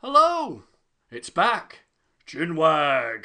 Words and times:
Hello, 0.00 0.62
it's 1.10 1.28
back, 1.30 1.80
Chinwag. 2.26 3.24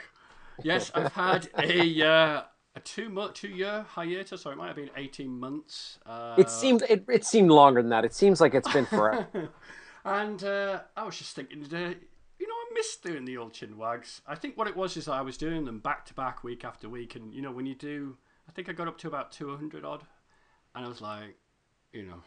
Yes, 0.63 0.91
I've 0.95 1.13
had 1.13 1.47
a 1.57 2.01
uh, 2.03 2.41
a 2.75 2.79
two 2.83 3.09
month, 3.09 3.35
two 3.35 3.49
year 3.49 3.85
hiatus, 3.89 4.45
or 4.45 4.53
it 4.53 4.55
might 4.57 4.67
have 4.67 4.75
been 4.75 4.89
eighteen 4.95 5.39
months. 5.39 5.99
Uh, 6.05 6.35
It 6.37 6.49
seemed 6.49 6.83
it, 6.89 7.05
it 7.07 7.25
seemed 7.25 7.51
longer 7.51 7.81
than 7.81 7.89
that. 7.89 8.05
It 8.05 8.13
seems 8.13 8.41
like 8.41 8.55
it's 8.55 8.71
been 8.71 8.85
forever. 8.87 9.49
and 10.05 10.43
uh, 10.43 10.79
I 10.97 11.03
was 11.03 11.17
just 11.17 11.35
thinking 11.35 11.61
today, 11.63 11.95
you 12.39 12.47
know, 12.47 12.53
I 12.55 12.73
missed 12.73 13.03
doing 13.03 13.25
the 13.25 13.37
old 13.37 13.53
chinwags. 13.53 14.21
I 14.25 14.33
think 14.35 14.57
what 14.57 14.67
it 14.67 14.75
was 14.75 14.97
is 14.97 15.07
I 15.07 15.21
was 15.21 15.37
doing 15.37 15.65
them 15.65 15.79
back 15.79 16.05
to 16.07 16.13
back, 16.15 16.43
week 16.43 16.65
after 16.65 16.89
week, 16.89 17.15
and 17.15 17.33
you 17.33 17.41
know, 17.43 17.51
when 17.51 17.67
you 17.67 17.75
do, 17.75 18.17
I 18.49 18.51
think 18.51 18.67
I 18.67 18.73
got 18.73 18.87
up 18.87 18.97
to 18.99 19.07
about 19.07 19.31
two 19.31 19.55
hundred 19.55 19.85
odd, 19.85 20.05
and 20.73 20.85
I 20.85 20.87
was 20.87 21.01
like, 21.01 21.37
you 21.91 22.03
know, 22.03 22.23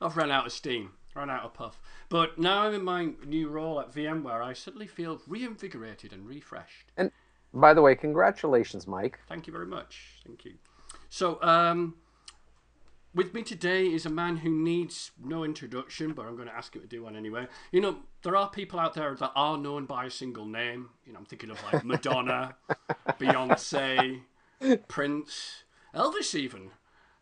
I've 0.00 0.16
run 0.16 0.32
out 0.32 0.46
of 0.46 0.52
steam, 0.52 0.90
run 1.14 1.30
out 1.30 1.44
of 1.44 1.54
puff. 1.54 1.80
But 2.08 2.38
now 2.38 2.62
I'm 2.62 2.74
in 2.74 2.84
my 2.84 3.10
new 3.24 3.48
role 3.48 3.80
at 3.80 3.92
VMware, 3.92 4.42
I 4.42 4.52
suddenly 4.52 4.86
feel 4.86 5.20
reinvigorated 5.26 6.12
and 6.12 6.26
refreshed. 6.26 6.92
and 6.96 7.10
by 7.54 7.74
the 7.74 7.82
way, 7.82 7.94
congratulations, 7.94 8.86
Mike. 8.86 9.20
Thank 9.28 9.46
you 9.46 9.52
very 9.52 9.66
much. 9.66 10.20
Thank 10.24 10.46
you. 10.46 10.54
So, 11.10 11.38
um, 11.42 11.96
with 13.14 13.34
me 13.34 13.42
today 13.42 13.86
is 13.86 14.06
a 14.06 14.10
man 14.10 14.38
who 14.38 14.48
needs 14.48 15.10
no 15.22 15.44
introduction, 15.44 16.12
but 16.12 16.24
I'm 16.24 16.34
going 16.34 16.48
to 16.48 16.54
ask 16.54 16.74
him 16.74 16.80
to 16.80 16.88
do 16.88 17.02
one 17.02 17.14
anyway. 17.14 17.46
You 17.70 17.82
know, 17.82 17.96
there 18.22 18.36
are 18.36 18.48
people 18.48 18.80
out 18.80 18.94
there 18.94 19.14
that 19.14 19.32
are 19.36 19.58
known 19.58 19.84
by 19.84 20.06
a 20.06 20.10
single 20.10 20.46
name. 20.46 20.90
You 21.04 21.12
know, 21.12 21.18
I'm 21.18 21.26
thinking 21.26 21.50
of 21.50 21.62
like 21.70 21.84
Madonna, 21.84 22.56
Beyonce, 23.20 24.22
Prince, 24.88 25.64
Elvis, 25.94 26.34
even. 26.34 26.70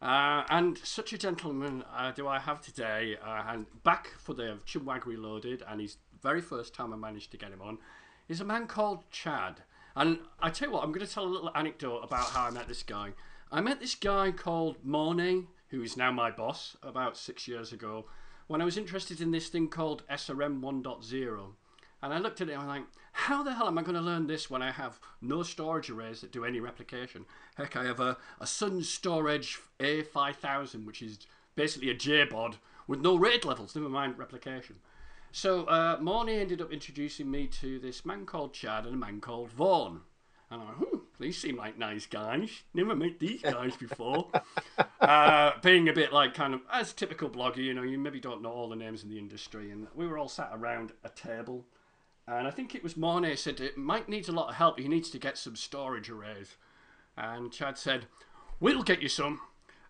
Uh, 0.03 0.45
and 0.49 0.79
such 0.79 1.13
a 1.13 1.19
gentleman 1.19 1.85
uh, 1.95 2.11
do 2.11 2.27
I 2.27 2.39
have 2.39 2.63
today, 2.63 3.19
uh, 3.23 3.43
and 3.49 3.67
back 3.83 4.09
for 4.19 4.33
the 4.33 4.59
Chinwag 4.67 5.05
Reloaded, 5.05 5.63
and 5.69 5.81
his 5.81 5.99
very 6.23 6.41
first 6.41 6.75
time 6.75 6.93
I 6.93 6.97
managed 6.97 7.31
to 7.33 7.37
get 7.37 7.53
him 7.53 7.61
on, 7.61 7.79
is 8.29 8.41
a 8.41 8.45
man 8.45 8.67
called 8.67 9.05
Chad. 9.11 9.63
And 9.95 10.21
I 10.41 10.51
tell 10.51 10.69
you 10.69 10.75
what, 10.75 10.85
I'm 10.85 10.93
going 10.93 11.07
to 11.07 11.13
tell 11.13 11.25
a 11.25 11.27
little 11.27 11.51
anecdote 11.55 11.99
about 11.99 12.27
how 12.27 12.47
I 12.47 12.51
met 12.51 12.69
this 12.69 12.83
guy. 12.83 13.13
I 13.53 13.61
met 13.61 13.81
this 13.81 13.95
guy 13.95 14.31
called 14.31 14.77
Mornay, 14.85 15.47
who 15.69 15.83
is 15.83 15.97
now 15.97 16.13
my 16.13 16.31
boss, 16.31 16.77
about 16.83 17.17
six 17.17 17.47
years 17.47 17.73
ago, 17.73 18.07
when 18.47 18.63
I 18.63 18.65
was 18.65 18.79
interested 18.79 19.21
in 19.21 19.33
this 19.33 19.49
thing 19.49 19.69
called 19.69 20.05
SRM 20.09 20.61
1.0. 20.61 21.47
And 22.03 22.15
I 22.15 22.19
looked 22.19 22.41
at 22.41 22.49
it 22.49 22.53
and 22.53 22.63
I 22.63 22.65
was 22.65 22.69
like, 22.79 22.87
how 23.13 23.43
the 23.43 23.55
hell 23.55 23.67
am 23.67 23.79
I 23.79 23.83
going 23.83 23.95
to 23.95 24.01
learn 24.01 24.27
this 24.27 24.51
when 24.51 24.63
I 24.63 24.71
have 24.71 24.99
no 25.21 25.43
storage 25.43 25.91
arrays 25.91 26.21
that 26.21 26.33
do 26.33 26.45
any 26.45 26.61
replication? 26.61 27.25
Heck, 27.57 27.77
I 27.77 27.85
have 27.85 28.01
a, 28.01 28.17
a 28.41 28.47
Sun 28.47 28.83
Storage 28.83 29.59
A5000, 29.79 30.85
which 30.85 31.03
is 31.03 31.19
basically 31.57 31.91
a 31.91 31.95
JBOD 31.95 32.55
with 32.87 33.01
no 33.01 33.17
RAID 33.17 33.45
levels, 33.45 33.77
never 33.77 33.89
mind 33.89 34.19
replication. 34.19 34.77
So 35.33 35.65
uh, 35.67 35.99
Mornay 36.01 36.41
ended 36.41 36.61
up 36.61 36.73
introducing 36.73 37.31
me 37.31 37.47
to 37.61 37.79
this 37.79 38.05
man 38.05 38.27
called 38.27 38.53
Chad 38.53 38.85
and 38.85 38.95
a 38.95 38.99
man 38.99 39.21
called 39.21 39.51
Vaughan. 39.51 40.01
And 40.51 40.61
I 40.61 40.65
went, 40.65 40.79
hmm, 40.79 40.99
these 41.21 41.39
seem 41.39 41.57
like 41.57 41.79
nice 41.79 42.07
guys. 42.07 42.63
Never 42.75 42.97
met 42.97 43.21
these 43.21 43.41
guys 43.41 43.77
before. 43.77 44.29
uh, 45.01 45.53
being 45.63 45.89
a 45.89 45.93
bit 45.93 46.13
like 46.13 46.35
kind 46.35 46.55
of, 46.55 46.63
as 46.73 46.93
typical 46.93 47.31
blogger, 47.31 47.59
you 47.59 47.75
know, 47.75 47.83
you 47.83 47.99
maybe 47.99 48.19
don't 48.19 48.43
know 48.43 48.51
all 48.51 48.69
the 48.69 48.75
names 48.75 49.05
in 49.05 49.11
the 49.11 49.19
industry. 49.19 49.71
And 49.71 49.87
we 49.95 50.09
were 50.09 50.19
all 50.19 50.29
sat 50.29 50.51
around 50.53 50.93
a 51.05 51.09
table. 51.09 51.65
And 52.27 52.47
I 52.47 52.51
think 52.51 52.75
it 52.75 52.83
was 52.83 52.97
Mornay 52.97 53.37
said 53.37 53.61
it 53.61 53.77
Mike 53.77 54.09
needs 54.09 54.29
a 54.29 54.33
lot 54.33 54.51
of 54.51 54.55
help. 54.55 54.79
He 54.79 54.89
needs 54.89 55.11
to 55.11 55.19
get 55.19 55.37
some 55.37 55.57
storage 55.57 56.11
arrays. 56.11 56.57
And 57.17 57.53
Chad 57.53 57.77
said, 57.77 58.07
we'll 58.61 58.83
get 58.83 59.03
you 59.03 59.09
some. 59.09 59.41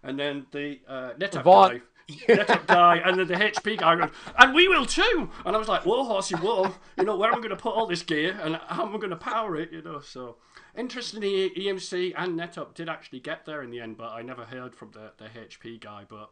And 0.02 0.18
then 0.18 0.46
the 0.52 0.80
uh, 0.88 1.12
NetApp 1.18 1.44
guy 1.44 1.80
NetApp 2.10 2.66
guy, 2.66 2.96
and 2.96 3.18
then 3.18 3.26
the 3.26 3.34
HP 3.34 3.78
guy 3.78 3.96
goes, 3.96 4.10
and 4.38 4.54
we 4.54 4.68
will 4.68 4.86
too. 4.86 5.30
And 5.44 5.54
I 5.54 5.58
was 5.58 5.68
like, 5.68 5.84
whoa, 5.86 6.04
horsey, 6.04 6.36
whoa. 6.36 6.72
You 6.98 7.04
know, 7.04 7.16
where 7.16 7.30
am 7.30 7.36
I 7.36 7.38
going 7.38 7.50
to 7.50 7.56
put 7.56 7.74
all 7.74 7.86
this 7.86 8.02
gear 8.02 8.38
and 8.42 8.56
how 8.66 8.86
am 8.86 8.94
I 8.94 8.98
going 8.98 9.10
to 9.10 9.16
power 9.16 9.56
it? 9.56 9.72
You 9.72 9.82
know, 9.82 10.00
so 10.00 10.36
interestingly, 10.76 11.50
EMC 11.50 12.14
and 12.16 12.38
NetApp 12.38 12.74
did 12.74 12.88
actually 12.88 13.20
get 13.20 13.44
there 13.44 13.62
in 13.62 13.70
the 13.70 13.80
end, 13.80 13.96
but 13.96 14.10
I 14.10 14.22
never 14.22 14.44
heard 14.44 14.74
from 14.74 14.90
the, 14.92 15.12
the 15.18 15.26
HP 15.26 15.80
guy. 15.80 16.04
But 16.08 16.30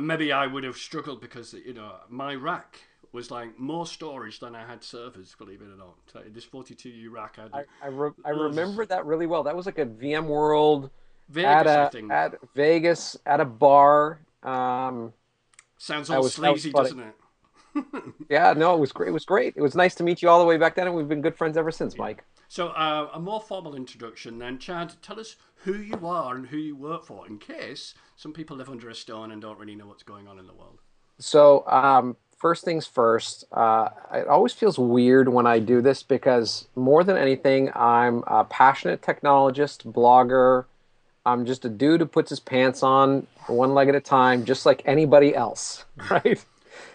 maybe 0.00 0.32
I 0.32 0.46
would 0.46 0.64
have 0.64 0.76
struggled 0.76 1.20
because, 1.20 1.52
you 1.52 1.74
know, 1.74 1.96
my 2.08 2.34
rack 2.34 2.80
was 3.12 3.30
like 3.30 3.58
more 3.58 3.86
storage 3.86 4.38
than 4.40 4.54
I 4.54 4.66
had 4.66 4.84
servers, 4.84 5.34
believe 5.38 5.60
it 5.62 5.66
or 5.66 5.76
not. 5.76 5.96
So 6.12 6.22
this 6.32 6.46
42U 6.46 7.10
rack 7.10 7.36
had 7.36 7.50
I 7.52 7.64
I, 7.82 7.88
re- 7.88 8.10
I 8.24 8.30
remember 8.30 8.86
that 8.86 9.04
really 9.06 9.26
well. 9.26 9.42
That 9.42 9.56
was 9.56 9.66
like 9.66 9.78
a 9.78 9.86
VMworld 9.86 10.90
Vegas, 11.28 11.66
at 11.66 11.94
a 11.94 12.12
at 12.12 12.34
Vegas 12.54 13.16
at 13.26 13.40
a 13.40 13.44
bar. 13.44 14.20
Um, 14.42 15.12
Sounds 15.78 16.10
all 16.10 16.22
was- 16.22 16.34
sleazy, 16.34 16.72
doesn't 16.72 17.00
it? 17.00 17.14
yeah, 18.28 18.52
no, 18.56 18.74
it 18.74 18.80
was 18.80 18.92
great. 18.92 19.10
It 19.10 19.12
was 19.12 19.24
great. 19.24 19.54
It 19.56 19.62
was 19.62 19.74
nice 19.74 19.94
to 19.96 20.02
meet 20.02 20.22
you 20.22 20.28
all 20.28 20.40
the 20.40 20.44
way 20.44 20.56
back 20.56 20.74
then, 20.74 20.86
and 20.86 20.96
we've 20.96 21.08
been 21.08 21.20
good 21.20 21.36
friends 21.36 21.56
ever 21.56 21.70
since, 21.70 21.96
Mike. 21.96 22.24
So, 22.48 22.68
uh, 22.70 23.10
a 23.14 23.20
more 23.20 23.40
formal 23.40 23.76
introduction 23.76 24.38
then. 24.38 24.58
Chad, 24.58 24.94
tell 25.02 25.20
us 25.20 25.36
who 25.62 25.74
you 25.74 26.04
are 26.04 26.34
and 26.34 26.48
who 26.48 26.56
you 26.56 26.74
work 26.74 27.04
for, 27.04 27.26
in 27.28 27.38
case 27.38 27.94
some 28.16 28.32
people 28.32 28.56
live 28.56 28.68
under 28.68 28.88
a 28.88 28.94
stone 28.94 29.30
and 29.30 29.40
don't 29.40 29.58
really 29.58 29.76
know 29.76 29.86
what's 29.86 30.02
going 30.02 30.26
on 30.26 30.38
in 30.38 30.48
the 30.48 30.52
world. 30.52 30.80
So, 31.18 31.64
um, 31.68 32.16
first 32.40 32.64
things 32.64 32.86
first, 32.86 33.44
uh, 33.52 33.90
it 34.14 34.26
always 34.26 34.52
feels 34.52 34.78
weird 34.78 35.28
when 35.28 35.46
I 35.46 35.58
do 35.58 35.80
this 35.82 36.02
because 36.02 36.66
more 36.74 37.04
than 37.04 37.16
anything, 37.16 37.70
I'm 37.76 38.24
a 38.26 38.44
passionate 38.44 39.02
technologist, 39.02 39.84
blogger. 39.92 40.64
I'm 41.26 41.44
just 41.44 41.66
a 41.66 41.68
dude 41.68 42.00
who 42.00 42.06
puts 42.06 42.30
his 42.30 42.40
pants 42.40 42.82
on 42.82 43.26
one 43.46 43.74
leg 43.74 43.88
at 43.88 43.94
a 43.94 44.00
time, 44.00 44.44
just 44.46 44.64
like 44.64 44.82
anybody 44.86 45.34
else, 45.36 45.84
right? 46.10 46.42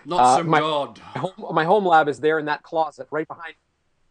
Not 0.03 0.19
Uh, 0.19 0.38
some 0.38 0.50
my- 0.50 0.59
god. 0.59 1.00
My 1.13 1.22
home, 1.22 1.55
my 1.55 1.63
home 1.63 1.85
lab 1.85 2.07
is 2.09 2.19
there 2.19 2.39
in 2.39 2.45
that 2.45 2.63
closet 2.63 3.07
right 3.11 3.28
behind, 3.28 3.50
me, 3.53 3.55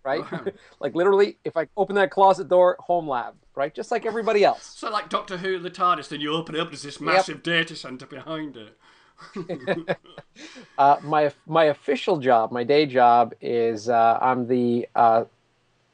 right? 0.04 0.32
Wow. 0.32 0.44
like 0.80 0.94
literally, 0.94 1.36
if 1.44 1.56
I 1.56 1.66
open 1.76 1.96
that 1.96 2.12
closet 2.12 2.48
door, 2.48 2.76
home 2.78 3.08
lab, 3.08 3.34
right? 3.56 3.74
Just 3.74 3.90
like 3.90 4.06
everybody 4.06 4.44
else. 4.44 4.64
So, 4.76 4.88
like 4.88 5.08
Doctor 5.08 5.36
Who, 5.38 5.58
the 5.58 5.70
TARDIS, 5.70 6.08
then 6.10 6.20
you 6.20 6.32
open 6.32 6.54
it 6.54 6.60
up, 6.60 6.68
there's 6.70 6.82
this 6.82 7.00
massive 7.00 7.42
data 7.42 7.74
center 7.74 8.06
behind 8.06 8.56
it. 8.56 8.78
Uh, 10.76 10.96
my 11.04 11.32
my 11.46 11.64
official 11.66 12.18
job, 12.18 12.50
my 12.50 12.64
day 12.64 12.84
job, 12.86 13.32
is 13.40 13.88
uh, 13.88 14.18
I'm 14.20 14.48
the 14.48 14.88
uh, 14.96 15.24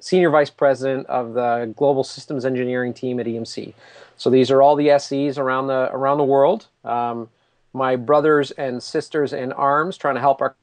senior 0.01 0.31
vice 0.31 0.49
president 0.49 1.07
of 1.09 1.35
the 1.35 1.73
global 1.77 2.03
systems 2.03 2.47
engineering 2.47 2.95
team 2.95 3.21
at 3.21 3.27
EMC. 3.27 3.75
So 4.17 4.31
these 4.31 4.51
are 4.51 4.63
all 4.63 4.77
the 4.77 4.99
SEs 4.99 5.37
around 5.37 5.67
the 5.67 5.91
around 5.93 6.17
the 6.19 6.25
world. 6.25 6.69
Um, 6.85 7.29
my 7.75 7.97
brothers 7.97 8.51
and 8.53 8.83
sisters 8.83 9.35
in 9.35 9.53
arms, 9.53 9.99
trying 9.99 10.15
to 10.15 10.21
help 10.23 10.41
our 10.41 10.57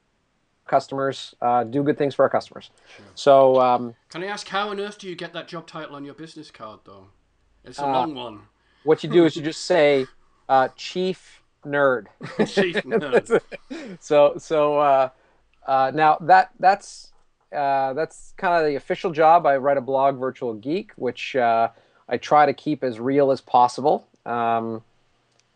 customers 0.65 1.35
uh, 1.41 1.63
do 1.63 1.83
good 1.83 1.97
things 1.99 2.15
for 2.15 2.23
our 2.23 2.29
customers. 2.29 2.71
So 3.13 3.61
um, 3.61 3.93
Can 4.09 4.23
I 4.23 4.27
ask, 4.27 4.47
how 4.47 4.69
on 4.69 4.79
earth 4.79 4.97
do 4.97 5.07
you 5.07 5.15
get 5.15 5.33
that 5.33 5.47
job 5.47 5.67
title 5.67 5.95
on 5.95 6.03
your 6.03 6.15
business 6.15 6.49
card, 6.51 6.79
though? 6.83 7.07
It's 7.63 7.77
a 7.77 7.83
Uh, 7.85 7.91
long 7.93 8.15
one. 8.15 8.41
what 8.83 9.03
you 9.03 9.09
do 9.09 9.25
is 9.25 9.35
you 9.35 9.43
just 9.43 9.65
say 9.65 10.07
uh, 10.49 10.69
chief 10.75 11.36
nerd. 11.67 12.07
Chief 12.47 12.75
nerd. 12.83 13.41
so 13.99 14.35
so 14.37 14.79
uh, 14.79 15.09
uh, 15.67 15.91
now 15.93 16.17
that 16.21 16.51
that's 16.59 17.11
uh, 17.55 17.93
that's 17.93 18.33
kind 18.37 18.61
of 18.61 18.67
the 18.67 18.75
official 18.75 19.11
job. 19.11 19.45
I 19.45 19.57
write 19.57 19.77
a 19.77 19.81
blog, 19.81 20.17
Virtual 20.17 20.53
Geek, 20.53 20.91
which 20.95 21.35
uh, 21.35 21.69
I 22.09 22.17
try 22.17 22.45
to 22.45 22.53
keep 22.53 22.83
as 22.83 22.99
real 22.99 23.31
as 23.31 23.41
possible. 23.41 24.07
Um, 24.25 24.83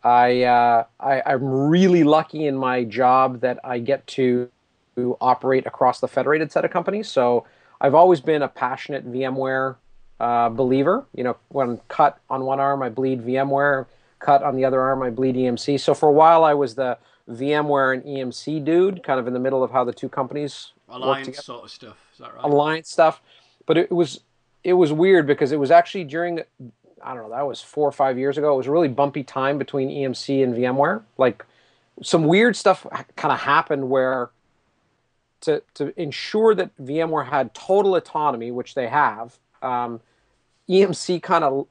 I, 0.02 0.42
uh, 0.42 0.84
I 0.98 1.22
I'm 1.24 1.44
really 1.44 2.02
lucky 2.02 2.46
in 2.46 2.56
my 2.56 2.84
job 2.84 3.40
that 3.40 3.60
I 3.62 3.78
get 3.78 4.06
to, 4.08 4.48
to 4.96 5.16
operate 5.20 5.66
across 5.66 6.00
the 6.00 6.08
federated 6.08 6.50
set 6.50 6.64
of 6.64 6.70
companies. 6.70 7.08
So 7.08 7.46
I've 7.80 7.94
always 7.94 8.20
been 8.20 8.42
a 8.42 8.48
passionate 8.48 9.10
VMware 9.10 9.76
uh, 10.18 10.48
believer. 10.48 11.04
You 11.14 11.24
know, 11.24 11.36
when 11.48 11.78
cut 11.88 12.18
on 12.28 12.44
one 12.44 12.58
arm, 12.58 12.82
I 12.82 12.88
bleed 12.88 13.22
VMware. 13.22 13.86
Cut 14.22 14.42
on 14.42 14.56
the 14.56 14.64
other 14.64 14.80
arm, 14.80 15.02
I 15.02 15.10
bleed 15.10 15.34
EMC. 15.34 15.80
So 15.80 15.94
for 15.94 16.08
a 16.08 16.12
while, 16.12 16.44
I 16.44 16.54
was 16.54 16.76
the 16.76 16.96
VMware 17.28 17.94
and 17.94 18.04
EMC 18.04 18.64
dude, 18.64 19.02
kind 19.02 19.18
of 19.18 19.26
in 19.26 19.32
the 19.32 19.40
middle 19.40 19.64
of 19.64 19.70
how 19.70 19.84
the 19.84 19.92
two 19.92 20.08
companies 20.08 20.72
Alliance 20.88 21.26
together 21.26 21.42
sort 21.42 21.64
of 21.64 21.70
stuff. 21.70 21.96
Is 22.12 22.18
that 22.18 22.34
right? 22.34 22.44
alliance 22.44 22.90
stuff. 22.90 23.20
But 23.66 23.78
it 23.78 23.90
was 23.90 24.20
it 24.64 24.74
was 24.74 24.92
weird 24.92 25.26
because 25.26 25.52
it 25.52 25.58
was 25.58 25.70
actually 25.70 26.04
during 26.04 26.40
I 27.02 27.14
don't 27.14 27.24
know 27.24 27.30
that 27.30 27.46
was 27.46 27.60
four 27.60 27.88
or 27.88 27.92
five 27.92 28.18
years 28.18 28.38
ago. 28.38 28.54
It 28.54 28.56
was 28.56 28.66
a 28.66 28.70
really 28.70 28.88
bumpy 28.88 29.24
time 29.24 29.58
between 29.58 29.88
EMC 29.88 30.42
and 30.44 30.54
VMware. 30.54 31.02
Like 31.18 31.44
some 32.02 32.24
weird 32.24 32.56
stuff 32.56 32.86
kind 33.16 33.32
of 33.32 33.40
happened 33.40 33.88
where 33.90 34.30
to 35.42 35.62
to 35.74 36.00
ensure 36.00 36.54
that 36.54 36.70
VMware 36.78 37.28
had 37.28 37.54
total 37.54 37.96
autonomy, 37.96 38.50
which 38.50 38.74
they 38.74 38.88
have. 38.88 39.38
Um, 39.62 40.00
EMC 40.68 41.22
kind 41.22 41.44
of 41.44 41.66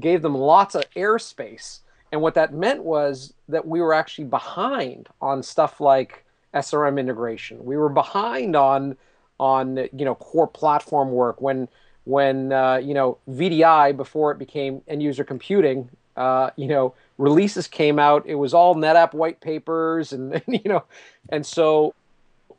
gave 0.00 0.22
them 0.22 0.34
lots 0.34 0.74
of 0.74 0.82
airspace, 0.94 1.80
and 2.12 2.20
what 2.20 2.34
that 2.34 2.54
meant 2.54 2.82
was 2.82 3.34
that 3.48 3.66
we 3.66 3.80
were 3.80 3.94
actually 3.94 4.24
behind 4.24 5.08
on 5.20 5.42
stuff 5.42 5.80
like 5.80 6.24
SRM 6.54 6.98
integration. 6.98 7.64
We 7.64 7.76
were 7.76 7.88
behind 7.88 8.56
on 8.56 8.96
on 9.38 9.76
you 9.76 10.04
know 10.04 10.14
core 10.14 10.46
platform 10.46 11.10
work 11.10 11.40
when 11.40 11.68
when 12.04 12.52
uh, 12.52 12.76
you 12.76 12.94
know 12.94 13.18
VDI 13.28 13.96
before 13.96 14.32
it 14.32 14.38
became 14.38 14.82
end 14.88 15.02
user 15.02 15.24
computing. 15.24 15.90
Uh, 16.16 16.50
you 16.56 16.66
know 16.66 16.94
releases 17.18 17.68
came 17.68 17.98
out. 17.98 18.24
It 18.26 18.36
was 18.36 18.54
all 18.54 18.74
NetApp 18.74 19.12
white 19.12 19.40
papers 19.40 20.12
and 20.12 20.42
you 20.46 20.62
know, 20.64 20.84
and 21.28 21.44
so 21.44 21.94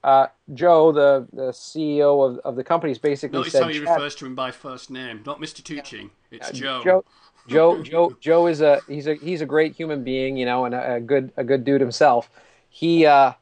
uh, 0.03 0.27
Joe, 0.53 0.91
the, 0.91 1.27
the 1.33 1.51
CEO 1.51 2.29
of, 2.29 2.39
of 2.39 2.55
the 2.55 2.63
company, 2.63 2.91
is 2.91 2.97
basically 2.97 3.39
Notice 3.39 3.53
said, 3.53 3.63
how 3.63 3.69
he 3.69 3.79
"Chad, 3.79 3.89
refers 3.89 4.15
to 4.15 4.25
him 4.25 4.35
by 4.35 4.51
first 4.51 4.89
name, 4.89 5.21
not 5.25 5.39
Mr. 5.39 5.61
Tucci. 5.61 6.09
It's 6.31 6.51
Joe. 6.51 6.81
Joe, 6.83 7.05
Joe, 7.47 7.81
Joe, 7.81 8.17
Joe 8.19 8.47
is 8.47 8.61
a 8.61 8.81
he's 8.87 9.07
a 9.07 9.15
he's 9.15 9.41
a 9.41 9.45
great 9.45 9.75
human 9.75 10.03
being, 10.03 10.37
you 10.37 10.45
know, 10.45 10.65
and 10.65 10.75
a, 10.75 10.95
a 10.95 10.99
good 10.99 11.31
a 11.37 11.43
good 11.43 11.63
dude 11.63 11.81
himself. 11.81 12.29
He 12.69 13.05
uh, 13.05 13.33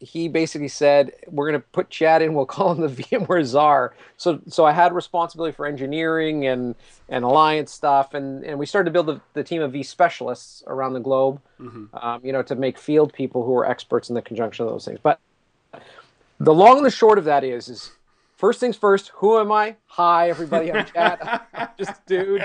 he 0.00 0.28
basically 0.28 0.68
said, 0.68 1.12
"We're 1.28 1.48
going 1.48 1.60
to 1.60 1.66
put 1.68 1.90
Chad 1.90 2.22
in. 2.22 2.34
We'll 2.34 2.46
call 2.46 2.72
him 2.72 2.80
the 2.80 2.88
VMware 3.02 3.44
czar." 3.44 3.94
So 4.16 4.40
so 4.48 4.64
I 4.64 4.72
had 4.72 4.94
responsibility 4.94 5.54
for 5.54 5.66
engineering 5.66 6.46
and 6.46 6.74
and 7.08 7.24
alliance 7.24 7.70
stuff, 7.70 8.14
and 8.14 8.44
and 8.44 8.58
we 8.58 8.66
started 8.66 8.86
to 8.86 8.90
build 8.90 9.06
the, 9.06 9.20
the 9.34 9.44
team 9.44 9.62
of 9.62 9.72
V 9.72 9.82
specialists 9.82 10.64
around 10.66 10.94
the 10.94 11.00
globe, 11.00 11.40
um, 11.60 12.20
you 12.24 12.32
know, 12.32 12.42
to 12.42 12.54
make 12.54 12.78
field 12.78 13.12
people 13.12 13.44
who 13.44 13.54
are 13.56 13.66
experts 13.66 14.08
in 14.08 14.14
the 14.14 14.22
conjunction 14.22 14.64
of 14.64 14.72
those 14.72 14.84
things. 14.84 14.98
But 15.02 15.20
the 16.40 16.54
long 16.54 16.78
and 16.78 16.86
the 16.86 16.90
short 16.90 17.18
of 17.18 17.24
that 17.26 17.44
is 17.44 17.68
is. 17.68 17.92
First 18.36 18.58
things 18.58 18.74
first, 18.74 19.12
who 19.16 19.38
am 19.38 19.52
I? 19.52 19.76
Hi, 19.84 20.30
everybody. 20.30 20.72
I'm 20.72 20.86
Chad. 20.86 21.18
I'm 21.52 21.68
just 21.78 22.06
dude 22.06 22.42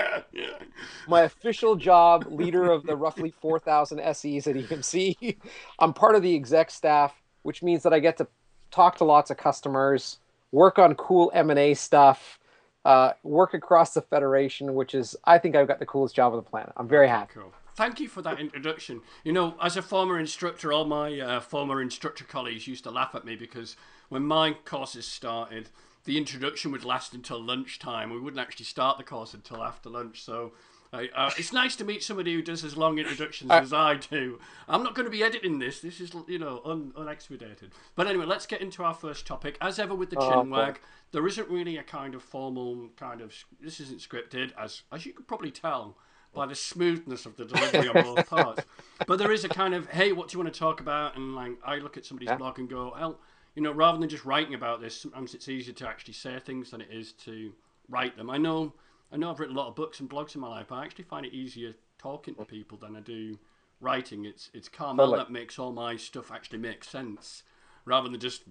my 1.08 1.22
official 1.22 1.76
job, 1.76 2.26
leader 2.28 2.70
of 2.70 2.84
the 2.84 2.96
roughly 2.96 3.32
4,000 3.40 3.98
SEs 4.14 4.46
at 4.46 4.56
EMC. 4.56 5.36
I'm 5.78 5.92
part 5.92 6.14
of 6.14 6.22
the 6.22 6.34
exec 6.34 6.70
staff, 6.70 7.14
which 7.42 7.62
means 7.62 7.82
that 7.82 7.92
I 7.92 7.98
get 7.98 8.16
to 8.18 8.26
talk 8.70 8.96
to 8.98 9.04
lots 9.04 9.30
of 9.30 9.36
customers, 9.36 10.18
work 10.52 10.78
on 10.78 10.94
cool 10.96 11.30
M&A 11.34 11.74
stuff, 11.74 12.38
uh, 12.84 13.12
work 13.22 13.54
across 13.54 13.94
the 13.94 14.02
federation, 14.02 14.74
which 14.74 14.94
is, 14.94 15.16
I 15.24 15.38
think 15.38 15.56
I've 15.56 15.68
got 15.68 15.78
the 15.78 15.86
coolest 15.86 16.14
job 16.14 16.32
on 16.32 16.38
the 16.38 16.42
planet. 16.42 16.72
I'm 16.76 16.88
very 16.88 17.08
happy. 17.08 17.32
Cool. 17.34 17.52
Thank 17.76 18.00
you 18.00 18.08
for 18.08 18.22
that 18.22 18.40
introduction. 18.40 19.02
You 19.22 19.34
know, 19.34 19.54
as 19.60 19.76
a 19.76 19.82
former 19.82 20.18
instructor, 20.18 20.72
all 20.72 20.86
my 20.86 21.20
uh, 21.20 21.40
former 21.40 21.82
instructor 21.82 22.24
colleagues 22.24 22.66
used 22.66 22.84
to 22.84 22.90
laugh 22.90 23.14
at 23.14 23.26
me 23.26 23.36
because 23.36 23.76
when 24.08 24.24
my 24.24 24.54
courses 24.64 25.04
started, 25.06 25.68
the 26.04 26.16
introduction 26.16 26.72
would 26.72 26.86
last 26.86 27.12
until 27.12 27.42
lunchtime. 27.42 28.10
We 28.10 28.18
wouldn't 28.18 28.40
actually 28.40 28.64
start 28.64 28.96
the 28.96 29.04
course 29.04 29.34
until 29.34 29.62
after 29.62 29.90
lunch. 29.90 30.22
So 30.22 30.52
I, 30.90 31.10
uh, 31.14 31.32
it's 31.36 31.52
nice 31.52 31.76
to 31.76 31.84
meet 31.84 32.02
somebody 32.02 32.32
who 32.32 32.40
does 32.40 32.64
as 32.64 32.78
long 32.78 32.98
introductions 32.98 33.50
as 33.50 33.74
I 33.74 33.96
do. 33.96 34.38
I'm 34.68 34.82
not 34.82 34.94
going 34.94 35.04
to 35.04 35.10
be 35.10 35.22
editing 35.22 35.58
this. 35.58 35.80
This 35.80 36.00
is, 36.00 36.14
you 36.28 36.38
know, 36.38 36.62
un- 36.64 36.94
unexpedited. 36.96 37.72
But 37.94 38.06
anyway, 38.06 38.24
let's 38.24 38.46
get 38.46 38.62
into 38.62 38.84
our 38.84 38.94
first 38.94 39.26
topic. 39.26 39.58
As 39.60 39.78
ever 39.78 39.94
with 39.94 40.08
the 40.08 40.18
Oh, 40.18 40.30
chin 40.30 40.48
wag, 40.48 40.80
there 41.12 41.26
isn't 41.26 41.50
really 41.50 41.76
a 41.76 41.82
kind 41.82 42.14
of 42.14 42.22
formal 42.22 42.88
kind 42.96 43.20
of. 43.20 43.34
This 43.60 43.80
isn't 43.80 44.00
scripted, 44.00 44.52
as 44.58 44.82
as 44.90 45.04
you 45.04 45.12
could 45.12 45.28
probably 45.28 45.50
tell 45.50 45.98
by 46.36 46.46
the 46.46 46.54
smoothness 46.54 47.26
of 47.26 47.36
the 47.36 47.46
delivery 47.46 47.88
on 47.88 48.14
both 48.14 48.28
parts. 48.28 48.64
But 49.06 49.18
there 49.18 49.32
is 49.32 49.44
a 49.44 49.48
kind 49.48 49.74
of, 49.74 49.88
hey, 49.88 50.12
what 50.12 50.28
do 50.28 50.34
you 50.36 50.42
want 50.42 50.52
to 50.52 50.58
talk 50.58 50.80
about? 50.80 51.16
And 51.16 51.34
like, 51.34 51.52
I 51.64 51.76
look 51.78 51.96
at 51.96 52.04
somebody's 52.04 52.28
Yeah. 52.28 52.36
blog 52.36 52.58
and 52.58 52.68
go, 52.68 52.92
well, 52.94 53.18
you 53.54 53.62
know, 53.62 53.72
rather 53.72 53.98
than 53.98 54.08
just 54.08 54.24
writing 54.24 54.54
about 54.54 54.80
this, 54.80 55.00
sometimes 55.00 55.34
it's 55.34 55.48
easier 55.48 55.74
to 55.74 55.88
actually 55.88 56.14
say 56.14 56.38
things 56.38 56.70
than 56.70 56.80
it 56.82 56.88
is 56.90 57.12
to 57.24 57.52
write 57.88 58.16
them. 58.16 58.30
I 58.30 58.36
know, 58.36 58.74
I 59.10 59.16
know, 59.16 59.30
I've 59.30 59.40
written 59.40 59.56
a 59.56 59.58
lot 59.58 59.68
of 59.68 59.74
books 59.74 59.98
and 60.00 60.10
blogs 60.10 60.34
in 60.34 60.40
my 60.42 60.48
life, 60.48 60.66
but 60.68 60.76
I 60.76 60.84
actually 60.84 61.04
find 61.04 61.24
it 61.24 61.32
easier 61.32 61.74
talking 61.98 62.34
to 62.34 62.42
mm. 62.42 62.48
people 62.48 62.76
than 62.78 62.94
I 62.94 63.00
do 63.00 63.38
writing. 63.80 64.26
It's 64.26 64.50
it's 64.52 64.68
Carmel 64.68 65.06
Totally. 65.06 65.18
that 65.18 65.30
makes 65.30 65.58
all 65.58 65.72
my 65.72 65.96
stuff 65.96 66.30
actually 66.30 66.58
make 66.58 66.84
sense, 66.84 67.42
rather 67.84 68.08
than 68.08 68.20
just. 68.20 68.42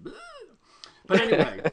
But 1.06 1.20
anyway, 1.20 1.70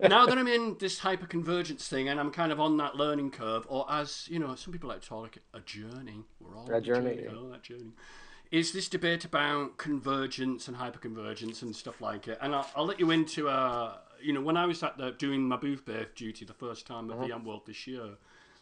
now 0.00 0.26
that 0.26 0.36
I'm 0.36 0.48
in 0.48 0.76
this 0.78 1.00
hyperconvergence 1.00 1.86
thing 1.86 2.08
and 2.08 2.18
I'm 2.18 2.30
kind 2.30 2.52
of 2.52 2.60
on 2.60 2.76
that 2.78 2.96
learning 2.96 3.30
curve, 3.30 3.66
or 3.68 3.86
as 3.90 4.28
you 4.30 4.38
know, 4.38 4.54
some 4.54 4.72
people 4.72 4.88
like 4.88 5.02
to 5.02 5.08
call 5.08 5.24
it 5.24 5.38
a 5.54 5.60
journey. 5.60 6.24
We're 6.40 6.56
all 6.56 6.70
A 6.70 6.76
on 6.76 6.82
journey, 6.82 7.16
journey. 7.16 7.28
Oh, 7.30 7.48
that 7.50 7.62
journey. 7.62 7.92
Is 8.50 8.72
this 8.72 8.88
debate 8.88 9.24
about 9.24 9.78
convergence 9.78 10.68
and 10.68 10.76
hyperconvergence 10.76 11.62
and 11.62 11.74
stuff 11.74 12.02
like 12.02 12.28
it? 12.28 12.38
And 12.42 12.54
I'll, 12.54 12.68
I'll 12.76 12.84
let 12.84 13.00
you 13.00 13.10
into 13.10 13.48
uh, 13.48 13.94
you 14.22 14.32
know, 14.32 14.40
when 14.40 14.56
I 14.56 14.66
was 14.66 14.82
at 14.82 14.96
the 14.96 15.10
doing 15.12 15.42
my 15.42 15.56
booth 15.56 15.84
birth 15.84 16.14
duty 16.14 16.44
the 16.44 16.52
first 16.52 16.86
time 16.86 17.10
at 17.10 17.18
VMworld 17.18 17.66
this 17.66 17.86
year, 17.86 18.16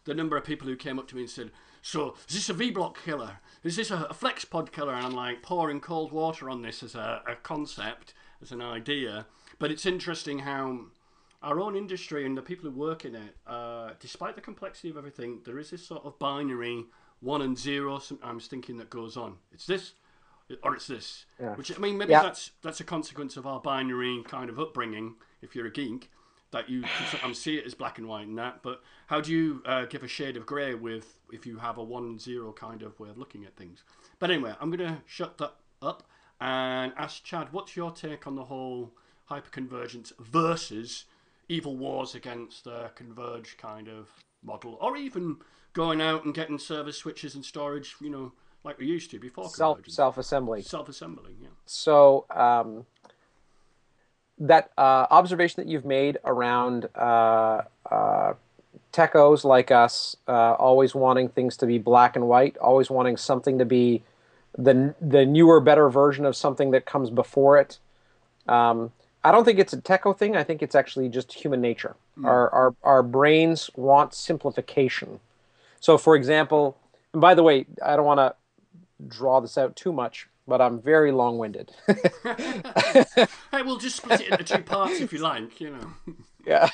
the 0.05 0.15
number 0.15 0.37
of 0.37 0.45
people 0.45 0.67
who 0.67 0.77
came 0.77 0.99
up 0.99 1.09
to 1.09 1.17
me 1.17 1.23
and 1.23 1.31
said, 1.31 1.51
"So 1.83 2.15
is 2.29 2.35
this 2.35 2.49
a 2.49 2.55
vBlock 2.55 2.97
killer? 3.05 3.41
Is 3.63 3.77
this 3.77 3.91
a, 3.91 4.07
a 4.09 4.15
FlexPod 4.15 4.73
killer?" 4.73 4.95
And 4.95 5.07
I'm 5.07 5.13
like 5.13 5.43
pouring 5.43 5.81
cold 5.81 6.13
water 6.13 6.49
on 6.49 6.63
this 6.63 6.83
as 6.83 6.95
a, 6.95 7.23
a 7.27 7.35
concept, 7.37 8.15
as 8.41 8.53
an 8.53 8.63
idea. 8.63 9.27
But 9.61 9.71
it's 9.71 9.87
interesting 9.87 10.41
how 10.41 10.87
our 11.43 11.61
own 11.61 11.77
industry 11.77 12.27
and 12.27 12.37
the 12.37 12.43
people 12.43 12.69
who 12.69 12.77
work 12.77 13.05
in 13.05 13.15
it, 13.15 13.37
uh, 13.47 13.91
despite 14.01 14.35
the 14.35 14.41
complexity 14.41 14.91
of 14.91 14.97
everything, 14.97 15.43
there 15.45 15.59
is 15.59 15.71
this 15.71 15.87
sort 15.87 16.05
of 16.05 16.19
binary 16.19 16.87
one 17.21 17.43
and 17.43 17.57
zero. 17.57 17.99
Sometimes 17.99 18.47
thinking 18.49 18.79
that 18.79 18.91
goes 18.91 19.17
on. 19.17 19.37
It's 19.53 19.67
this, 19.67 19.93
or 20.63 20.75
it's 20.75 20.87
this. 20.87 21.27
Yeah. 21.39 21.55
Which 21.55 21.71
I 21.77 21.79
mean, 21.79 21.99
maybe 21.99 22.11
Yeah. 22.13 22.23
that's 22.23 22.51
that's 22.63 22.81
a 22.81 22.85
consequence 22.85 23.37
of 23.37 23.47
our 23.47 23.61
binary 23.61 24.23
kind 24.25 24.51
of 24.51 24.59
upbringing. 24.59 25.17
If 25.43 25.55
you're 25.55 25.67
a 25.67 25.71
geek, 25.71 26.11
that 26.53 26.71
you 26.71 26.81
can 26.81 27.07
sometimes 27.11 27.39
see 27.39 27.57
it 27.57 27.67
as 27.67 27.75
black 27.75 27.99
and 27.99 28.09
white 28.09 28.27
and 28.27 28.39
that. 28.39 28.63
But 28.63 28.83
how 29.09 29.21
do 29.21 29.31
you 29.31 29.63
uh, 29.67 29.85
give 29.85 30.03
a 30.03 30.09
shade 30.09 30.39
of 30.39 30.47
grey 30.47 30.75
with 30.75 31.19
if 31.31 31.45
you 31.47 31.59
have 31.59 31.77
a 31.77 31.85
one 31.85 32.05
and 32.05 32.21
zero 32.21 32.53
kind 32.53 32.83
of 32.83 32.99
way 32.99 33.11
of 33.11 33.19
looking 33.19 33.45
at 33.45 33.57
things? 33.57 33.85
But 34.19 34.31
anyway, 34.31 34.55
I'm 34.59 34.71
going 34.71 34.89
to 34.89 35.03
shut 35.07 35.37
that 35.39 35.55
up 35.83 36.09
and 36.41 36.93
ask 36.97 37.23
Chad, 37.25 37.53
what's 37.53 37.77
your 37.77 37.91
take 37.91 38.27
on 38.27 38.35
the 38.37 38.45
whole 38.45 38.95
hyperconvergence 39.31 40.13
versus 40.19 41.05
evil 41.49 41.77
wars 41.77 42.15
against 42.15 42.65
the 42.65 42.91
converge 42.95 43.57
kind 43.57 43.89
of 43.89 44.09
model, 44.43 44.79
or 44.81 44.97
even 44.97 45.37
going 45.73 46.01
out 46.01 46.25
and 46.25 46.35
getting 46.35 46.59
server 46.59 46.93
switches 46.93 47.35
and 47.35 47.45
storage, 47.45 47.95
you 48.01 48.11
know, 48.11 48.33
like 48.65 48.79
we 48.79 48.87
used 48.87 49.11
to 49.11 49.19
before 49.19 49.49
Self 49.49 49.81
self 49.89 50.19
assembly. 50.19 50.63
Self-assembling, 50.63 51.37
yeah. 51.41 51.49
So 51.67 52.27
um, 52.31 52.87
that 54.39 54.71
uh, 54.77 55.07
observation 55.11 55.63
that 55.63 55.71
you've 55.71 55.85
made 55.85 56.19
around 56.25 56.89
uh, 56.95 57.63
uh, 57.91 58.35
techos 58.93 59.45
like 59.45 59.71
us, 59.71 60.17
uh, 60.29 60.53
always 60.53 60.95
wanting 60.95 61.29
things 61.29 61.57
to 61.59 61.67
be 61.67 61.79
black 61.79 62.17
and 62.17 62.27
white, 62.29 62.57
always 62.59 62.91
wanting 62.91 63.17
something 63.17 63.59
to 63.59 63.65
be 63.65 64.03
the 64.59 64.95
the 65.01 65.25
newer, 65.25 65.61
better 65.61 65.89
version 65.89 66.25
of 66.27 66.35
something 66.37 66.71
that 66.73 66.85
comes 66.85 67.11
before 67.11 67.59
it. 67.59 67.79
Um, 68.49 68.93
I 69.23 69.33
don't 69.33 69.45
think 69.45 69.59
it's 69.59 69.73
a 69.73 69.81
techo 69.81 70.17
thing. 70.17 70.37
I 70.37 70.45
think 70.45 70.63
it's 70.63 70.75
actually 70.75 71.09
just 71.09 71.33
human 71.33 71.61
nature. 71.61 71.97
Our, 72.25 72.51
our 72.51 72.75
our 72.83 73.03
brains 73.03 73.71
want 73.77 74.13
simplification. 74.15 75.21
So, 75.81 75.97
for 75.97 76.15
example, 76.15 76.77
and 77.13 77.21
by 77.21 77.35
the 77.35 77.43
way, 77.43 77.67
I 77.85 77.97
don't 77.97 78.05
want 78.05 78.19
to 78.19 78.35
draw 79.09 79.41
this 79.41 79.57
out 79.57 79.75
too 79.77 79.93
much, 79.93 80.29
but 80.47 80.61
I'm 80.61 80.81
very 80.81 81.13
long-winded. 81.13 81.73
Hey, 83.51 83.63
we'll 83.63 83.79
just 83.79 83.97
split 83.97 84.21
it 84.21 84.29
into 84.29 84.45
two 84.45 84.63
parts 84.63 85.01
if 85.01 85.13
you 85.13 85.19
like, 85.19 85.61
you 85.61 85.71
know. 85.71 85.93
yeah. 86.47 86.69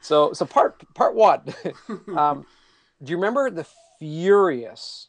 So 0.00 0.32
so 0.32 0.44
part 0.44 0.82
part 0.94 1.14
one. 1.14 1.42
um, 2.16 2.46
do 3.02 3.10
you 3.10 3.16
remember 3.16 3.50
the 3.50 3.66
furious 3.98 5.08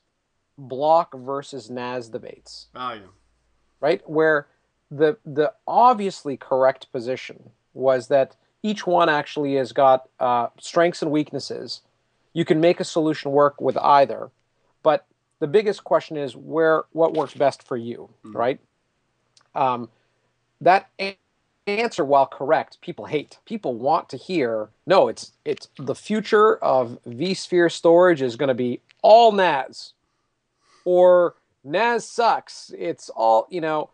block 0.57 1.13
versus 1.13 1.69
NAS 1.69 2.09
debates? 2.09 2.67
Ah, 2.73 2.93
yeah. 2.93 3.01
Right, 3.81 4.07
where 4.09 4.47
the 4.91 5.17
the 5.25 5.53
obviously 5.67 6.37
correct 6.37 6.91
position 6.91 7.51
was 7.73 8.07
that 8.07 8.35
each 8.63 8.85
one 8.85 9.09
actually 9.09 9.55
has 9.55 9.71
got 9.71 10.09
uh, 10.19 10.47
strengths 10.59 11.01
and 11.01 11.11
weaknesses. 11.11 11.81
You 12.33 12.45
can 12.45 12.59
make 12.59 12.79
a 12.79 12.83
solution 12.83 13.31
work 13.31 13.61
with 13.61 13.77
either, 13.77 14.29
but 14.83 15.05
the 15.39 15.47
biggest 15.47 15.83
question 15.83 16.17
is 16.17 16.35
where 16.35 16.83
what 16.91 17.13
works 17.13 17.33
best 17.33 17.65
for 17.67 17.77
you, 17.77 18.09
right? 18.23 18.59
Um, 19.55 19.89
that 20.61 20.89
a- 20.99 21.17
answer, 21.65 22.03
while 22.03 22.25
correct, 22.25 22.81
people 22.81 23.05
hate. 23.05 23.37
People 23.45 23.75
want 23.75 24.09
to 24.09 24.17
hear 24.17 24.69
no. 24.85 25.07
It's 25.07 25.31
it's 25.45 25.69
the 25.77 25.95
future 25.95 26.57
of 26.57 26.97
vSphere 27.07 27.71
storage 27.71 28.21
is 28.21 28.35
going 28.35 28.49
to 28.49 28.53
be 28.53 28.81
all 29.01 29.31
NAS, 29.31 29.93
or 30.85 31.35
NAS 31.63 32.05
sucks. 32.05 32.71
It's 32.77 33.09
all 33.09 33.47
you 33.49 33.61
know. 33.61 33.89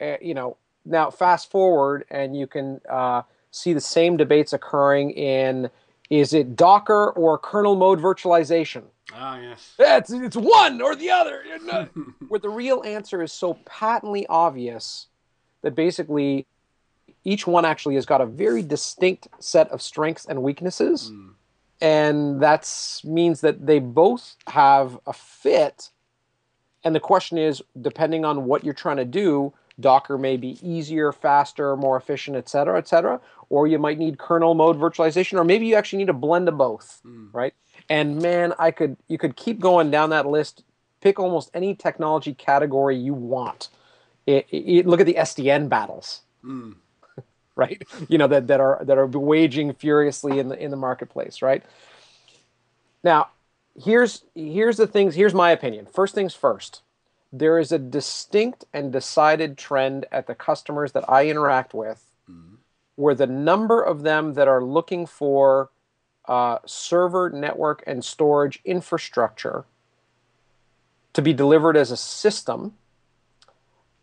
Uh, 0.00 0.16
you 0.20 0.34
know. 0.34 0.56
Now 0.88 1.10
fast 1.10 1.50
forward, 1.50 2.04
and 2.10 2.36
you 2.36 2.46
can 2.46 2.80
uh, 2.88 3.22
see 3.50 3.72
the 3.72 3.80
same 3.80 4.16
debates 4.16 4.52
occurring 4.52 5.10
in 5.10 5.68
is 6.10 6.32
it 6.32 6.54
Docker 6.54 7.10
or 7.10 7.38
kernel 7.38 7.74
mode 7.74 8.00
virtualization? 8.00 8.84
Ah, 9.12 9.38
yes. 9.38 9.74
It's, 9.78 10.12
it's 10.12 10.36
one 10.36 10.80
or 10.80 10.94
the 10.96 11.10
other. 11.10 11.42
Where 12.28 12.40
the 12.40 12.48
real 12.48 12.82
answer 12.84 13.22
is 13.22 13.32
so 13.32 13.54
patently 13.64 14.26
obvious 14.28 15.06
that 15.62 15.74
basically 15.74 16.46
each 17.24 17.46
one 17.46 17.64
actually 17.64 17.96
has 17.96 18.06
got 18.06 18.20
a 18.20 18.26
very 18.26 18.62
distinct 18.62 19.28
set 19.40 19.68
of 19.70 19.82
strengths 19.82 20.26
and 20.26 20.42
weaknesses. 20.42 21.10
And 21.80 22.40
that 22.40 22.70
means 23.04 23.40
that 23.40 23.66
they 23.66 23.80
both 23.80 24.36
have 24.46 24.98
a 25.06 25.12
fit. 25.12 25.90
And 26.84 26.94
the 26.94 27.00
question 27.00 27.36
is 27.36 27.62
depending 27.80 28.24
on 28.24 28.44
what 28.44 28.64
you're 28.64 28.74
trying 28.74 28.98
to 28.98 29.04
do, 29.04 29.52
Docker 29.78 30.16
may 30.16 30.36
be 30.36 30.58
easier, 30.66 31.12
faster, 31.12 31.76
more 31.76 31.96
efficient, 31.96 32.36
et 32.36 32.48
cetera, 32.48 32.78
et 32.78 32.88
cetera. 32.88 33.20
Or 33.50 33.66
you 33.66 33.78
might 33.78 33.98
need 33.98 34.18
kernel 34.18 34.54
mode 34.54 34.78
virtualization, 34.78 35.38
or 35.38 35.44
maybe 35.44 35.66
you 35.66 35.74
actually 35.74 35.98
need 35.98 36.08
a 36.08 36.14
blend 36.14 36.48
of 36.48 36.56
both, 36.56 37.00
hmm. 37.02 37.26
right? 37.32 37.54
And 37.88 38.20
man, 38.20 38.54
I 38.58 38.70
could 38.70 38.96
you 39.08 39.18
could 39.18 39.36
keep 39.36 39.60
going 39.60 39.90
down 39.90 40.10
that 40.10 40.26
list. 40.26 40.64
Pick 41.00 41.18
almost 41.20 41.50
any 41.54 41.74
technology 41.74 42.34
category 42.34 42.96
you 42.96 43.14
want. 43.14 43.68
It, 44.26 44.46
it- 44.50 44.86
look 44.86 45.00
at 45.00 45.06
the 45.06 45.14
SDN 45.14 45.68
battles. 45.68 46.22
Hmm. 46.42 46.72
right? 47.54 47.82
You 48.08 48.18
know 48.18 48.26
that 48.28 48.46
that 48.48 48.60
are 48.60 48.80
that 48.84 48.98
are 48.98 49.06
waging 49.06 49.74
furiously 49.74 50.38
in 50.38 50.48
the 50.48 50.58
in 50.58 50.70
the 50.70 50.76
marketplace, 50.76 51.42
right? 51.42 51.62
Now, 53.04 53.28
here's 53.80 54.24
here's 54.34 54.78
the 54.78 54.86
things. 54.86 55.14
Here's 55.14 55.34
my 55.34 55.50
opinion. 55.50 55.86
First 55.86 56.14
things 56.14 56.34
first. 56.34 56.82
There 57.38 57.58
is 57.58 57.70
a 57.70 57.78
distinct 57.78 58.64
and 58.72 58.90
decided 58.90 59.58
trend 59.58 60.06
at 60.10 60.26
the 60.26 60.34
customers 60.34 60.92
that 60.92 61.08
I 61.08 61.26
interact 61.26 61.74
with, 61.74 62.04
mm-hmm. 62.30 62.54
where 62.94 63.14
the 63.14 63.26
number 63.26 63.82
of 63.82 64.02
them 64.02 64.34
that 64.34 64.48
are 64.48 64.62
looking 64.64 65.06
for 65.06 65.70
uh, 66.26 66.58
server, 66.64 67.28
network, 67.30 67.84
and 67.86 68.04
storage 68.04 68.60
infrastructure 68.64 69.64
to 71.12 71.20
be 71.20 71.34
delivered 71.34 71.76
as 71.76 71.90
a 71.90 71.96
system 71.96 72.74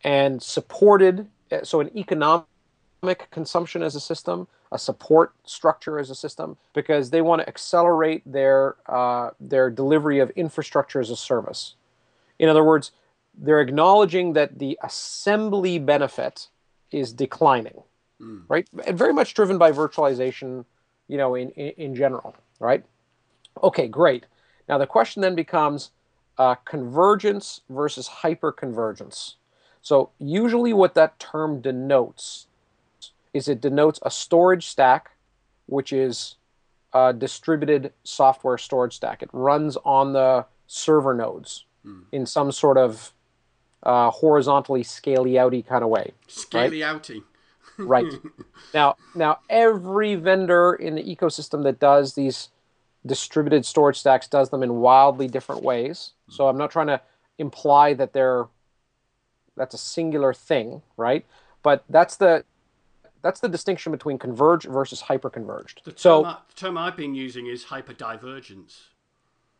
and 0.04 0.42
supported, 0.42 1.26
eh, 1.50 1.60
so 1.64 1.80
an 1.80 1.90
economic 1.96 2.46
consumption 3.30 3.82
as 3.82 3.96
a 3.96 4.00
system, 4.00 4.46
a 4.70 4.78
support 4.78 5.32
structure 5.44 5.98
as 5.98 6.08
a 6.08 6.14
system, 6.14 6.56
because 6.72 7.10
they 7.10 7.20
want 7.20 7.42
to 7.42 7.48
accelerate 7.48 8.22
their 8.24 8.76
uh, 8.86 9.30
their 9.40 9.70
delivery 9.70 10.20
of 10.20 10.30
infrastructure 10.30 11.00
as 11.00 11.10
a 11.10 11.16
service. 11.16 11.74
In 12.38 12.48
other 12.48 12.64
words, 12.64 12.92
they're 13.38 13.60
acknowledging 13.60 14.32
that 14.34 14.58
the 14.58 14.78
assembly 14.82 15.78
benefit 15.78 16.48
is 16.90 17.12
declining, 17.12 17.82
mm. 18.20 18.42
right? 18.48 18.68
And 18.86 18.96
very 18.96 19.12
much 19.12 19.34
driven 19.34 19.58
by 19.58 19.72
virtualization, 19.72 20.64
you 21.08 21.16
know, 21.16 21.34
in, 21.34 21.50
in, 21.50 21.72
in 21.76 21.94
general, 21.94 22.36
right? 22.60 22.84
Okay, 23.62 23.88
great. 23.88 24.26
Now 24.68 24.78
the 24.78 24.86
question 24.86 25.22
then 25.22 25.34
becomes 25.34 25.90
uh, 26.38 26.54
convergence 26.56 27.60
versus 27.68 28.08
hyperconvergence. 28.08 29.34
So 29.82 30.10
usually 30.18 30.72
what 30.72 30.94
that 30.94 31.18
term 31.18 31.60
denotes 31.60 32.46
is 33.32 33.48
it 33.48 33.60
denotes 33.60 33.98
a 34.02 34.10
storage 34.10 34.66
stack, 34.66 35.10
which 35.66 35.92
is 35.92 36.36
a 36.92 37.12
distributed 37.12 37.92
software 38.04 38.56
storage 38.56 38.94
stack. 38.94 39.22
It 39.22 39.30
runs 39.32 39.76
on 39.84 40.12
the 40.12 40.46
server 40.66 41.14
nodes 41.14 41.64
mm. 41.84 42.04
in 42.12 42.24
some 42.26 42.52
sort 42.52 42.78
of 42.78 43.12
uh, 43.84 44.10
horizontally 44.10 44.82
scaly 44.82 45.32
outy 45.32 45.64
kind 45.64 45.84
of 45.84 45.90
way. 45.90 46.12
Scaly 46.26 46.82
right? 46.82 47.02
outy. 47.02 47.22
right. 47.78 48.06
Now, 48.72 48.96
now 49.14 49.38
every 49.48 50.14
vendor 50.14 50.74
in 50.74 50.94
the 50.94 51.02
ecosystem 51.02 51.62
that 51.64 51.78
does 51.78 52.14
these 52.14 52.48
distributed 53.06 53.66
storage 53.66 53.98
stacks 53.98 54.26
does 54.26 54.50
them 54.50 54.62
in 54.62 54.76
wildly 54.76 55.28
different 55.28 55.62
ways. 55.62 56.12
So 56.30 56.48
I'm 56.48 56.56
not 56.56 56.70
trying 56.70 56.86
to 56.86 57.00
imply 57.38 57.94
that 57.94 58.12
they're 58.12 58.46
that's 59.56 59.74
a 59.74 59.78
singular 59.78 60.32
thing, 60.34 60.82
right? 60.96 61.24
But 61.62 61.84
that's 61.88 62.16
the 62.16 62.44
that's 63.22 63.40
the 63.40 63.48
distinction 63.48 63.92
between 63.92 64.18
converged 64.18 64.66
versus 64.66 65.02
hyperconverged. 65.02 65.82
The 65.84 65.92
term, 65.92 65.96
so, 65.96 66.24
I, 66.24 66.38
the 66.48 66.54
term 66.54 66.76
I've 66.76 66.96
been 66.96 67.14
using 67.14 67.46
is 67.46 67.64
hyperdivergence. 67.64 68.76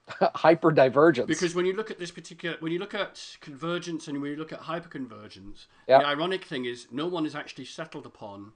hyperdivergence. 0.21 1.27
Because 1.27 1.55
when 1.55 1.67
you 1.67 1.75
look 1.75 1.91
at 1.91 1.99
this 1.99 2.11
particular, 2.11 2.57
when 2.61 2.73
you 2.73 2.79
look 2.79 2.95
at 2.95 3.37
convergence 3.41 4.07
and 4.09 4.21
when 4.21 4.31
you 4.31 4.37
look 4.37 4.53
at 4.53 4.63
hyperconvergence, 4.63 5.67
yep. 5.89 6.03
the 6.03 6.07
ironic 6.07 6.45
thing 6.45 6.65
is 6.65 6.87
no 6.91 7.07
one 7.07 7.25
has 7.25 7.35
actually 7.35 7.65
settled 7.65 8.07
upon 8.07 8.53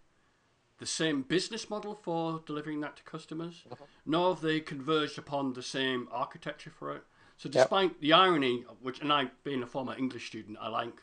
the 0.79 0.87
same 0.87 1.23
business 1.23 1.69
model 1.69 1.95
for 1.95 2.43
delivering 2.47 2.81
that 2.81 2.97
to 2.97 3.03
customers, 3.03 3.65
uh-huh. 3.71 3.85
nor 4.07 4.35
have 4.35 4.43
they 4.43 4.61
converged 4.61 5.19
upon 5.19 5.53
the 5.55 5.63
same 5.63 6.09
architecture 6.13 6.71
for 6.71 6.95
it. 6.95 7.03
So, 7.37 7.49
despite 7.49 7.91
yep. 7.91 8.01
the 8.01 8.13
irony, 8.13 8.65
which, 8.81 9.01
and 9.01 9.13
I, 9.13 9.29
being 9.45 9.63
a 9.63 9.67
former 9.67 9.97
English 9.97 10.27
student, 10.27 10.59
I 10.61 10.69
like 10.69 11.03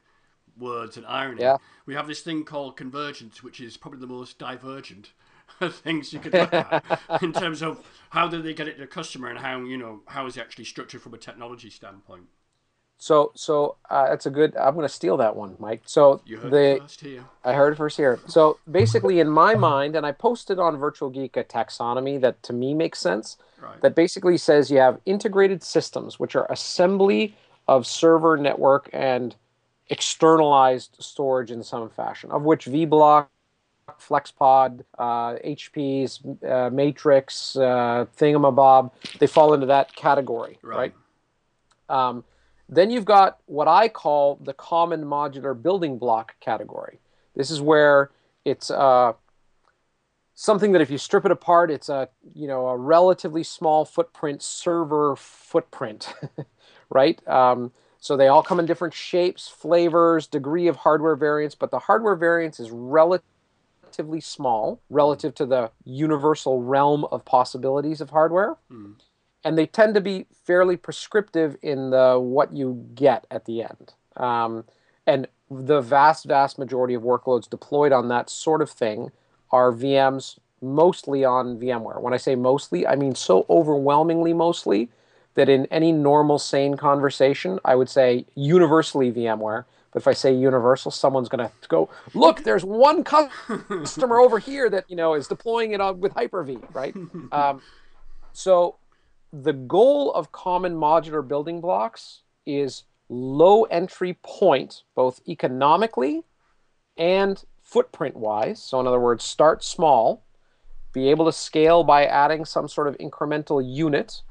words 0.58 0.98
and 0.98 1.06
irony. 1.06 1.42
Yeah. 1.42 1.58
We 1.86 1.96
have 1.96 2.08
this 2.08 2.22
thing 2.22 2.44
called 2.44 2.78
convergence, 2.78 3.42
which 3.42 3.60
is 3.60 3.78
probably 3.78 4.00
the 4.00 4.08
most 4.08 4.38
divergent 4.38 5.12
things 5.70 6.14
you 6.14 6.20
could 6.20 6.34
look 6.34 6.54
at 6.54 6.84
in 7.22 7.34
terms 7.34 7.62
of 7.62 7.86
how 8.10 8.28
do 8.28 8.42
they 8.42 8.54
get 8.54 8.68
it 8.68 8.74
to 8.74 8.82
the 8.82 8.88
customer 8.88 9.30
and 9.30 9.40
how 9.40 9.60
you 9.62 9.78
know 9.78 10.02
how 10.08 10.26
is 10.26 10.38
it 10.38 10.42
actually 10.42 10.66
structured 10.66 11.02
from 11.02 11.14
a 11.14 11.18
technology 11.18 11.70
standpoint. 11.70 12.26
So, 12.98 13.32
so 13.36 13.76
uh, 13.90 14.10
that's 14.10 14.26
a 14.26 14.30
good. 14.30 14.56
I'm 14.56 14.74
going 14.74 14.88
to 14.88 14.94
steal 14.94 15.18
that 15.18 15.36
one, 15.36 15.56
Mike. 15.60 15.82
So 15.86 16.22
you 16.26 16.38
heard 16.38 16.52
the, 16.52 16.76
it 16.76 16.82
first 16.82 17.02
here. 17.02 17.26
I 17.44 17.54
heard 17.54 17.74
it 17.74 17.76
first 17.76 17.98
here. 17.98 18.20
So 18.28 18.58
basically, 18.72 19.20
in 19.20 19.28
my 19.28 19.56
mind, 19.56 19.96
and 19.96 20.06
I 20.06 20.12
posted 20.14 20.60
on 20.60 20.78
Virtual 20.78 21.10
Geek 21.10 21.36
a 21.36 21.44
taxonomy 21.44 22.20
that 22.22 22.42
to 22.44 22.54
me 22.54 22.74
makes 22.74 23.00
sense. 23.00 23.38
Right. 23.62 23.82
That 23.82 23.96
basically 23.96 24.38
says 24.38 24.72
you 24.72 24.78
have 24.78 25.00
integrated 25.06 25.62
systems, 25.64 26.20
which 26.20 26.36
are 26.36 26.50
assembly 26.52 27.36
of 27.68 27.86
server, 27.86 28.38
network, 28.38 28.90
and 28.94 29.36
externalized 29.90 30.96
storage 31.00 31.52
in 31.52 31.64
some 31.64 31.90
fashion, 31.90 32.32
of 32.32 32.44
which 32.44 32.66
vBlock, 32.66 33.28
FlexPod, 34.00 34.84
uh, 34.98 35.36
HP's 35.46 36.22
uh, 36.48 36.70
Matrix, 36.72 37.56
uh, 37.56 38.06
Thingamabob, 38.18 38.92
they 39.20 39.28
fall 39.28 39.54
into 39.54 39.66
that 39.68 39.96
category, 39.96 40.60
right? 40.62 40.94
right? 41.90 42.08
Um, 42.08 42.24
then 42.68 42.90
you've 42.90 43.06
got 43.06 43.40
what 43.46 43.68
I 43.68 43.88
call 43.88 44.40
the 44.42 44.54
common 44.54 45.06
modular 45.06 45.60
building 45.60 45.98
block 45.98 46.40
category. 46.40 47.00
This 47.36 47.52
is 47.52 47.62
where 47.62 48.12
it's 48.44 48.72
uh, 48.72 49.14
something 50.34 50.72
that 50.72 50.82
if 50.82 50.90
you 50.90 50.98
strip 50.98 51.26
it 51.26 51.32
apart, 51.32 51.70
it's 51.70 51.90
a 51.90 52.10
you 52.34 52.48
know 52.48 52.68
a 52.68 52.78
relatively 52.78 53.44
small 53.44 53.86
footprint 53.86 54.42
server 54.42 55.16
footprint, 55.16 56.14
right? 56.90 57.26
Um, 57.28 57.72
so 58.00 58.16
they 58.16 58.28
all 58.28 58.44
come 58.44 58.60
in 58.60 58.68
different 58.68 58.94
shapes, 58.94 59.48
flavors, 59.48 60.28
degree 60.28 60.68
of 60.68 60.76
hardware 60.76 61.16
variance, 61.16 61.56
but 61.56 61.72
the 61.72 61.80
hardware 61.80 62.16
variance 62.16 62.60
is 62.60 62.70
relatively 63.96 64.22
small 64.22 64.82
relative 64.90 65.34
to 65.36 65.46
the 65.46 65.72
universal 65.86 66.62
realm 66.62 67.06
of 67.12 67.24
possibilities 67.24 68.02
of 68.02 68.10
hardware. 68.10 68.58
Mm. 68.72 68.96
And 69.44 69.58
they 69.58 69.68
tend 69.68 69.94
to 69.96 70.02
be 70.02 70.26
fairly 70.44 70.76
prescriptive 70.76 71.56
in 71.62 71.92
the 71.92 72.20
what 72.20 72.52
you 72.52 72.88
get 72.96 73.26
at 73.30 73.46
the 73.46 73.62
end. 73.62 73.94
Um, 74.18 74.66
and 75.06 75.28
the 75.50 75.82
vast, 75.82 76.26
vast 76.26 76.58
majority 76.58 76.96
of 76.96 77.04
workloads 77.04 77.50
deployed 77.50 77.92
on 77.92 78.08
that 78.10 78.30
sort 78.30 78.62
of 78.62 78.70
thing 78.70 79.12
are 79.52 79.72
VMs 79.72 80.40
mostly 80.62 81.24
on 81.24 81.60
VMware. 81.60 82.02
When 82.02 82.14
I 82.14 82.18
say 82.18 82.36
mostly, 82.36 82.88
I 82.88 82.96
mean 82.96 83.14
so 83.16 83.46
overwhelmingly 83.50 84.34
mostly 84.34 84.90
that 85.36 85.48
in 85.48 85.68
any 85.68 85.92
normal, 85.92 86.40
sane 86.40 86.76
conversation, 86.76 87.60
I 87.64 87.76
would 87.76 87.90
say 87.90 88.26
universally 88.36 89.12
VMware. 89.12 89.66
But 89.96 90.02
if 90.02 90.10
I 90.10 90.14
say 90.14 90.34
universal, 90.34 90.92
someone's 90.92 91.30
going 91.30 91.48
to 91.48 91.68
go, 91.70 91.90
look, 92.14 92.44
there's 92.44 92.66
one 92.66 93.02
customer 93.06 94.20
over 94.20 94.40
here 94.40 94.70
that 94.70 94.84
you 94.90 94.98
know 94.98 95.14
is 95.14 95.30
deploying 95.30 95.72
it 95.72 95.80
on, 95.80 96.02
with 96.02 96.12
Hyper-V, 96.12 96.58
right? 96.74 96.94
Um, 97.32 97.62
so 98.34 98.76
the 99.32 99.54
goal 99.54 100.12
of 100.12 100.34
common 100.34 100.76
modular 100.76 101.26
building 101.26 101.62
blocks 101.62 102.24
is 102.46 102.84
low 103.08 103.64
entry 103.64 104.18
point, 104.22 104.84
both 104.96 105.22
economically 105.30 106.24
and 106.98 107.42
footprint 107.62 108.18
wise. 108.18 108.62
So, 108.62 108.82
in 108.82 108.88
other 108.88 109.00
words, 109.00 109.24
start 109.24 109.64
small, 109.64 110.24
be 110.92 111.10
able 111.10 111.24
to 111.26 111.32
scale 111.32 111.86
by 111.86 112.06
adding 112.06 112.44
some 112.44 112.68
sort 112.68 112.90
of 112.90 112.98
incremental 112.98 113.64
unit 113.66 114.24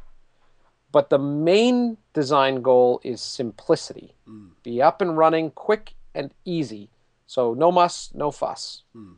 but 0.95 1.11
the 1.11 1.19
main 1.19 1.97
design 2.13 2.63
goal 2.63 3.01
is 3.03 3.21
simplicity. 3.21 4.15
Mm. 4.29 4.51
Be 4.63 4.81
up 4.81 5.03
and 5.03 5.19
running 5.19 5.51
quick 5.51 5.95
and 6.15 6.31
easy. 6.45 6.89
So 7.27 7.53
no 7.53 7.73
muss, 7.73 8.13
no 8.15 8.31
fuss. 8.31 8.85
Mm. 8.97 9.17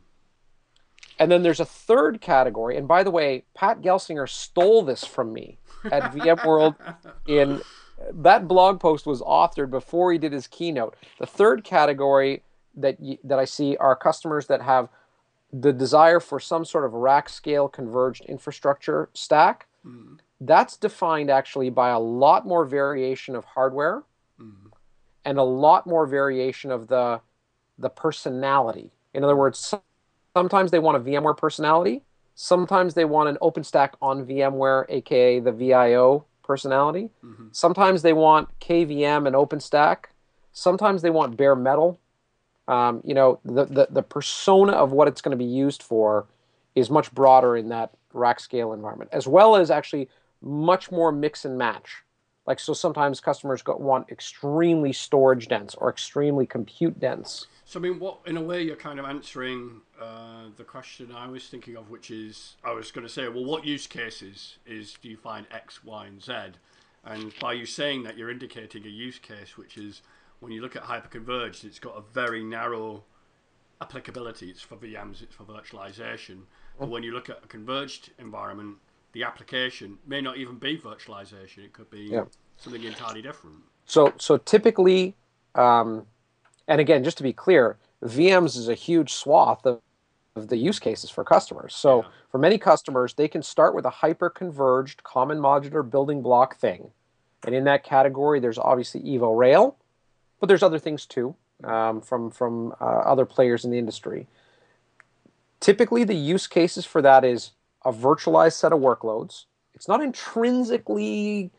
And 1.19 1.31
then 1.31 1.43
there's 1.43 1.59
a 1.59 1.65
third 1.65 2.19
category. 2.19 2.77
And 2.77 2.87
by 2.87 3.03
the 3.03 3.11
way, 3.11 3.43
Pat 3.53 3.81
Gelsinger 3.81 4.27
stole 4.27 4.81
this 4.81 5.05
from 5.05 5.31
me 5.31 5.59
at 5.91 6.01
VMworld 6.13 6.77
in 7.27 7.61
that 8.11 8.47
blog 8.47 8.79
post 8.79 9.05
was 9.05 9.21
authored 9.21 9.69
before 9.69 10.11
he 10.11 10.17
did 10.17 10.33
his 10.33 10.47
keynote. 10.47 10.95
The 11.19 11.27
third 11.27 11.63
category 11.63 12.41
that 12.75 12.97
that 13.23 13.37
I 13.37 13.45
see 13.45 13.77
are 13.77 13.95
customers 13.95 14.47
that 14.47 14.63
have 14.63 14.89
the 15.53 15.73
desire 15.73 16.19
for 16.19 16.39
some 16.39 16.65
sort 16.65 16.85
of 16.85 16.93
rack 16.93 17.29
scale 17.29 17.69
converged 17.69 18.25
infrastructure 18.25 19.09
stack. 19.13 19.67
Mm 19.85 20.17
that's 20.41 20.77
defined 20.77 21.29
actually 21.29 21.69
by 21.69 21.89
a 21.89 21.99
lot 21.99 22.45
more 22.45 22.65
variation 22.65 23.35
of 23.35 23.45
hardware 23.45 24.03
mm-hmm. 24.39 24.69
and 25.25 25.37
a 25.37 25.43
lot 25.43 25.87
more 25.87 26.05
variation 26.05 26.71
of 26.71 26.87
the 26.87 27.21
the 27.79 27.89
personality. 27.89 28.91
In 29.13 29.23
other 29.23 29.35
words, 29.35 29.75
sometimes 30.35 30.71
they 30.71 30.79
want 30.79 30.97
a 30.97 30.99
VMware 30.99 31.37
personality, 31.37 32.03
sometimes 32.35 32.93
they 32.93 33.05
want 33.05 33.29
an 33.29 33.37
OpenStack 33.41 33.93
on 34.01 34.25
VMware, 34.25 34.85
aka 34.89 35.39
the 35.39 35.51
VIO 35.51 36.25
personality. 36.43 37.09
Mm-hmm. 37.23 37.47
Sometimes 37.51 38.01
they 38.01 38.13
want 38.13 38.47
KVM 38.59 39.27
and 39.27 39.35
OpenStack. 39.35 40.05
Sometimes 40.53 41.01
they 41.01 41.09
want 41.09 41.37
bare 41.37 41.55
metal. 41.55 41.99
Um, 42.67 43.01
you 43.03 43.13
know, 43.13 43.39
the, 43.45 43.65
the, 43.65 43.87
the 43.89 44.01
persona 44.01 44.73
of 44.73 44.91
what 44.91 45.07
it's 45.07 45.21
going 45.21 45.37
to 45.37 45.37
be 45.37 45.49
used 45.49 45.83
for 45.83 46.25
is 46.75 46.89
much 46.89 47.13
broader 47.13 47.55
in 47.55 47.69
that 47.69 47.91
rack 48.13 48.39
scale 48.39 48.73
environment, 48.73 49.09
as 49.13 49.27
well 49.27 49.55
as 49.55 49.71
actually 49.71 50.09
much 50.41 50.91
more 50.91 51.11
mix 51.11 51.45
and 51.45 51.57
match. 51.57 52.03
Like 52.45 52.59
so, 52.59 52.73
sometimes 52.73 53.19
customers 53.19 53.61
go, 53.61 53.75
want 53.75 54.09
extremely 54.09 54.93
storage 54.93 55.49
dense 55.49 55.75
or 55.75 55.89
extremely 55.89 56.45
compute 56.45 56.99
dense. 56.99 57.47
So 57.65 57.79
I 57.79 57.83
mean, 57.83 57.99
what 57.99 58.19
in 58.25 58.37
a 58.37 58.41
way 58.41 58.61
you're 58.61 58.77
kind 58.77 58.99
of 58.99 59.05
answering 59.05 59.81
uh, 60.01 60.45
the 60.55 60.63
question 60.63 61.11
I 61.13 61.27
was 61.27 61.47
thinking 61.47 61.75
of, 61.75 61.89
which 61.89 62.09
is 62.09 62.55
I 62.63 62.71
was 62.71 62.91
going 62.91 63.05
to 63.05 63.11
say, 63.11 63.27
well, 63.27 63.43
what 63.43 63.65
use 63.65 63.87
cases 63.87 64.57
is 64.65 64.95
do 65.01 65.09
you 65.09 65.17
find 65.17 65.45
X, 65.51 65.83
Y, 65.83 66.05
and 66.05 66.23
Z? 66.23 66.33
And 67.03 67.33
by 67.41 67.53
you 67.53 67.65
saying 67.65 68.03
that, 68.03 68.17
you're 68.17 68.31
indicating 68.31 68.85
a 68.85 68.89
use 68.89 69.19
case, 69.19 69.57
which 69.57 69.77
is 69.77 70.01
when 70.39 70.53
you 70.53 70.61
look 70.61 70.77
at 70.77 70.83
hyperconverged, 70.83 71.65
it's 71.65 71.79
got 71.79 71.97
a 71.97 72.01
very 72.13 72.43
narrow 72.43 73.03
applicability. 73.81 74.49
It's 74.49 74.61
for 74.61 74.75
VMs, 74.77 75.21
it's 75.21 75.35
for 75.35 75.43
virtualization. 75.43 76.43
But 76.79 76.89
when 76.89 77.03
you 77.03 77.11
look 77.11 77.29
at 77.29 77.41
a 77.43 77.47
converged 77.47 78.11
environment, 78.19 78.77
the 79.17 79.23
application 79.23 79.97
may 80.05 80.21
not 80.21 80.37
even 80.37 80.59
be 80.59 80.77
virtualization. 80.77 81.65
It 81.65 81.73
could 81.73 81.89
be 81.89 82.09
Yeah. 82.11 82.25
something 82.57 82.83
entirely 82.83 83.23
different. 83.23 83.63
So 83.85 84.13
so 84.17 84.37
typically, 84.37 85.15
um, 85.55 86.05
and 86.67 86.79
again, 86.79 87.03
just 87.03 87.17
to 87.17 87.23
be 87.23 87.33
clear, 87.33 87.79
VMs 88.03 88.55
is 88.55 88.69
a 88.69 88.75
huge 88.75 89.11
swath 89.13 89.65
of, 89.65 89.81
of 90.35 90.49
the 90.49 90.57
use 90.57 90.77
cases 90.77 91.09
for 91.09 91.23
customers. 91.23 91.75
So 91.75 92.03
Yeah. 92.03 92.09
for 92.29 92.37
many 92.37 92.59
customers, 92.59 93.15
they 93.15 93.27
can 93.27 93.41
start 93.41 93.73
with 93.73 93.85
a 93.85 93.89
hyper 93.89 94.29
converged 94.29 95.01
common 95.01 95.39
modular 95.39 95.89
building 95.89 96.21
block 96.21 96.57
thing, 96.57 96.91
and 97.43 97.55
in 97.55 97.63
that 97.63 97.83
category, 97.83 98.39
there's 98.39 98.59
obviously 98.59 99.01
Evo 99.01 99.35
Rail, 99.35 99.77
but 100.39 100.45
there's 100.45 100.61
other 100.61 100.79
things 100.79 101.07
too 101.07 101.35
um, 101.63 102.01
from 102.01 102.29
from 102.29 102.75
uh, 102.79 103.01
other 103.13 103.25
players 103.25 103.65
in 103.65 103.71
the 103.71 103.79
industry. 103.79 104.27
Typically, 105.59 106.03
the 106.03 106.13
use 106.13 106.45
cases 106.45 106.85
for 106.85 107.01
that 107.01 107.25
is 107.25 107.53
a 107.87 107.93
virtualized 107.93 108.53
set 108.53 108.73
of 108.73 108.79
workloads. 108.79 109.45
It's 109.73 109.87
not 109.87 110.01
intrinsically 110.03 111.51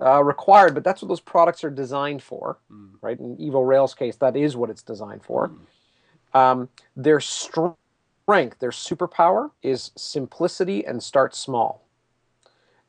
uh, 0.00 0.22
required, 0.22 0.74
but 0.74 0.84
that's 0.84 1.00
what 1.00 1.08
those 1.08 1.20
products 1.20 1.64
are 1.64 1.70
designed 1.70 2.22
for, 2.22 2.58
Mm. 2.70 2.90
right? 3.00 3.18
In 3.18 3.36
Evo 3.38 3.66
Rail's 3.66 3.94
case, 3.94 4.16
that 4.16 4.36
is 4.36 4.56
what 4.56 4.68
it's 4.70 4.82
designed 4.82 5.24
for. 5.24 5.50
Um, 6.34 6.68
their 6.96 7.18
str- 7.20 7.68
strength, 8.24 8.58
their 8.60 8.70
superpower, 8.70 9.50
is 9.62 9.90
simplicity 9.96 10.84
and 10.86 11.02
start 11.02 11.34
small. 11.34 11.82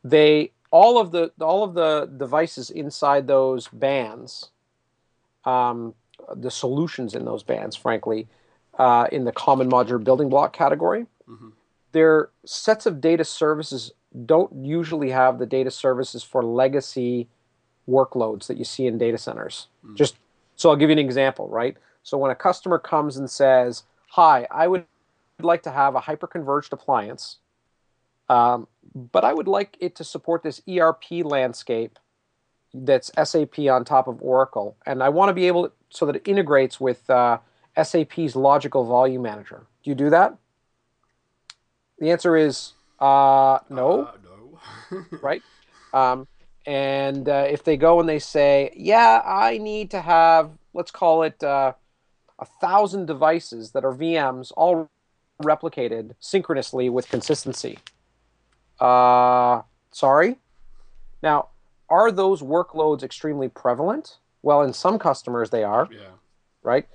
They 0.04 0.52
all 0.70 0.98
of 1.00 1.12
the 1.12 1.32
all 1.40 1.64
of 1.64 1.74
the 1.74 2.10
devices 2.18 2.70
inside 2.70 3.28
those 3.28 3.68
bands, 3.70 4.52
um, 5.46 5.94
the 6.36 6.52
solutions 6.52 7.14
in 7.16 7.24
those 7.26 7.44
bands, 7.44 7.76
frankly, 7.76 8.28
uh, 8.78 9.08
in 9.12 9.26
the 9.26 9.32
common 9.32 9.70
modular 9.70 10.02
building 10.04 10.30
block 10.30 10.54
category, 10.54 11.08
Mhm. 11.28 11.54
Their 11.92 12.30
sets 12.46 12.86
of 12.86 13.02
data 13.02 13.24
services 13.24 13.92
don't 14.26 14.54
usually 14.66 15.10
have 15.10 15.40
the 15.40 15.46
data 15.46 15.72
services 15.72 16.24
for 16.24 16.44
legacy 16.44 17.28
workloads 17.88 18.48
that 18.48 18.58
you 18.58 18.64
see 18.66 18.88
in 18.88 18.98
data 18.98 19.18
centers. 19.18 19.68
Just 19.96 20.16
so 20.56 20.70
I'll 20.70 20.76
give 20.76 20.90
you 20.90 20.94
an 20.94 21.00
example, 21.00 21.48
right? 21.50 21.78
So 22.04 22.18
when 22.18 22.32
a 22.32 22.36
customer 22.36 22.78
comes 22.80 23.18
and 23.18 23.30
says, 23.30 23.84
"Hi, 24.10 24.48
I 24.52 24.68
would 24.68 24.86
like 25.42 25.64
to 25.64 25.72
have 25.72 25.96
a 25.96 26.02
hyperconverged 26.02 26.72
appliance, 26.72 27.38
um, 28.30 28.68
but 28.96 29.24
I 29.24 29.34
would 29.34 29.48
like 29.48 29.78
it 29.80 29.96
to 29.96 30.04
support 30.04 30.44
this 30.44 30.62
ERP 30.68 31.24
landscape 31.24 31.98
that's 32.74 33.12
SAP 33.22 33.68
on 33.70 33.84
top 33.84 34.08
of 34.08 34.22
Oracle, 34.22 34.78
and 34.86 35.04
I 35.04 35.10
want 35.10 35.30
to 35.30 35.34
be 35.34 35.48
able 35.48 35.68
to, 35.68 35.72
so 35.90 36.06
that 36.06 36.16
it 36.16 36.28
integrates 36.28 36.80
with 36.80 37.10
uh, 37.10 37.40
SAP's 37.82 38.36
Logical 38.36 38.86
Volume 38.86 39.22
Manager. 39.22 39.66
Do 39.84 39.90
you 39.90 39.96
do 39.96 40.10
that?" 40.10 40.36
The 42.02 42.10
answer 42.10 42.36
is 42.36 42.74
uh, 43.00 43.60
no 43.70 44.08
Uh, 44.08 44.12
no. 44.92 45.06
right? 45.22 45.44
Um, 45.94 46.28
and 46.66 47.30
uh, 47.30 47.46
if 47.48 47.64
they 47.64 47.78
go 47.78 48.00
and 48.00 48.10
they 48.10 48.18
say, 48.18 48.74
"Yeah, 48.76 49.22
I 49.24 49.60
need 49.60 49.92
to 49.92 50.02
have, 50.02 50.52
let's 50.74 50.90
call 50.90 51.22
it 51.22 51.44
uh, 51.44 51.74
a 52.40 52.46
thousand 52.60 53.06
devices 53.06 53.72
that 53.72 53.86
are 53.86 53.94
VMs, 53.94 54.52
all 54.58 54.90
replicated 55.44 56.16
synchronously 56.20 56.90
with 56.90 57.08
consistency," 57.08 57.78
uh, 58.80 59.62
sorry. 59.92 60.38
Now, 61.22 61.50
are 61.88 62.12
those 62.12 62.42
workloads 62.42 63.04
extremely 63.04 63.48
prevalent? 63.48 64.18
Well, 64.42 64.64
in 64.64 64.74
some 64.74 64.98
customers 64.98 65.52
they 65.52 65.64
are, 65.64 65.88
yeah. 65.92 66.16
right? 66.64 66.88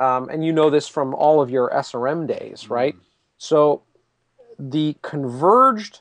Um, 0.00 0.28
and 0.28 0.44
you 0.44 0.52
know 0.52 0.70
this 0.70 0.88
from 0.88 1.14
all 1.14 1.40
of 1.40 1.50
your 1.50 1.70
SRM 1.70 2.26
days, 2.26 2.68
right? 2.68 2.96
So 3.38 3.82
the 4.60 4.96
converged 5.02 6.00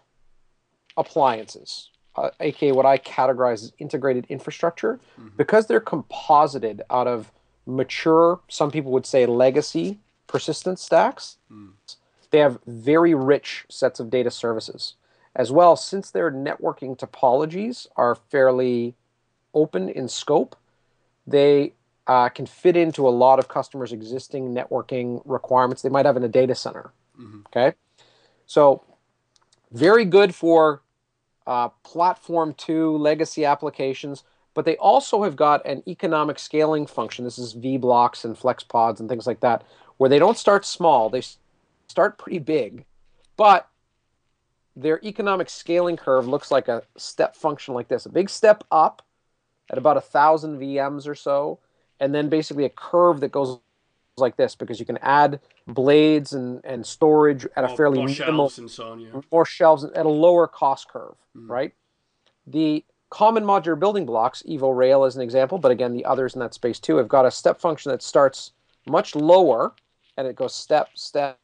appliances, 0.98 1.90
uh, 2.16 2.30
aka 2.42 2.72
what 2.74 2.86
I 2.86 2.98
categorize 2.98 3.64
as 3.64 3.74
integrated 3.80 4.26
infrastructure, 4.28 5.00
because 5.38 5.68
they're 5.68 5.80
composited 5.80 6.82
out 6.90 7.08
of 7.08 7.32
mature, 7.66 8.40
some 8.50 8.70
people 8.70 8.92
would 8.92 9.06
say 9.06 9.26
legacy 9.26 10.00
persistent 10.28 10.78
stacks, 10.78 11.38
they 12.32 12.40
have 12.40 12.60
very 12.68 13.14
rich 13.16 13.66
sets 13.70 14.00
of 14.00 14.10
data 14.10 14.30
services. 14.30 14.96
As 15.36 15.52
well, 15.52 15.76
since 15.76 16.12
their 16.12 16.32
networking 16.32 16.98
topologies 16.98 17.88
are 17.96 18.16
fairly 18.16 18.96
open 19.54 19.90
in 19.90 20.08
scope, 20.08 20.56
they 21.26 21.74
uh, 22.08 22.30
can 22.30 22.46
fit 22.46 22.76
into 22.76 23.08
a 23.08 23.10
lot 23.10 23.40
of 23.40 23.48
customers' 23.48 23.92
existing 23.92 24.54
networking 24.54 25.22
requirements. 25.26 25.82
They 25.82 25.90
might 25.90 26.06
have 26.06 26.18
in 26.18 26.24
a 26.24 26.28
data 26.28 26.56
center. 26.56 26.92
Okay, 27.48 27.74
so 28.50 28.82
very 29.72 30.06
good 30.06 30.34
for 30.34 30.82
uh, 31.46 31.70
platform 31.84 32.56
two 32.58 32.98
legacy 32.98 33.46
applications, 33.46 34.24
but 34.56 34.66
they 34.66 34.76
also 34.78 35.22
have 35.22 35.36
got 35.36 35.64
an 35.68 35.84
economic 35.88 36.40
scaling 36.40 36.88
function. 36.88 37.26
This 37.26 37.38
is 37.38 37.54
vBlocks 37.54 38.26
and 38.26 38.36
FlexPods 38.36 39.00
and 39.00 39.08
things 39.08 39.28
like 39.28 39.42
that, 39.42 39.64
where 39.98 40.10
they 40.10 40.18
don't 40.18 40.38
start 40.38 40.66
small; 40.66 41.12
they 41.12 41.22
start 41.88 42.18
pretty 42.18 42.40
big, 42.40 42.86
but 43.38 43.70
their 44.76 45.00
economic 45.04 45.48
scaling 45.48 45.96
curve 45.96 46.28
looks 46.28 46.50
like 46.50 46.68
a 46.68 46.82
step 46.98 47.36
function 47.36 47.76
like 47.76 47.88
this: 47.88 48.08
a 48.08 48.10
big 48.10 48.32
step 48.32 48.64
up 48.72 49.06
at 49.70 49.78
about 49.78 49.96
a 49.96 50.02
thousand 50.02 50.60
VMs 50.60 51.08
or 51.08 51.14
so, 51.14 51.60
and 52.00 52.16
then 52.16 52.30
basically 52.30 52.66
a 52.66 52.70
curve 52.70 53.20
that 53.20 53.32
goes 53.32 53.60
like 54.20 54.38
this 54.38 54.56
because 54.56 54.80
you 54.80 54.86
can 54.86 54.98
add 54.98 55.40
blades 55.68 56.34
and, 56.34 56.62
and 56.64 56.86
storage 56.86 57.46
at 57.56 57.64
a 57.64 57.70
fairly 57.76 58.00
more 58.00 58.08
minimal 58.08 58.50
shelves 58.50 58.74
so 58.74 58.92
on. 58.92 59.00
Yeah. 59.00 59.22
more 59.32 59.46
shelves 59.46 59.84
at 59.84 60.06
a 60.06 60.10
lower 60.10 60.48
cost 60.48 60.90
curve, 60.90 61.16
mm. 61.36 61.50
right? 61.50 61.74
The 62.48 62.84
common 63.10 63.44
modular 63.44 63.80
building 63.80 64.06
blocks, 64.06 64.44
Evo 64.48 64.76
Rail 64.76 65.04
as 65.04 65.16
an 65.16 65.22
example, 65.22 65.58
but 65.58 65.72
again, 65.72 65.94
the 65.94 66.06
others 66.06 66.34
in 66.36 66.40
that 66.40 66.54
space 66.54 66.80
too, 66.80 66.98
have 66.98 67.08
got 67.08 67.26
a 67.26 67.32
step 67.32 67.60
function 67.60 67.92
that 67.92 68.02
starts 68.04 68.52
much 68.88 69.16
lower 69.16 69.74
and 70.18 70.28
it 70.28 70.36
goes 70.36 70.54
step, 70.54 70.90
step, 70.96 71.40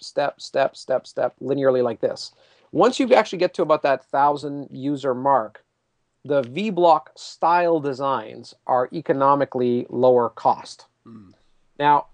step, 0.00 0.40
step, 0.40 0.76
step, 0.76 1.06
step, 1.06 1.34
linearly 1.40 1.82
like 1.82 2.00
this. 2.00 2.32
Once 2.72 3.00
you 3.00 3.12
actually 3.14 3.38
get 3.38 3.54
to 3.54 3.62
about 3.62 3.82
that 3.82 4.04
thousand 4.06 4.68
user 4.70 5.14
mark, 5.14 5.64
the 6.24 6.42
vBlock 6.42 7.06
style 7.16 7.80
designs 7.80 8.54
are 8.66 8.88
economically 8.92 9.86
lower 9.88 10.28
cost. 10.28 10.86
Mm. 11.06 11.32
Now, 11.78 12.06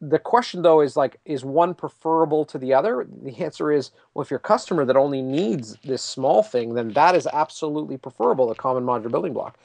the 0.00 0.18
question 0.18 0.62
though 0.62 0.80
is 0.80 0.96
like 0.96 1.20
is 1.24 1.44
one 1.44 1.74
preferable 1.74 2.44
to 2.46 2.58
the 2.58 2.72
other? 2.74 3.06
The 3.22 3.36
answer 3.44 3.72
is 3.72 3.90
well 4.14 4.22
if 4.22 4.30
your 4.30 4.38
customer 4.38 4.84
that 4.84 4.96
only 4.96 5.22
needs 5.22 5.76
this 5.84 6.02
small 6.02 6.42
thing 6.42 6.74
then 6.74 6.92
that 6.92 7.14
is 7.14 7.26
absolutely 7.32 7.96
preferable 7.96 8.50
a 8.50 8.54
common 8.54 8.84
modular 8.84 9.10
building 9.10 9.32
block. 9.32 9.58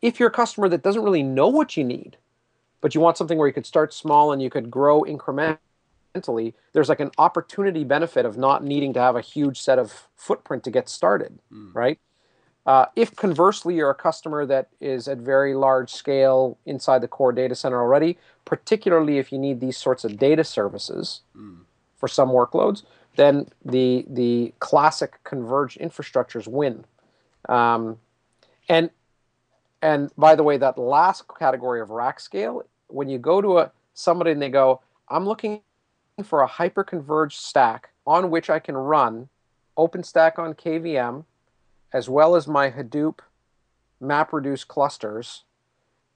If 0.00 0.18
you're 0.18 0.28
a 0.28 0.32
customer 0.32 0.68
that 0.68 0.82
doesn't 0.82 1.02
really 1.02 1.22
know 1.22 1.48
what 1.48 1.76
you 1.76 1.84
need 1.84 2.16
but 2.80 2.94
you 2.94 3.00
want 3.00 3.16
something 3.16 3.36
where 3.36 3.48
you 3.48 3.54
could 3.54 3.66
start 3.66 3.92
small 3.92 4.32
and 4.32 4.40
you 4.40 4.48
could 4.48 4.70
grow 4.70 5.02
incrementally 5.02 5.58
there's 6.72 6.88
like 6.88 7.00
an 7.00 7.10
opportunity 7.18 7.84
benefit 7.84 8.24
of 8.24 8.38
not 8.38 8.64
needing 8.64 8.92
to 8.92 9.00
have 9.00 9.16
a 9.16 9.20
huge 9.20 9.60
set 9.60 9.78
of 9.78 10.08
footprint 10.16 10.62
to 10.64 10.70
get 10.70 10.88
started 10.88 11.38
hmm. 11.50 11.72
right 11.72 11.98
uh, 12.66 12.86
if 12.94 13.16
conversely 13.16 13.74
you're 13.74 13.90
a 13.90 13.94
customer 13.94 14.44
that 14.46 14.68
is 14.80 15.08
at 15.08 15.18
very 15.18 15.54
large 15.54 15.90
scale 15.90 16.58
inside 16.66 17.00
the 17.00 17.08
core 17.08 17.32
data 17.32 17.54
center 17.54 17.80
already, 17.80 18.18
particularly 18.44 19.18
if 19.18 19.32
you 19.32 19.38
need 19.38 19.60
these 19.60 19.76
sorts 19.76 20.04
of 20.04 20.18
data 20.18 20.44
services 20.44 21.22
for 21.96 22.08
some 22.08 22.30
workloads, 22.30 22.82
then 23.16 23.48
the 23.64 24.04
the 24.08 24.52
classic 24.58 25.22
converged 25.24 25.78
infrastructures 25.78 26.46
win. 26.46 26.84
Um, 27.48 27.98
and 28.68 28.90
and 29.82 30.10
by 30.16 30.34
the 30.34 30.42
way, 30.42 30.58
that 30.58 30.78
last 30.78 31.24
category 31.38 31.80
of 31.80 31.90
rack 31.90 32.20
scale, 32.20 32.62
when 32.88 33.08
you 33.08 33.18
go 33.18 33.40
to 33.40 33.58
a 33.58 33.72
somebody 33.94 34.32
and 34.32 34.40
they 34.40 34.50
go, 34.50 34.80
I'm 35.08 35.26
looking 35.26 35.62
for 36.22 36.42
a 36.42 36.46
hyper 36.46 36.84
converged 36.84 37.40
stack 37.40 37.90
on 38.06 38.30
which 38.30 38.50
I 38.50 38.58
can 38.58 38.76
run 38.76 39.28
OpenStack 39.78 40.38
on 40.38 40.54
KVM 40.54 41.24
as 41.92 42.08
well 42.08 42.36
as 42.36 42.46
my 42.46 42.70
Hadoop 42.70 43.20
MapReduce 44.02 44.66
clusters, 44.66 45.44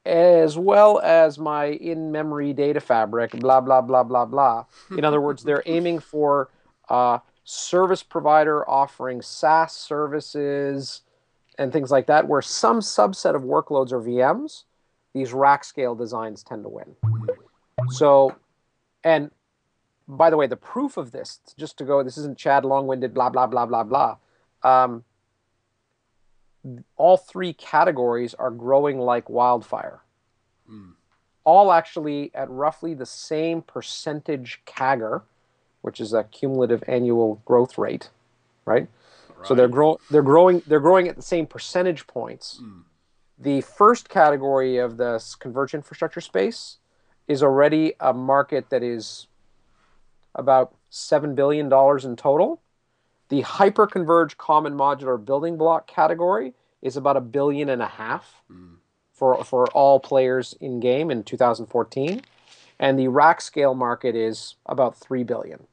as 0.07 0.59
well 0.59 1.01
as 1.01 1.39
my 1.39 1.67
in-memory 1.67 2.53
data 2.53 2.81
fabric, 2.81 3.33
blah 3.33 3.61
blah 3.61 3.81
blah 3.81 4.03
blah 4.03 4.25
blah. 4.25 4.65
In 4.91 5.05
other 5.05 5.21
words, 5.21 5.43
they're 5.43 5.63
aiming 5.67 5.99
for 5.99 6.51
uh, 6.89 7.19
service 7.45 8.03
provider 8.03 8.69
offering 8.69 9.23
SaaS 9.23 9.73
services 9.73 11.03
and 11.59 11.73
things 11.73 11.91
like 11.91 12.07
that, 12.07 12.27
where 12.27 12.43
some 12.43 12.81
subset 12.81 13.35
of 13.35 13.43
workloads 13.43 13.93
are 13.93 14.01
VMs, 14.01 14.65
these 15.15 15.33
rack 15.33 15.65
scale 15.65 15.95
designs 15.95 16.43
tend 16.43 16.65
to 16.65 16.69
win. 16.69 16.97
So, 17.91 18.35
and 19.05 19.31
by 20.09 20.31
the 20.31 20.37
way, 20.37 20.47
the 20.47 20.57
proof 20.57 20.97
of 20.97 21.13
this, 21.13 21.41
just 21.57 21.79
to 21.79 21.85
go, 21.85 22.03
this 22.03 22.19
isn't 22.19 22.39
Chad 22.39 22.65
long 22.65 22.87
winded, 22.87 23.15
blah, 23.15 23.31
blah, 23.31 23.47
blah, 23.47 23.67
blah, 23.67 23.85
blah. 23.85 24.17
Um, 24.63 25.05
all 26.97 27.17
three 27.17 27.53
categories 27.53 28.35
are 28.35 28.51
growing 28.51 28.99
like 28.99 29.29
wildfire. 29.29 30.01
Mm. 30.71 30.93
All 31.45 31.73
actually 31.73 32.31
at 32.35 32.49
roughly 32.51 32.95
the 32.95 33.07
same 33.07 33.61
percentage 33.63 34.63
CAGR, 34.67 35.23
which 35.83 36.01
is 36.01 36.15
a 36.15 36.25
cumulative 36.25 36.83
annual 36.89 37.43
growth 37.45 37.77
rate, 37.77 38.09
right? 38.65 38.89
right. 39.37 39.47
So 39.47 39.55
they're 39.55 39.69
grow 39.69 39.99
they're 40.11 40.23
growing 40.23 40.63
they're 40.67 40.81
growing 40.81 41.09
at 41.09 41.17
the 41.17 41.23
same 41.23 41.47
percentage 41.47 42.07
points. 42.07 42.61
Mm. 42.63 42.83
The 43.39 43.61
first 43.61 44.09
category 44.09 44.79
of 44.79 44.97
the 44.97 45.23
converged 45.39 45.75
infrastructure 45.75 46.21
space 46.21 46.79
is 47.29 47.43
already 47.43 47.95
a 48.01 48.13
market 48.13 48.71
that 48.71 48.83
is 48.83 49.27
about 50.35 50.75
seven 50.89 51.35
billion 51.35 51.69
dollars 51.69 52.05
in 52.05 52.17
total 52.17 52.61
the 53.35 53.41
hyper-converged 53.41 54.39
common 54.39 54.75
modular 54.75 55.23
building 55.23 55.57
block 55.57 55.89
category 55.89 56.55
is 56.83 56.97
about 56.97 57.17
a 57.17 57.21
billion 57.21 57.69
and 57.69 57.83
a 57.83 57.89
half 57.89 58.43
mm. 58.49 58.77
for, 59.13 59.43
for 59.43 59.67
all 59.73 59.99
players 59.99 60.55
in 60.61 60.79
game 60.79 61.11
in 61.11 61.25
2014. 61.25 62.23
And 62.79 62.97
the 62.97 63.09
rack 63.09 63.41
scale 63.41 63.75
market 63.75 64.15
is 64.15 64.55
about 64.67 64.97
3 64.97 65.25
billion. 65.25 65.67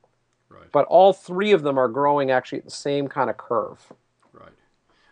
Right. 0.50 0.72
But 0.72 0.86
all 0.88 1.14
three 1.14 1.52
of 1.52 1.62
them 1.62 1.78
are 1.78 1.88
growing 1.88 2.32
actually 2.32 2.58
at 2.58 2.66
the 2.66 2.72
same 2.72 3.08
kind 3.08 3.30
of 3.30 3.38
curve. 3.38 3.94
Right. 4.34 4.50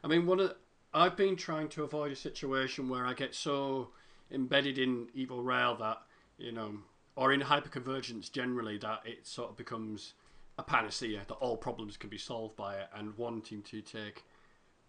I 0.03 0.07
mean, 0.07 0.25
one 0.25 0.39
of 0.39 0.49
the, 0.49 0.55
I've 0.91 1.15
been 1.15 1.35
trying 1.35 1.67
to 1.69 1.83
avoid 1.83 2.11
a 2.11 2.15
situation 2.15 2.89
where 2.89 3.05
I 3.05 3.13
get 3.13 3.35
so 3.35 3.89
embedded 4.31 4.79
in 4.79 5.05
Evo 5.15 5.45
Rail 5.45 5.75
that, 5.75 5.99
you 6.39 6.51
know, 6.51 6.79
or 7.15 7.31
in 7.31 7.41
hyperconvergence 7.41 8.31
generally, 8.31 8.79
that 8.79 9.01
it 9.05 9.27
sort 9.27 9.51
of 9.51 9.57
becomes 9.57 10.13
a 10.59 10.63
panacea 10.63 11.21
that 11.27 11.33
all 11.35 11.55
problems 11.57 11.95
can 11.95 12.09
be 12.09 12.17
solved 12.17 12.55
by 12.55 12.75
it, 12.75 12.87
and 12.93 13.17
wanting 13.17 13.63
to 13.63 13.81
take 13.81 14.25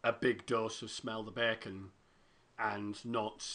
a 0.02 0.12
big 0.12 0.44
dose 0.44 0.82
of 0.82 0.90
smell 0.90 1.22
the 1.22 1.30
bacon 1.30 1.90
and 2.58 3.02
not. 3.04 3.46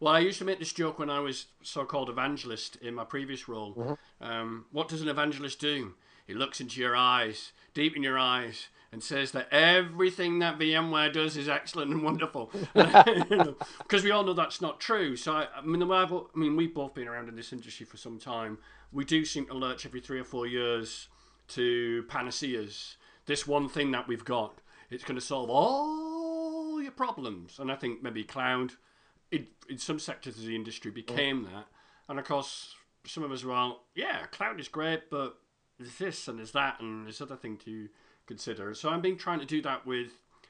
Well, 0.00 0.12
I 0.12 0.18
used 0.18 0.38
to 0.40 0.44
make 0.44 0.58
this 0.58 0.72
joke 0.72 0.98
when 0.98 1.10
I 1.10 1.20
was 1.20 1.46
so-called 1.62 2.10
evangelist 2.10 2.76
in 2.76 2.94
my 2.94 3.04
previous 3.04 3.48
role. 3.48 3.74
Mm-hmm. 3.74 4.24
Um, 4.24 4.64
what 4.72 4.88
does 4.88 5.00
an 5.00 5.08
evangelist 5.08 5.60
do? 5.60 5.94
He 6.26 6.34
looks 6.34 6.60
into 6.60 6.80
your 6.80 6.96
eyes, 6.96 7.52
deep 7.72 7.96
in 7.96 8.02
your 8.02 8.18
eyes, 8.18 8.66
and 8.90 9.00
says 9.02 9.30
that 9.30 9.48
everything 9.52 10.40
that 10.40 10.58
VMware 10.58 11.12
does 11.12 11.36
is 11.36 11.48
excellent 11.48 11.92
and 11.92 12.02
wonderful. 12.02 12.50
Because 13.78 14.02
we 14.02 14.10
all 14.10 14.24
know 14.24 14.32
that's 14.32 14.60
not 14.60 14.80
true. 14.80 15.16
So 15.16 15.34
I, 15.34 15.46
I 15.56 15.60
mean, 15.62 15.82
I 15.82 16.06
mean, 16.34 16.56
we've 16.56 16.74
both 16.74 16.94
been 16.94 17.06
around 17.06 17.28
in 17.28 17.36
this 17.36 17.52
industry 17.52 17.86
for 17.86 17.96
some 17.96 18.18
time. 18.18 18.58
We 18.90 19.04
do 19.04 19.24
seem 19.24 19.46
to 19.46 19.54
lurch 19.54 19.86
every 19.86 20.00
three 20.00 20.18
or 20.18 20.24
four 20.24 20.46
years 20.46 21.08
to 21.54 22.04
panaceas. 22.08 22.96
This 23.26 23.46
one 23.46 23.68
thing 23.68 23.90
that 23.92 24.08
we've 24.08 24.24
got, 24.24 24.58
it's 24.90 25.04
going 25.04 25.18
to 25.18 25.24
solve 25.24 25.50
all 25.50 26.82
your 26.82 26.92
problems. 26.92 27.58
And 27.58 27.70
I 27.70 27.76
think 27.76 28.02
maybe 28.02 28.24
cloud, 28.24 28.72
in, 29.30 29.46
in 29.68 29.78
some 29.78 29.98
sectors 29.98 30.38
of 30.38 30.44
the 30.44 30.56
industry, 30.56 30.90
became 30.90 31.44
that. 31.44 31.66
And 32.08 32.18
of 32.18 32.24
course, 32.24 32.74
some 33.06 33.22
of 33.22 33.32
us 33.32 33.44
are 33.44 33.48
well, 33.48 33.82
yeah, 33.94 34.26
cloud 34.26 34.60
is 34.60 34.68
great, 34.68 35.10
but 35.10 35.38
there's 35.78 35.96
this 35.96 36.28
and 36.28 36.38
there's 36.38 36.52
that 36.52 36.80
and 36.80 37.06
there's 37.06 37.20
other 37.20 37.36
thing 37.36 37.56
to 37.58 37.88
consider. 38.26 38.74
So 38.74 38.90
I've 38.90 39.02
been 39.02 39.18
trying 39.18 39.40
to 39.40 39.46
do 39.46 39.62
that 39.62 39.86
with 39.86 40.08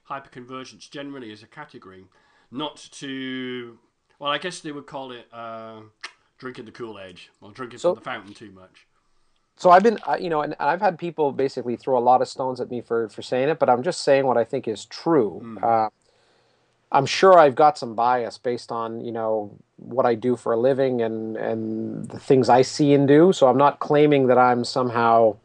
hyperconvergence 0.09 0.91
generally 0.91 1.33
as 1.33 1.43
a 1.43 1.47
category, 1.47 2.07
not 2.51 2.77
to, 2.93 3.79
well, 4.19 4.31
I 4.31 4.39
guess 4.39 4.61
they 4.61 4.73
would 4.73 4.87
call 4.87 5.13
it 5.13 5.27
uh, 5.33 5.81
drinking 6.39 6.65
the 6.65 6.73
Kool 6.73 6.99
Aid 6.99 7.21
or 7.41 7.53
drinking 7.53 7.79
so, 7.79 7.91
from 7.95 8.03
the 8.03 8.05
fountain 8.05 8.35
too 8.35 8.51
much 8.51 8.87
so 9.57 9.71
I've 9.71 9.83
been, 9.83 9.99
you 10.19 10.31
know, 10.31 10.43
and 10.43 10.57
I've 10.59 10.81
had 10.81 10.99
people 10.99 11.33
basically 11.33 11.77
throw 11.77 11.99
a 11.99 12.01
lot 12.01 12.23
of 12.23 12.29
stones 12.29 12.61
at 12.61 12.71
me 12.71 12.81
for 12.81 13.09
for 13.09 13.23
saying 13.23 13.49
it, 13.49 13.59
but 13.59 13.69
I'm 13.69 13.83
just 13.83 14.01
saying 14.01 14.27
what 14.27 14.37
I 14.37 14.45
think 14.45 14.67
is 14.67 14.85
true. 14.87 15.41
Mm. 15.45 15.63
Uh, 15.63 15.91
I'm 16.91 17.07
sure 17.07 17.39
I've 17.39 17.55
got 17.55 17.79
some 17.79 17.95
bias 17.95 18.39
based 18.39 18.73
on 18.73 19.05
you 19.05 19.13
know 19.13 19.57
what 19.77 20.07
I 20.07 20.15
do 20.15 20.37
for 20.37 20.53
a 20.53 20.59
living 20.59 21.03
and 21.03 21.37
and 21.37 22.09
the 22.09 22.19
things 22.19 22.49
I 22.49 22.63
see 22.63 22.93
and 22.93 23.07
do. 23.07 23.33
So 23.33 23.47
I'm 23.47 23.57
not 23.57 23.79
claiming 23.79 24.27
that 24.29 24.39
I'm 24.39 24.65
somehow 24.65 25.37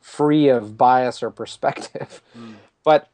free 0.00 0.48
of 0.48 0.76
bias 0.76 1.22
or 1.22 1.30
perspective, 1.30 2.22
mm. 2.38 2.54
but 2.84 3.08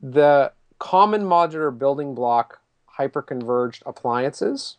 the 0.00 0.52
common 0.78 1.22
modular 1.22 1.76
building 1.76 2.14
block 2.14 2.60
hyperconverged 2.98 3.82
appliances, 3.86 4.76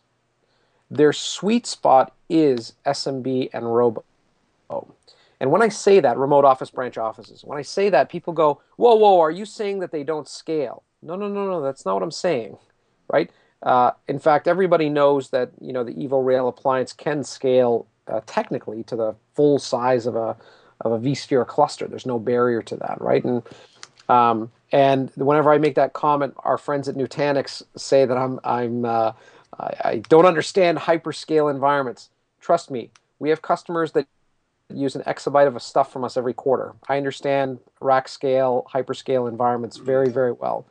their 0.90 1.12
sweet 1.12 1.66
spot 1.66 2.12
is 2.28 2.74
SMB 2.86 3.50
and 3.52 3.74
Robo. 3.74 4.04
And 5.40 5.50
when 5.50 5.62
I 5.62 5.68
say 5.68 6.00
that, 6.00 6.16
remote 6.16 6.44
office 6.44 6.70
branch 6.70 6.96
offices, 6.96 7.42
when 7.44 7.58
I 7.58 7.62
say 7.62 7.90
that, 7.90 8.08
people 8.08 8.32
go, 8.32 8.62
whoa, 8.76 8.94
whoa, 8.94 9.20
are 9.20 9.30
you 9.30 9.44
saying 9.44 9.80
that 9.80 9.90
they 9.90 10.04
don't 10.04 10.28
scale? 10.28 10.84
No, 11.02 11.16
no, 11.16 11.28
no, 11.28 11.46
no, 11.46 11.60
that's 11.60 11.84
not 11.84 11.94
what 11.94 12.02
I'm 12.02 12.10
saying, 12.10 12.56
right? 13.12 13.30
Uh, 13.62 13.92
in 14.08 14.18
fact, 14.18 14.46
everybody 14.46 14.88
knows 14.88 15.30
that 15.30 15.50
you 15.60 15.72
know 15.72 15.84
the 15.84 15.92
Evo 15.94 16.24
Rail 16.24 16.48
appliance 16.48 16.92
can 16.92 17.24
scale 17.24 17.86
uh, 18.08 18.20
technically 18.26 18.82
to 18.84 18.96
the 18.96 19.14
full 19.34 19.58
size 19.58 20.06
of 20.06 20.16
a 20.16 20.36
of 20.82 20.92
a 20.92 20.98
vSphere 20.98 21.46
cluster. 21.46 21.86
There's 21.86 22.06
no 22.06 22.18
barrier 22.18 22.62
to 22.62 22.76
that, 22.76 23.00
right? 23.00 23.24
And 23.24 23.42
um, 24.08 24.50
and 24.70 25.10
whenever 25.14 25.52
I 25.52 25.58
make 25.58 25.76
that 25.76 25.94
comment, 25.94 26.34
our 26.38 26.58
friends 26.58 26.88
at 26.88 26.94
Nutanix 26.94 27.62
say 27.76 28.04
that 28.04 28.16
I'm 28.16 28.38
I'm 28.44 28.84
uh, 28.84 29.12
I, 29.58 29.74
I 29.84 29.96
don't 30.08 30.26
understand 30.26 30.78
hyperscale 30.78 31.50
environments. 31.50 32.10
Trust 32.40 32.70
me, 32.70 32.90
we 33.18 33.30
have 33.30 33.40
customers 33.40 33.92
that 33.92 34.06
use 34.68 34.96
an 34.96 35.02
exabyte 35.02 35.46
of 35.46 35.60
stuff 35.62 35.92
from 35.92 36.04
us 36.04 36.16
every 36.16 36.34
quarter. 36.34 36.74
I 36.88 36.96
understand 36.96 37.58
rack 37.80 38.08
scale, 38.08 38.66
hyperscale 38.72 39.28
environments 39.28 39.76
very, 39.76 40.08
very 40.08 40.32
well. 40.32 40.66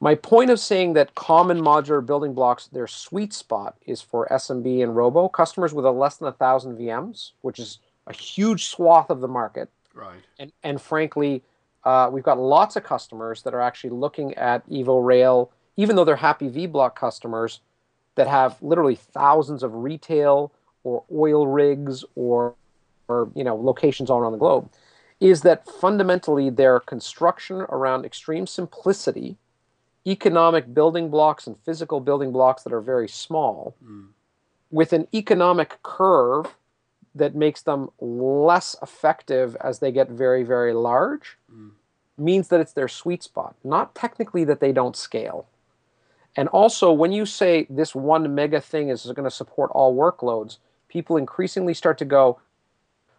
My 0.00 0.14
point 0.14 0.50
of 0.50 0.60
saying 0.60 0.94
that 0.94 1.14
common 1.14 1.60
modular 1.60 2.04
building 2.04 2.34
blocks, 2.34 2.66
their 2.66 2.86
sweet 2.86 3.32
spot 3.32 3.76
is 3.86 4.02
for 4.02 4.28
SMB 4.30 4.82
and 4.82 4.96
Robo 4.96 5.28
customers 5.28 5.72
with 5.72 5.86
a 5.86 5.90
less 5.90 6.16
than 6.16 6.28
a 6.28 6.32
thousand 6.32 6.76
VMs, 6.76 7.32
which 7.40 7.58
is 7.58 7.78
a 8.06 8.12
huge 8.12 8.66
swath 8.66 9.08
of 9.10 9.20
the 9.20 9.28
market. 9.28 9.70
Right. 9.94 10.20
And 10.38 10.52
and 10.62 10.80
frankly, 10.80 11.42
uh, 11.84 12.10
we've 12.12 12.24
got 12.24 12.38
lots 12.38 12.76
of 12.76 12.84
customers 12.84 13.42
that 13.42 13.54
are 13.54 13.60
actually 13.60 13.90
looking 13.90 14.34
at 14.34 14.68
Evo 14.68 15.04
Rail, 15.04 15.50
even 15.76 15.96
though 15.96 16.04
they're 16.04 16.16
happy 16.16 16.50
vBlock 16.50 16.94
customers, 16.94 17.60
that 18.16 18.26
have 18.26 18.60
literally 18.60 18.96
thousands 18.96 19.62
of 19.62 19.74
retail 19.74 20.52
or 20.82 21.04
oil 21.12 21.46
rigs 21.46 22.04
or 22.14 22.54
or 23.08 23.30
you 23.34 23.44
know 23.44 23.56
locations 23.56 24.10
all 24.10 24.18
around 24.18 24.32
the 24.32 24.38
globe, 24.38 24.70
is 25.20 25.42
that 25.42 25.68
fundamentally 25.68 26.50
their 26.50 26.80
construction 26.80 27.62
around 27.62 28.04
extreme 28.04 28.46
simplicity, 28.46 29.36
economic 30.06 30.74
building 30.74 31.10
blocks 31.10 31.46
and 31.46 31.56
physical 31.58 32.00
building 32.00 32.32
blocks 32.32 32.62
that 32.62 32.72
are 32.72 32.80
very 32.80 33.08
small, 33.08 33.74
mm. 33.84 34.08
with 34.70 34.92
an 34.92 35.06
economic 35.14 35.78
curve 35.82 36.54
that 37.14 37.34
makes 37.34 37.62
them 37.62 37.88
less 38.00 38.74
effective 38.82 39.56
as 39.60 39.78
they 39.78 39.92
get 39.92 40.08
very 40.10 40.42
very 40.42 40.72
large, 40.72 41.36
mm. 41.52 41.70
means 42.18 42.48
that 42.48 42.60
it's 42.60 42.72
their 42.72 42.88
sweet 42.88 43.22
spot. 43.22 43.54
Not 43.62 43.94
technically 43.94 44.44
that 44.44 44.60
they 44.60 44.72
don't 44.72 44.96
scale. 44.96 45.46
And 46.36 46.48
also, 46.48 46.92
when 46.92 47.12
you 47.12 47.26
say 47.26 47.66
this 47.70 47.94
one 47.94 48.34
mega 48.34 48.60
thing 48.60 48.88
is 48.88 49.04
going 49.04 49.24
to 49.24 49.30
support 49.30 49.70
all 49.72 49.94
workloads, 49.94 50.58
people 50.88 51.16
increasingly 51.16 51.74
start 51.74 51.98
to 51.98 52.04
go, 52.04 52.40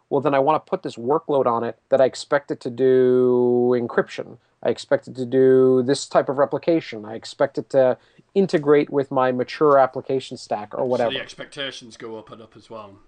well, 0.10 0.22
then 0.22 0.34
I 0.34 0.40
want 0.40 0.64
to 0.64 0.70
put 0.70 0.84
this 0.84 0.96
workload 0.96 1.46
on 1.46 1.64
it 1.64 1.80
that 1.90 2.00
I 2.00 2.06
expect 2.06 2.52
it 2.52 2.60
to 2.62 2.70
do 2.70 3.76
encryption. 3.76 4.38
I 4.62 4.70
expect 4.70 5.08
it 5.08 5.16
to 5.16 5.26
do 5.26 5.84
this 5.86 6.08
type 6.08 6.30
of 6.30 6.38
replication. 6.38 7.06
I 7.06 7.16
expect 7.16 7.58
it 7.58 7.70
to 7.72 7.98
integrate 8.34 8.90
with 8.90 9.12
my 9.12 9.32
mature 9.32 9.78
application 9.78 10.38
stack 10.38 10.74
or 10.74 10.86
whatever. 10.86 11.12
So 11.12 11.18
the 11.18 11.24
expectations 11.24 11.98
go 11.98 12.18
up 12.18 12.32
and 12.32 12.42
up 12.42 12.56
as 12.56 12.70
well. 12.70 13.00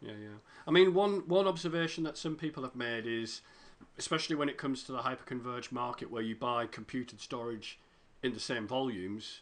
Yeah, 0.00 0.12
yeah. 0.12 0.36
I 0.66 0.70
mean, 0.70 0.94
one 0.94 1.26
one 1.26 1.46
observation 1.46 2.04
that 2.04 2.18
some 2.18 2.36
people 2.36 2.62
have 2.62 2.76
made 2.76 3.06
is, 3.06 3.40
especially 3.98 4.36
when 4.36 4.48
it 4.48 4.58
comes 4.58 4.82
to 4.84 4.92
the 4.92 4.98
hyperconverged 4.98 5.72
market, 5.72 6.10
where 6.10 6.22
you 6.22 6.36
buy 6.36 6.66
compute 6.66 7.12
and 7.12 7.20
storage 7.20 7.78
in 8.22 8.34
the 8.34 8.40
same 8.40 8.66
volumes, 8.66 9.40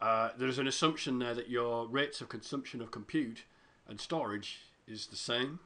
uh, 0.00 0.30
there's 0.38 0.58
an 0.58 0.66
assumption 0.66 1.18
there 1.18 1.34
that 1.34 1.50
your 1.50 1.86
rates 1.86 2.20
of 2.20 2.28
consumption 2.28 2.80
of 2.80 2.90
compute 2.90 3.44
and 3.86 4.00
storage 4.00 4.60
is 4.86 5.06
the 5.06 5.16
same. 5.16 5.60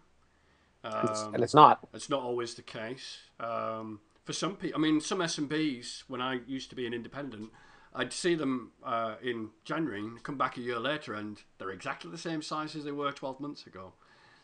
Um, 0.85 1.35
and 1.35 1.43
it's 1.43 1.55
not. 1.55 1.87
It's 1.95 2.11
not 2.11 2.23
always 2.23 2.55
the 2.55 2.63
case. 2.63 3.19
Um, 3.41 4.01
for 4.25 4.33
some 4.33 4.57
people, 4.57 4.79
I 4.79 4.83
mean, 4.83 5.01
some 5.01 5.19
SMBs, 5.19 6.05
when 6.09 6.21
I 6.21 6.41
used 6.47 6.71
to 6.71 6.77
be 6.77 6.87
an 6.87 6.95
independent, 6.95 7.51
I'd 7.95 8.13
see 8.13 8.35
them 8.35 8.73
uh, 8.85 9.15
in 9.23 9.51
January 9.65 10.01
and 10.01 10.23
come 10.23 10.37
back 10.37 10.57
a 10.57 10.61
year 10.61 10.79
later 10.79 11.15
and 11.15 11.41
they're 11.59 11.71
exactly 11.71 12.11
the 12.11 12.19
same 12.19 12.43
size 12.43 12.75
as 12.75 12.85
they 12.85 12.93
were 12.93 13.13
12 13.13 13.41
months 13.41 13.67
ago. 13.67 13.93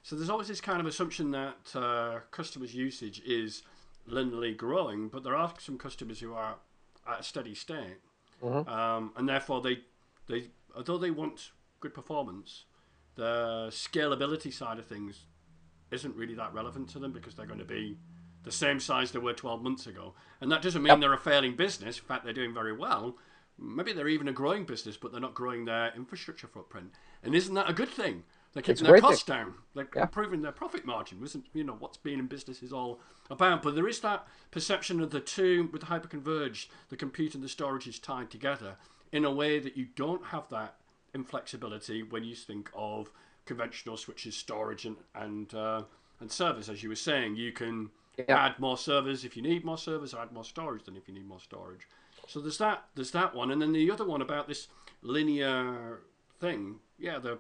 So 0.03 0.17
there's 0.17 0.31
always 0.31 0.49
this 0.49 0.61
kind 0.61 0.81
of 0.81 0.87
assumption 0.87 1.31
that 1.33 1.75
uh, 1.75 2.21
customers' 2.31 2.75
usage 2.75 3.21
is 3.27 3.63
linearly 4.09 4.57
growing, 4.57 5.09
but 5.09 5.25
there 5.25 5.37
are 5.37 5.53
some 5.59 5.79
customers 5.79 6.21
who 6.21 6.33
are 6.33 6.57
at 7.07 7.21
a 7.21 7.23
steady 7.23 7.55
state, 7.55 7.99
um, 8.67 9.13
and 9.17 9.29
therefore 9.29 9.61
they 9.61 9.81
they 10.27 10.45
although 10.75 10.97
they 10.97 11.11
want 11.11 11.51
good 11.81 11.93
performance, 11.93 12.65
the 13.17 13.67
scalability 13.71 14.51
side 14.53 14.79
of 14.79 14.87
things 14.87 15.27
isn't 15.91 16.15
really 16.17 16.35
that 16.35 16.53
relevant 16.55 16.89
to 16.91 16.99
them 16.99 17.13
because 17.13 17.35
they're 17.35 17.47
going 17.47 17.59
to 17.59 17.65
be 17.65 17.97
the 18.43 18.53
same 18.53 18.81
size 18.81 19.11
they 19.13 19.19
were 19.19 19.35
12 19.35 19.63
months 19.63 19.87
ago. 19.87 20.15
And 20.41 20.51
that 20.51 20.63
doesn't 20.63 20.83
mean 20.83 20.91
Yep. 20.93 21.01
they're 21.01 21.13
a 21.13 21.19
failing 21.19 21.57
business. 21.57 21.99
In 21.99 22.05
fact, 22.05 22.25
they're 22.25 22.33
doing 22.33 22.55
very 22.55 22.73
well. 22.73 23.19
Maybe 23.59 23.93
they're 23.93 24.09
even 24.09 24.29
a 24.29 24.33
growing 24.33 24.65
business, 24.65 24.97
but 24.97 25.13
they're 25.13 25.21
not 25.21 25.35
growing 25.35 25.67
their 25.67 25.93
infrastructure 25.95 26.47
footprint. 26.47 26.93
And 27.23 27.35
isn't 27.35 27.55
that 27.55 27.69
a 27.69 27.75
good 27.75 27.91
thing? 27.91 28.25
They're 28.53 28.63
keeping 28.63 28.85
their 28.85 28.99
costs 29.01 29.23
down. 29.25 29.55
They're 29.75 29.89
Yeah. 29.95 30.03
improving 30.05 30.41
their 30.43 30.51
profit 30.53 30.85
margin. 30.87 31.23
Isn't 31.23 31.47
you 31.53 31.63
know 31.65 31.75
what's 31.75 31.99
being 31.99 32.19
in 32.19 32.27
business 32.27 32.63
is 32.63 32.73
all 32.73 33.01
about. 33.29 33.63
But 33.63 33.75
there 33.75 33.87
is 33.87 34.01
that 34.01 34.27
perception 34.51 35.01
of 35.01 35.11
the 35.11 35.21
two 35.21 35.69
with 35.71 35.83
the 35.83 35.87
hyperconverged, 35.89 36.69
the 36.89 36.97
compute 36.97 37.35
and 37.35 37.45
the 37.45 37.49
storage 37.49 37.87
is 37.87 37.99
tied 37.99 38.31
together 38.31 38.77
in 39.13 39.25
a 39.25 39.31
way 39.31 39.59
that 39.59 39.77
you 39.77 39.85
don't 39.95 40.27
have 40.27 40.49
that 40.49 40.81
inflexibility 41.15 42.03
when 42.03 42.25
you 42.25 42.35
think 42.35 42.71
of 42.75 43.13
conventional 43.51 43.97
switches, 43.97 44.37
storage, 44.37 44.85
and 44.87 44.97
and 45.15 45.53
uh, 45.55 45.83
and 46.21 46.31
servers. 46.31 46.69
As 46.69 46.83
you 46.85 46.89
were 46.89 46.95
saying, 47.11 47.35
you 47.35 47.51
can 47.53 47.91
Yeah. 48.17 48.47
add 48.47 48.59
more 48.61 48.79
servers 48.79 49.25
if 49.25 49.37
you 49.37 49.43
need 49.43 49.65
more 49.65 49.79
servers, 49.79 50.15
add 50.15 50.31
more 50.33 50.45
storage 50.45 50.85
than 50.85 50.97
if 50.97 51.09
you 51.09 51.15
need 51.15 51.27
more 51.27 51.41
storage. 51.41 51.89
So 52.29 52.39
there's 52.41 52.59
that 52.59 52.85
there's 52.95 53.11
that 53.11 53.35
one, 53.35 53.51
and 53.51 53.61
then 53.61 53.73
the 53.73 53.91
other 53.91 54.05
one 54.07 54.23
about 54.23 54.47
this 54.47 54.69
linear 55.03 56.01
thing. 56.39 56.79
Yeah, 56.97 57.19
the 57.19 57.39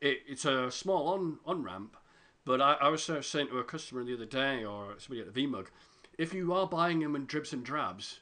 it, 0.00 0.22
it's 0.26 0.44
a 0.44 0.70
small 0.70 1.08
on 1.14 1.38
on 1.44 1.62
ramp, 1.62 1.96
but 2.44 2.60
I, 2.60 2.72
I 2.86 2.88
was 2.88 3.04
sort 3.04 3.18
of 3.18 3.26
saying 3.26 3.48
to 3.48 3.58
a 3.58 3.64
customer 3.64 4.02
the 4.02 4.14
other 4.14 4.26
day 4.26 4.64
or 4.64 4.94
somebody 4.98 5.20
at 5.20 5.32
the 5.32 5.46
VMUG, 5.46 5.66
if 6.18 6.34
you 6.34 6.52
are 6.52 6.66
buying 6.66 6.98
them 7.00 7.14
in 7.14 7.26
dribs 7.26 7.52
and 7.52 7.64
drabs 7.64 8.18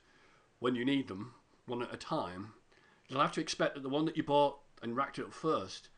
when 0.59 0.75
you 0.75 0.85
need 0.85 1.09
them, 1.09 1.33
one 1.67 1.83
at 1.83 1.95
a 1.95 1.97
time, 1.97 2.53
you'll 3.09 3.21
have 3.27 3.33
to 3.33 3.41
expect 3.41 3.75
that 3.75 3.83
the 3.83 3.89
one 3.89 4.05
that 4.05 4.17
you 4.17 4.23
bought 4.23 4.59
and 4.83 4.95
racked 4.95 5.19
it 5.19 5.25
up 5.25 5.33
first 5.33 5.89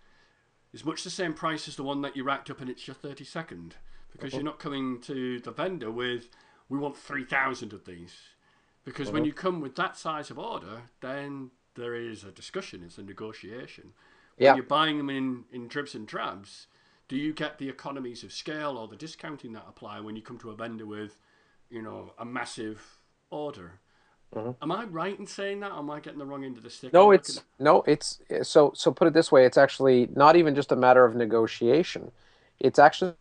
is 0.76 0.84
much 0.84 1.04
the 1.04 1.10
same 1.10 1.32
price 1.32 1.66
as 1.68 1.76
the 1.76 1.82
one 1.82 2.02
that 2.02 2.14
you 2.14 2.22
racked 2.22 2.50
up 2.50 2.60
and 2.60 2.68
it's 2.68 2.86
your 2.86 2.94
32nd 2.94 3.72
because 4.12 4.34
you're 4.34 4.42
oh. 4.42 4.44
not 4.44 4.58
coming 4.58 5.00
to 5.00 5.40
the 5.40 5.50
vendor 5.50 5.90
with 5.90 6.28
we 6.68 6.78
want 6.78 6.96
3000 6.96 7.72
of 7.72 7.86
these. 7.86 8.14
Because 8.84 9.10
when 9.10 9.22
uh-huh. 9.22 9.26
you 9.26 9.32
come 9.32 9.60
with 9.62 9.74
that 9.76 9.96
size 9.96 10.30
of 10.30 10.38
order 10.38 10.82
then 11.00 11.50
there 11.76 11.94
is 11.94 12.24
a 12.24 12.30
discussion 12.30 12.82
it's 12.84 12.98
a 12.98 13.02
negotiation. 13.02 13.94
Yeah. 14.36 14.50
when 14.50 14.56
you're 14.58 14.66
buying 14.66 14.98
them 14.98 15.08
in 15.08 15.44
in 15.50 15.66
dribs 15.66 15.94
and 15.94 16.06
drabs 16.06 16.66
do 17.08 17.16
you 17.16 17.32
get 17.32 17.56
the 17.56 17.70
economies 17.70 18.22
of 18.22 18.32
scale 18.32 18.76
or 18.76 18.86
the 18.86 18.96
discounting 18.96 19.54
that 19.54 19.64
apply 19.66 20.00
when 20.00 20.14
you 20.14 20.20
come 20.20 20.38
to 20.40 20.50
a 20.50 20.54
vendor 20.54 20.84
with 20.84 21.16
you 21.70 21.80
know 21.80 22.12
a 22.18 22.26
massive 22.26 22.98
order 23.30 23.80
am 24.62 24.72
i 24.72 24.84
right 24.84 25.18
in 25.18 25.26
saying 25.26 25.60
that 25.60 25.72
or 25.72 25.78
am 25.78 25.90
i 25.90 26.00
getting 26.00 26.18
the 26.18 26.24
wrong 26.24 26.44
end 26.44 26.56
of 26.56 26.62
the 26.62 26.70
stick 26.70 26.92
No, 26.92 27.10
it's 27.10 27.42
no, 27.58 27.82
it's 27.86 28.20
so 28.42 28.72
so. 28.74 28.92
Put 28.92 29.08
it 29.08 29.14
this 29.14 29.32
way: 29.32 29.44
it's 29.44 29.58
actually 29.58 30.08
not 30.14 30.36
even 30.36 30.54
just 30.54 30.72
a 30.72 30.76
matter 30.76 31.04
of 31.04 31.14
negotiation. 31.14 32.10
It's 32.60 32.78
actually 32.78 33.14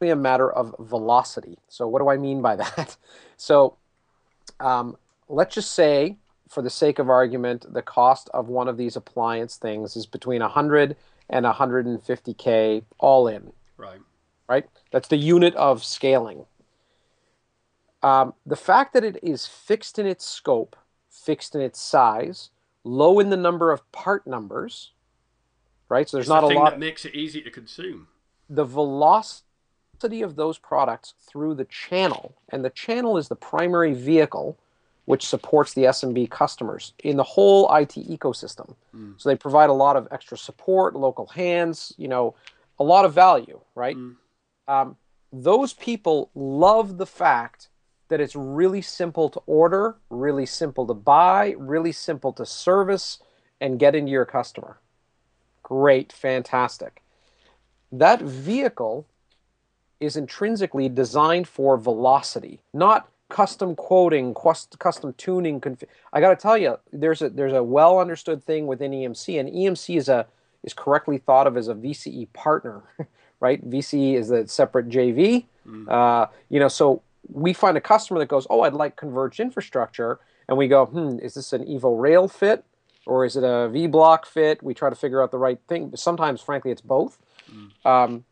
a 0.00 0.16
matter 0.16 0.50
of 0.50 0.74
velocity. 0.78 1.58
So, 1.68 1.88
what 1.88 2.00
do 2.00 2.08
I 2.08 2.16
mean 2.16 2.42
by 2.42 2.56
that? 2.56 2.96
So, 3.38 3.76
um, 4.60 4.96
let's 5.28 5.54
just 5.54 5.74
say, 5.74 6.16
for 6.48 6.62
the 6.62 6.70
sake 6.70 6.98
of 6.98 7.10
argument, 7.10 7.66
the 7.70 7.82
cost 7.82 8.30
of 8.32 8.48
one 8.48 8.66
of 8.66 8.78
these 8.78 8.96
appliance 8.96 9.56
things 9.56 9.94
is 9.94 10.06
between 10.06 10.40
100 10.40 10.96
and 11.28 11.44
150k 11.44 12.82
all 12.98 13.28
in. 13.28 13.52
right 13.76 14.00
right? 14.48 14.64
That's 14.92 15.08
the 15.08 15.16
unit 15.16 15.54
of 15.54 15.84
scaling. 15.84 16.46
Um, 18.02 18.34
the 18.44 18.56
fact 18.56 18.92
that 18.94 19.04
it 19.04 19.18
is 19.22 19.46
fixed 19.46 19.98
in 19.98 20.06
its 20.06 20.24
scope, 20.26 20.76
fixed 21.10 21.54
in 21.54 21.60
its 21.60 21.80
size, 21.80 22.50
low 22.84 23.18
in 23.18 23.30
the 23.30 23.36
number 23.36 23.72
of 23.72 23.90
part 23.92 24.26
numbers, 24.26 24.92
right? 25.88 26.08
So 26.08 26.16
there's 26.16 26.26
it's 26.26 26.30
not 26.30 26.40
the 26.40 26.46
a 26.46 26.48
thing 26.50 26.58
lot. 26.58 26.70
that 26.70 26.78
makes 26.78 27.04
it 27.04 27.14
easy 27.14 27.40
to 27.42 27.50
consume 27.50 28.08
The 28.48 28.64
velocity 28.64 30.22
of 30.22 30.36
those 30.36 30.58
products 30.58 31.14
through 31.26 31.54
the 31.54 31.64
channel, 31.64 32.34
and 32.50 32.64
the 32.64 32.70
channel 32.70 33.16
is 33.16 33.28
the 33.28 33.36
primary 33.36 33.94
vehicle 33.94 34.58
which 35.06 35.24
supports 35.24 35.72
the 35.72 35.84
SMB 35.84 36.28
customers 36.30 36.92
in 37.04 37.16
the 37.16 37.22
whole 37.22 37.72
IT 37.74 37.90
ecosystem. 37.94 38.74
So 39.18 39.28
they 39.28 39.36
provide 39.36 39.70
a 39.70 39.72
lot 39.72 39.94
of 39.96 40.08
extra 40.10 40.36
support, 40.36 40.96
local 40.96 41.26
hands, 41.26 41.92
you 41.96 42.08
know, 42.08 42.34
a 42.80 42.84
lot 42.84 43.04
of 43.04 43.14
value, 43.14 43.60
right? 43.76 43.96
um, 44.66 44.96
those 45.32 45.72
people 45.74 46.30
love 46.34 46.98
the 46.98 47.06
fact 47.06 47.68
that 48.08 48.20
it's 48.20 48.36
really 48.36 48.82
simple 48.82 49.28
to 49.30 49.40
order, 49.46 49.96
really 50.10 50.46
simple 50.46 50.86
to 50.86 50.94
buy, 50.94 51.54
really 51.58 51.92
simple 51.92 52.32
to 52.34 52.46
service, 52.46 53.18
and 53.60 53.78
get 53.78 53.94
into 53.94 54.12
your 54.12 54.24
customer. 54.24 54.78
Great, 55.62 56.12
fantastic. 56.12 57.02
That 57.90 58.20
vehicle 58.20 59.06
is 59.98 60.16
intrinsically 60.16 60.88
designed 60.88 61.48
for 61.48 61.76
velocity, 61.76 62.60
not 62.72 63.08
custom 63.28 63.74
quoting, 63.74 64.34
quest- 64.34 64.78
custom 64.78 65.14
tuning. 65.16 65.62
I 66.12 66.20
got 66.20 66.30
to 66.30 66.36
tell 66.36 66.58
you, 66.58 66.78
there's 66.92 67.22
a 67.22 67.30
there's 67.30 67.52
a 67.52 67.62
well 67.62 67.98
understood 67.98 68.44
thing 68.44 68.66
within 68.66 68.92
EMC, 68.92 69.40
and 69.40 69.48
EMC 69.48 69.96
is 69.96 70.08
a 70.08 70.26
is 70.62 70.74
correctly 70.74 71.18
thought 71.18 71.46
of 71.46 71.56
as 71.56 71.68
a 71.68 71.74
VCE 71.74 72.32
partner, 72.32 72.82
right? 73.40 73.68
VCE 73.68 74.14
is 74.14 74.30
a 74.30 74.46
separate 74.46 74.88
JV. 74.88 75.46
Uh, 75.88 76.26
you 76.48 76.60
know, 76.60 76.68
so 76.68 77.02
we 77.30 77.52
find 77.52 77.76
a 77.76 77.80
customer 77.80 78.18
that 78.20 78.28
goes, 78.28 78.46
"Oh, 78.50 78.62
I'd 78.62 78.74
like 78.74 78.96
converged 78.96 79.40
infrastructure," 79.40 80.20
and 80.48 80.56
we 80.56 80.68
go, 80.68 80.86
"Hmm, 80.86 81.18
is 81.18 81.34
this 81.34 81.52
an 81.52 81.64
Evo 81.64 82.00
Rail 82.00 82.28
fit?" 82.28 82.64
Or 83.06 83.24
is 83.24 83.36
it 83.36 83.44
a 83.44 83.70
vBlock 83.70 84.26
fit? 84.26 84.62
We 84.62 84.74
try 84.74 84.90
to 84.90 84.96
figure 84.96 85.22
out 85.22 85.30
the 85.30 85.38
right 85.38 85.60
thing. 85.68 85.88
But 85.90 86.00
sometimes, 86.00 86.40
frankly, 86.40 86.72
it's 86.72 86.80
both. 86.80 87.18
Um, 87.84 88.24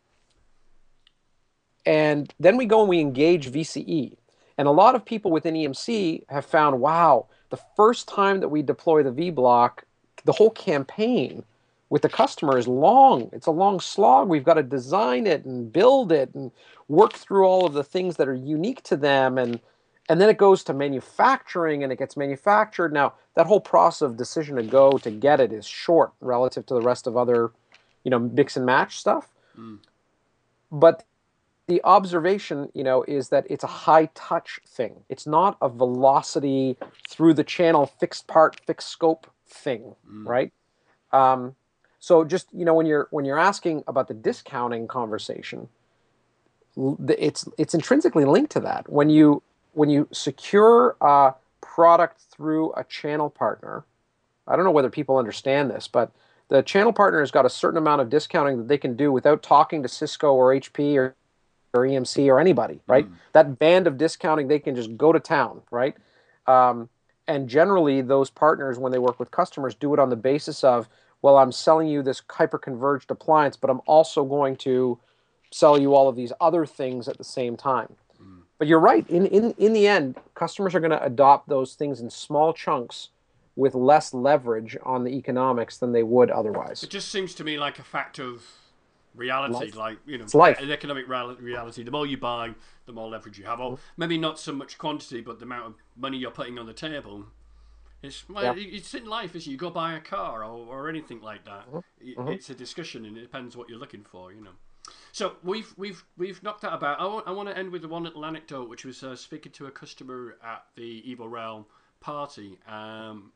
and 1.87 2.35
then 2.40 2.57
we 2.57 2.66
go 2.66 2.80
and 2.80 2.88
we 2.88 3.00
engage 3.00 3.50
VCE. 3.50 4.16
And 4.59 4.68
a 4.68 4.72
lot 4.72 4.94
of 4.94 5.04
people 5.04 5.30
within 5.30 5.54
EMC 5.54 6.24
have 6.28 6.44
found, 6.44 6.80
wow, 6.80 7.26
the 7.50 7.59
first 7.76 8.09
time 8.09 8.40
that 8.40 8.48
we 8.48 8.62
deploy 8.62 9.02
the 9.02 9.11
vBlock, 9.11 9.80
the 10.24 10.33
whole 10.33 10.50
campaign 10.50 11.44
with 11.90 12.02
the 12.02 12.09
customer 12.09 12.57
is 12.59 12.66
long. 12.66 13.30
It's 13.33 13.46
a 13.46 13.52
long 13.52 13.78
slog. 13.78 14.28
We've 14.28 14.44
got 14.44 14.54
to 14.54 14.62
design 14.62 15.26
it 15.26 15.44
and 15.44 15.72
build 15.72 16.11
it 16.11 16.35
and 16.35 16.50
work 16.88 17.14
through 17.14 17.44
all 17.44 17.66
of 17.66 17.73
the 17.73 17.85
things 17.85 18.16
that 18.16 18.29
are 18.29 18.35
unique 18.35 18.83
to 18.85 18.97
them 18.97 19.38
and 19.38 19.61
and 20.09 20.20
then 20.20 20.29
it 20.29 20.37
goes 20.37 20.62
to 20.64 20.75
manufacturing 20.75 21.83
and 21.83 21.90
it 21.90 21.99
gets 21.99 22.16
manufactured. 22.16 22.92
Now, 22.92 23.14
that 23.37 23.47
whole 23.47 23.61
process 23.61 24.03
of 24.03 24.18
decision 24.18 24.57
to 24.57 24.62
go 24.62 24.99
to 24.99 25.11
get 25.11 25.40
it 25.40 25.53
is 25.53 25.66
short 25.66 26.12
relative 26.20 26.66
to 26.66 26.75
the 26.75 26.83
rest 26.83 27.07
of 27.07 27.16
other, 27.16 27.53
you 28.03 28.11
know, 28.11 28.18
mix 28.18 28.57
and 28.57 28.66
match 28.66 28.99
stuff. 28.99 29.29
But 30.70 31.05
the 31.68 31.81
observation, 31.85 32.68
you 32.75 32.85
know, 32.85 33.03
is 33.05 33.31
that 33.31 33.47
it's 33.49 33.64
a 33.64 33.68
high 33.68 34.11
touch 34.14 34.61
thing. 34.68 35.05
It's 35.09 35.27
not 35.27 35.57
a 35.62 35.70
velocity 35.70 36.77
through 37.09 37.35
the 37.35 37.44
channel, 37.44 37.87
fixed 37.87 38.27
part, 38.27 38.61
fixed 38.66 38.88
scope 38.90 39.27
thing, 39.49 39.94
right? 40.27 40.53
Um, 41.12 41.57
so 41.99 42.25
just 42.25 42.49
you 42.53 42.66
know, 42.66 42.75
when 42.75 42.85
you're 42.85 43.09
when 43.11 43.25
you're 43.25 43.38
asking 43.38 43.85
about 43.87 44.09
the 44.09 44.14
discounting 44.14 44.87
conversation, 44.87 45.68
it's 46.76 47.48
it's 47.58 47.74
intrinsically 47.74 48.24
linked 48.24 48.52
to 48.52 48.60
that. 48.60 48.88
When 48.90 49.10
you 49.10 49.42
when 49.72 49.90
you 49.90 50.08
secure 50.12 50.96
a 51.00 51.34
product 51.60 52.20
through 52.30 52.72
a 52.74 52.84
channel 52.84 53.30
partner, 53.30 53.84
I 54.46 54.56
don't 54.56 54.64
know 54.64 54.70
whether 54.70 54.90
people 54.90 55.16
understand 55.16 55.70
this, 55.70 55.88
but 55.88 56.12
the 56.48 56.62
channel 56.62 56.92
partner 56.92 57.20
has 57.20 57.30
got 57.30 57.46
a 57.46 57.50
certain 57.50 57.78
amount 57.78 58.00
of 58.00 58.10
discounting 58.10 58.58
that 58.58 58.68
they 58.68 58.78
can 58.78 58.96
do 58.96 59.10
without 59.10 59.42
talking 59.42 59.82
to 59.82 59.88
Cisco 59.88 60.32
or 60.32 60.54
HP 60.54 60.96
or, 60.96 61.14
or 61.72 61.82
EMC 61.82 62.28
or 62.28 62.38
anybody, 62.38 62.80
right? 62.87 63.06
That 63.32 63.58
band 63.58 63.87
of 63.87 63.96
discounting, 63.96 64.48
they 64.48 64.58
can 64.58 64.76
just 64.76 64.96
go 64.96 65.12
to 65.12 65.18
town, 65.18 65.62
right? 65.70 65.96
Um, 66.46 66.88
and 67.26 67.48
generally, 67.48 68.02
those 68.02 68.28
partners, 68.28 68.78
when 68.78 68.92
they 68.92 68.98
work 68.98 69.18
with 69.18 69.30
customers, 69.30 69.74
do 69.74 69.94
it 69.94 69.98
on 69.98 70.10
the 70.10 70.16
basis 70.16 70.62
of, 70.62 70.88
well, 71.22 71.38
I'm 71.38 71.52
selling 71.52 71.88
you 71.88 72.02
this 72.02 72.20
hyper-converged 72.30 73.10
appliance, 73.10 73.56
but 73.56 73.70
I'm 73.70 73.80
also 73.87 74.24
going 74.24 74.56
to 74.56 74.98
sell 75.54 75.78
you 75.80 75.94
all 75.94 76.08
of 76.08 76.16
these 76.16 76.32
other 76.40 76.66
things 76.66 77.06
at 77.06 77.16
the 77.16 77.22
same 77.22 77.56
time. 77.56 77.94
Mm. 78.20 78.40
But 78.58 78.66
you're 78.66 78.80
right. 78.80 79.08
In, 79.08 79.26
in, 79.26 79.52
in 79.52 79.72
the 79.72 79.86
end, 79.86 80.16
customers 80.34 80.74
are 80.74 80.80
going 80.80 80.90
to 80.90 81.02
adopt 81.04 81.48
those 81.48 81.74
things 81.74 82.00
in 82.00 82.10
small 82.10 82.52
chunks 82.52 83.10
with 83.54 83.72
less 83.76 84.12
leverage 84.12 84.76
on 84.82 85.04
the 85.04 85.10
economics 85.10 85.78
than 85.78 85.92
they 85.92 86.02
would 86.02 86.28
otherwise. 86.28 86.82
It 86.82 86.90
just 86.90 87.08
seems 87.12 87.36
to 87.36 87.44
me 87.44 87.56
like 87.56 87.78
a 87.78 87.84
fact 87.84 88.18
of 88.18 88.42
reality, 89.14 89.66
Life. 89.66 89.76
like 89.76 89.98
you 90.06 90.18
know, 90.18 90.24
It's 90.24 90.34
life. 90.34 90.58
an 90.58 90.72
economic 90.72 91.06
reality. 91.08 91.84
The 91.84 91.92
more 91.92 92.04
you 92.04 92.16
buy, 92.16 92.50
the 92.86 92.92
more 92.92 93.08
leverage 93.08 93.38
you 93.38 93.44
have. 93.44 93.60
Or 93.60 93.74
mm-hmm. 93.74 93.82
maybe 93.96 94.18
not 94.18 94.40
so 94.40 94.52
much 94.52 94.76
quantity, 94.76 95.20
but 95.20 95.38
the 95.38 95.44
amount 95.44 95.66
of 95.66 95.74
money 95.96 96.18
you're 96.18 96.32
putting 96.32 96.58
on 96.58 96.66
the 96.66 96.72
table. 96.72 97.26
It's 98.02 98.28
well, 98.28 98.58
Yeah. 98.58 98.76
it's 98.76 98.92
in 98.92 99.06
life, 99.06 99.36
isn't 99.36 99.48
it? 99.48 99.52
You 99.52 99.56
go 99.56 99.70
buy 99.70 99.94
a 99.94 100.00
car 100.00 100.42
or, 100.42 100.66
or 100.66 100.88
anything 100.88 101.20
like 101.20 101.44
that. 101.44 101.70
Mm-hmm. 101.70 102.08
mm-hmm. 102.08 102.32
It's 102.32 102.50
a 102.50 102.56
discussion, 102.56 103.04
and 103.04 103.16
it 103.16 103.20
depends 103.20 103.56
what 103.56 103.68
you're 103.68 103.78
looking 103.78 104.02
for, 104.02 104.32
you 104.32 104.42
know. 104.42 104.56
So 105.12 105.37
we've 105.44 105.73
we've 105.77 106.05
we've 106.18 106.42
knocked 106.42 106.62
that 106.62 106.73
about. 106.73 107.01
I 107.01 107.07
want, 107.07 107.29
I 107.29 107.31
want 107.31 107.49
to 107.49 107.57
end 107.57 107.70
with 107.70 107.83
the 107.83 107.88
one 107.88 108.03
little 108.03 108.25
anecdote, 108.25 108.68
which 108.68 108.85
was 108.85 109.03
uh, 109.03 109.14
speaking 109.14 109.53
to 109.53 109.66
a 109.66 109.70
customer 109.70 110.37
at 110.42 110.64
the 110.75 111.03
Evo 111.03 111.31
Rail 111.31 111.68
party, 112.01 112.59
um, 112.68 113.33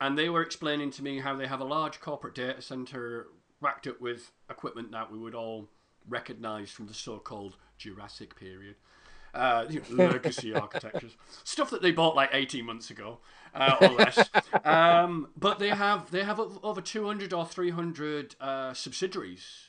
and 0.00 0.16
they 0.16 0.28
were 0.28 0.42
explaining 0.42 0.90
to 0.92 1.02
me 1.02 1.18
how 1.18 1.34
they 1.34 1.46
have 1.46 1.60
a 1.60 1.64
large 1.64 2.00
corporate 2.00 2.34
data 2.34 2.62
center 2.62 3.26
racked 3.60 3.86
up 3.86 4.00
with 4.00 4.30
equipment 4.48 4.92
that 4.92 5.10
we 5.10 5.18
would 5.18 5.34
all 5.34 5.68
recognize 6.08 6.70
from 6.70 6.86
the 6.86 6.94
so-called 6.94 7.56
Jurassic 7.76 8.36
period. 8.36 8.76
Uh, 9.34 9.66
you 9.68 9.82
know, 9.90 10.06
legacy 10.06 10.54
architectures, 10.54 11.16
stuff 11.44 11.68
that 11.68 11.82
they 11.82 11.92
bought 11.92 12.16
like 12.16 12.30
eighteen 12.32 12.64
months 12.64 12.90
ago 12.90 13.18
uh, 13.54 13.76
or 13.80 13.88
less. 13.88 14.30
Um, 14.64 15.28
but 15.36 15.58
they 15.58 15.68
have 15.68 16.10
they 16.10 16.24
have 16.24 16.40
over 16.62 16.80
two 16.80 17.06
hundred 17.06 17.32
or 17.32 17.44
three 17.44 17.70
hundred 17.70 18.36
uh, 18.40 18.72
subsidiaries. 18.72 19.67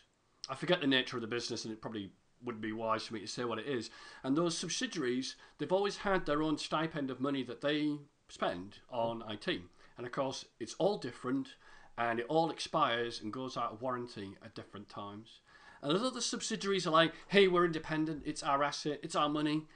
I 0.50 0.56
forget 0.56 0.82
the 0.82 0.88
nature 0.88 1.18
of 1.18 1.22
the 1.22 1.28
business, 1.28 1.64
and 1.64 1.72
it 1.72 1.82
probably 1.82 2.12
wouldn't 2.44 2.62
be 2.62 2.72
wise 2.72 3.06
for 3.06 3.14
me 3.14 3.20
to 3.20 3.28
say 3.28 3.44
what 3.44 3.60
it 3.60 3.68
is. 3.68 3.90
And 4.24 4.36
those 4.36 4.58
subsidiaries, 4.58 5.36
they've 5.58 5.72
always 5.72 5.98
had 5.98 6.26
their 6.26 6.42
own 6.42 6.58
stipend 6.58 7.12
of 7.12 7.20
money 7.20 7.44
that 7.44 7.62
they 7.62 7.98
spend 8.30 8.80
on 8.90 9.24
IT. 9.30 9.62
And 9.98 10.08
of 10.08 10.12
course, 10.12 10.46
it's 10.60 10.76
all 10.76 10.98
different, 10.98 11.50
and 11.98 12.20
it 12.20 12.26
all 12.30 12.50
expires 12.50 13.22
and 13.22 13.34
goes 13.34 13.58
out 13.58 13.74
of 13.74 13.82
warranty 13.82 14.38
at 14.44 14.56
different 14.56 14.90
times. 14.90 15.42
And 15.82 15.94
other 15.94 16.10
the 16.10 16.22
subsidiaries 16.22 16.88
are 16.88 16.92
like, 16.92 17.14
hey, 17.28 17.48
we're 17.48 17.66
independent, 17.66 18.24
it's 18.26 18.44
our 18.44 18.64
asset, 18.64 19.00
it's 19.04 19.16
our 19.16 19.30
money. 19.30 19.68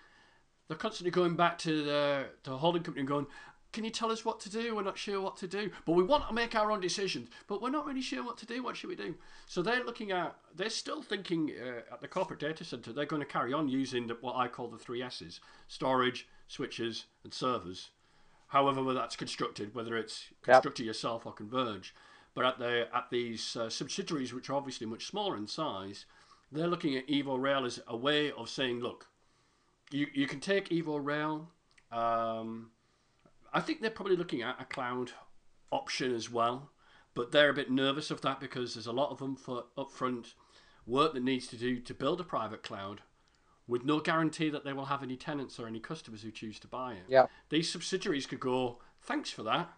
They're 0.68 0.78
constantly 0.78 1.12
going 1.12 1.36
back 1.36 1.58
to 1.60 1.84
the, 1.84 2.26
the 2.44 2.58
holding 2.58 2.84
company 2.84 3.02
and 3.02 3.08
going, 3.08 3.28
can 3.74 3.84
you 3.84 3.90
tell 3.90 4.12
us 4.12 4.24
what 4.24 4.40
to 4.42 4.50
do? 4.50 4.76
We're 4.76 4.84
not 4.84 4.98
sure 4.98 5.20
what 5.20 5.36
to 5.38 5.48
do, 5.48 5.72
but 5.86 5.94
we 5.94 6.04
want 6.04 6.28
to 6.28 6.34
make 6.34 6.56
our 6.56 6.72
own 6.72 6.80
decisions, 6.80 7.30
but 7.48 7.62
we're 7.62 7.72
not 7.72 7.86
really 7.86 8.02
sure 8.02 8.24
what 8.24 8.38
to 8.38 8.46
do. 8.46 8.64
What 8.64 8.78
should 8.78 8.90
we 8.90 8.96
do? 8.96 9.16
So 9.48 9.62
they're 9.62 9.84
looking 9.84 10.12
at, 10.12 10.36
they're 10.56 10.70
still 10.70 11.02
thinking 11.02 11.52
uh, 11.60 11.94
at 11.94 12.00
the 12.00 12.08
corporate 12.08 12.40
data 12.40 12.64
center, 12.64 12.94
they're 12.94 13.06
going 13.06 13.22
to 13.22 13.28
carry 13.28 13.52
on 13.52 13.68
using 13.68 14.08
the, 14.08 14.18
what 14.22 14.36
I 14.36 14.48
call 14.48 14.68
the 14.68 14.78
three 14.78 15.02
S's 15.02 15.42
storage, 15.68 16.28
switches, 16.48 17.06
and 17.24 17.34
servers. 17.34 17.90
However, 18.48 18.94
that's 18.94 19.16
constructed, 19.16 19.74
whether 19.74 19.98
it's 19.98 20.26
constructed 20.44 20.84
yep. 20.84 20.88
yourself 20.88 21.26
or 21.26 21.34
converge. 21.34 21.96
But 22.36 22.46
at 22.46 22.60
the 22.60 22.88
at 22.94 23.08
these 23.10 23.56
uh, 23.56 23.70
subsidiaries, 23.70 24.34
which 24.34 24.50
are 24.50 24.54
obviously 24.54 24.86
much 24.86 25.08
smaller 25.08 25.36
in 25.36 25.48
size, 25.48 26.06
they're 26.52 26.68
looking 26.68 26.96
at 26.96 27.08
Evo 27.08 27.42
Rail 27.42 27.66
as 27.66 27.82
a 27.88 27.98
way 27.98 28.32
of 28.32 28.50
saying, 28.50 28.80
look, 28.80 29.08
you, 29.90 30.08
you 30.14 30.28
can 30.28 30.40
take 30.40 30.70
Evo 30.70 31.04
Rail. 31.04 31.50
Um, 31.92 32.70
I 33.54 33.62
think 33.62 33.82
they're 33.82 33.90
probably 33.90 34.16
looking 34.16 34.42
at 34.42 34.62
a 34.62 34.66
cloud 34.66 35.12
option 35.72 36.14
as 36.14 36.32
well, 36.32 36.72
but 37.14 37.32
they're 37.32 37.50
a 37.50 37.54
bit 37.54 37.72
nervous 37.72 38.12
of 38.12 38.22
that 38.22 38.40
because 38.40 38.74
there's 38.74 38.88
a 38.88 38.92
lot 38.92 39.12
of 39.12 39.20
them 39.20 39.36
for 39.36 39.66
upfront 39.78 40.34
work 40.86 41.14
that 41.14 41.24
needs 41.24 41.48
to 41.48 41.56
do 41.56 41.80
to 41.80 41.94
build 41.94 42.20
a 42.20 42.24
private 42.24 42.64
cloud 42.64 43.02
with 43.68 43.86
no 43.86 44.00
guarantee 44.00 44.50
that 44.50 44.66
they 44.66 44.74
will 44.74 44.86
have 44.86 45.04
any 45.04 45.16
tenants 45.16 45.60
or 45.60 45.68
any 45.68 45.80
customers 45.80 46.22
who 46.22 46.32
choose 46.32 46.60
to 46.60 46.68
buy 46.68 46.94
it. 46.94 47.06
Yeah. 47.08 47.28
These 47.50 47.72
subsidiaries 47.72 48.26
could 48.26 48.42
go, 48.42 48.80
thanks 49.02 49.30
for 49.30 49.44
that 49.44 49.74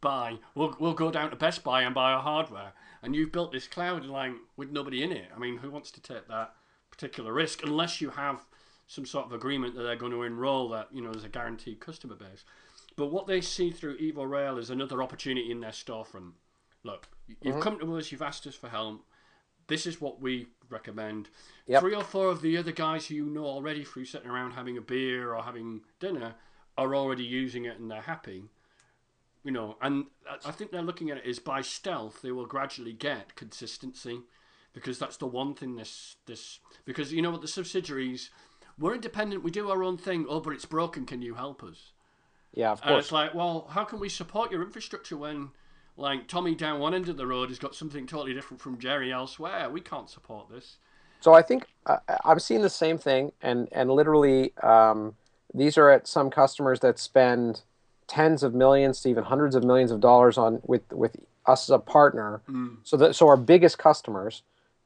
buy. 0.00 0.38
We'll 0.54 0.76
we'll 0.78 0.94
go 0.94 1.10
down 1.10 1.30
to 1.30 1.36
Best 1.36 1.64
Buy 1.64 1.82
and 1.82 1.94
buy 1.94 2.12
our 2.12 2.22
hardware. 2.22 2.72
And 3.02 3.14
you've 3.14 3.32
built 3.32 3.52
this 3.52 3.66
cloud 3.66 4.04
line 4.04 4.36
with 4.56 4.70
nobody 4.70 5.02
in 5.02 5.12
it. 5.12 5.28
I 5.34 5.38
mean, 5.38 5.58
who 5.58 5.70
wants 5.70 5.90
to 5.92 6.00
take 6.00 6.28
that 6.28 6.54
particular 6.90 7.32
risk 7.32 7.62
unless 7.62 8.00
you 8.00 8.10
have 8.10 8.46
some 8.86 9.04
sort 9.04 9.26
of 9.26 9.32
agreement 9.32 9.74
that 9.74 9.82
they're 9.82 9.96
going 9.96 10.12
to 10.12 10.22
enroll 10.22 10.70
that 10.70 10.88
you 10.90 11.02
know 11.02 11.12
there's 11.12 11.24
a 11.24 11.28
guaranteed 11.28 11.80
customer 11.80 12.14
base. 12.14 12.44
But 12.98 13.12
what 13.12 13.26
they 13.26 13.40
see 13.40 13.70
through 13.70 13.96
Evo 13.98 14.28
Rail 14.28 14.58
is 14.58 14.68
another 14.68 15.02
opportunity 15.02 15.50
in 15.50 15.60
their 15.60 15.70
storefront. 15.70 16.32
Look, 16.82 17.08
you've 17.26 17.54
mm-hmm. 17.54 17.60
come 17.60 17.78
to 17.78 17.96
us, 17.96 18.12
you've 18.12 18.22
asked 18.22 18.46
us 18.46 18.54
for 18.54 18.68
help. 18.68 19.02
This 19.68 19.86
is 19.86 20.00
what 20.00 20.20
we 20.20 20.48
recommend. 20.68 21.30
Yep. 21.66 21.80
Three 21.80 21.94
or 21.94 22.04
four 22.04 22.28
of 22.28 22.42
the 22.42 22.56
other 22.56 22.72
guys 22.72 23.06
who 23.06 23.14
you 23.14 23.26
know 23.26 23.44
already 23.44 23.84
through 23.84 24.04
sitting 24.04 24.28
around 24.28 24.52
having 24.52 24.76
a 24.76 24.82
beer 24.82 25.34
or 25.34 25.42
having 25.42 25.82
dinner 26.00 26.34
are 26.76 26.94
already 26.94 27.24
using 27.24 27.64
it 27.64 27.78
and 27.78 27.90
they're 27.90 28.02
happy 28.02 28.44
you 29.44 29.52
know, 29.52 29.76
and 29.80 30.06
I 30.44 30.50
think 30.50 30.70
they're 30.70 30.82
looking 30.82 31.10
at 31.10 31.18
it 31.18 31.26
as 31.26 31.38
by 31.38 31.62
stealth 31.62 32.20
they 32.20 32.32
will 32.32 32.44
gradually 32.44 32.92
get 32.92 33.34
consistency, 33.34 34.20
because 34.74 34.98
that's 34.98 35.16
the 35.16 35.26
one 35.26 35.54
thing 35.54 35.76
this 35.76 36.16
this 36.26 36.60
because 36.84 37.14
you 37.14 37.22
know 37.22 37.30
what 37.30 37.40
the 37.40 37.48
subsidiaries 37.48 38.30
we're 38.78 38.94
independent, 38.94 39.42
we 39.42 39.50
do 39.50 39.70
our 39.70 39.82
own 39.82 39.96
thing. 39.96 40.26
Oh, 40.28 40.40
but 40.40 40.52
it's 40.52 40.64
broken. 40.64 41.04
Can 41.04 41.22
you 41.22 41.34
help 41.34 41.64
us? 41.64 41.92
Yeah, 42.54 42.72
of 42.72 42.80
course. 42.80 42.90
And 42.90 42.98
it's 42.98 43.12
like, 43.12 43.34
well, 43.34 43.68
how 43.70 43.84
can 43.84 44.00
we 44.00 44.08
support 44.08 44.50
your 44.50 44.62
infrastructure 44.62 45.16
when, 45.16 45.50
like, 45.96 46.28
Tommy 46.28 46.54
down 46.54 46.80
one 46.80 46.94
end 46.94 47.08
of 47.08 47.16
the 47.16 47.26
road 47.26 47.50
has 47.50 47.58
got 47.58 47.74
something 47.74 48.06
totally 48.06 48.34
different 48.34 48.60
from 48.60 48.78
Jerry 48.78 49.12
elsewhere? 49.12 49.68
We 49.70 49.80
can't 49.80 50.08
support 50.08 50.48
this. 50.50 50.78
So 51.20 51.34
I 51.34 51.42
think 51.42 51.66
uh, 51.86 51.98
I'm 52.24 52.38
seeing 52.38 52.62
the 52.62 52.70
same 52.70 52.98
thing, 52.98 53.32
and 53.42 53.68
and 53.72 53.90
literally, 53.90 54.52
um, 54.62 55.16
these 55.52 55.76
are 55.76 55.90
at 55.90 56.06
some 56.06 56.30
customers 56.30 56.80
that 56.80 56.98
spend 56.98 57.62
tens 58.06 58.42
of 58.42 58.54
millions 58.54 59.00
to 59.02 59.08
even 59.08 59.24
hundreds 59.24 59.54
of 59.54 59.64
millions 59.64 59.90
of 59.90 60.00
dollars 60.00 60.38
on 60.38 60.60
with 60.64 60.82
with 60.92 61.16
us 61.46 61.68
as 61.68 61.70
a 61.70 61.78
partner. 61.78 62.42
Mm. 62.48 62.76
So 62.84 62.96
that 62.98 63.16
so 63.16 63.28
our 63.28 63.36
biggest 63.36 63.78
customers, 63.78 64.42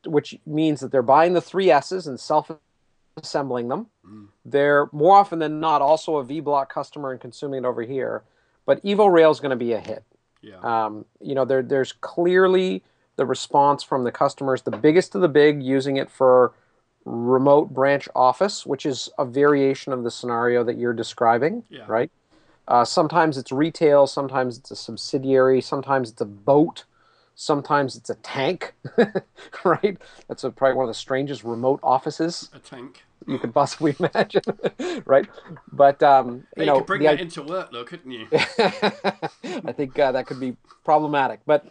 which 0.07 0.39
means 0.47 0.81
that 0.81 0.91
they're 0.91 1.03
buying 1.03 1.35
the 1.35 1.41
three 1.41 1.71
S's 1.71 2.07
and 2.07 2.19
self 2.19 2.51
assembling 3.17 3.69
them. 3.69 3.87
Mm. 4.07 4.29
They're 4.45 4.89
more 4.93 5.17
often 5.17 5.39
than 5.39 5.61
not 5.61 5.83
also 5.83 6.17
a 6.17 6.25
vBlock 6.25 6.69
customer 6.69 7.13
and 7.13 7.21
consuming 7.21 7.65
it 7.65 7.67
over 7.67 7.83
here. 7.83 8.23
But 8.65 8.83
Evo 8.85 9.13
Rail 9.13 9.31
is 9.31 9.41
going 9.41 9.51
to 9.51 9.57
be 9.57 9.73
a 9.73 9.81
hit. 9.81 10.05
Yeah. 10.41 10.59
Um, 10.63 11.05
you 11.21 11.35
know, 11.35 11.45
there, 11.45 11.63
there's 11.63 11.93
clearly 11.93 12.83
the 13.17 13.27
response 13.27 13.83
from 13.83 14.05
the 14.05 14.13
customers, 14.13 14.63
the 14.63 14.71
biggest 14.71 15.15
of 15.15 15.21
the 15.21 15.29
big, 15.29 15.63
using 15.63 15.97
it 15.97 16.11
for 16.11 16.53
remote 17.05 17.73
branch 17.73 18.09
office, 18.15 18.65
which 18.65 18.87
is 18.87 19.09
a 19.19 19.25
variation 19.25 19.93
of 19.93 20.05
the 20.05 20.11
scenario 20.11 20.65
that 20.65 20.79
you're 20.79 20.93
describing, 20.93 21.65
yeah. 21.69 21.85
right? 21.87 22.11
Uh, 22.69 22.85
sometimes 22.85 23.37
it's 23.37 23.53
retail, 23.53 24.07
sometimes 24.07 24.57
it's 24.57 24.71
a 24.71 24.77
subsidiary, 24.77 25.61
sometimes 25.61 26.11
it's 26.11 26.21
a 26.21 26.27
boat, 26.27 26.85
sometimes 27.43 27.97
it's 27.97 28.09
a 28.09 28.15
tank, 28.17 28.75
right? 29.65 29.99
That's 30.29 30.45
a, 30.45 30.51
probably 30.51 30.77
one 30.77 30.85
of 30.85 30.91
the 30.91 30.95
strangest 30.95 31.43
remote 31.43 31.81
offices. 31.83 32.49
A 32.55 32.61
tank. 32.61 33.03
You 33.27 33.39
could 33.39 33.53
possibly 33.53 33.95
imagine, 33.99 34.43
right? 35.05 35.27
But 35.73 36.03
um, 36.03 36.47
you, 36.57 36.63
you 36.63 36.67
know, 36.67 36.77
could 36.79 36.87
bring 36.87 37.03
that 37.03 37.21
into 37.21 37.43
work, 37.43 37.71
though, 37.73 37.85
couldn't 37.85 38.11
you? 38.11 38.27
I 38.33 39.73
think 39.73 39.99
uh, 39.99 40.13
that 40.13 40.27
could 40.27 40.41
be 40.41 40.57
problematic, 40.85 41.41
but 41.47 41.67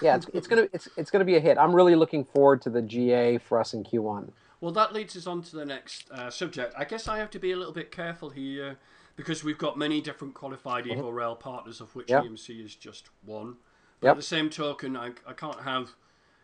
yeah, 0.00 0.16
it's, 0.16 0.26
it's 0.32 0.46
gonna 0.46 0.68
it's 0.72 0.88
it's 0.96 1.10
gonna 1.10 1.24
be 1.24 1.36
a 1.36 1.40
hit. 1.40 1.58
I'm 1.58 1.74
really 1.74 1.96
looking 1.96 2.24
forward 2.24 2.62
to 2.62 2.70
the 2.70 2.82
GA 2.82 3.38
for 3.38 3.58
us 3.58 3.74
in 3.74 3.82
Q1. 3.82 4.30
Well, 4.60 4.72
that 4.72 4.92
leads 4.92 5.16
us 5.16 5.26
on 5.26 5.42
to 5.42 5.56
the 5.56 5.64
next 5.64 6.08
uh, 6.10 6.30
subject. 6.30 6.74
I 6.76 6.84
guess 6.84 7.08
I 7.08 7.18
have 7.18 7.30
to 7.30 7.40
be 7.40 7.50
a 7.50 7.56
little 7.56 7.72
bit 7.72 7.90
careful 7.90 8.30
here 8.30 8.78
because 9.16 9.42
we've 9.42 9.58
got 9.58 9.76
many 9.76 10.00
different 10.00 10.34
qualified 10.34 10.84
mm-hmm. 10.84 11.00
Evo 11.00 11.12
Rail 11.12 11.34
partners, 11.34 11.80
of 11.80 11.94
which 11.96 12.10
yep. 12.10 12.24
EMC 12.24 12.64
is 12.64 12.76
just 12.76 13.08
one. 13.24 13.56
But 14.00 14.06
yep. 14.06 14.12
at 14.12 14.16
the 14.16 14.22
same 14.22 14.50
token, 14.50 14.96
I, 14.96 15.10
I 15.26 15.32
can't 15.34 15.60
have 15.62 15.94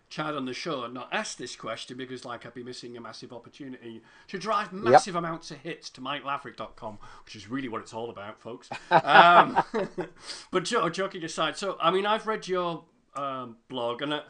Chad 0.09 0.35
on 0.35 0.45
the 0.45 0.55
show 0.55 0.85
and 0.85 0.95
not 0.95 1.09
ask 1.11 1.37
this 1.37 1.57
question 1.57 1.97
because, 1.97 2.25
like, 2.25 2.47
I'd 2.47 2.55
be 2.55 2.63
missing 2.63 2.97
a 2.97 3.01
massive 3.01 3.33
opportunity 3.33 4.03
to 4.29 4.39
drive 4.39 4.73
massive 4.73 5.15
yep. 5.15 5.21
amounts 5.21 5.51
of 5.51 5.59
hits 5.59 5.91
to 5.91 6.01
MikeLaverick.com, 6.01 6.99
which 7.25 7.35
is 7.35 7.49
really 7.49 7.69
what 7.69 7.81
it's 7.81 7.93
all 7.93 8.11
about, 8.11 8.41
folks. 8.41 8.71
um, 8.91 9.63
but 10.51 10.65
joking 10.65 11.25
aside, 11.25 11.57
so 11.57 11.77
I 11.81 11.91
mean, 11.91 12.07
I've 12.07 12.27
read 12.27 12.47
your 12.47 12.85
um, 13.17 13.57
blog, 13.69 14.03
and 14.03 14.15
I, 14.15 14.21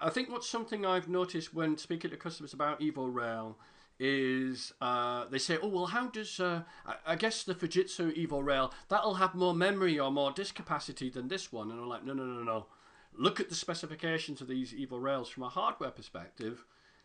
I 0.00 0.10
think 0.10 0.30
what's 0.30 0.48
something 0.48 0.86
I've 0.86 1.08
noticed 1.08 1.52
when 1.52 1.76
speaking 1.76 2.10
to 2.10 2.16
customers 2.16 2.54
about 2.54 2.80
Evo 2.80 3.12
Rail 3.12 3.58
is 3.98 4.72
uh, 4.80 5.24
they 5.30 5.38
say, 5.38 5.58
oh 5.62 5.68
well, 5.68 5.86
how 5.86 6.08
does 6.08 6.38
uh, 6.38 6.62
I, 6.86 6.94
I, 7.06 7.16
guess 7.16 7.42
the 7.42 7.54
Fujitsu 7.54 8.14
Evo 8.16 8.44
Rail 8.44 8.72
that'll 8.88 9.14
have 9.14 9.34
more 9.34 9.54
memory 9.54 9.98
or 9.98 10.10
more 10.10 10.32
disk 10.32 10.54
capacity 10.54 11.08
than 11.08 11.28
this 11.28 11.50
one? 11.50 11.70
And 11.70 11.80
I'm 11.80 11.88
like, 11.88 12.04
no, 12.04 12.12
no, 12.12 12.24
no, 12.24 12.42
no. 12.42 12.66
Look 13.18 13.40
at 13.40 13.48
the 13.48 13.54
specifications 13.54 14.40
of 14.40 14.48
these 14.48 14.72
Evo 14.72 15.00
Rails 15.00 15.28
from 15.28 15.44
a 15.44 15.48
hardware 15.48 15.90
perspective. 15.90 16.64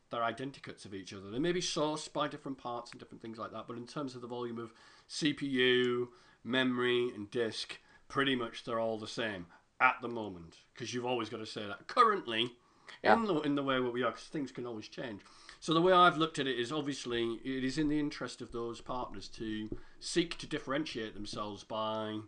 They're 0.10 0.21
identicals 0.21 0.84
of 0.84 0.93
each 0.93 1.13
other. 1.13 1.30
They 1.30 1.39
may 1.39 1.54
be 1.54 1.62
sourced 1.62 2.12
by 2.12 2.28
different 2.28 2.58
parts 2.58 2.91
and 2.91 3.00
different 3.00 3.21
things 3.21 3.38
like 3.38 3.52
that, 3.54 3.65
but 3.67 3.78
in 3.78 3.88
terms 3.88 4.13
of 4.13 4.21
the 4.21 4.28
volume 4.28 4.60
of 4.60 4.74
CPU, 5.10 6.10
memory, 6.43 7.10
and 7.15 7.32
disk, 7.32 7.80
pretty 8.10 8.36
much 8.36 8.65
they're 8.65 8.80
all 8.80 8.97
the 8.97 9.08
same 9.08 9.45
at 9.80 9.95
the 10.02 10.10
moment. 10.10 10.58
Because 10.74 10.93
you've 10.93 11.05
always 11.05 11.30
got 11.30 11.38
to 11.38 11.45
say 11.45 11.66
that. 11.66 11.88
Currently, 11.88 12.51
yeah. 13.03 13.14
in 13.14 13.24
the 13.26 13.39
in 13.41 13.55
the 13.55 13.64
way 13.64 13.80
where 13.80 13.91
we 13.91 14.03
are, 14.03 14.12
because 14.12 14.26
things 14.26 14.51
can 14.51 14.66
always 14.66 14.89
change. 14.89 15.22
So 15.62 15.74
the 15.74 15.82
way 15.82 15.93
I've 15.93 16.18
looked 16.18 16.39
at 16.39 16.47
it 16.47 16.59
is 16.59 16.72
obviously 16.72 17.39
it 17.45 17.64
is 17.64 17.78
in 17.78 17.88
the 17.88 17.99
interest 17.99 18.41
of 18.41 18.51
those 18.51 18.82
partners 18.82 19.28
to 19.30 19.70
seek 19.99 20.38
to 20.39 20.47
differentiate 20.47 21.14
themselves 21.14 21.64
by 21.64 22.20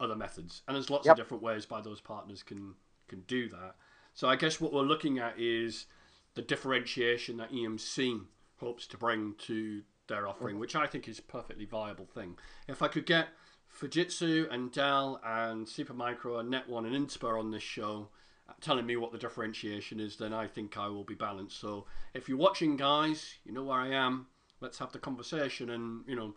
other 0.00 0.16
methods, 0.16 0.62
and 0.66 0.74
there's 0.74 0.90
lots 0.90 1.06
yep. 1.06 1.12
of 1.12 1.18
different 1.18 1.42
ways 1.42 1.66
by 1.66 1.80
those 1.80 2.00
partners 2.00 2.42
can 2.42 2.74
can 3.12 3.22
do 3.26 3.48
that. 3.50 3.76
So 4.14 4.28
I 4.28 4.36
guess 4.36 4.60
what 4.60 4.72
we're 4.72 4.82
looking 4.82 5.18
at 5.18 5.38
is 5.38 5.86
the 6.34 6.42
differentiation 6.42 7.36
that 7.36 7.52
EMC 7.52 8.24
hopes 8.56 8.86
to 8.88 8.96
bring 8.96 9.34
to 9.46 9.82
their 10.08 10.26
offering, 10.26 10.58
which 10.58 10.74
I 10.74 10.86
think 10.86 11.08
is 11.08 11.18
a 11.18 11.22
perfectly 11.22 11.64
viable 11.64 12.06
thing. 12.06 12.36
If 12.68 12.82
I 12.82 12.88
could 12.88 13.06
get 13.06 13.28
Fujitsu 13.70 14.52
and 14.52 14.72
Dell 14.72 15.20
and 15.24 15.66
Supermicro 15.66 16.40
and 16.40 16.52
NetOne 16.52 16.86
and 16.86 17.08
Inspur 17.08 17.38
on 17.38 17.50
this 17.50 17.62
show, 17.62 18.08
uh, 18.48 18.52
telling 18.60 18.86
me 18.86 18.96
what 18.96 19.12
the 19.12 19.18
differentiation 19.18 20.00
is, 20.00 20.16
then 20.16 20.32
I 20.32 20.46
think 20.46 20.76
I 20.76 20.88
will 20.88 21.04
be 21.04 21.14
balanced. 21.14 21.60
So 21.60 21.86
if 22.14 22.28
you're 22.28 22.38
watching, 22.38 22.76
guys, 22.76 23.34
you 23.44 23.52
know 23.52 23.64
where 23.64 23.78
I 23.78 23.90
am. 23.90 24.26
Let's 24.60 24.78
have 24.78 24.92
the 24.92 24.98
conversation 24.98 25.70
and 25.70 26.04
you 26.06 26.16
know 26.16 26.34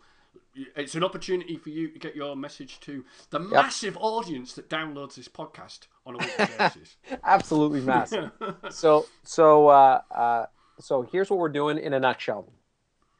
it's 0.54 0.94
an 0.94 1.04
opportunity 1.04 1.56
for 1.56 1.70
you 1.70 1.88
to 1.90 1.98
get 1.98 2.16
your 2.16 2.36
message 2.36 2.80
to 2.80 3.04
the 3.30 3.40
yep. 3.40 3.50
massive 3.50 3.96
audience 4.00 4.52
that 4.54 4.68
downloads 4.68 5.14
this 5.14 5.28
podcast 5.28 5.88
on 6.04 6.14
a 6.14 6.18
weekly 6.18 6.46
basis. 6.58 6.96
Absolutely 7.24 7.80
massive. 7.82 8.30
so, 8.70 9.06
so, 9.22 9.68
uh, 9.68 10.00
uh, 10.10 10.46
so 10.78 11.02
here's 11.02 11.30
what 11.30 11.38
we're 11.38 11.48
doing 11.48 11.78
in 11.78 11.92
a 11.92 12.00
nutshell. 12.00 12.48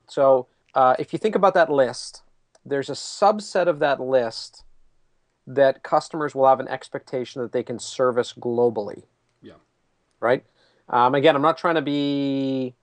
So, 0.08 0.46
uh, 0.74 0.94
if 0.98 1.12
you 1.12 1.18
think 1.18 1.34
about 1.34 1.54
that 1.54 1.70
list, 1.70 2.22
there's 2.64 2.90
a 2.90 2.94
subset 2.94 3.66
of 3.66 3.78
that 3.78 4.00
list 4.00 4.64
that 5.46 5.82
customers 5.82 6.34
will 6.34 6.46
have 6.46 6.60
an 6.60 6.68
expectation 6.68 7.40
that 7.42 7.52
they 7.52 7.62
can 7.62 7.78
service 7.78 8.34
globally. 8.38 9.04
Yeah. 9.42 9.54
Right. 10.20 10.44
Um, 10.88 11.14
again, 11.14 11.36
I'm 11.36 11.42
not 11.42 11.58
trying 11.58 11.76
to 11.76 11.82
be 11.82 12.74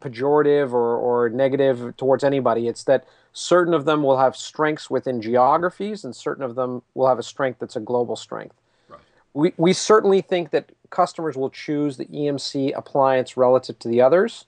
pejorative 0.00 0.72
or, 0.72 0.96
or 0.96 1.28
negative 1.28 1.96
towards 1.96 2.24
anybody. 2.24 2.68
It's 2.68 2.84
that 2.84 3.06
certain 3.32 3.74
of 3.74 3.84
them 3.84 4.02
will 4.02 4.18
have 4.18 4.36
strengths 4.36 4.90
within 4.90 5.20
geographies, 5.20 6.04
and 6.04 6.14
certain 6.14 6.44
of 6.44 6.54
them 6.54 6.82
will 6.94 7.08
have 7.08 7.18
a 7.18 7.22
strength 7.22 7.58
that's 7.60 7.76
a 7.76 7.80
global 7.80 8.16
strength. 8.16 8.56
Right. 8.88 9.00
We, 9.34 9.52
we 9.56 9.72
certainly 9.72 10.20
think 10.20 10.50
that 10.50 10.72
customers 10.90 11.36
will 11.36 11.50
choose 11.50 11.96
the 11.96 12.06
EMC 12.06 12.76
appliance 12.76 13.36
relative 13.36 13.78
to 13.80 13.88
the 13.88 14.00
others 14.00 14.46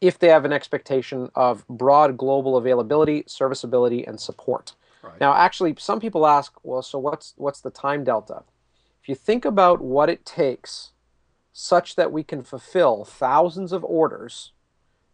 if 0.00 0.18
they 0.18 0.28
have 0.28 0.44
an 0.44 0.52
expectation 0.52 1.30
of 1.34 1.66
broad 1.68 2.16
global 2.16 2.56
availability, 2.56 3.24
serviceability, 3.26 4.06
and 4.06 4.18
support. 4.18 4.72
Right. 5.02 5.20
Now, 5.20 5.34
actually, 5.34 5.74
some 5.78 6.00
people 6.00 6.26
ask, 6.26 6.52
well, 6.62 6.82
so 6.82 6.98
what's 6.98 7.34
what's 7.36 7.60
the 7.60 7.70
time 7.70 8.04
delta? 8.04 8.42
If 9.02 9.08
you 9.08 9.14
think 9.14 9.44
about 9.44 9.80
what 9.80 10.08
it 10.08 10.24
takes 10.24 10.92
such 11.52 11.96
that 11.96 12.12
we 12.12 12.22
can 12.22 12.42
fulfill 12.42 13.04
thousands 13.04 13.72
of 13.72 13.84
orders 13.84 14.52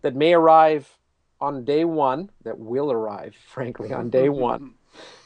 that 0.03 0.14
may 0.14 0.34
arrive 0.34 0.99
on 1.41 1.64
day 1.64 1.84
one, 1.84 2.30
that 2.45 2.59
will 2.59 2.91
arrive, 2.91 3.34
frankly, 3.47 3.93
on 3.93 4.11
day 4.11 4.28
one, 4.51 4.74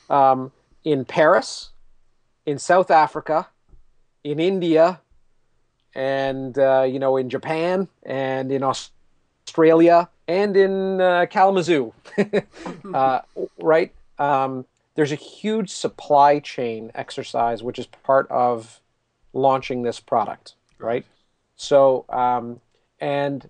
um, 0.09 0.53
in 0.85 1.05
Paris, 1.05 1.71
in 2.47 2.59
South 2.59 2.91
Africa, 2.91 3.49
in 4.25 4.41
India, 4.41 5.01
and 5.95 6.59
uh, 6.59 6.83
you 6.83 6.99
know 6.99 7.17
in 7.17 7.29
Japan 7.29 7.89
and 8.05 8.53
in 8.53 8.63
Australia 8.63 10.09
and 10.29 10.57
in 10.57 11.01
uh, 11.01 11.27
Kalamazoo, 11.29 11.93
uh, 12.95 13.21
right? 13.59 13.93
Um, 14.19 14.67
there's 14.95 15.13
a 15.13 15.17
huge 15.17 15.71
supply 15.71 16.39
chain 16.39 16.93
exercise 16.95 17.63
which 17.63 17.79
is 17.79 17.87
part 17.87 18.29
of 18.31 18.81
launching 19.33 19.83
this 19.83 19.99
product 19.99 20.55
right? 20.83 21.05
So, 21.57 22.05
um, 22.09 22.61
and 23.01 23.49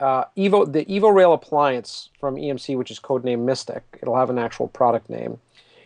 uh, 0.00 0.24
Evo, 0.36 0.70
the 0.70 0.84
Evo 0.84 1.14
Rail 1.14 1.32
appliance 1.32 2.10
from 2.20 2.36
EMC, 2.36 2.76
which 2.76 2.90
is 2.90 3.00
codenamed 3.00 3.44
Mystic, 3.44 3.82
it'll 4.02 4.16
have 4.16 4.30
an 4.30 4.38
actual 4.38 4.68
product 4.68 5.08
name. 5.08 5.38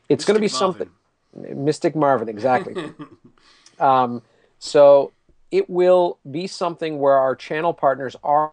It's 0.09 0.25
going 0.25 0.35
to 0.35 0.41
be 0.41 0.49
something. 0.49 0.91
Mystic 1.33 1.95
Marvin, 1.95 2.29
exactly. 2.29 2.93
um, 3.79 4.23
so 4.59 5.13
it 5.51 5.71
will 5.71 6.19
be 6.29 6.47
something 6.47 6.99
where 6.99 7.17
our 7.17 7.37
channel 7.37 7.73
partners 7.73 8.17
are, 8.25 8.53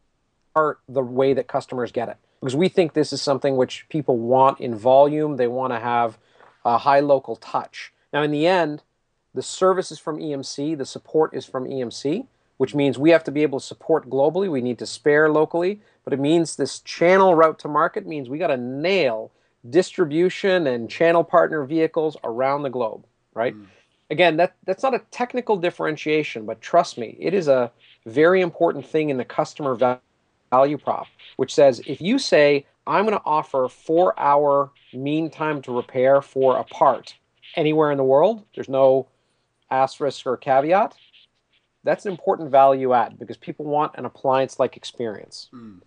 are 0.56 0.78
the 0.88 1.02
way 1.02 1.34
that 1.34 1.48
customers 1.48 1.92
get 1.92 2.10
it. 2.10 2.18
Because 2.40 2.56
we 2.56 2.70
think 2.70 2.94
this 2.94 3.12
is 3.12 3.22
something 3.22 3.56
which 3.56 3.88
people 3.90 4.18
want 4.18 4.60
in 4.60 4.76
volume. 4.76 5.38
They 5.38 5.48
want 5.48 5.74
to 5.74 5.80
have 5.80 6.20
a 6.64 6.78
high 6.78 7.00
local 7.00 7.36
touch. 7.36 7.92
Now, 8.14 8.22
in 8.22 8.32
the 8.32 8.46
end, 8.46 8.84
the 9.38 9.44
service 9.44 9.92
is 9.92 10.00
from 10.00 10.18
EMC, 10.18 10.76
the 10.76 10.86
support 10.86 11.36
is 11.36 11.46
from 11.46 11.66
EMC, 11.66 12.26
which 12.58 12.74
means 12.74 12.98
we 12.98 13.12
have 13.12 13.24
to 13.24 13.32
be 13.32 13.44
able 13.44 13.60
to 13.60 13.66
support 13.66 14.10
globally. 14.10 14.50
We 14.50 14.62
need 14.62 14.80
to 14.80 14.88
spare 14.88 15.30
locally, 15.30 15.80
but 16.04 16.12
it 16.12 16.20
means 16.20 16.56
this 16.56 16.80
channel 16.80 17.36
route 17.36 17.60
to 17.60 17.68
market 17.68 18.08
means 18.08 18.30
we 18.30 18.40
got 18.40 18.48
to 18.48 18.58
nail 18.58 19.32
distribution 19.70 20.66
and 20.66 20.90
channel 20.90 21.24
partner 21.24 21.64
vehicles 21.66 22.18
around 22.24 22.64
the 22.64 22.72
globe, 22.72 23.06
right? 23.36 23.56
Mm. 23.56 23.68
Again, 24.10 24.38
that 24.38 24.56
that's 24.66 24.82
not 24.82 24.96
a 24.96 25.04
technical 25.12 25.56
differentiation, 25.56 26.48
but 26.48 26.60
trust 26.60 26.98
me, 26.98 27.16
it 27.20 27.36
is 27.36 27.48
a 27.48 27.72
very 28.08 28.42
important 28.42 28.88
thing 28.88 29.12
in 29.12 29.18
the 29.18 29.26
customer 29.26 29.76
value 29.76 30.78
prop, 30.80 31.06
which 31.36 31.54
says 31.54 31.80
if 31.86 32.02
you 32.02 32.18
say 32.18 32.66
I'm 32.88 33.06
going 33.06 33.18
to 33.18 33.24
offer 33.24 33.68
4-hour 33.68 34.72
mean 34.94 35.30
time 35.30 35.62
to 35.62 35.76
repair 35.76 36.24
for 36.24 36.58
a 36.58 36.64
part 36.64 37.16
anywhere 37.56 37.92
in 37.92 37.98
the 37.98 38.04
world, 38.04 38.44
there's 38.56 38.70
no 38.70 39.08
asterisk 39.70 40.26
or 40.26 40.38
caveat, 40.38 40.96
that's 41.84 42.06
an 42.06 42.12
important 42.12 42.52
value 42.52 42.94
add 42.94 43.18
because 43.18 43.38
people 43.38 43.66
want 43.66 43.94
an 43.96 44.06
appliance 44.06 44.60
like 44.60 44.76
experience. 44.76 45.50
Mm. 45.54 45.80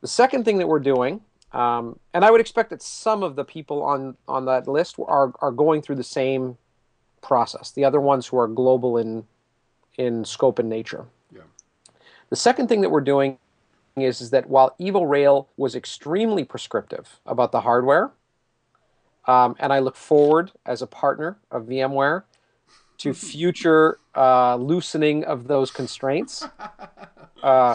The 0.00 0.08
second 0.08 0.44
thing 0.44 0.58
that 0.58 0.66
we're 0.66 0.80
doing, 0.80 1.20
um, 1.52 1.98
and 2.14 2.24
I 2.24 2.30
would 2.30 2.40
expect 2.40 2.70
that 2.70 2.82
some 2.82 3.22
of 3.22 3.36
the 3.36 3.44
people 3.44 3.82
on, 3.82 4.16
on 4.26 4.46
that 4.46 4.66
list 4.66 4.96
are, 4.98 5.32
are 5.40 5.52
going 5.52 5.82
through 5.82 5.96
the 5.96 6.04
same 6.04 6.56
process, 7.22 7.70
the 7.70 7.84
other 7.84 8.00
ones 8.00 8.26
who 8.26 8.38
are 8.38 8.48
global 8.48 8.96
in, 8.96 9.24
in 9.98 10.24
scope 10.24 10.58
and 10.58 10.68
nature. 10.68 11.06
Yeah. 11.32 11.42
The 12.30 12.36
second 12.36 12.68
thing 12.68 12.80
that 12.80 12.90
we're 12.90 13.00
doing 13.00 13.38
is, 13.96 14.20
is 14.20 14.30
that 14.30 14.48
while 14.48 14.74
Evo 14.80 15.08
Rail 15.08 15.48
was 15.56 15.74
extremely 15.74 16.44
prescriptive 16.44 17.20
about 17.26 17.52
the 17.52 17.60
hardware, 17.60 18.10
um, 19.26 19.54
and 19.58 19.72
I 19.72 19.80
look 19.80 19.96
forward 19.96 20.50
as 20.64 20.82
a 20.82 20.86
partner 20.86 21.38
of 21.50 21.64
VMware 21.64 22.22
to 23.00 23.14
future 23.14 23.98
uh, 24.14 24.56
loosening 24.56 25.24
of 25.24 25.46
those 25.48 25.70
constraints. 25.70 26.46
Uh, 27.42 27.74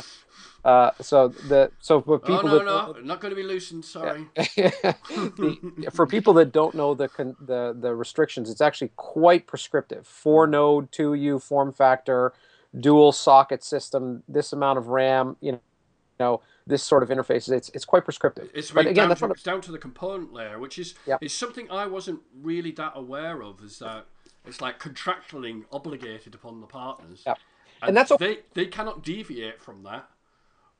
uh, 0.63 0.91
so 1.01 1.27
the 1.27 1.71
so 1.79 1.99
for 1.99 2.19
people 2.19 2.47
oh, 2.47 2.59
no, 2.59 2.59
that 2.59 2.65
no, 2.65 2.93
not 3.03 3.19
going 3.19 3.31
to 3.31 3.35
be 3.35 3.41
loosened. 3.41 3.83
Sorry. 3.83 4.27
the, 4.35 5.89
for 5.91 6.05
people 6.05 6.33
that 6.33 6.51
don't 6.51 6.75
know 6.75 6.93
the 6.93 7.09
the 7.39 7.75
the 7.75 7.95
restrictions, 7.95 8.51
it's 8.51 8.61
actually 8.61 8.91
quite 8.95 9.47
prescriptive. 9.47 10.05
Four 10.05 10.45
node, 10.45 10.91
two 10.91 11.15
U 11.15 11.39
form 11.39 11.73
factor, 11.73 12.31
dual 12.79 13.11
socket 13.11 13.63
system, 13.63 14.21
this 14.27 14.53
amount 14.53 14.77
of 14.77 14.89
RAM. 14.89 15.35
You 15.41 15.53
know, 15.53 15.61
you 16.19 16.25
know 16.25 16.41
this 16.67 16.83
sort 16.83 17.01
of 17.01 17.09
interface. 17.09 17.51
It's 17.51 17.69
it's 17.69 17.85
quite 17.85 18.03
prescriptive. 18.03 18.49
It's 18.53 18.69
again, 18.71 19.09
down, 19.09 19.15
to, 19.15 19.43
down 19.43 19.61
to 19.61 19.71
the 19.71 19.79
component 19.79 20.31
layer, 20.31 20.59
which 20.59 20.77
is 20.77 20.93
yeah. 21.07 21.17
is 21.21 21.33
something 21.33 21.69
I 21.71 21.87
wasn't 21.87 22.21
really 22.39 22.71
that 22.73 22.93
aware 22.95 23.41
of. 23.41 23.63
Is 23.63 23.79
that 23.79 24.05
it's 24.47 24.61
like 24.61 24.79
contractually 24.79 25.63
obligated 25.71 26.35
upon 26.35 26.61
the 26.61 26.67
partners. 26.67 27.23
Yeah. 27.25 27.35
And, 27.81 27.89
and 27.89 27.97
that's 27.97 28.11
okay. 28.11 28.39
they 28.53 28.63
they 28.63 28.67
cannot 28.67 29.03
deviate 29.03 29.61
from 29.61 29.83
that. 29.83 30.09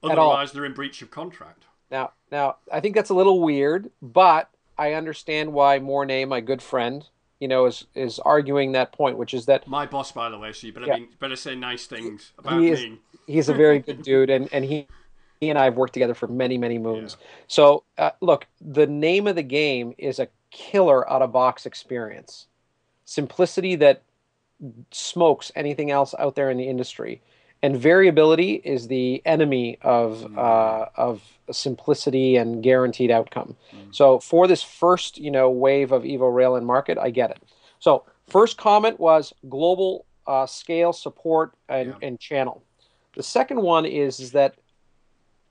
Otherwise, 0.04 0.52
they're 0.52 0.66
in 0.66 0.74
breach 0.74 1.02
of 1.02 1.12
contract. 1.12 1.66
Now, 1.92 2.12
now 2.32 2.58
I 2.72 2.80
think 2.80 2.96
that's 2.96 3.10
a 3.10 3.14
little 3.14 3.42
weird, 3.42 3.92
but 4.02 4.50
I 4.78 4.94
understand 4.94 5.54
why 5.54 5.80
Mornay, 5.80 6.26
my 6.26 6.42
good 6.42 6.62
friend, 6.62 7.08
you 7.40 7.48
know, 7.48 7.66
is 7.66 7.86
is 7.96 8.20
arguing 8.20 8.74
that 8.74 8.92
point, 8.92 9.18
which 9.18 9.34
is 9.34 9.46
that 9.48 9.68
my 9.68 9.86
boss, 9.86 10.12
by 10.12 10.30
the 10.30 10.38
way. 10.38 10.52
So 10.54 10.68
you 10.68 10.74
better 10.74 10.88
yeah. 10.88 10.98
be, 10.98 11.10
better 11.20 11.36
say 11.36 11.56
nice 11.56 11.86
things 11.86 12.32
about 12.38 12.60
he 12.60 12.70
is, 12.70 12.82
me. 12.82 13.00
He's 13.28 13.50
a 13.50 13.54
very 13.54 13.80
good 13.80 14.02
dude, 14.04 14.30
and 14.30 14.50
and 14.52 14.66
he. 14.66 14.88
He 15.42 15.50
and 15.50 15.60
I 15.60 15.66
have 15.66 15.76
worked 15.76 15.94
together 15.94 16.14
for 16.14 16.30
many, 16.30 16.58
many 16.58 16.78
moons. 16.78 17.18
Yeah. 17.20 17.28
So, 17.48 17.84
uh, 17.98 18.12
look, 18.22 18.48
the 18.62 18.88
name 18.88 19.28
of 19.28 19.36
the 19.36 19.44
game 19.44 19.94
is 19.98 20.18
a 20.18 20.30
killer 20.50 21.08
out 21.12 21.22
of 21.22 21.34
box 21.34 21.66
experience 21.66 22.48
simplicity 23.06 23.76
that 23.76 24.04
smokes 24.92 25.52
anything 25.56 25.92
else 25.92 26.14
out 26.20 26.36
there 26.36 26.50
in 26.50 26.58
the 26.58 26.68
industry. 26.68 27.22
And 27.62 27.78
variability 27.78 28.56
is 28.56 28.88
the 28.88 29.22
enemy 29.26 29.78
of 29.82 30.20
mm. 30.30 30.38
uh, 30.38 30.90
of 30.96 31.24
simplicity 31.52 32.36
and 32.36 32.62
guaranteed 32.62 33.10
outcome. 33.12 33.56
Mm. 33.74 33.96
So 33.96 34.20
for 34.20 34.48
this 34.48 34.62
first, 34.62 35.18
you 35.18 35.32
know, 35.32 35.50
wave 35.50 35.92
of 35.92 36.04
Evo 36.04 36.34
Rail 36.34 36.56
and 36.56 36.66
market, 36.66 36.98
I 36.98 37.10
get 37.10 37.32
it. 37.32 37.42
So 37.80 38.04
first 38.28 38.58
comment 38.58 39.00
was 39.00 39.34
global 39.50 40.06
uh, 40.28 40.46
scale 40.46 40.94
support 40.94 41.54
and, 41.70 41.90
yeah. 41.90 42.08
and 42.08 42.20
channel. 42.20 42.62
The 43.16 43.24
second 43.24 43.62
one 43.62 43.86
is, 43.86 44.20
is 44.20 44.32
that 44.32 44.56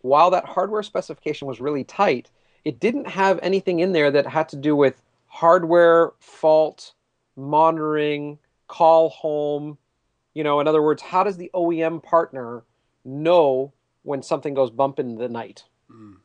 while 0.03 0.31
that 0.31 0.45
hardware 0.45 0.83
specification 0.83 1.49
was 1.49 1.61
really 1.61 1.85
tight, 1.85 2.31
it 2.65 2.79
didn't 2.79 3.07
have 3.07 3.41
anything 3.43 3.81
in 3.81 3.93
there 3.93 4.11
that 4.11 4.27
had 4.27 4.49
to 4.51 4.57
do 4.57 4.77
with 4.77 5.01
hardware 5.27 6.13
fault 6.21 6.93
monitoring, 7.37 8.39
call 8.69 9.11
home. 9.11 9.79
You 10.35 10.45
know, 10.45 10.61
in 10.61 10.69
other 10.69 10.83
words, 10.83 11.03
how 11.03 11.25
does 11.25 11.37
the 11.37 11.51
OEM 11.55 12.03
partner 12.03 12.65
know 13.05 13.73
when 14.03 14.23
something 14.23 14.55
goes 14.55 14.71
bump 14.71 14.99
in 14.99 15.17
the 15.17 15.29
night? 15.29 15.65
Mm. 15.91 16.17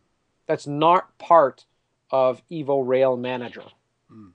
That's 0.47 0.65
not 0.65 1.17
part 1.19 1.65
of 2.11 2.41
Evo 2.49 2.85
Rail 2.85 3.17
Manager. 3.17 3.63
Mm. 4.11 4.31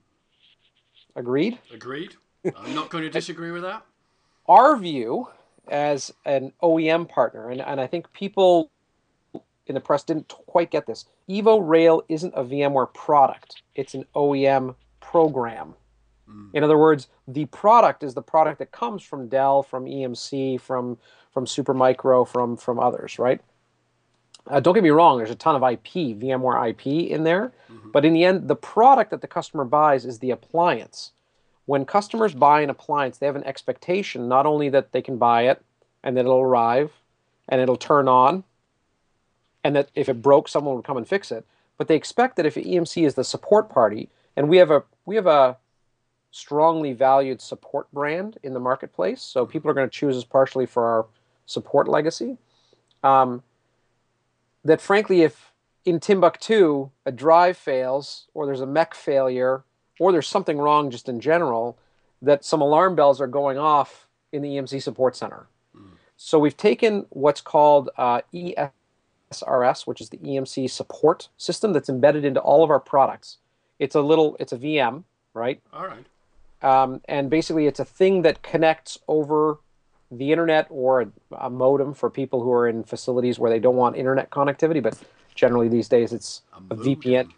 Agreed? 1.15 1.59
Agreed. 1.73 2.15
I'm 2.57 2.75
not 2.75 2.89
going 2.89 3.03
to 3.03 3.09
disagree 3.09 3.51
with 3.51 3.63
that. 3.63 3.83
Our 4.47 4.77
view 4.77 5.27
as 5.67 6.13
an 6.25 6.53
OEM 6.61 7.09
partner, 7.09 7.49
and, 7.49 7.61
and 7.61 7.81
I 7.81 7.87
think 7.87 8.13
people 8.13 8.71
in 9.67 9.73
the 9.73 9.81
press 9.81 10.03
didn't 10.03 10.27
quite 10.27 10.69
get 10.69 10.85
this. 10.85 11.05
Evo 11.29 11.59
Rail 11.61 12.03
isn't 12.07 12.33
a 12.35 12.43
VMware 12.43 12.93
product, 12.93 13.63
it's 13.73 13.93
an 13.93 14.05
OEM 14.15 14.75
program. 14.99 15.73
In 16.53 16.63
other 16.63 16.77
words, 16.77 17.07
the 17.27 17.45
product 17.45 18.03
is 18.03 18.13
the 18.13 18.21
product 18.21 18.59
that 18.59 18.71
comes 18.71 19.03
from 19.03 19.27
Dell, 19.27 19.61
from 19.63 19.85
EMC, 19.85 20.59
from 20.59 20.97
from 21.31 21.45
Supermicro, 21.45 22.27
from 22.27 22.57
from 22.57 22.79
others, 22.79 23.19
right? 23.19 23.41
Uh, 24.47 24.59
don't 24.59 24.75
get 24.75 24.83
me 24.83 24.91
wrong, 24.91 25.17
there's 25.17 25.31
a 25.31 25.35
ton 25.35 25.55
of 25.55 25.63
IP, 25.63 26.17
VMware 26.19 26.69
IP 26.69 27.09
in 27.09 27.23
there, 27.23 27.51
mm-hmm. 27.71 27.89
but 27.91 28.05
in 28.05 28.13
the 28.13 28.23
end, 28.23 28.47
the 28.47 28.55
product 28.55 29.09
that 29.09 29.21
the 29.21 29.27
customer 29.27 29.65
buys 29.65 30.05
is 30.05 30.19
the 30.19 30.29
appliance. 30.29 31.11
When 31.65 31.83
customers 31.83 32.35
buy 32.35 32.61
an 32.61 32.69
appliance, 32.69 33.17
they 33.17 33.25
have 33.25 33.35
an 33.35 33.43
expectation 33.43 34.27
not 34.27 34.45
only 34.45 34.69
that 34.69 34.91
they 34.91 35.01
can 35.01 35.17
buy 35.17 35.47
it 35.47 35.63
and 36.03 36.15
that 36.15 36.21
it'll 36.21 36.41
arrive 36.41 36.91
and 37.49 37.59
it'll 37.59 37.75
turn 37.75 38.07
on 38.07 38.43
and 39.63 39.75
that 39.75 39.89
if 39.95 40.07
it 40.07 40.21
broke, 40.21 40.47
someone 40.47 40.75
would 40.75 40.85
come 40.85 40.97
and 40.97 41.07
fix 41.07 41.31
it, 41.31 41.43
but 41.79 41.87
they 41.87 41.95
expect 41.95 42.35
that 42.35 42.45
if 42.45 42.53
EMC 42.53 43.03
is 43.03 43.15
the 43.15 43.23
support 43.23 43.67
party, 43.67 44.09
and 44.35 44.47
we 44.47 44.57
have 44.57 44.69
a 44.69 44.83
we 45.07 45.15
have 45.15 45.25
a 45.25 45.57
strongly 46.35 46.91
valued 46.91 47.39
support 47.39 47.89
brand 47.93 48.37
in 48.43 48.53
the 48.53 48.59
marketplace, 48.59 49.21
so 49.21 49.45
people 49.45 49.71
are 49.71 49.73
going 49.73 49.87
to 49.89 49.99
choose 49.99 50.17
us 50.17 50.25
partially 50.25 50.65
for 50.65 50.85
our 50.85 51.05
support 51.45 51.87
legacy. 51.87 52.37
Um, 53.05 53.41
that 54.65 54.81
frankly, 54.81 55.21
if 55.21 55.53
in 55.85 56.01
Timbuktu 56.01 56.89
a 57.05 57.11
drive 57.13 57.55
fails, 57.55 58.27
or 58.33 58.45
there's 58.45 58.59
a 58.59 58.65
mech 58.65 58.93
failure, 58.93 59.63
or 59.97 60.11
there's 60.11 60.27
something 60.27 60.57
wrong 60.57 60.91
just 60.91 61.07
in 61.07 61.21
general, 61.21 61.77
that 62.21 62.43
some 62.43 62.59
alarm 62.59 62.97
bells 62.97 63.21
are 63.21 63.27
going 63.27 63.57
off 63.57 64.05
in 64.33 64.41
the 64.41 64.49
EMC 64.49 64.81
support 64.81 65.15
center. 65.15 65.47
Mm. 65.73 65.91
So 66.17 66.37
we've 66.37 66.57
taken 66.57 67.05
what's 67.11 67.39
called 67.39 67.91
uh, 67.97 68.21
ESRS, 68.33 69.87
which 69.87 70.01
is 70.01 70.09
the 70.09 70.17
EMC 70.17 70.69
support 70.69 71.29
system 71.37 71.71
that's 71.71 71.87
embedded 71.87 72.25
into 72.25 72.41
all 72.41 72.61
of 72.61 72.69
our 72.69 72.79
products. 72.81 73.37
It's 73.79 73.95
a 73.95 74.01
little, 74.01 74.35
it's 74.37 74.51
a 74.51 74.57
VM, 74.57 75.05
right? 75.33 75.61
All 75.71 75.87
right. 75.87 76.05
Um, 76.65 77.01
and 77.07 77.29
basically, 77.29 77.67
it's 77.67 77.79
a 77.79 77.85
thing 77.85 78.23
that 78.23 78.41
connects 78.41 78.97
over 79.07 79.59
the 80.09 80.31
internet 80.31 80.65
or 80.71 81.01
a, 81.01 81.07
a, 81.37 81.49
modem 81.49 81.93
for 81.93 82.09
people 82.09 82.41
who 82.41 82.51
are 82.51 82.67
in 82.67 82.83
facilities 82.83 83.37
where 83.37 83.51
they 83.51 83.59
don't 83.59 83.75
want 83.75 83.95
internet 83.95 84.31
connectivity. 84.31 84.81
But 84.81 84.99
generally 85.35 85.67
these 85.67 85.87
days, 85.87 86.11
it's 86.11 86.41
a, 86.53 86.73
a 86.73 86.77
VPN. 86.77 87.29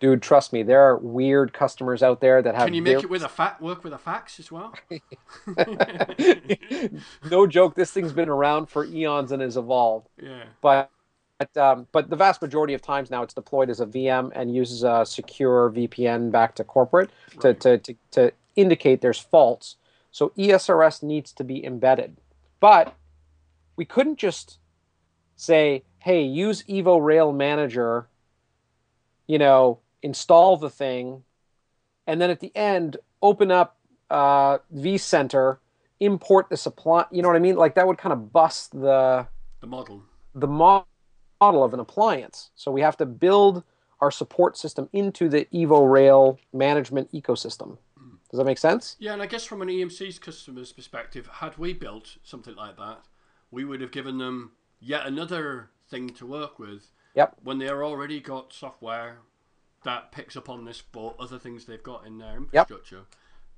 Dude, 0.00 0.22
trust 0.22 0.54
me, 0.54 0.62
there 0.62 0.80
are 0.80 0.96
weird 0.96 1.52
customers 1.52 2.02
out 2.02 2.22
there 2.22 2.40
that 2.40 2.54
have. 2.54 2.64
Can 2.64 2.72
you 2.72 2.80
make 2.80 3.04
it 3.04 3.10
with 3.10 3.22
a 3.22 3.28
fa- 3.28 3.58
work 3.60 3.84
with 3.84 3.92
a 3.92 3.98
fax 3.98 4.40
as 4.40 4.50
well? 4.50 4.72
no 7.30 7.46
joke. 7.46 7.74
This 7.74 7.90
thing's 7.90 8.12
been 8.12 8.30
around 8.30 8.70
for 8.70 8.86
eons 8.86 9.32
and 9.32 9.42
has 9.42 9.58
evolved. 9.58 10.08
Yeah. 10.20 10.44
But 10.62 10.90
but, 11.38 11.56
um, 11.56 11.86
but 11.92 12.08
the 12.08 12.16
vast 12.16 12.40
majority 12.40 12.74
of 12.74 12.82
times 12.82 13.10
now 13.10 13.22
it's 13.22 13.34
deployed 13.34 13.68
as 13.68 13.80
a 13.80 13.86
VM 13.86 14.30
and 14.34 14.54
uses 14.54 14.84
a 14.84 15.04
secure 15.04 15.70
VPN 15.70 16.30
back 16.30 16.54
to 16.56 16.64
corporate 16.64 17.10
right. 17.34 17.60
to, 17.60 17.78
to, 17.78 17.78
to, 17.78 17.96
to 18.12 18.32
indicate 18.56 19.00
there's 19.00 19.18
faults 19.18 19.76
so 20.12 20.28
ESRS 20.36 21.02
needs 21.02 21.32
to 21.32 21.42
be 21.42 21.64
embedded. 21.64 22.18
But 22.60 22.94
we 23.74 23.84
couldn't 23.84 24.18
just 24.18 24.58
say, 25.34 25.82
hey, 25.98 26.22
use 26.22 26.62
Evo 26.64 27.02
Rail 27.02 27.32
Manager, 27.32 28.06
you 29.26 29.38
know, 29.38 29.80
install 30.02 30.58
the 30.58 30.70
thing, 30.70 31.24
and 32.06 32.20
then 32.20 32.30
at 32.30 32.40
the 32.40 32.54
end, 32.54 32.98
open 33.22 33.50
up 33.50 33.78
uh, 34.10 34.58
vCenter, 34.74 35.58
import 35.98 36.50
the 36.50 36.56
supply. 36.56 37.06
You 37.10 37.22
know 37.22 37.28
what 37.28 37.36
I 37.36 37.40
mean? 37.40 37.56
Like 37.56 37.74
that 37.76 37.86
would 37.86 37.98
kind 37.98 38.12
of 38.12 38.32
bust 38.32 38.72
the 38.72 39.26
the 39.60 39.66
model. 39.66 40.02
The 40.34 40.48
mo- 40.48 40.86
model 41.40 41.64
of 41.64 41.72
an 41.72 41.80
appliance. 41.80 42.50
So 42.54 42.70
we 42.70 42.82
have 42.82 42.96
to 42.98 43.06
build 43.06 43.62
our 44.00 44.10
support 44.10 44.58
system 44.58 44.88
into 44.92 45.28
the 45.28 45.46
Evo 45.54 45.90
Rail 45.90 46.38
management 46.52 47.12
ecosystem. 47.12 47.78
Does 48.32 48.38
that 48.38 48.44
make 48.44 48.58
sense? 48.58 48.96
Yeah, 48.98 49.12
and 49.12 49.20
I 49.20 49.26
guess 49.26 49.44
from 49.44 49.60
an 49.60 49.68
EMC's 49.68 50.18
customer's 50.18 50.72
perspective, 50.72 51.26
had 51.26 51.58
we 51.58 51.74
built 51.74 52.16
something 52.22 52.56
like 52.56 52.78
that, 52.78 53.04
we 53.50 53.62
would 53.62 53.82
have 53.82 53.90
given 53.90 54.16
them 54.16 54.52
yet 54.80 55.06
another 55.06 55.68
thing 55.90 56.08
to 56.10 56.26
work 56.26 56.58
with. 56.58 56.90
Yep. 57.14 57.36
When 57.42 57.58
they're 57.58 57.84
already 57.84 58.20
got 58.20 58.54
software 58.54 59.18
that 59.84 60.12
picks 60.12 60.34
up 60.34 60.48
on 60.48 60.64
this, 60.64 60.80
but 60.80 61.14
other 61.20 61.38
things 61.38 61.66
they've 61.66 61.82
got 61.82 62.06
in 62.06 62.16
their 62.16 62.38
infrastructure, 62.38 63.04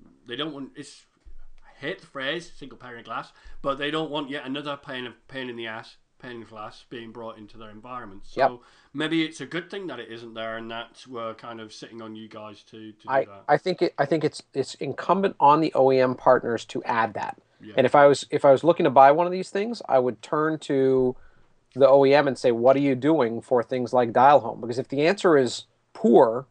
yep. 0.01 0.09
they 0.27 0.35
don't 0.35 0.53
want. 0.53 0.73
It's 0.75 1.07
I 1.65 1.79
hate 1.79 2.01
the 2.01 2.09
phrase 2.09 2.51
single 2.57 2.77
pane 2.77 2.99
of 2.99 3.05
glass, 3.05 3.33
but 3.63 3.79
they 3.79 3.93
don't 3.93 4.11
want 4.11 4.29
yet 4.29 4.45
another 4.45 4.77
pain 4.77 5.07
of 5.07 5.15
pain 5.29 5.49
in 5.49 5.55
the 5.55 5.69
ass 5.69 5.99
pane 6.19 6.45
glass 6.45 6.85
being 6.89 7.13
brought 7.13 7.39
into 7.39 7.59
their 7.59 7.71
environment. 7.71 8.23
So 8.25 8.41
yep. 8.41 8.61
maybe 8.93 9.23
it's 9.25 9.41
a 9.41 9.47
good 9.47 9.71
thing 9.71 9.87
that 9.89 10.01
it 10.01 10.11
isn't 10.11 10.35
there, 10.35 10.57
and 10.57 10.71
that 10.71 11.05
we're 11.09 11.35
kind 11.35 11.61
of 11.61 11.73
sitting 11.73 12.01
on 12.01 12.15
you 12.17 12.29
guys 12.29 12.63
to, 12.65 12.93
to 12.93 13.03
do 13.03 13.09
I, 13.09 13.25
that. 13.25 13.45
I 13.49 13.57
think 13.57 13.83
it. 13.83 13.95
I 13.99 14.07
think 14.07 14.25
it's 14.25 14.43
it's 14.53 14.75
incumbent 14.75 15.37
on 15.39 15.61
the 15.61 15.73
OEM 15.75 16.17
partners 16.17 16.65
to 16.67 16.83
add 16.85 17.15
that. 17.15 17.39
Yeah. 17.61 17.75
And 17.77 17.87
if 17.87 17.95
I 17.95 18.07
was 18.07 18.27
if 18.31 18.45
I 18.45 18.53
was 18.53 18.65
looking 18.65 18.85
to 18.85 18.91
buy 18.91 19.13
one 19.13 19.27
of 19.27 19.33
these 19.33 19.51
things, 19.51 19.83
I 19.89 19.99
would 19.99 20.21
turn 20.23 20.59
to 20.61 21.17
the 21.75 21.87
OEM 21.87 22.27
and 22.27 22.39
say, 22.39 22.53
"What 22.53 22.77
are 22.77 22.81
you 22.81 22.95
doing 22.95 23.41
for 23.41 23.63
things 23.63 23.93
like 23.93 24.13
Dial 24.13 24.41
Home?" 24.41 24.61
Because 24.61 24.79
if 24.79 24.89
the 24.89 25.07
answer 25.07 25.37
is 25.37 25.65
poor, 25.93 26.47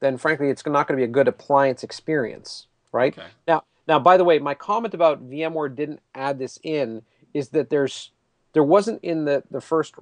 then 0.00 0.16
frankly, 0.16 0.50
it's 0.50 0.64
not 0.66 0.86
going 0.86 0.98
to 0.98 1.00
be 1.00 1.10
a 1.10 1.12
good 1.12 1.28
appliance 1.28 1.82
experience, 1.82 2.66
right? 2.92 3.16
Okay. 3.16 3.28
Now, 3.46 3.64
now, 3.86 3.98
by 3.98 4.16
the 4.16 4.24
way, 4.24 4.38
my 4.38 4.54
comment 4.54 4.94
about 4.94 5.28
VMware 5.28 5.74
didn't 5.74 6.00
add 6.14 6.38
this 6.38 6.58
in 6.62 7.02
is 7.32 7.50
that 7.50 7.70
there's 7.70 8.10
there 8.56 8.62
wasn't 8.62 9.04
in 9.04 9.26
the, 9.26 9.42
the 9.50 9.60
first 9.60 9.96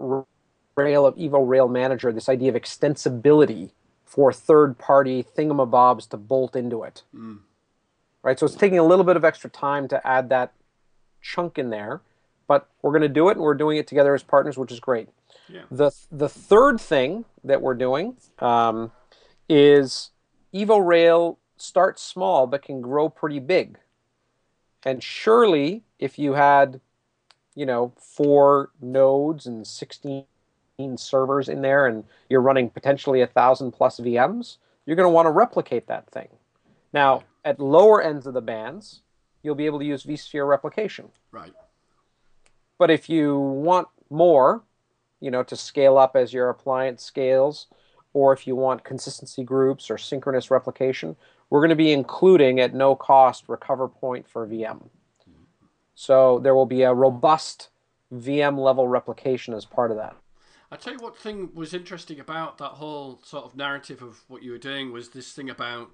rail 0.76 1.05
of 1.05 1.16
Evo 1.16 1.44
Rail 1.44 1.66
Manager 1.66 2.12
this 2.12 2.28
idea 2.28 2.50
of 2.50 2.55
extensibility 2.55 3.72
for 4.05 4.32
third 4.32 4.78
party 4.78 5.24
thingamabobs 5.24 6.09
to 6.11 6.16
bolt 6.16 6.55
into 6.55 6.84
it. 6.84 7.02
Mm. 7.12 7.40
Right? 8.22 8.38
So 8.38 8.46
it's 8.46 8.55
taking 8.55 8.78
a 8.78 8.84
little 8.84 9.05
bit 9.05 9.16
of 9.16 9.24
extra 9.24 9.50
time 9.50 9.88
to 9.88 10.07
add 10.07 10.28
that 10.28 10.52
chunk 11.20 11.59
in 11.59 11.70
there, 11.70 12.00
but 12.46 12.68
we're 12.80 12.92
going 12.92 13.02
to 13.02 13.09
do 13.09 13.28
it 13.28 13.32
and 13.32 13.40
we're 13.40 13.55
doing 13.55 13.76
it 13.76 13.88
together 13.88 14.14
as 14.14 14.22
partners, 14.22 14.57
which 14.57 14.70
is 14.70 14.78
great. 14.78 15.09
Yeah. 15.48 15.62
The, 15.68 15.90
the 16.12 16.28
third 16.28 16.80
thing 16.80 17.24
that 17.42 17.61
we're 17.61 17.74
doing 17.74 18.18
um, 18.38 18.92
is 19.48 20.12
Evo 20.55 20.86
Rail 20.86 21.40
starts 21.57 22.02
small 22.02 22.46
but 22.46 22.62
can 22.62 22.80
grow 22.80 23.09
pretty 23.09 23.40
big. 23.40 23.80
And 24.84 25.02
surely, 25.02 25.82
if 25.98 26.20
you 26.20 26.34
had 26.34 26.80
you 27.55 27.66
know, 27.66 27.92
four 27.96 28.70
nodes 28.80 29.46
and 29.46 29.66
16 29.66 30.24
servers 30.96 31.48
in 31.48 31.62
there 31.62 31.86
and 31.86 32.05
you're 32.28 32.40
running 32.40 32.68
potentially 32.68 33.20
a 33.20 33.26
thousand 33.26 33.72
plus 33.72 34.00
VMs, 34.00 34.59
you're 34.86 34.96
going 34.96 35.07
to 35.07 35.11
want 35.11 35.26
to 35.26 35.30
replicate 35.30 35.86
that 35.86 36.11
thing. 36.11 36.28
Now, 36.92 37.22
at 37.44 37.61
lower 37.61 38.02
ends 38.02 38.26
of 38.26 38.34
the 38.34 38.40
bands, 38.40 39.02
you'll 39.42 39.55
be 39.55 39.66
able 39.66 39.78
to 39.78 39.84
use 39.84 40.05
vSphere 40.05 40.48
replication. 40.48 41.11
Right. 41.30 41.52
But 42.78 42.90
if 42.90 43.09
you 43.09 43.38
want 43.38 43.88
more, 44.11 44.62
you 45.20 45.30
know, 45.30 45.42
to 45.44 45.57
scale 45.57 45.96
up 45.96 46.16
as 46.16 46.32
your 46.32 46.48
appliance 46.48 47.02
scales, 47.02 47.66
or 48.12 48.32
if 48.32 48.46
you 48.46 48.57
want 48.57 48.84
consistency 48.84 49.42
groups 49.42 49.90
or 49.90 49.98
synchronous 49.98 50.50
replication, 50.50 51.16
we're 51.50 51.61
going 51.61 51.70
to 51.70 51.76
be 51.76 51.92
including 51.92 52.61
at 52.61 52.74
no 52.74 52.94
cost 52.94 53.46
RecoverPoint 53.46 54.26
for 54.26 54.46
VM. 54.46 54.88
So 55.95 56.38
there 56.38 56.55
will 56.55 56.66
be 56.66 56.82
a 56.82 56.92
robust 56.92 57.70
VM 58.12 58.59
level 58.59 58.88
replication 58.88 59.55
as 59.55 59.64
part 59.64 59.90
of 59.90 59.97
that. 59.97 60.16
I 60.70 60.76
tell 60.76 60.95
you 60.95 60.99
what 60.99 61.16
thing 61.16 61.51
was 61.55 61.72
interesting 61.72 62.18
about 62.18 62.59
that 62.59 62.72
whole 62.72 63.20
sort 63.22 63.45
of 63.45 63.57
narrative 63.57 64.03
of 64.03 64.24
what 64.28 64.42
you 64.42 64.51
were 64.51 64.59
doing 64.59 64.92
was 64.92 65.11
this 65.11 65.32
thing 65.32 65.49
about 65.49 65.90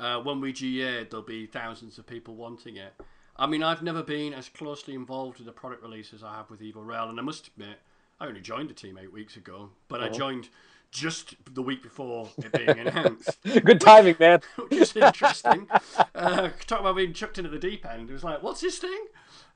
uh, 0.00 0.20
when 0.20 0.40
we 0.40 0.52
GA 0.52 1.04
there'll 1.04 1.24
be 1.24 1.46
thousands 1.46 1.98
of 1.98 2.06
people 2.06 2.34
wanting 2.34 2.76
it. 2.76 2.94
I 3.36 3.46
mean, 3.46 3.62
I've 3.62 3.82
never 3.82 4.02
been 4.02 4.32
as 4.32 4.48
closely 4.48 4.94
involved 4.94 5.38
with 5.38 5.48
a 5.48 5.52
product 5.52 5.82
release 5.82 6.12
as 6.12 6.22
I 6.22 6.34
have 6.36 6.50
with 6.50 6.60
Evo 6.60 6.84
Rail, 6.86 7.08
and 7.08 7.18
I 7.18 7.22
must 7.22 7.48
admit, 7.48 7.78
I 8.20 8.26
only 8.26 8.40
joined 8.40 8.70
the 8.70 8.74
team 8.74 8.98
eight 9.00 9.12
weeks 9.12 9.36
ago, 9.36 9.70
but 9.88 10.00
I 10.00 10.06
uh-huh. 10.06 10.14
joined 10.14 10.48
just 10.92 11.34
the 11.52 11.62
week 11.62 11.82
before 11.82 12.28
it 12.38 12.52
being 12.52 12.78
announced. 12.86 13.36
Good 13.42 13.80
timing, 13.80 14.16
man. 14.20 14.40
which 14.56 14.80
is 14.80 14.96
interesting. 14.96 15.68
uh, 16.14 16.50
talk 16.66 16.80
about 16.80 16.96
being 16.96 17.12
chucked 17.12 17.38
into 17.38 17.50
the 17.50 17.58
deep 17.58 17.84
end. 17.84 18.08
It 18.08 18.12
was 18.12 18.24
like, 18.24 18.42
what's 18.42 18.60
this 18.60 18.78
thing? 18.78 19.06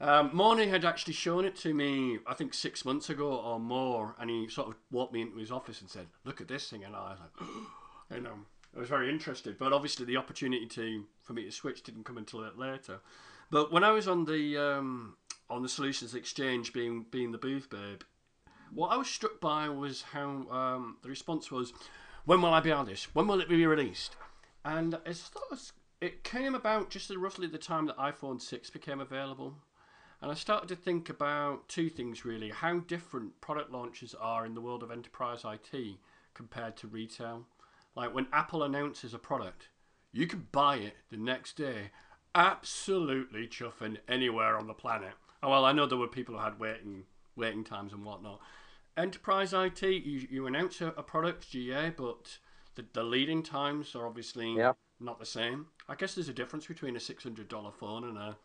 Um, 0.01 0.31
Mornay 0.33 0.69
had 0.69 0.85
actually 0.85 1.15
shown 1.15 1.45
it 1.45 1.57
to 1.57 1.75
me, 1.75 2.19
I 2.27 2.35
think 2.35 2.55
six 2.55 2.85
months 2.85 3.11
ago 3.11 3.33
or 3.33 3.59
more, 3.59 4.15
and 4.19 4.31
he 4.31 4.49
sort 4.49 4.69
of 4.69 4.77
walked 4.93 5.13
me 5.13 5.23
into 5.23 5.39
his 5.39 5.51
office 5.51 5.81
and 5.81 5.91
said, 5.91 6.07
"Look 6.25 6.41
at 6.41 6.47
this 6.47 6.71
thing," 6.71 6.85
and 6.85 6.95
I 6.95 7.11
was 7.11 7.19
like, 7.21 7.49
you 8.15 8.21
know, 8.21 8.35
I 8.77 8.81
was 8.81 8.89
very 8.89 9.11
interested. 9.11 9.59
But 9.59 9.73
obviously, 9.73 10.07
the 10.07 10.17
opportunity 10.17 10.67
to 10.67 11.05
for 11.23 11.33
me 11.33 11.45
to 11.45 11.51
switch 11.51 11.83
didn't 11.83 12.05
come 12.05 12.17
until 12.17 12.49
later. 12.57 13.01
But 13.51 13.73
when 13.73 13.83
I 13.83 13.91
was 13.91 14.07
on 14.07 14.25
the 14.25 14.57
um, 14.57 15.17
on 15.51 15.63
the 15.63 15.69
Solutions 15.69 16.15
Exchange, 16.15 16.73
being 16.73 17.07
being 17.11 17.33
the 17.33 17.39
booth 17.39 17.69
babe, 17.69 18.03
what 18.73 18.89
I 18.89 18.97
was 18.97 19.09
struck 19.09 19.41
by 19.41 19.69
was 19.69 20.03
how 20.13 20.49
um, 20.51 20.99
the 21.03 21.09
response 21.09 21.51
was, 21.51 21.73
"When 22.25 22.41
will 22.41 22.55
I 22.55 22.61
be 22.61 22.71
on 22.71 22.87
this? 22.87 23.13
When 23.15 23.27
will 23.27 23.41
it 23.41 23.49
be 23.49 23.67
released?" 23.67 24.15
And 24.65 24.97
it 26.01 26.23
came 26.23 26.55
about 26.55 26.91
just 26.91 27.11
roughly 27.11 27.49
the 27.49 27.59
time 27.59 27.87
that 27.87 27.97
iPhone 27.97 28.41
six 28.41 28.71
became 28.71 29.01
available. 29.01 29.57
And 30.21 30.31
I 30.31 30.35
started 30.35 30.69
to 30.69 30.77
think 30.77 31.09
about 31.09 31.69
two 31.69 31.89
things 31.89 32.25
really 32.25 32.51
how 32.51 32.81
different 32.81 33.41
product 33.41 33.71
launches 33.71 34.15
are 34.15 34.45
in 34.45 34.55
the 34.55 34.61
world 34.61 34.83
of 34.83 34.91
enterprise 34.91 35.45
IT 35.45 35.99
compared 36.35 36.77
to 36.79 36.89
retail. 36.89 37.47
Like 37.95 38.15
when 38.15 38.27
Apple 38.33 38.63
announces 38.63 39.15
a 39.15 39.19
product, 39.19 39.69
you 40.13 40.27
can 40.27 40.49
buy 40.53 40.77
it 40.77 40.95
the 41.11 41.17
next 41.17 41.57
day, 41.57 41.91
absolutely 42.35 43.47
chuffing 43.47 43.99
anywhere 44.09 44.57
on 44.57 44.67
the 44.67 44.75
planet. 44.75 45.13
Oh, 45.43 45.51
well, 45.51 45.65
I 45.65 45.73
know 45.73 45.87
there 45.87 45.99
were 45.99 46.09
people 46.09 46.35
who 46.37 46.41
had 46.43 46.59
waiting 46.59 47.05
waiting 47.37 47.63
times 47.63 47.93
and 47.93 48.05
whatnot. 48.05 48.41
enterprise 48.97 49.53
IT, 49.53 49.83
you, 49.83 50.27
you 50.29 50.47
announce 50.49 50.81
a, 50.81 50.89
a 50.97 51.03
product 51.05 51.49
GA, 51.51 51.91
but 51.91 52.39
the, 52.75 52.85
the 52.93 53.05
leading 53.05 53.45
times 53.45 53.95
are 53.95 54.07
obviously 54.07 54.57
Yeah. 54.57 54.73
not 54.99 55.21
the 55.21 55.27
same. 55.27 55.67
I 55.89 55.95
guess 55.95 56.17
there's 56.17 56.29
a 56.29 56.33
difference 56.35 56.67
between 56.67 56.97
a 56.97 57.01
six 57.01 57.23
hundred 57.23 57.49
dollar 57.49 57.71
phone 57.71 58.03
and 58.03 58.19
a 58.19 58.37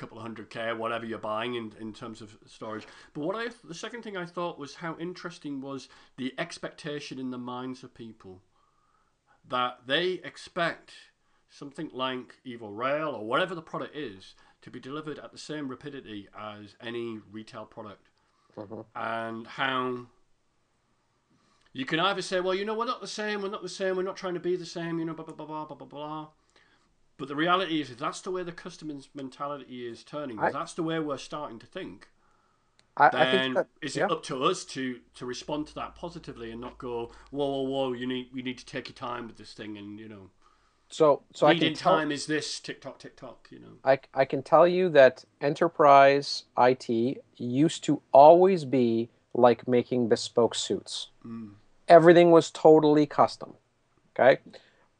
couple 0.00 0.16
of 0.16 0.22
hundred 0.22 0.50
k, 0.50 0.72
whatever 0.72 1.04
you're 1.04 1.18
buying 1.18 1.54
in, 1.54 1.72
in 1.78 1.92
terms 1.92 2.22
of 2.22 2.36
storage. 2.46 2.86
But 3.12 3.22
what 3.22 3.36
I 3.36 3.48
the 3.62 3.74
second 3.74 4.02
thing 4.02 4.16
I 4.16 4.24
thought 4.24 4.58
was 4.58 4.74
how 4.74 4.96
interesting 4.98 5.60
was 5.60 5.88
the 6.16 6.34
expectation 6.38 7.18
in 7.18 7.30
the 7.30 7.38
minds 7.38 7.84
of 7.84 7.94
people 7.94 8.40
that 9.48 9.80
they 9.86 10.20
expect 10.24 10.92
something 11.48 11.90
like 11.92 12.36
Evo 12.46 12.74
Rail 12.74 13.08
or 13.08 13.26
whatever 13.26 13.54
the 13.54 13.62
product 13.62 13.94
is 13.94 14.34
to 14.62 14.70
be 14.70 14.80
delivered 14.80 15.18
at 15.18 15.32
the 15.32 15.38
same 15.38 15.68
rapidity 15.68 16.28
as 16.38 16.76
any 16.80 17.18
retail 17.30 17.64
product, 17.64 18.08
mm-hmm. 18.56 18.80
and 18.94 19.46
how 19.46 20.06
you 21.72 21.84
can 21.84 22.00
either 22.00 22.22
say, 22.22 22.40
well, 22.40 22.54
you 22.54 22.64
know, 22.64 22.74
we're 22.74 22.84
not 22.84 23.00
the 23.00 23.06
same, 23.06 23.42
we're 23.42 23.48
not 23.48 23.62
the 23.62 23.68
same, 23.68 23.96
we're 23.96 24.02
not 24.02 24.16
trying 24.16 24.34
to 24.34 24.40
be 24.40 24.56
the 24.56 24.66
same, 24.66 24.98
you 24.98 25.04
know, 25.04 25.14
blah 25.14 25.24
blah 25.24 25.34
blah 25.34 25.46
blah 25.46 25.64
blah 25.64 25.76
blah 25.76 25.86
blah. 25.86 26.28
But 27.20 27.28
the 27.28 27.36
reality 27.36 27.82
is, 27.82 27.94
that's 27.96 28.22
the 28.22 28.30
way 28.30 28.42
the 28.42 28.50
customer's 28.50 29.10
mentality 29.14 29.86
is 29.86 30.02
turning, 30.02 30.38
I- 30.38 30.50
that's 30.50 30.72
the 30.72 30.82
way 30.82 30.98
we're 30.98 31.18
starting 31.18 31.58
to 31.58 31.66
think, 31.66 32.08
I, 32.96 33.10
I 33.12 33.30
think 33.30 33.54
that, 33.56 33.66
is 33.82 33.94
yeah. 33.94 34.06
it 34.06 34.10
up 34.10 34.22
to 34.24 34.42
us 34.42 34.64
to 34.64 34.98
to 35.14 35.26
respond 35.26 35.66
to 35.68 35.74
that 35.74 35.94
positively 35.94 36.50
and 36.50 36.60
not 36.60 36.78
go, 36.78 37.12
whoa, 37.30 37.46
whoa, 37.46 37.62
whoa, 37.62 37.92
you 37.92 38.06
need 38.06 38.28
you 38.34 38.42
need 38.42 38.56
to 38.56 38.64
take 38.64 38.88
your 38.88 38.94
time 38.94 39.26
with 39.26 39.36
this 39.36 39.52
thing, 39.52 39.76
and 39.76 40.00
you 40.00 40.08
know, 40.08 40.30
so 40.88 41.22
so 41.34 41.46
I 41.46 41.58
can 41.58 41.74
tell, 41.74 41.98
time 41.98 42.10
is 42.10 42.24
this 42.24 42.58
tick 42.58 42.80
tock, 42.80 42.98
TikTok, 42.98 43.48
you 43.50 43.60
know. 43.60 43.74
I, 43.84 44.00
I 44.14 44.24
can 44.24 44.42
tell 44.42 44.66
you 44.66 44.88
that 44.88 45.24
enterprise 45.42 46.44
IT 46.58 46.88
used 47.36 47.84
to 47.84 48.02
always 48.12 48.64
be 48.64 49.10
like 49.34 49.68
making 49.68 50.08
bespoke 50.08 50.54
suits. 50.54 51.08
Hmm. 51.22 51.50
Everything 51.86 52.30
was 52.30 52.50
totally 52.50 53.04
custom. 53.06 53.54
Okay? 54.18 54.40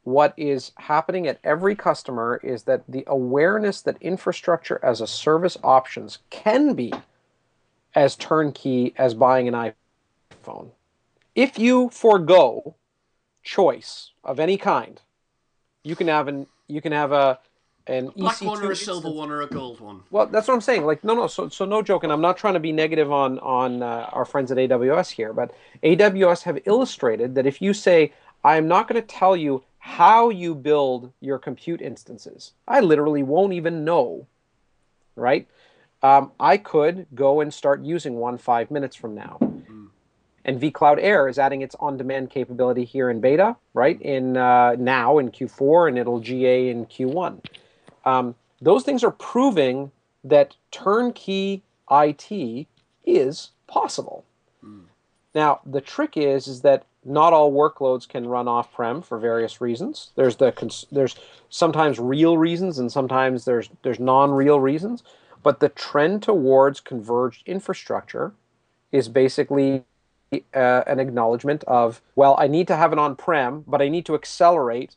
What 0.03 0.33
is 0.35 0.71
happening 0.77 1.27
at 1.27 1.39
every 1.43 1.75
customer 1.75 2.39
is 2.43 2.63
that 2.63 2.83
the 2.87 3.03
awareness 3.05 3.81
that 3.81 4.01
infrastructure 4.01 4.79
as 4.83 4.99
a 4.99 5.07
service 5.07 5.57
options 5.63 6.19
can 6.31 6.73
be 6.73 6.91
as 7.93 8.15
turnkey 8.15 8.93
as 8.97 9.13
buying 9.13 9.47
an 9.47 9.73
iPhone. 10.43 10.69
If 11.35 11.59
you 11.59 11.89
forego 11.89 12.75
choice 13.43 14.11
of 14.23 14.39
any 14.39 14.57
kind, 14.57 14.99
you 15.83 15.95
can 15.95 16.07
have 16.07 16.27
an 16.27 16.47
you 16.67 16.81
can 16.81 16.91
have 16.91 17.11
a 17.11 17.39
an 17.87 18.07
Black 18.15 18.37
EC2 18.37 18.45
one 18.45 18.63
or 18.63 18.71
a 18.71 18.75
silver 18.75 19.07
instance. 19.07 19.17
one 19.17 19.31
or 19.31 19.41
a 19.41 19.47
gold 19.47 19.79
one. 19.79 20.03
Well, 20.11 20.27
that's 20.27 20.47
what 20.47 20.53
I'm 20.53 20.61
saying. 20.61 20.85
Like, 20.85 21.03
no, 21.03 21.13
no. 21.15 21.27
So, 21.27 21.49
so 21.49 21.65
no 21.65 21.81
joking. 21.81 22.11
I'm 22.11 22.21
not 22.21 22.37
trying 22.37 22.53
to 22.53 22.59
be 22.59 22.71
negative 22.71 23.11
on 23.11 23.39
on 23.39 23.83
uh, 23.83 24.09
our 24.11 24.25
friends 24.25 24.51
at 24.51 24.57
AWS 24.57 25.11
here, 25.11 25.33
but 25.33 25.51
AWS 25.83 26.43
have 26.43 26.59
illustrated 26.65 27.35
that 27.35 27.45
if 27.45 27.61
you 27.61 27.73
say, 27.73 28.13
"I'm 28.43 28.67
not 28.67 28.87
going 28.87 29.01
to 29.01 29.07
tell 29.07 29.35
you 29.35 29.63
how 29.81 30.29
you 30.29 30.55
build 30.55 31.11
your 31.19 31.37
compute 31.37 31.81
instances," 31.81 32.53
I 32.67 32.79
literally 32.79 33.23
won't 33.23 33.53
even 33.53 33.83
know. 33.83 34.27
Right? 35.15 35.47
Um, 36.03 36.31
I 36.39 36.57
could 36.57 37.05
go 37.13 37.41
and 37.41 37.53
start 37.53 37.83
using 37.83 38.15
one 38.15 38.37
five 38.37 38.71
minutes 38.71 38.95
from 38.95 39.13
now. 39.13 39.37
And 40.43 40.59
vCloud 40.59 40.97
Air 40.99 41.27
is 41.27 41.37
adding 41.37 41.61
its 41.61 41.75
on-demand 41.79 42.31
capability 42.31 42.83
here 42.83 43.11
in 43.11 43.21
beta, 43.21 43.55
right? 43.75 44.01
In 44.01 44.37
uh, 44.37 44.75
now 44.79 45.19
in 45.19 45.29
Q4, 45.29 45.89
and 45.89 45.99
it'll 45.99 46.19
GA 46.19 46.69
in 46.69 46.87
Q1 46.87 47.41
um, 48.05 48.35
those 48.61 48.83
things 48.83 49.03
are 49.03 49.11
proving 49.11 49.91
that 50.23 50.55
turnkey 50.71 51.63
IT 51.89 52.67
is 53.05 53.51
possible. 53.67 54.23
Now 55.33 55.61
the 55.65 55.81
trick 55.81 56.17
is 56.17 56.47
is 56.47 56.61
that 56.61 56.85
not 57.03 57.33
all 57.33 57.51
workloads 57.51 58.07
can 58.07 58.27
run 58.27 58.47
off-prem 58.47 59.01
for 59.01 59.17
various 59.17 59.59
reasons. 59.59 60.11
There's 60.15 60.35
the 60.35 60.51
cons- 60.51 60.85
there's 60.91 61.15
sometimes 61.49 61.99
real 61.99 62.37
reasons 62.37 62.77
and 62.77 62.91
sometimes 62.91 63.45
there's 63.45 63.69
there's 63.83 63.99
non-real 63.99 64.59
reasons. 64.59 65.03
But 65.43 65.59
the 65.59 65.69
trend 65.69 66.21
towards 66.21 66.79
converged 66.79 67.47
infrastructure 67.47 68.33
is 68.91 69.09
basically 69.09 69.83
uh, 70.53 70.83
an 70.85 70.99
acknowledgement 70.99 71.63
of 71.63 72.01
well, 72.15 72.35
I 72.37 72.47
need 72.47 72.67
to 72.67 72.75
have 72.75 72.93
it 72.93 72.99
on-prem, 72.99 73.63
but 73.67 73.81
I 73.81 73.89
need 73.89 74.05
to 74.05 74.15
accelerate 74.15 74.95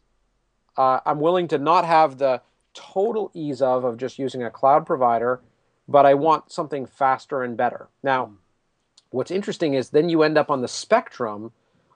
uh, 0.77 1.01
I'm 1.07 1.21
willing 1.21 1.49
to 1.49 1.59
not 1.59 1.85
have 1.85 2.19
the 2.19 2.43
total 2.75 3.31
ease 3.35 3.63
of 3.63 3.85
of 3.85 3.97
just 3.97 4.19
using 4.19 4.43
a 4.43 4.51
cloud 4.51 4.85
provider, 4.85 5.41
but 5.89 6.05
I 6.05 6.15
want 6.15 6.53
something 6.53 6.87
faster 6.87 7.43
and 7.43 7.57
better. 7.57 7.89
Now, 8.03 8.33
what's 9.11 9.31
interesting 9.31 9.75
is 9.75 9.91
then 9.91 10.09
you 10.09 10.23
end 10.23 10.37
up 10.37 10.51
on 10.51 10.61
the 10.61 10.69
spectrum 10.69 11.53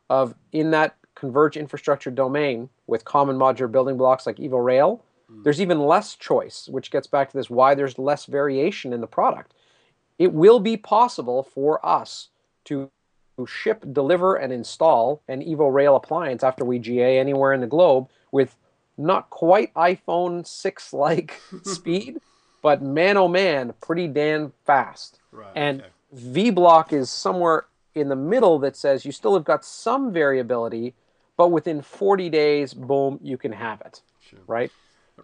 of 0.09 0.35
in 0.53 0.71
that 0.71 0.97
converge 1.15 1.57
infrastructure 1.57 2.11
domain 2.11 2.69
with 2.87 3.05
common 3.05 3.37
modular 3.37 3.71
building 3.71 3.97
blocks 3.97 4.27
like 4.27 4.37
Evo 4.37 4.65
Rail, 4.65 5.05
hmm. 5.29 5.43
there's 5.43 5.61
even 5.61 5.81
less 5.81 6.15
choice, 6.15 6.69
which 6.71 6.91
gets 6.91 7.07
back 7.07 7.31
to 7.31 7.37
this 7.37 7.51
why 7.51 7.75
there's 7.75 7.99
less 7.99 8.27
variation 8.27 8.93
in 8.93 9.01
the 9.01 9.07
product. 9.07 9.53
It 10.19 10.33
will 10.33 10.61
be 10.61 10.77
possible 10.77 11.43
for 11.43 11.85
us 11.85 12.29
to 12.67 12.91
ship, 13.47 13.85
deliver, 13.93 14.35
and 14.35 14.53
install 14.53 15.23
an 15.29 15.43
Evo 15.43 15.73
Rail 15.73 15.97
appliance 15.97 16.43
after 16.43 16.65
we 16.65 16.79
GA 16.79 17.19
anywhere 17.19 17.53
in 17.53 17.61
the 17.61 17.67
globe 17.67 18.09
with 18.33 18.57
not 18.97 19.31
quite 19.31 19.73
iPhone 19.75 20.47
6 20.47 20.93
like 20.93 21.41
speed, 21.63 22.21
but 22.63 22.83
man 22.83 23.17
oh 23.17 23.29
man, 23.29 23.75
pretty 23.81 24.09
damn 24.09 24.53
fast. 24.65 25.21
Right. 25.31 25.53
And 25.55 25.83
okay. 25.83 25.91
VBlock 26.17 26.93
is 26.93 27.11
somewhere 27.11 27.67
in 28.01 28.09
the 28.09 28.17
middle 28.17 28.59
that 28.61 28.77
says 28.77 29.05
you 29.05 29.13
still 29.13 29.35
have 29.35 29.45
got 29.45 29.65
some 29.65 30.13
variability, 30.13 30.95
but 31.37 31.49
within 31.49 31.83
40 31.83 32.31
days, 32.31 32.75
boom, 32.75 33.19
you 33.23 33.39
can 33.39 33.53
have 33.53 33.81
it. 33.83 34.03
Sure. 34.21 34.41
Right? 34.47 34.71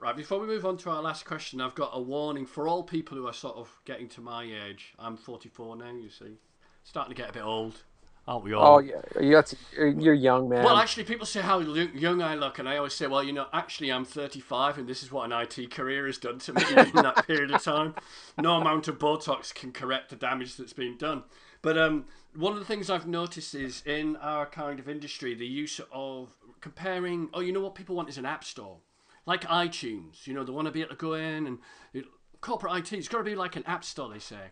Right, 0.01 0.16
before 0.16 0.41
we 0.41 0.47
move 0.47 0.66
on 0.66 0.77
to 0.79 0.91
our 0.91 1.01
last 1.03 1.25
question, 1.25 1.61
I've 1.61 1.75
got 1.77 1.91
a 1.93 2.01
warning 2.01 2.47
for 2.47 2.66
all 2.66 2.83
people 2.83 3.16
who 3.16 3.27
are 3.29 3.33
sort 3.33 3.57
of 3.57 3.70
getting 3.85 4.09
to 4.11 4.20
my 4.20 4.43
age. 4.43 4.93
I'm 4.99 5.16
44 5.16 5.77
now, 5.77 5.93
you 5.93 6.11
see. 6.11 6.39
Starting 6.83 7.14
to 7.14 7.20
get 7.20 7.31
a 7.31 7.33
bit 7.33 7.45
old, 7.45 7.85
aren't 8.27 8.45
we 8.45 8.55
all? 8.55 8.77
Oh, 8.77 8.79
yeah. 8.81 9.01
You're, 9.20 9.41
that's- 9.41 9.55
you're 9.77 10.14
young, 10.14 10.49
man. 10.49 10.64
Well, 10.64 10.77
actually, 10.77 11.05
people 11.05 11.27
say 11.27 11.43
how 11.43 11.61
young 11.61 12.22
I 12.22 12.35
look, 12.35 12.59
and 12.59 12.68
I 12.68 12.77
always 12.77 12.93
say, 12.95 13.07
well, 13.07 13.22
you 13.22 13.33
know, 13.33 13.47
actually, 13.53 13.93
I'm 13.93 14.05
35, 14.05 14.79
and 14.79 14.89
this 14.89 15.05
is 15.05 15.12
what 15.12 15.31
an 15.31 15.33
IT 15.33 15.70
career 15.70 16.07
has 16.07 16.18
done 16.18 16.41
to 16.41 16.53
me 16.53 16.62
in 16.70 16.93
that 16.97 17.25
period 17.27 17.53
of 17.53 17.62
time. 17.62 17.95
No 18.37 18.57
amount 18.57 18.89
of 18.89 18.99
Botox 18.99 19.55
can 19.55 19.70
correct 19.70 20.11
the 20.11 20.16
damage 20.16 20.57
that's 20.57 20.72
been 20.72 20.99
done. 20.99 21.22
But 21.64 21.78
um, 21.78 22.04
one 22.36 22.52
of 22.52 22.58
the 22.58 22.64
things 22.66 22.90
I've 22.90 23.06
noticed 23.06 23.54
is 23.54 23.82
in 23.86 24.16
our 24.16 24.44
kind 24.44 24.78
of 24.78 24.86
industry, 24.86 25.34
the 25.34 25.46
use 25.46 25.80
of 25.90 26.28
comparing, 26.60 27.30
oh, 27.32 27.40
you 27.40 27.52
know 27.52 27.60
what 27.60 27.74
people 27.74 27.96
want 27.96 28.10
is 28.10 28.18
an 28.18 28.26
app 28.26 28.44
store. 28.44 28.80
Like 29.24 29.44
iTunes, 29.44 30.26
you 30.26 30.34
know, 30.34 30.44
they 30.44 30.52
want 30.52 30.66
to 30.66 30.70
be 30.70 30.82
able 30.82 30.90
to 30.90 30.96
go 30.96 31.14
in 31.14 31.46
and 31.46 31.58
it, 31.94 32.04
corporate 32.42 32.76
IT, 32.76 32.92
it's 32.92 33.08
got 33.08 33.16
to 33.16 33.24
be 33.24 33.34
like 33.34 33.56
an 33.56 33.64
app 33.66 33.82
store, 33.82 34.10
they 34.12 34.18
say. 34.18 34.50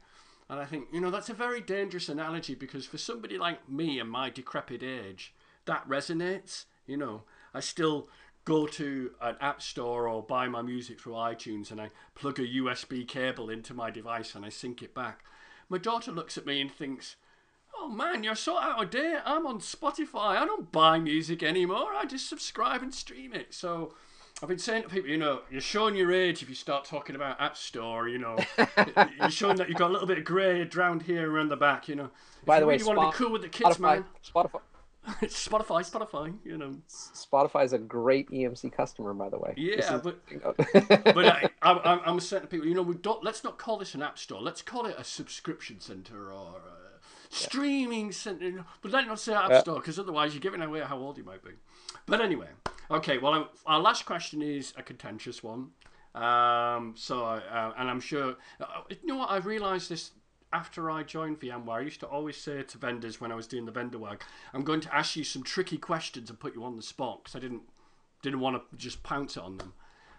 And 0.48 0.58
I 0.58 0.64
think, 0.64 0.86
you 0.90 1.02
know, 1.02 1.10
that's 1.10 1.28
a 1.28 1.34
very 1.34 1.60
dangerous 1.60 2.08
analogy 2.08 2.54
because 2.54 2.86
for 2.86 2.96
somebody 2.96 3.36
like 3.36 3.68
me 3.68 4.00
and 4.00 4.10
my 4.10 4.30
decrepit 4.30 4.82
age, 4.82 5.34
that 5.66 5.86
resonates. 5.86 6.64
You 6.86 6.96
know, 6.96 7.24
I 7.52 7.60
still 7.60 8.08
go 8.46 8.66
to 8.66 9.10
an 9.20 9.36
app 9.38 9.60
store 9.60 10.08
or 10.08 10.22
buy 10.22 10.48
my 10.48 10.62
music 10.62 10.98
through 10.98 11.12
iTunes 11.12 11.70
and 11.70 11.78
I 11.78 11.90
plug 12.14 12.38
a 12.38 12.46
USB 12.46 13.06
cable 13.06 13.50
into 13.50 13.74
my 13.74 13.90
device 13.90 14.34
and 14.34 14.46
I 14.46 14.48
sync 14.48 14.82
it 14.82 14.94
back. 14.94 15.22
My 15.73 15.79
daughter 15.79 16.12
looks 16.12 16.37
at 16.37 16.45
me 16.45 16.61
and 16.61 16.70
thinks, 16.70 17.16
Oh 17.75 17.89
man, 17.89 18.23
you're 18.23 18.35
so 18.35 18.59
out 18.59 18.83
of 18.83 18.91
date. 18.91 19.20
I'm 19.25 19.47
on 19.47 19.59
Spotify. 19.61 20.37
I 20.37 20.45
don't 20.45 20.70
buy 20.70 20.99
music 20.99 21.43
anymore. 21.43 21.95
I 21.95 22.05
just 22.05 22.29
subscribe 22.29 22.83
and 22.83 22.93
stream 22.93 23.33
it. 23.33 23.55
So 23.55 23.95
I've 24.43 24.51
been 24.51 24.59
saying 24.59 24.83
to 24.83 24.91
people, 24.91 25.09
you 25.09 25.16
know, 25.16 25.41
you're 25.51 25.62
showing 25.62 25.97
your 25.97 26.12
age 26.12 26.43
if 26.43 26.51
you 26.51 26.55
start 26.55 26.85
talking 26.85 27.16
about 27.16 27.41
App 27.41 27.57
Store, 27.57 28.07
you 28.07 28.18
know. 28.18 28.37
you're 29.18 29.31
showing 29.31 29.57
that 29.57 29.70
you've 29.70 29.79
got 29.79 29.89
a 29.89 29.93
little 29.95 30.07
bit 30.07 30.18
of 30.18 30.25
grey 30.25 30.62
drowned 30.66 31.05
here 31.05 31.33
around 31.33 31.49
the 31.49 31.57
back, 31.57 31.89
you 31.89 31.95
know. 31.95 32.11
If 32.41 32.45
By 32.45 32.57
you 32.57 32.61
the 32.61 32.66
way, 32.66 32.75
really 32.75 32.95
want 32.95 33.01
to 33.01 33.18
be 33.18 33.25
cool 33.25 33.33
with 33.33 33.41
the 33.41 33.49
kids, 33.49 33.79
Spotify, 33.79 33.81
man. 33.81 34.05
Spotify, 34.23 34.61
Spotify, 35.22 35.88
Spotify, 35.88 36.32
you 36.44 36.57
know. 36.57 36.76
Spotify 36.88 37.64
is 37.64 37.72
a 37.72 37.78
great 37.78 38.30
EMC 38.30 38.72
customer, 38.72 39.12
by 39.14 39.28
the 39.28 39.38
way. 39.38 39.53
Yeah, 39.57 39.96
is- 39.96 40.03
but 40.03 40.20
but 41.14 41.26
I, 41.26 41.50
I'm, 41.62 41.78
I'm, 41.84 42.00
I'm 42.07 42.20
saying 42.20 42.42
to 42.42 42.46
people, 42.48 42.66
you 42.68 42.74
know, 42.74 42.82
we 42.82 42.94
don't. 42.94 43.22
Let's 43.24 43.42
not 43.42 43.59
call 43.59 43.78
this 43.78 43.94
an 43.94 44.03
app 44.03 44.18
store. 44.18 44.40
Let's 44.40 44.62
call 44.62 44.86
it 44.86 44.94
a 44.96 45.03
subscription 45.05 45.80
center 45.80 46.32
or 46.32 46.57
a 46.57 47.00
streaming 47.30 48.12
center. 48.12 48.64
But 48.80 48.92
let's 48.92 49.07
not 49.09 49.18
say 49.18 49.34
app 49.34 49.50
Yeah. 49.50 49.61
store 49.61 49.76
because 49.80 49.98
otherwise 49.98 50.34
you're 50.34 50.40
giving 50.40 50.62
away 50.62 50.80
how 50.80 50.98
old 50.98 51.18
you 51.18 51.24
might 51.24 51.42
be. 51.44 51.50
But 52.07 52.20
anyway, 52.20 52.48
okay. 52.90 53.18
Well, 53.18 53.32
I'm, 53.34 53.46
our 53.66 53.80
last 53.80 54.07
question 54.07 54.40
is 54.40 54.72
a 54.76 54.82
contentious 54.84 55.42
one. 55.42 55.70
Um, 56.14 56.92
so, 56.96 57.24
uh, 57.24 57.72
and 57.76 57.88
I'm 57.88 58.00
sure 58.00 58.36
uh, 58.61 58.66
you 58.90 58.98
know 59.05 59.16
what 59.16 59.30
I 59.30 59.38
realised 59.38 59.88
this 59.90 60.11
after 60.53 60.90
I 60.90 61.03
joined 61.03 61.40
VMware. 61.40 61.78
I 61.78 61.80
used 61.80 62.00
to 62.00 62.07
always 62.07 62.36
say 62.36 62.62
to 62.62 62.78
vendors 62.78 63.20
when 63.20 63.32
I 63.32 63.34
was 63.34 63.46
doing 63.46 63.64
the 63.64 63.72
vendor 63.72 63.98
work, 63.98 64.24
I'm 64.53 64.64
going 64.64 64.80
to 64.80 64.94
ask 64.94 65.16
you 65.16 65.24
some 65.24 65.42
tricky 65.42 65.78
questions 65.78 66.30
and 66.30 66.38
put 66.38 66.55
you 66.55 66.64
on 66.64 66.76
the 66.76 66.82
spot 66.82 67.24
because 67.24 67.36
I 67.36 67.40
didn't 67.40 67.62
didn't 68.22 68.40
want 68.40 68.57
to 68.57 68.76
just 68.76 69.03
pounce 69.03 69.36
it 69.36 69.42
on 69.42 69.59
them. 69.59 69.72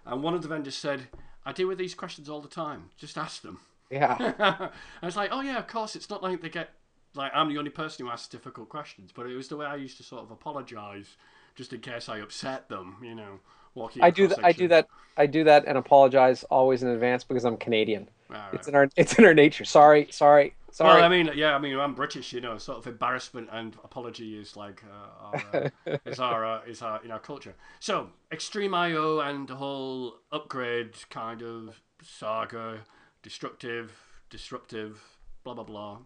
And 0.06 0.22
one 0.22 0.34
of 0.34 0.42
the 0.42 0.50
vendors 0.50 0.76
said, 0.76 1.08
I 1.46 1.54
deal 1.54 1.68
with 1.68 1.78
these 1.78 1.96
questions 1.96 2.28
all 2.28 2.42
the 2.42 2.50
time. 2.50 2.90
Just 2.98 3.18
ask 3.18 3.42
them. 3.42 3.60
yeah. 3.90 4.18
I 5.02 5.06
was 5.06 5.16
like, 5.16 5.30
oh, 5.32 5.40
yeah, 5.40 5.58
of 5.58 5.68
course. 5.68 5.96
It's 5.96 6.10
not 6.10 6.22
like 6.22 6.42
they 6.42 6.50
get 6.50 6.72
like 7.16 7.32
I'm 7.34 7.50
the 7.50 7.58
only 7.58 7.70
person 7.70 8.06
who 8.06 8.12
asks 8.12 8.28
difficult 8.28 8.70
questions, 8.70 9.12
but 9.14 9.28
it 9.28 9.36
was 9.36 9.48
the 9.48 9.58
way 9.58 9.66
I 9.66 9.76
used 9.76 9.98
to 9.98 10.04
sort 10.04 10.24
of 10.24 10.32
apologize, 10.32 11.16
just 11.56 11.74
in 11.74 11.80
case 11.80 12.10
I 12.10 12.20
upset 12.20 12.70
them. 12.70 12.98
You 13.02 13.16
know, 13.16 13.40
walking. 13.76 14.04
I 14.04 14.10
do 14.10 14.28
that. 14.28 14.44
I 14.44 14.52
do 14.52 14.68
that. 14.70 14.88
I 15.18 15.26
do 15.28 15.44
that 15.44 15.66
and 15.68 15.78
apologize 15.78 16.44
always 16.46 16.84
in 16.84 16.90
advance 16.90 17.24
because 17.24 17.46
I'm 17.46 17.58
Canadian. 17.58 18.10
Right. 18.34 18.54
It's 18.54 18.68
in 18.68 18.76
our 18.76 18.90
it's 18.96 19.14
in 19.14 19.26
our 19.26 19.34
nature. 19.34 19.64
Sorry, 19.64 20.08
sorry, 20.10 20.56
sorry. 20.72 20.96
Well, 20.96 21.04
I 21.04 21.10
mean, 21.10 21.30
yeah, 21.36 21.56
I 21.56 21.60
mean, 21.60 21.78
I'm 21.78 21.94
British. 21.94 22.34
You 22.34 22.42
know, 22.42 22.58
sort 22.58 22.80
of 22.80 22.88
embarrassment 22.88 23.50
and 23.52 23.76
apology 23.84 24.38
is 24.40 24.58
like 24.58 24.84
uh, 24.84 25.26
our, 25.54 25.72
uh, 25.86 25.98
is 26.06 26.20
our 26.20 26.46
uh, 26.46 26.62
is 26.68 26.82
our 26.82 27.04
in 27.04 27.12
our 27.12 27.20
culture. 27.20 27.54
So 27.80 28.10
XtremIO 28.32 29.24
and 29.24 29.48
the 29.48 29.56
whole 29.56 30.16
upgrade 30.32 30.96
kind 31.12 31.44
of 31.44 31.80
saga, 32.02 32.80
destructive, 33.22 33.92
disruptive, 34.32 35.00
blah 35.44 35.54
blah 35.54 35.64
blah. 35.64 36.00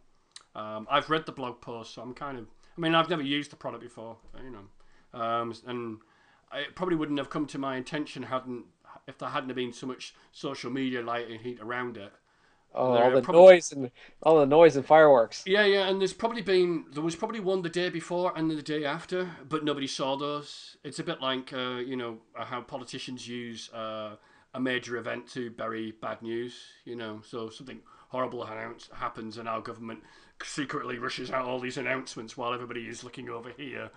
Um, 0.54 0.88
I've 0.92 1.10
read 1.10 1.26
the 1.26 1.32
blog 1.32 1.62
post, 1.62 1.94
so 1.94 2.02
I'm 2.02 2.14
kind 2.14 2.38
of. 2.38 2.48
I 2.78 2.82
mean, 2.82 2.94
I've 2.94 3.10
never 3.10 3.24
used 3.24 3.52
the 3.52 3.56
product 3.56 3.82
before, 3.82 4.18
you 4.44 4.52
know, 4.52 5.20
um, 5.20 5.54
and 5.66 5.98
it 6.54 6.76
probably 6.76 6.96
wouldn't 6.96 7.18
have 7.18 7.30
come 7.30 7.48
to 7.48 7.58
my 7.58 7.78
attention 7.78 8.24
hadn't 8.24 8.66
if 9.08 9.18
there 9.18 9.30
hadn't 9.30 9.54
been 9.54 9.74
so 9.74 9.88
much 9.88 10.14
social 10.32 10.72
media 10.72 11.02
light 11.02 11.30
and 11.30 11.42
heat 11.42 11.60
around 11.62 11.98
it. 11.98 12.12
Oh, 12.76 12.92
all 12.92 13.12
the 13.12 13.22
probably, 13.22 13.42
noise 13.42 13.72
and 13.72 13.90
all 14.22 14.40
the 14.40 14.46
noise 14.46 14.76
and 14.76 14.86
fireworks. 14.86 15.44
Yeah, 15.48 15.66
yeah, 15.66 15.88
and 15.88 16.00
there's 16.00 16.14
probably 16.14 16.42
been 16.42 16.86
there 16.92 17.02
was 17.02 17.16
probably 17.16 17.40
one 17.40 17.62
the 17.62 17.70
day 17.70 17.90
before 17.90 18.34
and 18.36 18.52
the 18.52 18.62
day 18.62 18.86
after, 18.86 19.32
but 19.48 19.64
nobody 19.64 19.88
saw 19.88 20.16
those. 20.16 20.78
It's 20.84 21.00
a 21.00 21.04
bit 21.04 21.22
like 21.22 21.54
uh, 21.54 21.78
you 21.78 21.96
know 21.96 22.20
uh, 22.38 22.46
how 22.46 22.62
politicians 22.62 23.28
use 23.28 23.72
uh, 23.74 24.18
a 24.54 24.60
major 24.60 24.98
event 24.98 25.28
to 25.30 25.50
bury 25.50 25.92
bad 25.92 26.22
news. 26.22 26.54
You 26.84 26.98
know, 26.98 27.22
so 27.26 27.50
something 27.50 27.80
horrible 28.10 28.44
announce, 28.44 28.90
happens 28.94 29.38
and 29.38 29.50
our 29.50 29.62
government 29.62 30.02
secretly 30.44 30.98
rushes 31.00 31.32
out 31.32 31.46
all 31.46 31.60
these 31.60 31.78
announcements 31.78 32.38
while 32.38 32.54
everybody 32.54 32.88
is 32.88 33.04
looking 33.04 33.28
over 33.30 33.52
here 33.58 33.90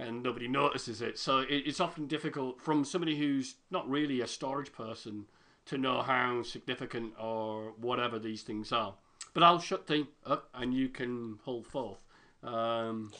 and 0.00 0.22
nobody 0.22 0.48
notices 0.48 1.02
it. 1.02 1.18
So 1.18 1.38
it, 1.40 1.62
it's 1.66 1.80
often 1.80 2.06
difficult 2.06 2.60
from 2.60 2.84
somebody 2.84 3.16
who's 3.16 3.56
not 3.70 3.88
really 3.88 4.20
a 4.20 4.26
storage 4.26 4.72
person 4.72 5.26
to 5.66 5.78
know 5.78 6.02
how 6.02 6.42
significant 6.42 7.12
or 7.20 7.72
whatever 7.80 8.18
these 8.18 8.42
things 8.42 8.72
are. 8.72 8.94
But 9.34 9.42
I'll 9.42 9.60
shut 9.60 9.86
things 9.86 10.08
up 10.26 10.48
and 10.54 10.74
you 10.74 10.88
can 10.88 11.38
hold 11.44 11.66
forth. 11.66 11.98
Um, 12.42 13.12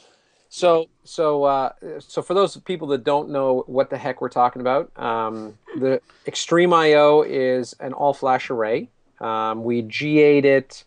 so, 0.49 0.89
so, 1.05 1.45
uh, 1.45 1.73
so 2.01 2.23
for 2.23 2.35
those 2.35 2.57
people 2.57 2.89
that 2.89 3.05
don't 3.05 3.31
know 3.31 3.63
what 3.67 3.91
the 3.91 3.97
heck 3.99 4.21
we're 4.21 4.29
talking 4.31 4.61
about, 4.61 4.91
um, 4.99 5.57
the 5.79 6.01
XtremIO 6.27 7.25
is 7.29 7.75
an 7.79 7.93
all-flash 7.93 8.51
array. 8.51 8.91
Um, 9.21 9.63
we 9.63 9.83
GA'd 9.83 10.45
it 10.45 10.85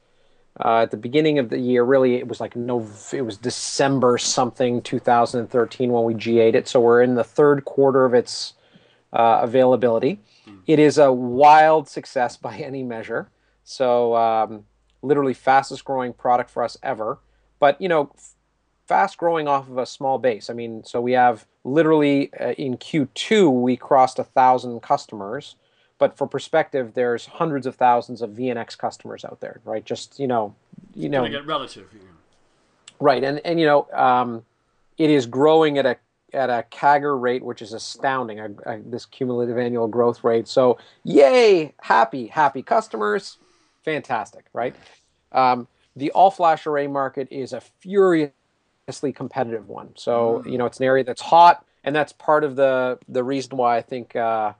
uh, 0.64 0.82
at 0.82 0.91
the 0.91 0.97
beginning 0.97 1.39
of 1.39 1.49
the 1.49 1.60
year. 1.60 1.84
Really, 1.84 2.16
it 2.16 2.28
was 2.28 2.39
like 2.39 2.56
no, 2.56 2.88
it 3.12 3.22
was 3.22 3.38
December 3.38 4.18
something 4.18 4.82
2013 4.82 5.91
when 5.91 6.04
we 6.04 6.14
GA'd 6.14 6.56
it. 6.56 6.68
So 6.68 6.80
we're 6.80 7.01
in 7.01 7.16
the 7.16 7.24
third 7.24 7.66
quarter 7.66 8.06
of 8.06 8.14
its 8.14 8.54
uh, 9.12 9.39
availability. 9.43 10.20
Mm. 10.47 10.60
It 10.68 10.80
is 10.80 10.97
a 10.97 11.12
wild 11.12 11.88
success 11.88 12.38
by 12.38 12.58
any 12.58 12.84
measure. 12.84 13.30
So 13.64 14.16
um, 14.16 14.66
literally 15.01 15.34
fastest 15.34 15.86
growing 15.86 16.14
product 16.14 16.49
for 16.49 16.64
us 16.64 16.78
ever. 16.84 17.20
But 17.60 17.80
you 17.80 17.89
know, 17.89 18.12
fast 18.88 19.18
growing 19.18 19.47
off 19.47 19.70
of 19.70 19.78
a 19.78 19.86
small 19.86 20.18
base. 20.18 20.49
I 20.49 20.54
mean, 20.54 20.84
so 20.84 21.01
we 21.01 21.14
have 21.14 21.45
literally 21.64 22.32
uh, 22.39 22.51
in 22.51 22.78
Q2 22.78 23.62
we 23.62 23.78
crossed 23.78 24.20
a 24.20 24.24
thousand 24.24 24.82
customers 24.82 25.56
but 26.04 26.18
for 26.18 26.28
perspective, 26.28 26.95
there's 26.95 27.26
hundreds 27.26 27.66
of 27.66 27.78
thousands 27.78 28.22
of 28.22 28.32
VNX 28.32 28.78
customers 28.78 29.24
out 29.24 29.39
there, 29.39 29.62
right? 29.64 29.86
Just 29.86 30.20
you 30.20 30.28
know, 30.28 30.54
you 30.93 31.08
know, 31.08 31.26
get 31.30 31.45
relative. 31.45 31.88
You 31.93 31.99
know. 31.99 32.06
Right, 32.99 33.24
and 33.24 33.39
and 33.45 33.58
you 33.58 33.66
know, 33.66 33.88
um, 33.93 34.43
it 34.97 35.10
is 35.10 35.26
growing 35.26 35.78
at 35.78 35.86
a 35.86 35.95
at 36.34 36.49
a 36.49 36.66
CAGR 36.70 37.22
rate 37.22 37.41
which 37.41 37.62
is 37.62 37.72
astounding. 37.72 38.41
A, 38.41 38.49
a, 38.66 38.80
this 38.82 39.06
cumulative 39.06 39.58
annual 39.58 39.88
growth 39.88 40.26
rate. 40.26 40.45
So, 40.49 40.78
yay, 41.06 41.74
happy, 41.80 42.28
happy 42.28 42.64
customers, 42.64 43.38
fantastic, 43.86 44.43
right? 44.51 44.76
Um, 45.32 45.70
the 45.95 46.12
all 46.12 46.32
flash 46.32 46.68
array 46.68 46.88
market 46.88 47.30
is 47.32 47.54
a 47.54 47.62
furiously 47.80 49.14
competitive 49.14 49.70
one. 49.70 49.93
So, 49.95 50.43
mm. 50.45 50.51
you 50.51 50.58
know, 50.58 50.66
it's 50.66 50.80
an 50.80 50.86
area 50.86 51.06
that's 51.06 51.22
hot, 51.22 51.66
and 51.82 51.95
that's 51.95 52.12
part 52.12 52.43
of 52.43 52.58
the 52.58 52.99
the 53.08 53.24
reason 53.24 53.56
why 53.56 53.78
I 53.78 53.82
think. 53.82 54.18
Uh, 54.18 54.51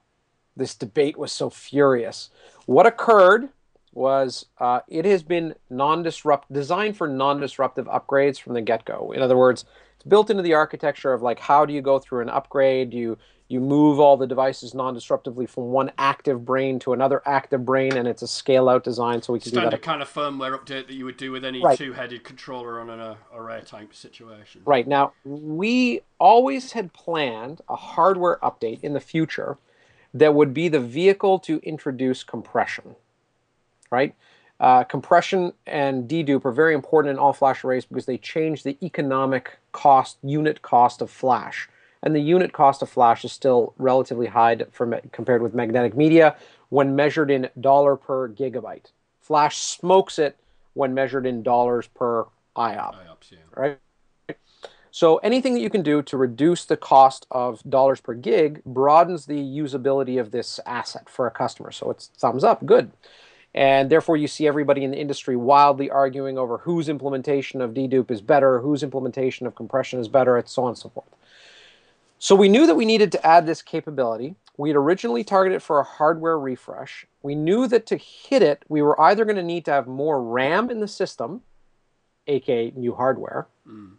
this 0.56 0.74
debate 0.74 1.16
was 1.16 1.32
so 1.32 1.50
furious. 1.50 2.30
What 2.66 2.86
occurred 2.86 3.48
was 3.92 4.46
uh, 4.58 4.80
it 4.88 5.04
has 5.04 5.22
been 5.22 5.54
non-disrupt 5.70 6.52
designed 6.52 6.96
for 6.96 7.06
non-disruptive 7.06 7.86
upgrades 7.86 8.40
from 8.40 8.54
the 8.54 8.60
get-go. 8.60 9.12
In 9.12 9.22
other 9.22 9.36
words, 9.36 9.64
it's 9.96 10.04
built 10.04 10.30
into 10.30 10.42
the 10.42 10.54
architecture 10.54 11.12
of 11.12 11.22
like 11.22 11.38
how 11.38 11.64
do 11.64 11.72
you 11.72 11.80
go 11.80 11.98
through 11.98 12.22
an 12.22 12.28
upgrade? 12.28 12.92
You 12.92 13.16
you 13.46 13.60
move 13.60 14.00
all 14.00 14.16
the 14.16 14.26
devices 14.26 14.74
non-disruptively 14.74 15.48
from 15.48 15.64
one 15.64 15.92
active 15.98 16.46
brain 16.46 16.78
to 16.78 16.94
another 16.94 17.20
active 17.26 17.64
brain, 17.64 17.94
and 17.94 18.08
it's 18.08 18.22
a 18.22 18.26
scale-out 18.26 18.82
design, 18.82 19.20
so 19.20 19.34
we 19.34 19.38
can 19.38 19.52
Standard 19.52 19.70
do 19.70 19.76
that. 19.76 19.82
kind 19.82 20.00
of 20.00 20.10
firmware 20.10 20.58
update 20.58 20.86
that 20.86 20.94
you 20.94 21.04
would 21.04 21.18
do 21.18 21.30
with 21.30 21.44
any 21.44 21.62
right. 21.62 21.76
two-headed 21.76 22.24
controller 22.24 22.80
on 22.80 22.88
an 22.88 23.00
uh, 23.00 23.16
array 23.34 23.60
type 23.66 23.94
situation. 23.94 24.62
Right 24.64 24.88
now, 24.88 25.12
we 25.24 26.00
always 26.18 26.72
had 26.72 26.94
planned 26.94 27.60
a 27.68 27.76
hardware 27.76 28.38
update 28.42 28.80
in 28.82 28.94
the 28.94 29.00
future 29.00 29.58
that 30.14 30.34
would 30.34 30.54
be 30.54 30.68
the 30.68 30.80
vehicle 30.80 31.38
to 31.40 31.58
introduce 31.64 32.22
compression, 32.22 32.94
right? 33.90 34.14
Uh, 34.60 34.84
compression 34.84 35.52
and 35.66 36.08
dedupe 36.08 36.44
are 36.44 36.52
very 36.52 36.74
important 36.74 37.10
in 37.10 37.18
all 37.18 37.32
flash 37.32 37.64
arrays 37.64 37.84
because 37.84 38.06
they 38.06 38.16
change 38.16 38.62
the 38.62 38.78
economic 38.82 39.58
cost, 39.72 40.16
unit 40.22 40.62
cost 40.62 41.02
of 41.02 41.10
flash. 41.10 41.68
And 42.02 42.14
the 42.14 42.20
unit 42.20 42.52
cost 42.52 42.80
of 42.80 42.88
flash 42.88 43.24
is 43.24 43.32
still 43.32 43.74
relatively 43.78 44.26
high 44.26 44.56
for, 44.70 45.00
compared 45.10 45.42
with 45.42 45.54
magnetic 45.54 45.96
media 45.96 46.36
when 46.68 46.94
measured 46.94 47.30
in 47.30 47.48
dollar 47.60 47.96
per 47.96 48.28
gigabyte. 48.28 48.92
Flash 49.20 49.56
smokes 49.56 50.18
it 50.18 50.36
when 50.74 50.94
measured 50.94 51.26
in 51.26 51.42
dollars 51.42 51.88
per 51.88 52.26
IOP, 52.56 52.94
IOPS, 52.94 53.32
yeah. 53.32 53.38
right? 53.56 53.78
So 54.94 55.16
anything 55.24 55.54
that 55.54 55.60
you 55.60 55.70
can 55.70 55.82
do 55.82 56.02
to 56.02 56.16
reduce 56.16 56.64
the 56.64 56.76
cost 56.76 57.26
of 57.28 57.60
dollars 57.68 58.00
per 58.00 58.14
gig 58.14 58.62
broadens 58.64 59.26
the 59.26 59.40
usability 59.40 60.20
of 60.20 60.30
this 60.30 60.60
asset 60.66 61.08
for 61.08 61.26
a 61.26 61.32
customer. 61.32 61.72
So 61.72 61.90
it's 61.90 62.12
thumbs 62.16 62.44
up, 62.44 62.64
good. 62.64 62.92
And 63.52 63.90
therefore, 63.90 64.16
you 64.16 64.28
see 64.28 64.46
everybody 64.46 64.84
in 64.84 64.92
the 64.92 64.96
industry 64.96 65.34
wildly 65.34 65.90
arguing 65.90 66.38
over 66.38 66.58
whose 66.58 66.88
implementation 66.88 67.60
of 67.60 67.74
dedupe 67.74 68.08
is 68.12 68.20
better, 68.20 68.60
whose 68.60 68.84
implementation 68.84 69.48
of 69.48 69.56
compression 69.56 69.98
is 69.98 70.06
better, 70.06 70.36
and 70.36 70.48
so 70.48 70.62
on 70.62 70.68
and 70.68 70.78
so 70.78 70.90
forth. 70.90 71.08
So 72.20 72.36
we 72.36 72.48
knew 72.48 72.64
that 72.64 72.76
we 72.76 72.84
needed 72.84 73.10
to 73.12 73.26
add 73.26 73.46
this 73.46 73.62
capability. 73.62 74.36
We 74.56 74.68
had 74.68 74.76
originally 74.76 75.24
targeted 75.24 75.60
for 75.60 75.80
a 75.80 75.84
hardware 75.84 76.38
refresh. 76.38 77.04
We 77.20 77.34
knew 77.34 77.66
that 77.66 77.86
to 77.86 77.96
hit 77.96 78.42
it, 78.42 78.62
we 78.68 78.80
were 78.80 79.00
either 79.00 79.24
going 79.24 79.34
to 79.34 79.42
need 79.42 79.64
to 79.64 79.72
have 79.72 79.88
more 79.88 80.22
RAM 80.22 80.70
in 80.70 80.78
the 80.78 80.86
system, 80.86 81.42
aka 82.28 82.72
new 82.76 82.94
hardware, 82.94 83.48
mm 83.68 83.94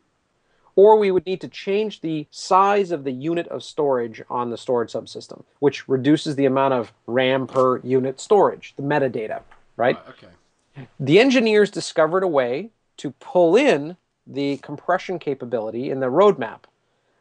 or 0.76 0.98
we 0.98 1.12
would 1.12 1.26
need 1.26 1.42
to 1.42 1.48
change 1.48 2.02
the 2.02 2.28
size 2.32 2.92
of 2.92 3.04
the 3.04 3.12
unit 3.12 3.48
of 3.48 3.64
storage 3.64 4.22
on 4.30 4.50
the 4.50 4.58
storage 4.58 4.92
subsystem, 4.92 5.44
which 5.60 5.88
reduces 5.88 6.36
the 6.36 6.46
amount 6.46 6.74
of 6.74 6.92
RAM 7.08 7.48
per 7.48 7.80
unit 7.80 8.20
storage, 8.20 8.74
the 8.76 8.84
metadata, 8.84 9.42
right? 9.78 9.98
Uh, 9.98 10.10
okay. 10.10 10.88
The 11.00 11.20
engineers 11.20 11.72
discovered 11.72 12.24
a 12.24 12.28
way 12.28 12.72
to 12.98 13.12
pull 13.12 13.56
in 13.56 13.96
the 14.28 14.58
compression 14.58 15.20
capability 15.20 15.90
in 15.90 16.00
the 16.00 16.08
roadmap. 16.08 16.62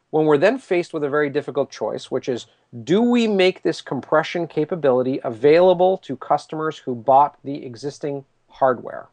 When 0.09 0.25
we're 0.25 0.37
then 0.37 0.57
faced 0.57 0.93
with 0.93 1.03
a 1.03 1.09
very 1.09 1.29
difficult 1.29 1.69
choice, 1.69 2.09
which 2.09 2.29
is 2.29 2.47
do 2.83 3.01
we 3.01 3.27
make 3.27 3.61
this 3.61 3.81
compression 3.81 4.47
capability 4.47 5.19
available 5.23 5.97
to 5.99 6.17
customers 6.17 6.77
who 6.77 6.95
bought 6.95 7.37
the 7.43 7.65
existing 7.65 8.25
hardware? 8.49 9.07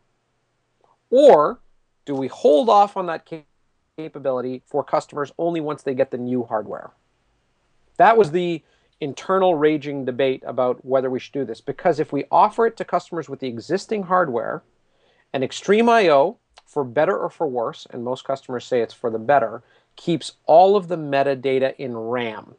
Or 1.10 1.60
do 2.04 2.14
we 2.14 2.28
hold 2.28 2.68
off 2.68 2.96
on 2.96 3.06
that 3.06 3.24
capability? 3.24 3.46
Capability 3.98 4.62
for 4.64 4.82
customers 4.82 5.32
only 5.38 5.60
once 5.60 5.82
they 5.82 5.92
get 5.92 6.10
the 6.10 6.16
new 6.16 6.44
hardware. 6.44 6.92
That 7.98 8.16
was 8.16 8.30
the 8.30 8.62
internal 9.02 9.54
raging 9.54 10.06
debate 10.06 10.42
about 10.46 10.82
whether 10.82 11.10
we 11.10 11.20
should 11.20 11.34
do 11.34 11.44
this 11.44 11.60
because 11.60 12.00
if 12.00 12.10
we 12.10 12.24
offer 12.30 12.64
it 12.64 12.74
to 12.78 12.86
customers 12.86 13.28
with 13.28 13.40
the 13.40 13.48
existing 13.48 14.04
hardware, 14.04 14.62
an 15.34 15.42
XtremIO, 15.42 16.36
for 16.64 16.84
better 16.84 17.18
or 17.18 17.28
for 17.28 17.46
worse, 17.46 17.86
and 17.90 18.02
most 18.02 18.24
customers 18.24 18.64
say 18.64 18.80
it's 18.80 18.94
for 18.94 19.10
the 19.10 19.18
better, 19.18 19.62
keeps 19.96 20.32
all 20.46 20.74
of 20.74 20.88
the 20.88 20.96
metadata 20.96 21.74
in 21.76 21.94
RAM. 21.94 22.54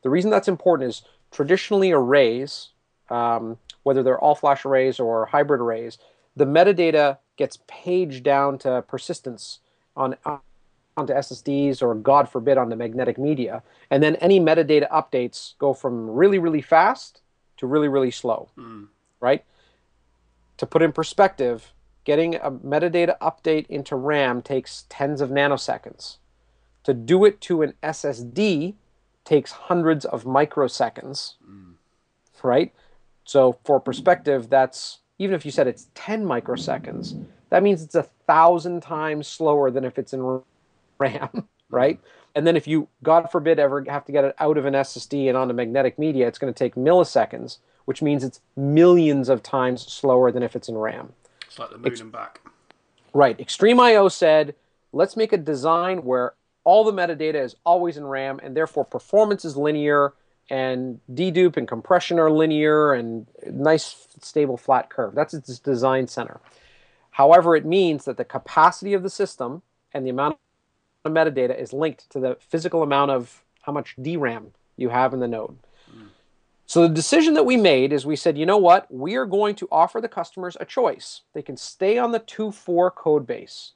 The 0.00 0.08
reason 0.08 0.30
that's 0.30 0.48
important 0.48 0.88
is 0.88 1.02
traditionally 1.30 1.92
arrays, 1.92 2.70
um, 3.10 3.58
whether 3.82 4.02
they're 4.02 4.18
all 4.18 4.34
flash 4.34 4.64
arrays 4.64 4.98
or 4.98 5.26
hybrid 5.26 5.60
arrays, 5.60 5.98
the 6.34 6.46
metadata 6.46 7.18
gets 7.36 7.58
paged 7.66 8.24
down 8.24 8.56
to 8.60 8.82
persistence 8.88 9.58
on, 9.94 10.16
onto 10.98 11.12
SSDs 11.12 11.82
or, 11.82 11.94
God 11.94 12.28
forbid, 12.28 12.58
onto 12.58 12.76
magnetic 12.76 13.18
media. 13.18 13.62
And 13.90 14.02
then 14.02 14.16
any 14.16 14.40
metadata 14.40 14.88
updates 14.90 15.56
go 15.58 15.72
from 15.72 16.10
really, 16.10 16.38
really 16.38 16.62
fast 16.62 17.22
to 17.58 17.66
really, 17.66 17.88
really 17.88 18.10
slow, 18.10 18.50
mm. 18.56 18.88
right? 19.20 19.44
To 20.58 20.66
put 20.66 20.82
in 20.82 20.92
perspective, 20.92 21.72
getting 22.04 22.34
a 22.36 22.50
metadata 22.50 23.18
update 23.18 23.66
into 23.68 23.96
RAM 23.96 24.42
takes 24.42 24.84
tens 24.88 25.20
of 25.20 25.30
nanoseconds. 25.30 26.18
To 26.84 26.94
do 26.94 27.24
it 27.24 27.40
to 27.42 27.62
an 27.62 27.74
SSD 27.82 28.74
takes 29.24 29.52
hundreds 29.52 30.04
of 30.04 30.24
microseconds. 30.24 31.34
Mm. 31.48 31.74
Right? 32.42 32.72
So, 33.24 33.58
for 33.64 33.78
perspective, 33.78 34.48
that's 34.48 35.00
even 35.18 35.34
if 35.34 35.44
you 35.44 35.50
said 35.50 35.66
it's 35.66 35.88
10 35.94 36.24
microseconds, 36.24 37.24
that 37.50 37.62
means 37.62 37.82
it's 37.82 37.94
a 37.94 38.04
thousand 38.26 38.82
times 38.82 39.26
slower 39.26 39.70
than 39.70 39.84
if 39.84 39.98
it's 39.98 40.12
in 40.12 40.42
RAM, 40.98 41.48
right? 41.70 42.00
And 42.34 42.46
then 42.46 42.56
if 42.56 42.66
you, 42.66 42.88
God 43.02 43.30
forbid, 43.30 43.58
ever 43.58 43.84
have 43.88 44.04
to 44.06 44.12
get 44.12 44.24
it 44.24 44.34
out 44.38 44.58
of 44.58 44.64
an 44.64 44.74
SSD 44.74 45.28
and 45.28 45.36
onto 45.36 45.54
magnetic 45.54 45.98
media, 45.98 46.28
it's 46.28 46.38
going 46.38 46.52
to 46.52 46.58
take 46.58 46.74
milliseconds, 46.74 47.58
which 47.84 48.02
means 48.02 48.22
it's 48.22 48.40
millions 48.56 49.28
of 49.28 49.42
times 49.42 49.82
slower 49.82 50.30
than 50.30 50.42
if 50.42 50.54
it's 50.54 50.68
in 50.68 50.76
RAM. 50.76 51.12
It's 51.46 51.58
like 51.58 51.70
the 51.70 51.78
moon 51.78 51.86
Ex- 51.86 52.00
and 52.00 52.12
back. 52.12 52.40
Right. 53.14 53.38
XtremIO 53.38 54.12
said, 54.12 54.54
let's 54.92 55.16
make 55.16 55.32
a 55.32 55.38
design 55.38 56.04
where 56.04 56.34
all 56.64 56.84
the 56.84 56.92
metadata 56.92 57.42
is 57.42 57.56
always 57.64 57.96
in 57.96 58.06
RAM 58.06 58.38
and 58.42 58.56
therefore 58.56 58.84
performance 58.84 59.44
is 59.44 59.56
linear 59.56 60.12
and 60.50 61.00
dedupe 61.12 61.56
and 61.56 61.66
compression 61.66 62.18
are 62.18 62.30
linear 62.30 62.92
and 62.92 63.26
nice 63.46 64.06
stable 64.20 64.56
flat 64.56 64.90
curve. 64.90 65.14
That's 65.14 65.34
its 65.34 65.58
design 65.58 66.06
center. 66.08 66.40
However, 67.10 67.56
it 67.56 67.64
means 67.64 68.04
that 68.04 68.16
the 68.16 68.24
capacity 68.24 68.94
of 68.94 69.02
the 69.02 69.10
system 69.10 69.62
and 69.92 70.06
the 70.06 70.10
amount 70.10 70.38
of 71.08 71.14
metadata 71.14 71.58
is 71.58 71.72
linked 71.72 72.08
to 72.10 72.20
the 72.20 72.36
physical 72.40 72.82
amount 72.82 73.10
of 73.10 73.42
how 73.62 73.72
much 73.72 73.96
DRAM 74.00 74.52
you 74.76 74.90
have 74.90 75.12
in 75.12 75.20
the 75.20 75.28
node. 75.28 75.58
Mm. 75.90 76.08
So 76.66 76.82
the 76.82 76.94
decision 76.94 77.34
that 77.34 77.46
we 77.46 77.56
made 77.56 77.92
is 77.92 78.06
we 78.06 78.16
said, 78.16 78.38
you 78.38 78.46
know 78.46 78.58
what? 78.58 78.92
We 78.92 79.16
are 79.16 79.26
going 79.26 79.54
to 79.56 79.68
offer 79.72 80.00
the 80.00 80.08
customers 80.08 80.56
a 80.60 80.64
choice. 80.64 81.22
They 81.34 81.42
can 81.42 81.56
stay 81.56 81.98
on 81.98 82.12
the 82.12 82.20
2.4 82.20 82.94
code 82.94 83.26
base. 83.26 83.72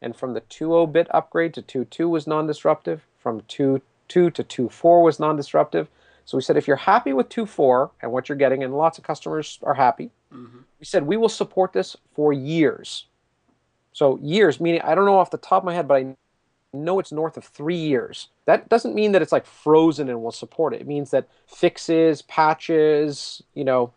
And 0.00 0.16
from 0.16 0.34
the 0.34 0.40
2.0 0.40 0.92
bit 0.92 1.06
upgrade 1.10 1.54
to 1.54 1.62
2.2 1.62 2.10
was 2.10 2.26
non-disruptive. 2.26 3.06
From 3.16 3.42
2.2 3.42 3.82
to 4.08 4.30
2.4 4.30 5.04
was 5.04 5.20
non-disruptive. 5.20 5.88
So 6.24 6.36
we 6.36 6.42
said, 6.42 6.56
if 6.56 6.66
you're 6.66 6.76
happy 6.76 7.12
with 7.12 7.28
2.4 7.28 7.90
and 8.00 8.12
what 8.12 8.28
you're 8.28 8.38
getting, 8.38 8.62
and 8.62 8.76
lots 8.76 8.98
of 8.98 9.04
customers 9.04 9.58
are 9.62 9.74
happy, 9.74 10.10
mm-hmm. 10.32 10.58
we 10.78 10.84
said 10.84 11.04
we 11.04 11.16
will 11.16 11.28
support 11.28 11.72
this 11.72 11.96
for 12.14 12.32
years. 12.32 13.06
So 13.92 14.18
years, 14.22 14.60
meaning 14.60 14.80
I 14.82 14.94
don't 14.94 15.04
know 15.04 15.18
off 15.18 15.30
the 15.30 15.38
top 15.38 15.62
of 15.62 15.64
my 15.64 15.74
head, 15.74 15.86
but 15.86 15.94
I 15.94 16.16
know 16.72 16.98
it's 16.98 17.12
north 17.12 17.36
of 17.36 17.44
three 17.44 17.76
years. 17.76 18.28
That 18.46 18.68
doesn't 18.68 18.94
mean 18.94 19.12
that 19.12 19.22
it's 19.22 19.32
like 19.32 19.46
frozen 19.46 20.08
and 20.08 20.22
will 20.22 20.32
support 20.32 20.74
it. 20.74 20.80
It 20.80 20.86
means 20.86 21.10
that 21.10 21.28
fixes, 21.46 22.22
patches, 22.22 23.42
you 23.54 23.64
know. 23.64 23.92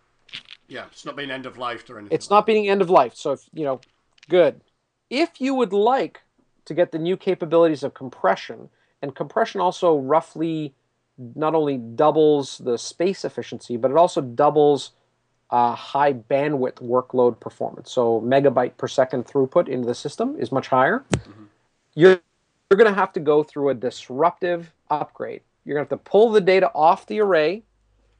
Yeah, 0.67 0.85
it's 0.91 1.05
not 1.05 1.15
being 1.15 1.31
end 1.31 1.45
of 1.45 1.57
life 1.57 1.89
or 1.89 1.99
anything. 1.99 2.15
It's 2.15 2.29
like 2.29 2.37
not 2.37 2.45
being 2.45 2.69
end 2.69 2.81
of 2.81 2.89
life. 2.89 3.15
So 3.15 3.33
if 3.33 3.41
you 3.53 3.63
know, 3.63 3.81
good. 4.29 4.61
If 5.09 5.39
you 5.39 5.53
would 5.53 5.73
like 5.73 6.21
to 6.65 6.73
get 6.73 6.91
the 6.91 6.99
new 6.99 7.15
capabilities 7.15 7.83
of 7.83 7.93
compression, 7.93 8.69
and 9.01 9.15
compression 9.15 9.61
also 9.61 9.97
roughly 9.97 10.73
not 11.35 11.55
only 11.55 11.77
doubles 11.77 12.57
the 12.57 12.77
space 12.77 13.23
efficiency, 13.23 13.77
but 13.77 13.91
it 13.91 13.97
also 13.97 14.21
doubles 14.21 14.91
uh, 15.51 15.75
high 15.75 16.11
bandwidth 16.11 16.81
workload 16.81 17.39
performance. 17.39 17.91
So 17.91 18.19
megabyte 18.21 18.77
per 18.77 18.87
second 18.87 19.25
throughput 19.25 19.69
into 19.69 19.87
the 19.87 19.95
system 19.95 20.35
is 20.37 20.51
much 20.51 20.67
higher. 20.67 21.05
Mm-hmm. 21.11 21.43
You're, 21.93 22.19
you're 22.69 22.77
going 22.77 22.91
to 22.91 22.99
have 22.99 23.13
to 23.13 23.19
go 23.19 23.43
through 23.43 23.69
a 23.69 23.73
disruptive 23.73 24.71
upgrade. 24.89 25.41
You're 25.63 25.75
going 25.75 25.85
to 25.85 25.91
have 25.91 25.99
to 25.99 26.09
pull 26.09 26.31
the 26.31 26.41
data 26.41 26.71
off 26.73 27.05
the 27.05 27.19
array 27.19 27.63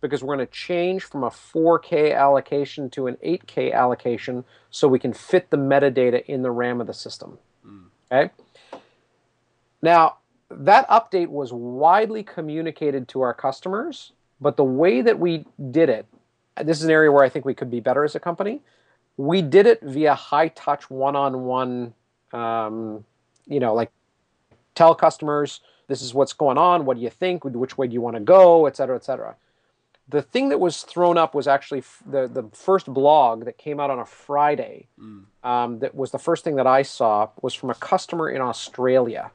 because 0.02 0.24
we're 0.24 0.36
going 0.36 0.46
to 0.46 0.54
change 0.54 1.04
from 1.04 1.24
a 1.24 1.30
4K 1.30 2.16
allocation 2.16 2.90
to 2.92 3.08
an 3.08 3.18
8K 3.26 3.74
allocation 3.74 4.44
so 4.70 4.88
we 4.88 5.00
can 5.00 5.14
fit 5.14 5.50
the 5.50 5.58
metadata 5.58 6.24
in 6.26 6.44
the 6.44 6.52
RAM 6.52 6.80
of 6.80 6.88
the 6.88 6.94
system. 6.94 7.40
Mm. 7.66 7.86
Okay? 8.12 8.32
Now, 9.82 10.18
that 10.52 10.88
update 10.90 11.28
was 11.28 11.52
widely 11.52 12.22
communicated 12.22 13.08
to 13.10 13.22
our 13.22 13.34
customers, 13.34 14.12
but 14.40 14.58
the 14.58 14.64
way 14.64 15.02
that 15.02 15.18
we 15.20 15.46
did 15.72 15.90
it, 15.90 16.06
this 16.64 16.78
is 16.78 16.84
an 16.84 16.92
area 16.92 17.12
where 17.12 17.24
I 17.24 17.30
think 17.30 17.46
we 17.46 17.56
could 17.56 17.72
be 17.72 17.80
better 17.80 18.04
as 18.04 18.14
a 18.14 18.20
company. 18.20 18.62
We 19.18 19.42
did 19.42 19.66
it 19.66 19.82
via 19.82 20.14
high 20.14 20.50
touch, 20.50 20.90
one 20.90 21.16
on 21.16 21.46
one, 21.46 21.94
you 22.32 23.60
know, 23.60 23.74
like 23.74 23.92
tell 24.76 24.94
customers 24.94 25.62
this 25.88 26.02
is 26.02 26.14
what's 26.14 26.34
going 26.34 26.58
on. 26.58 26.86
What 26.86 26.98
do 26.98 27.04
you 27.04 27.10
think? 27.10 27.44
Which 27.46 27.78
way 27.78 27.88
do 27.88 27.94
you 27.94 28.02
want 28.02 28.16
to 28.16 28.22
go? 28.22 28.66
Et 28.66 28.76
cetera, 28.76 28.96
et 28.96 29.04
cetera. 29.04 29.36
The 30.08 30.22
thing 30.22 30.50
that 30.50 30.60
was 30.60 30.84
thrown 30.84 31.18
up 31.18 31.34
was 31.34 31.48
actually 31.48 31.84
the, 32.06 32.28
the 32.28 32.44
first 32.54 32.86
blog 32.86 33.46
that 33.46 33.58
came 33.58 33.80
out 33.80 33.90
on 33.90 34.00
a 34.00 34.06
Friday. 34.06 34.88
Mm. 35.00 35.24
Um, 35.44 35.80
that 35.80 35.96
was 35.96 36.12
the 36.12 36.20
first 36.20 36.44
thing 36.44 36.58
that 36.58 36.68
I 36.68 36.84
saw 36.84 37.30
was 37.42 37.54
from 37.54 37.72
a 37.72 37.76
customer 37.76 38.30
in 38.30 38.42
Australia. 38.42 39.32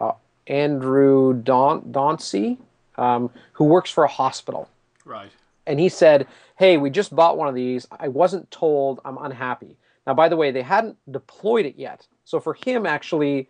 Uh, 0.00 0.12
Andrew 0.46 1.34
Don- 1.34 1.82
Dauncey, 1.82 2.56
um, 2.96 3.30
who 3.52 3.64
works 3.64 3.90
for 3.90 4.04
a 4.04 4.08
hospital. 4.08 4.70
Right. 5.04 5.30
And 5.66 5.78
he 5.78 5.90
said, 5.90 6.26
Hey, 6.56 6.78
we 6.78 6.90
just 6.90 7.14
bought 7.14 7.36
one 7.36 7.48
of 7.48 7.54
these. 7.54 7.86
I 7.90 8.08
wasn't 8.08 8.50
told. 8.50 9.00
I'm 9.04 9.18
unhappy. 9.18 9.76
Now, 10.06 10.14
by 10.14 10.28
the 10.28 10.36
way, 10.36 10.50
they 10.50 10.62
hadn't 10.62 10.96
deployed 11.10 11.66
it 11.66 11.76
yet. 11.76 12.06
So 12.24 12.40
for 12.40 12.54
him, 12.54 12.86
actually, 12.86 13.48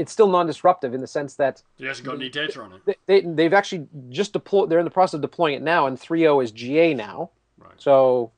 it's 0.00 0.10
still 0.10 0.28
non-disruptive 0.28 0.94
in 0.94 1.02
the 1.02 1.06
sense 1.06 1.34
that 1.34 1.62
he 1.76 1.84
hasn't 1.84 2.06
got 2.06 2.14
any 2.14 2.30
data 2.30 2.62
on 2.62 2.72
it. 2.72 2.98
They, 3.06 3.20
they, 3.20 3.44
have 3.44 3.52
actually 3.52 3.86
just 4.08 4.32
deployed. 4.32 4.70
They're 4.70 4.78
in 4.78 4.86
the 4.86 4.90
process 4.90 5.14
of 5.14 5.20
deploying 5.20 5.54
it 5.56 5.62
now, 5.62 5.86
and 5.86 6.00
3.0 6.00 6.42
is 6.42 6.52
GA 6.52 6.94
now. 6.94 7.30
Right. 7.58 7.74
So, 7.76 8.32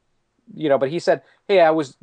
you 0.55 0.69
know, 0.69 0.77
but 0.77 0.91
he 0.91 0.99
said, 0.99 1.23
"Hey, 1.47 1.61
I 1.61 1.71
was, 1.71 1.97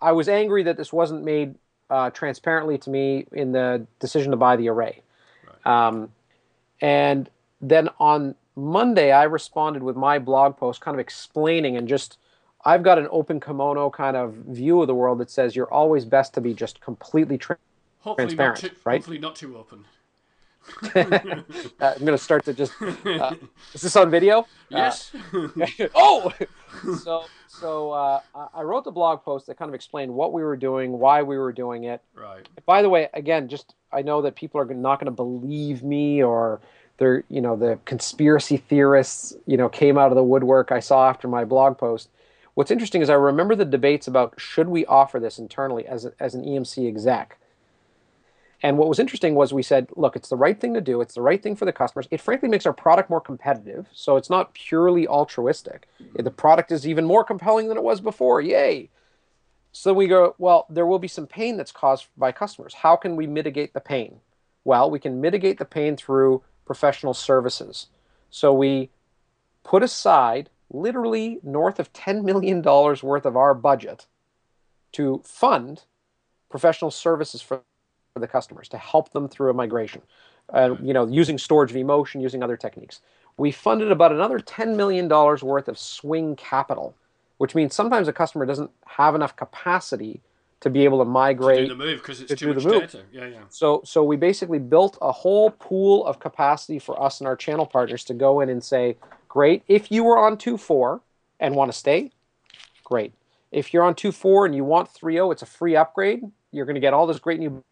I 0.00 0.12
was 0.12 0.28
angry 0.28 0.62
that 0.62 0.76
this 0.76 0.92
wasn't 0.92 1.24
made 1.24 1.56
uh, 1.90 2.10
transparently 2.10 2.78
to 2.78 2.90
me 2.90 3.26
in 3.32 3.50
the 3.50 3.84
decision 3.98 4.30
to 4.30 4.36
buy 4.36 4.54
the 4.54 4.68
array. 4.68 5.02
Right. 5.44 5.88
Um, 5.88 6.12
and 6.80 7.28
then 7.60 7.88
on 7.98 8.36
Monday, 8.54 9.10
I 9.10 9.24
responded 9.24 9.82
with 9.82 9.96
my 9.96 10.20
blog 10.20 10.56
post, 10.56 10.80
kind 10.80 10.94
of 10.94 11.00
explaining 11.00 11.76
and 11.76 11.88
just. 11.88 12.16
I've 12.62 12.82
got 12.82 12.98
an 12.98 13.08
open 13.10 13.40
kimono 13.40 13.88
kind 13.88 14.18
of 14.18 14.34
view 14.34 14.82
of 14.82 14.86
the 14.86 14.94
world 14.94 15.16
that 15.20 15.30
says 15.30 15.56
you're 15.56 15.72
always 15.72 16.04
best 16.04 16.34
to 16.34 16.42
be 16.42 16.52
just 16.52 16.82
completely 16.82 17.38
tra- 17.38 17.56
hopefully 18.00 18.34
not 18.34 18.56
too, 18.56 18.70
right? 18.84 18.96
Hopefully 18.96 19.18
not 19.18 19.36
too 19.36 19.56
open. 19.56 19.84
uh, 20.94 21.10
I'm 21.80 21.98
going 22.00 22.06
to 22.06 22.18
start 22.18 22.44
to 22.44 22.52
just. 22.52 22.72
Uh, 22.80 23.34
is 23.74 23.80
this 23.80 23.96
on 23.96 24.10
video? 24.10 24.46
Yes. 24.68 25.12
Uh, 25.32 25.48
oh, 25.94 26.32
so 27.02 27.24
so 27.48 27.90
uh, 27.92 28.20
I 28.54 28.62
wrote 28.62 28.84
the 28.84 28.90
blog 28.90 29.22
post 29.22 29.46
that 29.46 29.56
kind 29.56 29.68
of 29.68 29.74
explained 29.74 30.12
what 30.12 30.32
we 30.32 30.42
were 30.42 30.56
doing, 30.56 30.92
why 30.92 31.22
we 31.22 31.38
were 31.38 31.52
doing 31.52 31.84
it. 31.84 32.02
Right. 32.14 32.48
By 32.66 32.82
the 32.82 32.88
way, 32.88 33.08
again, 33.14 33.48
just 33.48 33.74
I 33.92 34.02
know 34.02 34.22
that 34.22 34.36
people 34.36 34.60
are 34.60 34.64
not 34.66 35.00
going 35.00 35.06
to 35.06 35.10
believe 35.12 35.82
me 35.82 36.22
or 36.22 36.60
they're 36.98 37.24
you 37.28 37.40
know 37.40 37.56
the 37.56 37.78
conspiracy 37.84 38.58
theorists 38.58 39.34
you 39.46 39.56
know 39.56 39.68
came 39.68 39.98
out 39.98 40.12
of 40.12 40.16
the 40.16 40.22
woodwork 40.22 40.70
I 40.70 40.80
saw 40.80 41.08
after 41.08 41.26
my 41.26 41.44
blog 41.44 41.78
post. 41.78 42.08
What's 42.54 42.70
interesting 42.70 43.00
is 43.00 43.08
I 43.08 43.14
remember 43.14 43.54
the 43.54 43.64
debates 43.64 44.06
about 44.06 44.34
should 44.38 44.68
we 44.68 44.84
offer 44.86 45.18
this 45.18 45.38
internally 45.38 45.86
as 45.86 46.04
a, 46.04 46.12
as 46.20 46.34
an 46.34 46.44
EMC 46.44 46.86
exec 46.86 47.38
and 48.62 48.76
what 48.76 48.88
was 48.88 48.98
interesting 48.98 49.34
was 49.34 49.54
we 49.54 49.62
said, 49.62 49.88
look, 49.96 50.16
it's 50.16 50.28
the 50.28 50.36
right 50.36 50.58
thing 50.58 50.74
to 50.74 50.80
do. 50.80 51.00
It's 51.00 51.14
the 51.14 51.22
right 51.22 51.42
thing 51.42 51.56
for 51.56 51.64
the 51.64 51.72
customers. 51.72 52.06
It 52.10 52.20
frankly 52.20 52.48
makes 52.48 52.66
our 52.66 52.72
product 52.72 53.08
more 53.08 53.20
competitive. 53.20 53.86
So 53.92 54.16
it's 54.16 54.28
not 54.28 54.52
purely 54.52 55.08
altruistic. 55.08 55.88
Hmm. 55.98 56.22
The 56.22 56.30
product 56.30 56.70
is 56.70 56.86
even 56.86 57.06
more 57.06 57.24
compelling 57.24 57.68
than 57.68 57.78
it 57.78 57.82
was 57.82 58.00
before. 58.00 58.40
Yay. 58.40 58.90
So 59.72 59.94
we 59.94 60.08
go, 60.08 60.34
well, 60.38 60.66
there 60.68 60.86
will 60.86 60.98
be 60.98 61.08
some 61.08 61.26
pain 61.26 61.56
that's 61.56 61.72
caused 61.72 62.08
by 62.16 62.32
customers. 62.32 62.74
How 62.74 62.96
can 62.96 63.16
we 63.16 63.26
mitigate 63.26 63.72
the 63.72 63.80
pain? 63.80 64.20
Well, 64.64 64.90
we 64.90 64.98
can 64.98 65.20
mitigate 65.20 65.58
the 65.58 65.64
pain 65.64 65.96
through 65.96 66.42
professional 66.66 67.14
services. 67.14 67.86
So 68.30 68.52
we 68.52 68.90
put 69.62 69.82
aside 69.82 70.50
literally 70.70 71.40
north 71.42 71.78
of 71.78 71.92
$10 71.92 72.24
million 72.24 72.62
worth 72.62 73.24
of 73.24 73.36
our 73.36 73.54
budget 73.54 74.06
to 74.92 75.22
fund 75.24 75.84
professional 76.50 76.90
services 76.90 77.40
for 77.40 77.58
for 77.58 77.69
the 78.18 78.26
customers 78.26 78.68
to 78.68 78.78
help 78.78 79.12
them 79.12 79.28
through 79.28 79.50
a 79.50 79.54
migration. 79.54 80.02
Uh, 80.52 80.74
you 80.82 80.92
know, 80.92 81.06
using 81.06 81.38
storage 81.38 81.70
vMotion, 81.70 82.20
using 82.20 82.42
other 82.42 82.56
techniques. 82.56 83.00
We 83.36 83.52
funded 83.52 83.92
about 83.92 84.10
another 84.10 84.40
$10 84.40 84.74
million 84.74 85.08
worth 85.08 85.68
of 85.68 85.78
swing 85.78 86.34
capital, 86.34 86.94
which 87.38 87.54
means 87.54 87.74
sometimes 87.74 88.08
a 88.08 88.12
customer 88.12 88.44
doesn't 88.46 88.70
have 88.86 89.14
enough 89.14 89.36
capacity 89.36 90.20
to 90.60 90.68
be 90.68 90.84
able 90.84 90.98
to 90.98 91.04
migrate 91.04 91.56
to 91.56 91.62
do 91.62 91.68
the 91.68 91.84
move 91.84 91.98
because 92.00 92.20
it's 92.20 92.34
too 92.34 92.52
much 92.52 92.64
data. 92.64 93.02
Yeah, 93.12 93.26
yeah. 93.26 93.38
So, 93.48 93.80
so 93.84 94.02
we 94.02 94.16
basically 94.16 94.58
built 94.58 94.98
a 95.00 95.12
whole 95.12 95.50
pool 95.50 96.04
of 96.04 96.18
capacity 96.18 96.78
for 96.78 97.00
us 97.00 97.20
and 97.20 97.28
our 97.28 97.36
channel 97.36 97.64
partners 97.64 98.04
to 98.04 98.14
go 98.14 98.40
in 98.40 98.50
and 98.50 98.62
say, 98.62 98.96
great, 99.28 99.62
if 99.68 99.90
you 99.90 100.04
were 100.04 100.18
on 100.18 100.36
2.4 100.36 101.00
and 101.38 101.54
want 101.54 101.72
to 101.72 101.78
stay, 101.78 102.10
great. 102.84 103.14
If 103.52 103.72
you're 103.72 103.84
on 103.84 103.94
2.4 103.94 104.46
and 104.46 104.54
you 104.54 104.64
want 104.64 104.92
3.0, 104.92 105.32
it's 105.32 105.42
a 105.42 105.46
free 105.46 105.76
upgrade. 105.76 106.24
You're 106.52 106.66
going 106.66 106.74
to 106.74 106.80
get 106.80 106.92
all 106.92 107.06
this 107.06 107.18
great 107.18 107.40
new 107.40 107.62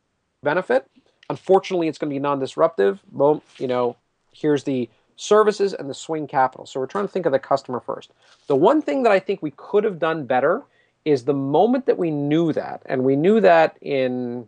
benefit. 0.42 0.86
Unfortunately, 1.30 1.88
it's 1.88 1.98
going 1.98 2.10
to 2.10 2.14
be 2.14 2.20
non-disruptive. 2.20 3.00
Well, 3.12 3.42
you 3.58 3.66
know, 3.66 3.96
here's 4.32 4.64
the 4.64 4.88
services 5.16 5.74
and 5.74 5.90
the 5.90 5.94
swing 5.94 6.26
capital. 6.26 6.64
So 6.64 6.80
we're 6.80 6.86
trying 6.86 7.04
to 7.04 7.12
think 7.12 7.26
of 7.26 7.32
the 7.32 7.38
customer 7.38 7.80
first. 7.80 8.12
The 8.46 8.56
one 8.56 8.80
thing 8.80 9.02
that 9.02 9.12
I 9.12 9.18
think 9.18 9.42
we 9.42 9.52
could 9.56 9.84
have 9.84 9.98
done 9.98 10.24
better 10.26 10.62
is 11.04 11.24
the 11.24 11.34
moment 11.34 11.86
that 11.86 11.98
we 11.98 12.10
knew 12.10 12.52
that, 12.52 12.82
and 12.86 13.04
we 13.04 13.16
knew 13.16 13.40
that 13.40 13.76
in, 13.80 14.46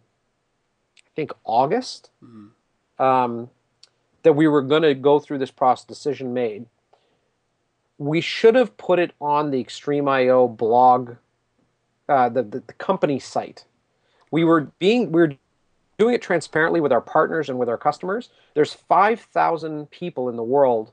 I 0.99 1.11
think, 1.16 1.32
August, 1.45 2.11
mm-hmm. 2.22 3.03
um, 3.03 3.51
that 4.22 4.34
we 4.34 4.47
were 4.47 4.62
going 4.62 4.82
to 4.82 4.95
go 4.95 5.18
through 5.18 5.38
this 5.38 5.51
process, 5.51 5.84
decision 5.86 6.34
made. 6.34 6.66
We 7.99 8.20
should 8.20 8.55
have 8.55 8.76
put 8.76 8.99
it 8.99 9.12
on 9.20 9.51
the 9.51 9.62
XtremIO 9.62 10.57
blog, 10.57 11.16
uh, 12.09 12.28
the, 12.28 12.43
the, 12.43 12.62
the 12.66 12.72
company 12.74 13.18
site. 13.18 13.64
We 14.30 14.45
were 14.45 14.70
being 14.78 15.12
we 15.12 15.20
were 15.20 15.34
doing 16.01 16.15
it 16.15 16.23
transparently 16.23 16.81
with 16.81 16.93
our 16.93 17.01
partners 17.01 17.49
and 17.49 17.59
with 17.59 17.69
our 17.69 17.79
customers. 17.79 18.31
There's 18.55 18.73
5,000 18.73 19.91
people 19.91 20.29
in 20.29 20.37
the 20.37 20.43
world. 20.43 20.93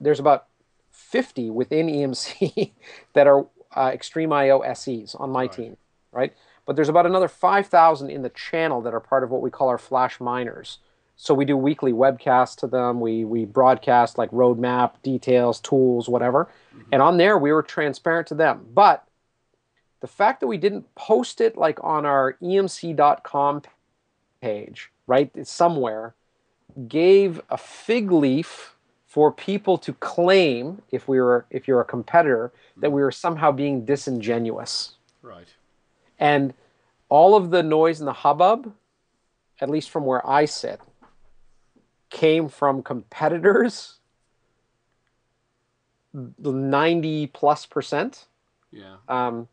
There's 0.00 0.20
about 0.20 0.46
50 0.90 1.50
within 1.50 1.86
EMC 1.86 2.72
that 3.14 3.26
are 3.26 3.46
uh, 3.74 3.90
XtremIO 3.90 4.76
SEs 4.76 5.14
on 5.14 5.30
my 5.30 5.42
right. 5.42 5.52
team, 5.52 5.76
right? 6.12 6.34
But 6.66 6.76
there's 6.76 6.88
about 6.88 7.06
another 7.06 7.28
5,000 7.28 8.10
in 8.10 8.22
the 8.22 8.30
channel 8.30 8.80
that 8.82 8.92
are 8.92 9.00
part 9.00 9.22
of 9.22 9.30
what 9.30 9.40
we 9.40 9.50
call 9.50 9.68
our 9.68 9.78
flash 9.78 10.20
miners. 10.20 10.78
So 11.16 11.32
we 11.32 11.44
do 11.44 11.56
weekly 11.56 11.92
webcasts 11.92 12.56
to 12.56 12.66
them. 12.66 13.00
We 13.00 13.24
we 13.24 13.44
broadcast 13.44 14.18
like 14.18 14.32
roadmap, 14.32 14.94
details, 15.02 15.60
tools, 15.60 16.08
whatever. 16.08 16.50
Mm-hmm. 16.74 16.88
And 16.90 17.02
on 17.02 17.18
there 17.18 17.38
we 17.38 17.52
were 17.52 17.62
transparent 17.62 18.26
to 18.28 18.34
them. 18.34 18.66
But 18.74 19.06
the 20.00 20.08
fact 20.08 20.40
that 20.40 20.48
we 20.48 20.58
didn't 20.58 20.92
post 20.96 21.40
it 21.40 21.56
like 21.56 21.78
on 21.84 22.04
our 22.04 22.36
emc.com 22.42 23.62
page, 24.44 24.78
right, 25.06 25.30
somewhere, 25.46 26.14
gave 26.88 27.40
a 27.50 27.56
fig 27.56 28.06
leaf 28.10 28.50
for 29.14 29.30
people 29.30 29.76
to 29.78 29.92
claim 30.14 30.64
if 30.90 31.02
we 31.06 31.20
were 31.20 31.46
if 31.50 31.68
you're 31.68 31.80
a 31.80 31.90
competitor 31.96 32.52
that 32.82 32.90
we 32.90 33.00
were 33.00 33.12
somehow 33.12 33.50
being 33.52 33.84
disingenuous. 33.84 34.96
Right. 35.22 35.50
And 36.18 36.52
all 37.08 37.36
of 37.36 37.50
the 37.50 37.62
noise 37.62 38.00
and 38.00 38.08
the 38.08 38.18
hubbub, 38.24 38.72
at 39.60 39.70
least 39.70 39.90
from 39.90 40.04
where 40.04 40.22
I 40.40 40.46
sit, 40.46 40.80
came 42.10 42.48
from 42.48 42.82
competitors. 42.82 44.00
Ninety 46.38 47.26
plus 47.26 47.66
percent. 47.66 48.26
Yeah. 48.70 48.96
Um, 49.08 49.48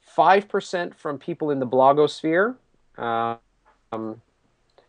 five 0.00 0.48
percent 0.48 0.94
from 1.02 1.18
people 1.18 1.50
in 1.52 1.58
the 1.60 1.66
blogosphere, 1.66 2.56
uh, 2.98 3.36
um, 3.92 4.20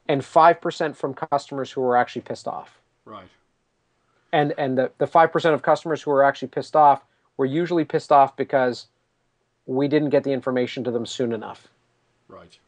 and 0.07 0.23
five 0.23 0.61
percent 0.61 0.97
from 0.97 1.13
customers 1.13 1.71
who 1.71 1.81
were 1.81 1.95
actually 1.95 2.23
pissed 2.23 2.47
off. 2.47 2.79
Right 3.05 3.29
and 4.33 4.53
and 4.57 4.77
the 4.77 4.91
the 4.97 5.07
five 5.07 5.31
percent 5.31 5.53
of 5.55 5.61
customers 5.61 6.01
who 6.01 6.11
were 6.11 6.23
actually 6.23 6.49
pissed 6.49 6.75
off 6.75 7.05
were 7.37 7.45
usually 7.45 7.85
pissed 7.85 8.11
off 8.11 8.35
because 8.35 8.87
we 9.65 9.87
didn't 9.87 10.09
get 10.09 10.25
the 10.25 10.33
information 10.33 10.83
to 10.83 10.91
them 10.91 11.05
soon 11.05 11.31
enough. 11.31 11.69
Right. 12.27 12.59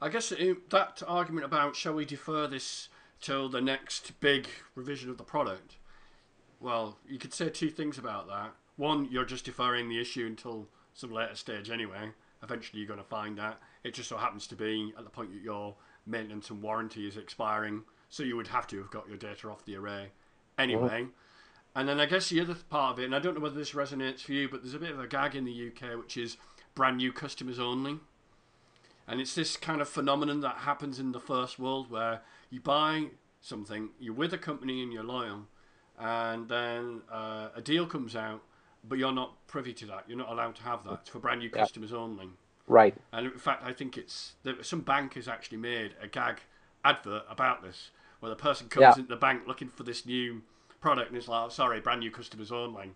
I 0.00 0.08
guess 0.08 0.28
that 0.28 1.02
argument 1.08 1.46
about 1.46 1.74
shall 1.74 1.94
we 1.94 2.04
defer 2.04 2.46
this 2.46 2.90
till 3.20 3.48
the 3.48 3.62
next 3.62 4.20
big 4.20 4.46
revision 4.74 5.10
of 5.10 5.16
the 5.16 5.24
product. 5.24 5.76
Well, 6.60 6.98
you 7.08 7.18
could 7.18 7.32
say 7.32 7.48
two 7.48 7.70
things 7.70 7.98
about 7.98 8.28
that. 8.28 8.52
One, 8.76 9.08
you're 9.10 9.24
just 9.24 9.46
deferring 9.46 9.88
the 9.88 10.00
issue 10.00 10.26
until 10.26 10.68
some 10.94 11.10
later 11.10 11.34
stage 11.34 11.70
anyway. 11.70 12.10
Eventually, 12.42 12.80
you're 12.80 12.88
going 12.88 13.00
to 13.00 13.04
find 13.04 13.38
that. 13.38 13.58
It 13.86 13.94
just 13.94 14.08
so 14.08 14.16
happens 14.16 14.48
to 14.48 14.56
be 14.56 14.92
at 14.98 15.04
the 15.04 15.10
point 15.10 15.32
that 15.32 15.42
your 15.42 15.76
maintenance 16.06 16.50
and 16.50 16.60
warranty 16.60 17.06
is 17.06 17.16
expiring, 17.16 17.84
so 18.08 18.22
you 18.24 18.36
would 18.36 18.48
have 18.48 18.66
to 18.68 18.78
have 18.78 18.90
got 18.90 19.08
your 19.08 19.16
data 19.16 19.48
off 19.48 19.64
the 19.64 19.76
array 19.76 20.10
Anyway, 20.58 21.06
and 21.74 21.88
then 21.88 22.00
I 22.00 22.06
guess 22.06 22.30
the 22.30 22.40
other 22.40 22.54
part 22.54 22.94
of 22.94 22.98
it, 22.98 23.04
and 23.04 23.14
I 23.14 23.18
don't 23.18 23.34
know 23.34 23.40
whether 23.40 23.58
this 23.58 23.72
resonates 23.72 24.20
for 24.20 24.32
you, 24.32 24.48
but 24.48 24.62
there's 24.62 24.74
a 24.74 24.78
bit 24.78 24.90
of 24.90 24.98
a 24.98 25.06
gag 25.06 25.36
in 25.36 25.44
the 25.44 25.68
UK, 25.68 25.98
which 25.98 26.16
is 26.16 26.38
brand 26.74 26.96
new 26.96 27.12
customers 27.12 27.58
only. 27.58 27.98
And 29.06 29.20
it's 29.20 29.34
this 29.34 29.56
kind 29.56 29.80
of 29.80 29.88
phenomenon 29.88 30.40
that 30.40 30.56
happens 30.56 30.98
in 30.98 31.12
the 31.12 31.20
first 31.20 31.58
world 31.58 31.90
where 31.90 32.22
you 32.50 32.60
buy 32.60 33.08
something, 33.40 33.90
you're 34.00 34.14
with 34.14 34.32
a 34.32 34.38
company 34.38 34.82
and 34.82 34.92
you're 34.92 35.04
loyal, 35.04 35.42
and 35.98 36.48
then 36.48 37.02
uh, 37.12 37.50
a 37.54 37.60
deal 37.60 37.86
comes 37.86 38.16
out, 38.16 38.42
but 38.82 38.98
you're 38.98 39.12
not 39.12 39.46
privy 39.46 39.74
to 39.74 39.86
that. 39.86 40.04
You're 40.08 40.18
not 40.18 40.30
allowed 40.30 40.56
to 40.56 40.62
have 40.62 40.82
that. 40.84 41.00
It's 41.02 41.10
for 41.10 41.18
brand 41.18 41.40
new 41.40 41.50
yeah. 41.52 41.60
customers 41.60 41.92
only. 41.92 42.30
Right. 42.66 42.94
And 43.12 43.26
in 43.26 43.38
fact, 43.38 43.62
I 43.64 43.72
think 43.72 43.96
it's 43.96 44.34
some 44.62 44.80
bank 44.80 45.14
has 45.14 45.28
actually 45.28 45.58
made 45.58 45.94
a 46.00 46.08
gag 46.08 46.40
advert 46.84 47.22
about 47.28 47.62
this 47.62 47.90
where 48.20 48.30
the 48.30 48.36
person 48.36 48.68
comes 48.68 48.82
yeah. 48.82 48.94
into 48.96 49.08
the 49.08 49.16
bank 49.16 49.42
looking 49.46 49.68
for 49.68 49.82
this 49.82 50.06
new 50.06 50.42
product 50.80 51.08
and 51.08 51.16
it's 51.16 51.28
like, 51.28 51.44
oh, 51.44 51.48
sorry, 51.48 51.80
brand 51.80 52.00
new 52.00 52.10
customers 52.10 52.50
only. 52.50 52.92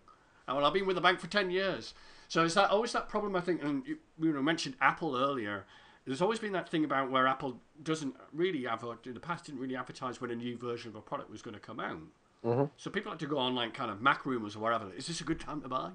And 0.49 0.57
well, 0.57 0.65
I've 0.65 0.73
been 0.73 0.87
with 0.87 0.97
the 0.97 1.03
bank 1.03 1.21
for 1.21 1.27
10 1.27 1.51
years. 1.51 1.95
So 2.29 2.45
is 2.45 2.55
that 2.55 2.71
always 2.71 2.93
that 2.93 3.09
problem, 3.09 3.37
I 3.37 3.41
think, 3.41 3.63
and 3.63 3.87
you, 3.87 3.99
you 4.21 4.33
know, 4.33 4.43
mentioned 4.43 4.77
Apple 4.81 5.17
earlier. 5.17 5.67
There's 6.07 6.23
always 6.23 6.39
been 6.39 6.53
that 6.53 6.69
thing 6.69 6.85
about 6.85 7.11
where 7.11 7.27
Apple 7.27 7.61
doesn't 7.83 8.15
really 8.33 8.67
advertise, 8.67 8.99
in 9.05 9.15
the 9.15 9.21
past 9.21 9.47
didn't 9.47 9.61
really 9.61 9.77
advertise 9.77 10.21
when 10.21 10.31
a 10.31 10.35
new 10.35 10.57
version 10.57 10.89
of 10.89 10.97
a 10.97 11.01
product 11.01 11.31
was 11.31 11.43
going 11.43 11.55
to 11.55 11.61
come 11.61 11.79
out. 11.79 11.99
Mm-hmm. 12.45 12.65
So 12.77 12.91
people 12.91 13.13
like 13.13 13.19
to 13.21 13.27
go 13.27 13.39
on 13.39 13.55
like 13.55 13.75
kind 13.75 13.91
of 13.91 13.99
MacRumors 13.99 14.57
or 14.57 14.61
whatever. 14.61 14.91
Is 14.97 15.07
this 15.07 15.21
a 15.21 15.25
good 15.25 15.41
time 15.41 15.61
to 15.63 15.69
buy? 15.69 15.91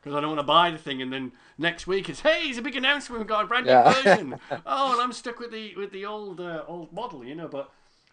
Because 0.00 0.16
I 0.16 0.20
don't 0.20 0.30
want 0.30 0.40
to 0.40 0.44
buy 0.44 0.70
the 0.70 0.78
thing, 0.78 1.02
and 1.02 1.12
then 1.12 1.32
next 1.58 1.86
week 1.86 2.08
it's 2.08 2.20
hey, 2.20 2.44
it's 2.44 2.58
a 2.58 2.62
big 2.62 2.76
announcement. 2.76 3.20
We've 3.20 3.28
got 3.28 3.44
a 3.44 3.46
brand 3.46 3.66
new 3.66 3.72
yeah. 3.72 3.92
version. 4.02 4.40
oh, 4.64 4.92
and 4.92 5.00
I'm 5.00 5.12
stuck 5.12 5.38
with 5.38 5.52
the 5.52 5.74
with 5.76 5.92
the 5.92 6.06
old 6.06 6.40
uh, 6.40 6.64
old 6.66 6.92
model, 6.92 7.24
you 7.24 7.34
know. 7.34 7.48
But 7.48 7.70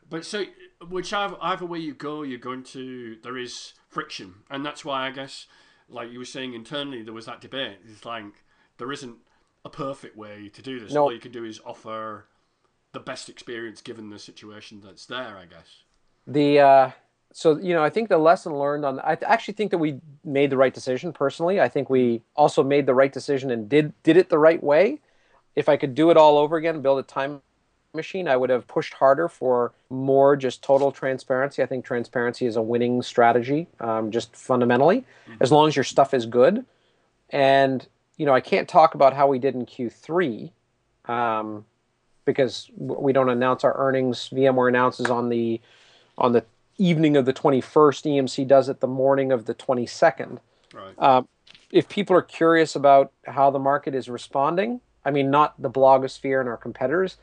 but 0.09 0.25
so, 0.25 0.45
whichever 0.89 1.37
either 1.41 1.65
way 1.65 1.79
you 1.79 1.93
go, 1.93 2.23
you're 2.23 2.39
going 2.39 2.63
to 2.63 3.17
there 3.23 3.37
is 3.37 3.73
friction, 3.89 4.35
and 4.49 4.65
that's 4.65 4.83
why 4.83 5.07
I 5.07 5.11
guess, 5.11 5.47
like 5.89 6.11
you 6.11 6.19
were 6.19 6.25
saying 6.25 6.53
internally, 6.53 7.03
there 7.03 7.13
was 7.13 7.25
that 7.25 7.39
debate. 7.39 7.77
It's 7.89 8.05
like 8.05 8.43
there 8.77 8.91
isn't 8.91 9.17
a 9.63 9.69
perfect 9.69 10.17
way 10.17 10.49
to 10.49 10.61
do 10.61 10.79
this. 10.79 10.93
No. 10.93 11.03
All 11.03 11.13
you 11.13 11.19
can 11.19 11.31
do 11.31 11.45
is 11.45 11.61
offer 11.65 12.25
the 12.91 12.99
best 12.99 13.29
experience 13.29 13.81
given 13.81 14.09
the 14.09 14.19
situation 14.19 14.81
that's 14.83 15.05
there. 15.05 15.37
I 15.37 15.45
guess. 15.45 15.83
The 16.25 16.59
uh, 16.59 16.91
so 17.37 17.55
you 17.59 17.75
know, 17.75 17.83
I 17.83 17.91
think 17.91 18.09
the 18.09 18.17
lesson 18.17 18.57
learned 18.57 18.83
on. 18.83 18.99
I 19.01 19.15
actually 19.21 19.53
think 19.53 19.69
that 19.69 19.77
we 19.77 20.01
made 20.25 20.49
the 20.49 20.57
right 20.57 20.73
decision. 20.73 21.13
Personally, 21.13 21.61
I 21.61 21.69
think 21.69 21.87
we 21.87 22.23
also 22.35 22.63
made 22.63 22.87
the 22.87 22.95
right 22.95 23.13
decision 23.13 23.51
and 23.51 23.69
did 23.69 23.93
did 24.01 24.17
it 24.17 24.29
the 24.29 24.39
right 24.39 24.61
way. 24.63 25.01
If 25.55 25.69
I 25.69 25.77
could 25.77 25.93
do 25.93 26.09
it 26.09 26.17
all 26.17 26.39
over 26.39 26.57
again, 26.57 26.81
build 26.81 26.97
a 26.97 27.03
time 27.03 27.43
machine, 27.93 28.27
I 28.27 28.37
would 28.37 28.49
have 28.49 28.65
pushed 28.65 28.95
harder 28.95 29.27
for 29.27 29.71
more 29.91 30.35
just 30.35 30.63
total 30.63 30.91
transparency. 30.91 31.61
I 31.61 31.67
think 31.67 31.85
transparency 31.85 32.47
is 32.47 32.55
a 32.55 32.61
winning 32.63 33.03
strategy, 33.03 33.67
um, 33.79 34.09
just 34.09 34.35
fundamentally, 34.35 35.05
mm-hmm. 35.29 35.35
as 35.39 35.51
long 35.51 35.67
as 35.67 35.75
your 35.75 35.83
stuff 35.83 36.15
is 36.15 36.25
good. 36.25 36.65
And 37.29 37.87
you 38.17 38.25
know, 38.25 38.33
I 38.33 38.41
can't 38.41 38.67
talk 38.67 38.95
about 38.95 39.13
how 39.13 39.27
we 39.27 39.37
did 39.37 39.53
in 39.53 39.67
Q3 39.67 40.49
um, 41.05 41.65
because 42.25 42.67
we 42.75 43.13
don't 43.13 43.29
announce 43.29 43.63
our 43.63 43.77
earnings. 43.77 44.27
VMware 44.33 44.69
announces 44.69 45.11
on 45.11 45.29
the 45.29 45.61
on 46.17 46.31
the 46.31 46.43
evening 46.77 47.17
of 47.17 47.25
the 47.25 47.33
21st. 47.33 48.17
EMC 48.17 48.47
does 48.47 48.69
it 48.69 48.79
the 48.79 48.87
morning 48.87 49.31
of 49.31 49.45
the 49.45 49.55
22nd. 49.55 50.39
Right. 50.73 50.93
Uh, 50.97 51.23
if 51.71 51.89
people 51.89 52.15
are 52.15 52.21
curious 52.21 52.75
about 52.75 53.11
how 53.25 53.49
the 53.51 53.59
market 53.59 53.95
is 53.95 54.09
responding, 54.09 54.81
I 55.03 55.11
mean, 55.11 55.29
not 55.29 55.61
the 55.61 55.69
blogosphere 55.69 56.39
and 56.39 56.49
our 56.49 56.57
competitors, 56.57 57.17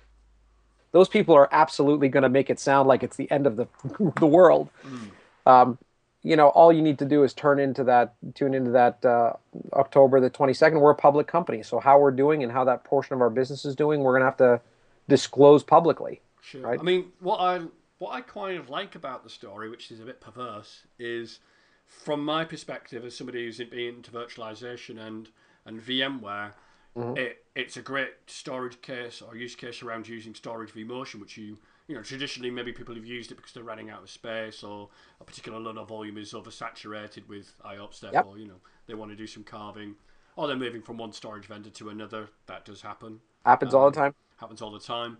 those 0.93 1.09
people 1.09 1.35
are 1.35 1.49
absolutely 1.53 2.09
going 2.09 2.23
to 2.23 2.29
make 2.29 2.51
it 2.51 2.61
sound 2.61 2.89
like 2.89 3.03
it's 3.03 3.17
the 3.17 3.31
end 3.31 3.47
of 3.47 3.57
the 3.57 3.67
the 4.21 4.27
world. 4.27 4.71
Mm. 4.87 5.11
Um, 5.51 5.79
you 6.23 6.37
know, 6.37 6.49
all 6.49 6.73
you 6.73 6.81
need 6.81 6.99
to 7.01 7.05
do 7.05 7.23
is 7.23 7.35
turn 7.35 7.59
into 7.59 7.85
that, 7.85 8.15
tune 8.35 8.55
into 8.55 8.71
that 8.71 9.05
uh, 9.05 9.35
October 9.75 10.21
the 10.21 10.31
22nd. 10.31 10.81
We're 10.81 10.93
a 10.93 10.95
public 10.95 11.27
company, 11.27 11.63
so 11.63 11.79
how 11.79 11.99
we're 11.99 12.13
doing 12.13 12.43
and 12.43 12.51
how 12.51 12.65
that 12.65 12.83
portion 12.85 13.15
of 13.15 13.21
our 13.21 13.29
business 13.29 13.67
is 13.67 13.77
doing, 13.77 14.01
we're 14.01 14.13
going 14.13 14.23
to 14.23 14.27
have 14.27 14.39
to 14.39 14.61
disclose 15.07 15.63
publicly. 15.63 16.23
Sure. 16.41 16.63
Right? 16.63 16.81
I 16.81 16.83
mean, 16.83 17.13
what 17.21 17.41
I 17.41 17.61
what 17.99 18.13
I 18.13 18.21
kind 18.21 18.59
of 18.59 18.69
like 18.71 18.95
about 18.95 19.25
the 19.25 19.31
story, 19.31 19.69
which 19.69 19.91
is 19.91 20.01
a 20.01 20.05
bit 20.05 20.21
perverse, 20.21 20.83
is 20.99 21.41
from 21.87 22.25
my 22.25 22.45
perspective 22.45 23.05
as 23.05 23.17
somebody 23.17 23.45
who's 23.45 23.59
been 23.59 23.97
into 23.97 24.11
virtualization 24.11 24.99
and 24.99 25.29
and 25.67 25.81
VMware, 25.81 26.53
Mm-hmm. 26.97 27.17
It, 27.17 27.45
it's 27.57 27.77
a 27.77 27.83
great 27.83 28.13
storage 28.27 28.81
case 28.81 29.21
or 29.21 29.37
use 29.37 29.57
case 29.57 29.83
around 29.83 30.07
using 30.07 30.35
storage 30.35 30.73
vMotion, 30.73 31.21
which 31.21 31.37
you 31.37 31.59
you 31.89 31.95
know 31.95 32.03
traditionally 32.03 32.51
maybe 32.51 32.73
people 32.73 32.95
have 32.95 33.05
used 33.05 33.33
it 33.33 33.35
because 33.35 33.53
they're 33.53 33.65
running 33.65 33.91
out 33.91 34.03
of 34.03 34.11
space 34.11 34.63
or 34.63 34.89
a 35.21 35.25
particular 35.25 35.59
loader 35.59 35.85
volume 35.85 36.17
is 36.19 36.33
oversaturated 36.33 37.27
with 37.29 37.53
IOPS, 37.65 38.01
therefore 38.01 38.37
yep. 38.37 38.39
you 38.39 38.47
know 38.47 38.61
they 38.87 38.95
want 38.95 39.11
to 39.11 39.17
do 39.17 39.27
some 39.27 39.43
carving 39.43 39.97
or 40.37 40.47
they're 40.47 40.57
moving 40.57 40.83
from 40.83 40.97
one 40.97 41.13
storage 41.13 41.47
vendor 41.47 41.71
to 41.71 41.89
another. 41.89 42.29
That 42.47 42.65
does 42.65 42.83
happen. 42.83 43.21
Happens 43.45 43.75
um, 43.75 43.81
all 43.81 43.91
the 43.91 44.01
um, 44.01 44.05
time. 44.05 44.15
Happens 44.37 44.63
all 44.63 44.71
the 44.71 44.81
time. 44.81 45.19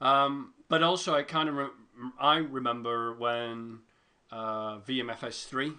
Um, 0.00 0.52
but 0.68 0.82
also, 0.82 1.14
I 1.14 1.22
kind 1.22 1.48
of 1.48 1.54
re- 1.56 1.66
I 2.18 2.38
remember 2.38 3.14
when 3.14 3.80
uh, 4.30 4.78
VMFS3 4.80 5.74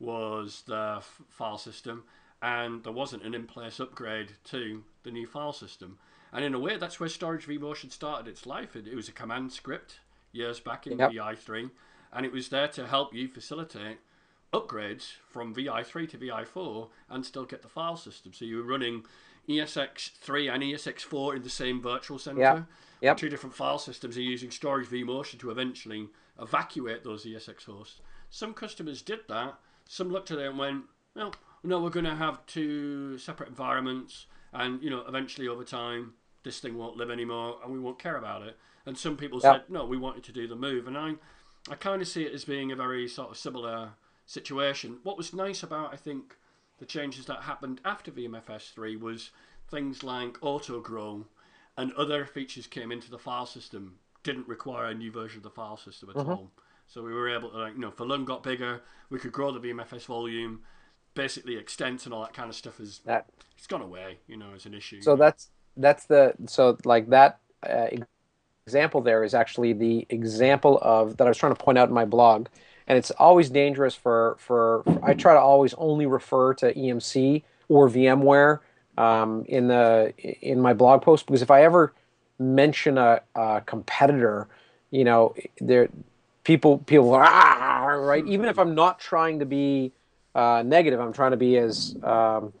was 0.00 0.62
the 0.66 0.96
f- 0.98 1.22
file 1.28 1.58
system, 1.58 2.04
and 2.40 2.84
there 2.84 2.92
wasn't 2.92 3.24
an 3.24 3.34
in-place 3.34 3.80
upgrade 3.80 4.32
to 4.44 4.84
the 5.02 5.10
new 5.10 5.26
file 5.26 5.52
system. 5.52 5.98
And 6.32 6.44
in 6.44 6.54
a 6.54 6.58
way, 6.58 6.76
that's 6.76 7.00
where 7.00 7.08
Storage 7.08 7.46
vMotion 7.46 7.90
started 7.90 8.28
its 8.28 8.46
life. 8.46 8.76
It, 8.76 8.86
it 8.86 8.94
was 8.94 9.08
a 9.08 9.12
command 9.12 9.52
script 9.52 10.00
years 10.32 10.60
back 10.60 10.86
in 10.86 10.98
yep. 10.98 11.10
VI3, 11.10 11.70
and 12.12 12.26
it 12.26 12.32
was 12.32 12.48
there 12.50 12.68
to 12.68 12.86
help 12.86 13.14
you 13.14 13.28
facilitate 13.28 13.98
upgrades 14.52 15.12
from 15.28 15.54
VI3 15.54 16.08
to 16.10 16.18
VI4 16.18 16.88
and 17.10 17.24
still 17.24 17.44
get 17.44 17.62
the 17.62 17.68
file 17.68 17.96
system. 17.96 18.32
So 18.32 18.44
you 18.44 18.58
were 18.58 18.62
running 18.62 19.04
ESX3 19.48 20.52
and 20.52 20.62
ESX4 20.62 21.36
in 21.36 21.42
the 21.42 21.50
same 21.50 21.82
virtual 21.82 22.18
center. 22.18 22.40
Yeah. 22.40 22.62
Yep. 23.00 23.16
Two 23.16 23.28
different 23.28 23.54
file 23.54 23.78
systems 23.78 24.16
are 24.16 24.22
using 24.22 24.50
storage 24.50 24.88
vMotion 24.88 25.38
to 25.40 25.50
eventually 25.50 26.08
evacuate 26.40 27.04
those 27.04 27.24
ESX 27.24 27.64
hosts. 27.64 28.00
Some 28.30 28.54
customers 28.54 29.02
did 29.02 29.20
that. 29.28 29.54
Some 29.88 30.10
looked 30.10 30.30
at 30.30 30.38
it 30.38 30.48
and 30.48 30.58
went, 30.58 30.84
well, 31.14 31.34
no, 31.62 31.80
we're 31.80 31.90
going 31.90 32.04
to 32.04 32.14
have 32.14 32.44
two 32.46 33.18
separate 33.18 33.48
environments, 33.48 34.26
and 34.52 34.82
you 34.82 34.90
know, 34.90 35.04
eventually 35.08 35.48
over 35.48 35.64
time, 35.64 36.14
this 36.44 36.60
thing 36.60 36.76
won't 36.76 36.96
live 36.96 37.10
anymore, 37.10 37.58
and 37.62 37.72
we 37.72 37.78
won't 37.78 37.98
care 37.98 38.16
about 38.16 38.42
it. 38.42 38.56
And 38.86 38.96
some 38.96 39.16
people 39.16 39.40
Yep. 39.42 39.54
said, 39.54 39.70
no, 39.70 39.84
we 39.84 39.96
wanted 39.96 40.24
to 40.24 40.32
do 40.32 40.46
the 40.46 40.56
move, 40.56 40.86
and 40.86 40.96
I, 40.96 41.14
I 41.70 41.74
kind 41.74 42.00
of 42.00 42.08
see 42.08 42.24
it 42.24 42.32
as 42.32 42.44
being 42.44 42.70
a 42.70 42.76
very 42.76 43.08
sort 43.08 43.30
of 43.30 43.36
similar 43.36 43.92
situation. 44.26 44.98
What 45.02 45.16
was 45.16 45.32
nice 45.32 45.62
about, 45.62 45.92
I 45.92 45.96
think, 45.96 46.36
the 46.78 46.86
changes 46.86 47.26
that 47.26 47.42
happened 47.42 47.80
after 47.84 48.10
VMFS 48.10 48.72
three 48.72 48.96
was 48.96 49.30
things 49.68 50.02
like 50.02 50.38
auto 50.42 50.80
grow 50.80 51.26
and 51.78 51.92
other 51.94 52.26
features 52.26 52.66
came 52.66 52.92
into 52.92 53.10
the 53.10 53.18
file 53.18 53.46
system 53.46 53.94
didn't 54.24 54.46
require 54.48 54.86
a 54.86 54.94
new 54.94 55.10
version 55.10 55.38
of 55.38 55.44
the 55.44 55.50
file 55.50 55.76
system 55.76 56.10
at 56.10 56.16
all. 56.16 56.50
So 56.88 57.02
we 57.02 57.12
were 57.12 57.28
able 57.28 57.50
to 57.50 57.58
like 57.58 57.74
you 57.74 57.80
know, 57.80 57.88
if 57.88 57.96
the 57.96 58.04
LUN 58.04 58.24
got 58.24 58.42
bigger, 58.42 58.82
we 59.08 59.18
could 59.18 59.32
grow 59.32 59.52
the 59.52 59.60
VMFS 59.60 60.06
volume, 60.06 60.60
basically 61.14 61.56
extents 61.56 62.04
and 62.04 62.12
all 62.12 62.22
that 62.22 62.34
kind 62.34 62.50
of 62.50 62.56
stuff 62.56 62.80
is 62.80 63.00
That 63.04 63.26
it's 63.56 63.66
gone 63.66 63.82
away, 63.82 64.18
you 64.26 64.36
know, 64.36 64.52
as 64.54 64.66
an 64.66 64.74
issue. 64.74 65.00
so 65.00 65.16
that's 65.16 65.50
that's 65.76 66.04
the 66.06 66.34
so 66.46 66.76
like 66.84 67.08
that 67.10 67.38
uh, 67.68 67.86
example 68.66 69.00
there 69.00 69.22
is 69.22 69.32
actually 69.32 69.72
the 69.72 70.06
example 70.10 70.78
of 70.82 71.16
that 71.18 71.26
I 71.26 71.30
was 71.30 71.38
trying 71.38 71.54
to 71.54 71.62
point 71.62 71.78
out 71.78 71.88
in 71.88 71.94
my 71.94 72.04
blog, 72.04 72.48
and 72.86 72.98
it's 72.98 73.12
always 73.12 73.50
dangerous 73.50 73.94
for 73.94 74.36
for, 74.38 74.82
for 74.84 75.04
I 75.04 75.14
try 75.14 75.34
to 75.34 75.40
always 75.40 75.74
only 75.74 76.06
refer 76.06 76.54
to 76.54 76.74
EMC 76.74 77.44
or 77.68 77.88
VMware 77.88 78.60
um, 78.98 79.44
in 79.48 79.68
the 79.68 80.12
in 80.42 80.60
my 80.60 80.74
blog 80.74 81.02
post 81.02 81.26
because 81.26 81.40
if 81.40 81.50
I 81.50 81.62
ever 81.62 81.94
mention 82.38 82.98
a, 82.98 83.22
a 83.34 83.62
competitor, 83.64 84.48
you 84.90 85.04
know, 85.04 85.34
there 85.60 85.88
people 86.44 86.78
people 86.78 87.14
ah, 87.14 87.86
right 87.86 88.26
even 88.26 88.46
if 88.46 88.58
I'm 88.58 88.74
not 88.74 88.98
trying 88.98 89.38
to 89.38 89.46
be 89.46 89.92
uh, 90.34 90.62
negative, 90.66 91.00
I'm 91.00 91.12
trying 91.12 91.30
to 91.30 91.36
be 91.36 91.56
as 91.58 91.94
um, 92.02 92.52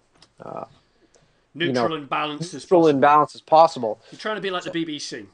neutral 1.54 1.88
know, 1.90 1.96
and 1.96 2.08
balanced 2.08 2.54
as 2.54 2.64
neutral 2.64 2.82
possible. 2.82 2.88
and 2.88 3.00
balanced 3.00 3.34
as 3.34 3.40
possible. 3.40 4.00
You're 4.12 4.20
trying 4.20 4.36
to 4.36 4.42
be 4.42 4.50
like 4.50 4.64
the 4.64 4.70
BBC. 4.70 5.26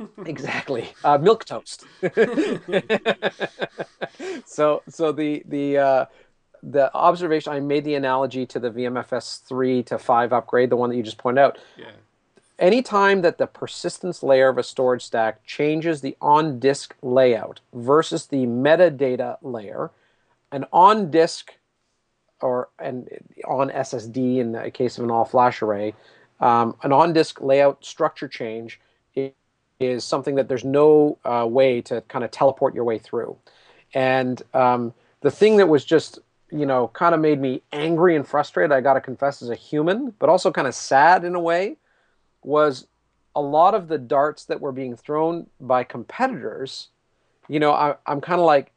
exactly 0.26 0.88
uh, 1.04 1.16
milk 1.18 1.44
toast 1.44 1.84
so 4.44 4.82
so 4.88 5.12
the 5.12 5.40
the 5.46 5.78
uh, 5.78 6.04
the 6.70 6.92
observation 6.94 7.52
i 7.52 7.60
made 7.60 7.84
the 7.84 7.94
analogy 7.94 8.46
to 8.46 8.58
the 8.58 8.70
vmfs 8.70 9.42
3 9.42 9.82
to 9.82 9.98
5 9.98 10.32
upgrade 10.32 10.70
the 10.70 10.76
one 10.76 10.90
that 10.90 10.96
you 10.96 11.02
just 11.02 11.18
pointed 11.18 11.40
out 11.40 11.58
Yeah. 11.76 11.90
anytime 12.58 13.20
that 13.22 13.38
the 13.38 13.46
persistence 13.46 14.22
layer 14.22 14.48
of 14.48 14.56
a 14.58 14.62
storage 14.62 15.04
stack 15.04 15.44
changes 15.44 16.00
the 16.00 16.16
on 16.20 16.58
disk 16.58 16.94
layout 17.02 17.60
versus 17.74 18.26
the 18.26 18.46
metadata 18.46 19.36
layer 19.42 19.90
an 20.52 20.64
on 20.72 21.10
disk 21.10 21.54
or 22.40 22.68
and 22.78 23.08
on 23.46 23.70
ssd 23.70 24.38
in 24.38 24.52
the 24.52 24.70
case 24.70 24.96
of 24.98 25.04
an 25.04 25.10
all 25.10 25.24
flash 25.24 25.60
array 25.60 25.94
um, 26.40 26.76
an 26.82 26.92
on 26.92 27.12
disk 27.12 27.40
layout 27.40 27.84
structure 27.84 28.28
change 28.28 28.80
is 29.80 30.04
something 30.04 30.36
that 30.36 30.48
there's 30.48 30.64
no 30.64 31.18
uh, 31.24 31.46
way 31.48 31.80
to 31.82 32.00
kind 32.02 32.24
of 32.24 32.30
teleport 32.30 32.74
your 32.74 32.84
way 32.84 32.98
through 32.98 33.36
and 33.92 34.40
um, 34.54 34.94
the 35.20 35.30
thing 35.30 35.56
that 35.58 35.68
was 35.68 35.84
just 35.84 36.20
you 36.50 36.66
know 36.66 36.88
kind 36.88 37.14
of 37.14 37.20
made 37.20 37.40
me 37.40 37.62
angry 37.72 38.16
and 38.16 38.26
frustrated 38.26 38.72
i 38.72 38.80
gotta 38.80 39.00
confess 39.00 39.42
as 39.42 39.48
a 39.48 39.54
human 39.54 40.12
but 40.18 40.28
also 40.28 40.50
kind 40.50 40.68
of 40.68 40.74
sad 40.74 41.24
in 41.24 41.34
a 41.34 41.40
way 41.40 41.76
was 42.42 42.86
a 43.34 43.40
lot 43.40 43.74
of 43.74 43.88
the 43.88 43.98
darts 43.98 44.44
that 44.44 44.60
were 44.60 44.72
being 44.72 44.96
thrown 44.96 45.46
by 45.60 45.82
competitors 45.82 46.88
you 47.48 47.58
know 47.58 47.72
I, 47.72 47.96
i'm 48.06 48.20
kind 48.20 48.40
of 48.40 48.46
like 48.46 48.72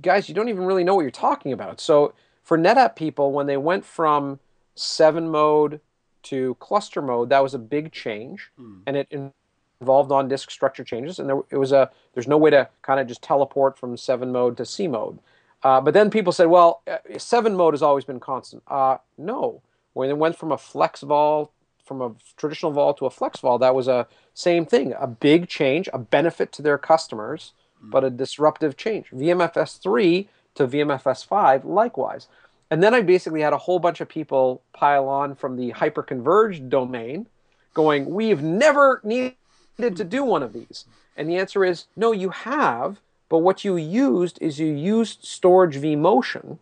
guys 0.00 0.28
you 0.28 0.34
don't 0.34 0.48
even 0.48 0.64
really 0.64 0.84
know 0.84 0.94
what 0.94 1.02
you're 1.02 1.10
talking 1.10 1.52
about. 1.52 1.80
So 1.80 2.14
for 2.42 2.58
netapp 2.58 2.96
people 2.96 3.32
when 3.32 3.46
they 3.46 3.56
went 3.56 3.84
from 3.84 4.40
7 4.74 5.28
mode 5.28 5.80
to 6.24 6.56
cluster 6.60 7.00
mode 7.00 7.28
that 7.30 7.42
was 7.42 7.54
a 7.54 7.58
big 7.58 7.92
change 7.92 8.50
hmm. 8.56 8.78
and 8.86 8.96
it 8.96 9.32
involved 9.80 10.10
on 10.10 10.28
disk 10.28 10.50
structure 10.50 10.84
changes 10.84 11.18
and 11.18 11.28
there 11.28 11.40
it 11.50 11.56
was 11.56 11.72
a 11.72 11.90
there's 12.14 12.26
no 12.28 12.36
way 12.36 12.50
to 12.50 12.68
kind 12.82 13.00
of 13.00 13.06
just 13.06 13.22
teleport 13.22 13.78
from 13.78 13.96
7 13.96 14.30
mode 14.32 14.56
to 14.56 14.66
c 14.66 14.86
mode 14.86 15.18
uh, 15.62 15.80
but 15.80 15.94
then 15.94 16.10
people 16.10 16.32
said 16.32 16.46
well 16.46 16.82
uh, 16.86 16.98
7 17.18 17.54
mode 17.54 17.74
has 17.74 17.82
always 17.82 18.04
been 18.04 18.20
constant. 18.20 18.62
Uh, 18.68 18.98
no. 19.18 19.62
When 19.92 20.10
it 20.10 20.18
went 20.18 20.36
from 20.36 20.52
a 20.52 20.58
flex 20.58 21.00
vol 21.00 21.52
from 21.84 22.02
a 22.02 22.12
traditional 22.36 22.72
vol 22.72 22.92
to 22.94 23.06
a 23.06 23.10
flex 23.10 23.40
vol 23.40 23.58
that 23.58 23.74
was 23.74 23.88
a 23.88 24.06
same 24.34 24.66
thing 24.66 24.92
a 24.98 25.06
big 25.06 25.48
change 25.48 25.88
a 25.92 25.98
benefit 25.98 26.52
to 26.52 26.62
their 26.62 26.78
customers 26.78 27.52
but 27.80 28.04
a 28.04 28.10
disruptive 28.10 28.76
change. 28.76 29.10
Vmfs 29.10 29.80
3 29.80 30.28
to 30.56 30.66
vmfs 30.66 31.24
5 31.24 31.64
likewise. 31.64 32.28
And 32.70 32.82
then 32.82 32.94
i 32.94 33.00
basically 33.00 33.42
had 33.42 33.52
a 33.52 33.58
whole 33.58 33.78
bunch 33.78 34.00
of 34.00 34.08
people 34.08 34.62
pile 34.72 35.08
on 35.08 35.34
from 35.34 35.56
the 35.56 35.72
hyperconverged 35.72 36.68
domain 36.68 37.26
going 37.74 38.06
we've 38.06 38.42
never 38.42 39.00
needed 39.04 39.36
to 39.78 40.04
do 40.04 40.24
one 40.24 40.42
of 40.42 40.52
these. 40.52 40.86
And 41.16 41.28
the 41.28 41.36
answer 41.36 41.64
is 41.64 41.86
no 41.96 42.12
you 42.12 42.30
have 42.30 43.00
but 43.28 43.38
what 43.38 43.64
you 43.64 43.76
used 43.76 44.38
is 44.40 44.58
you 44.58 44.72
used 44.72 45.24
storage 45.24 45.76
vmotion 45.76 46.58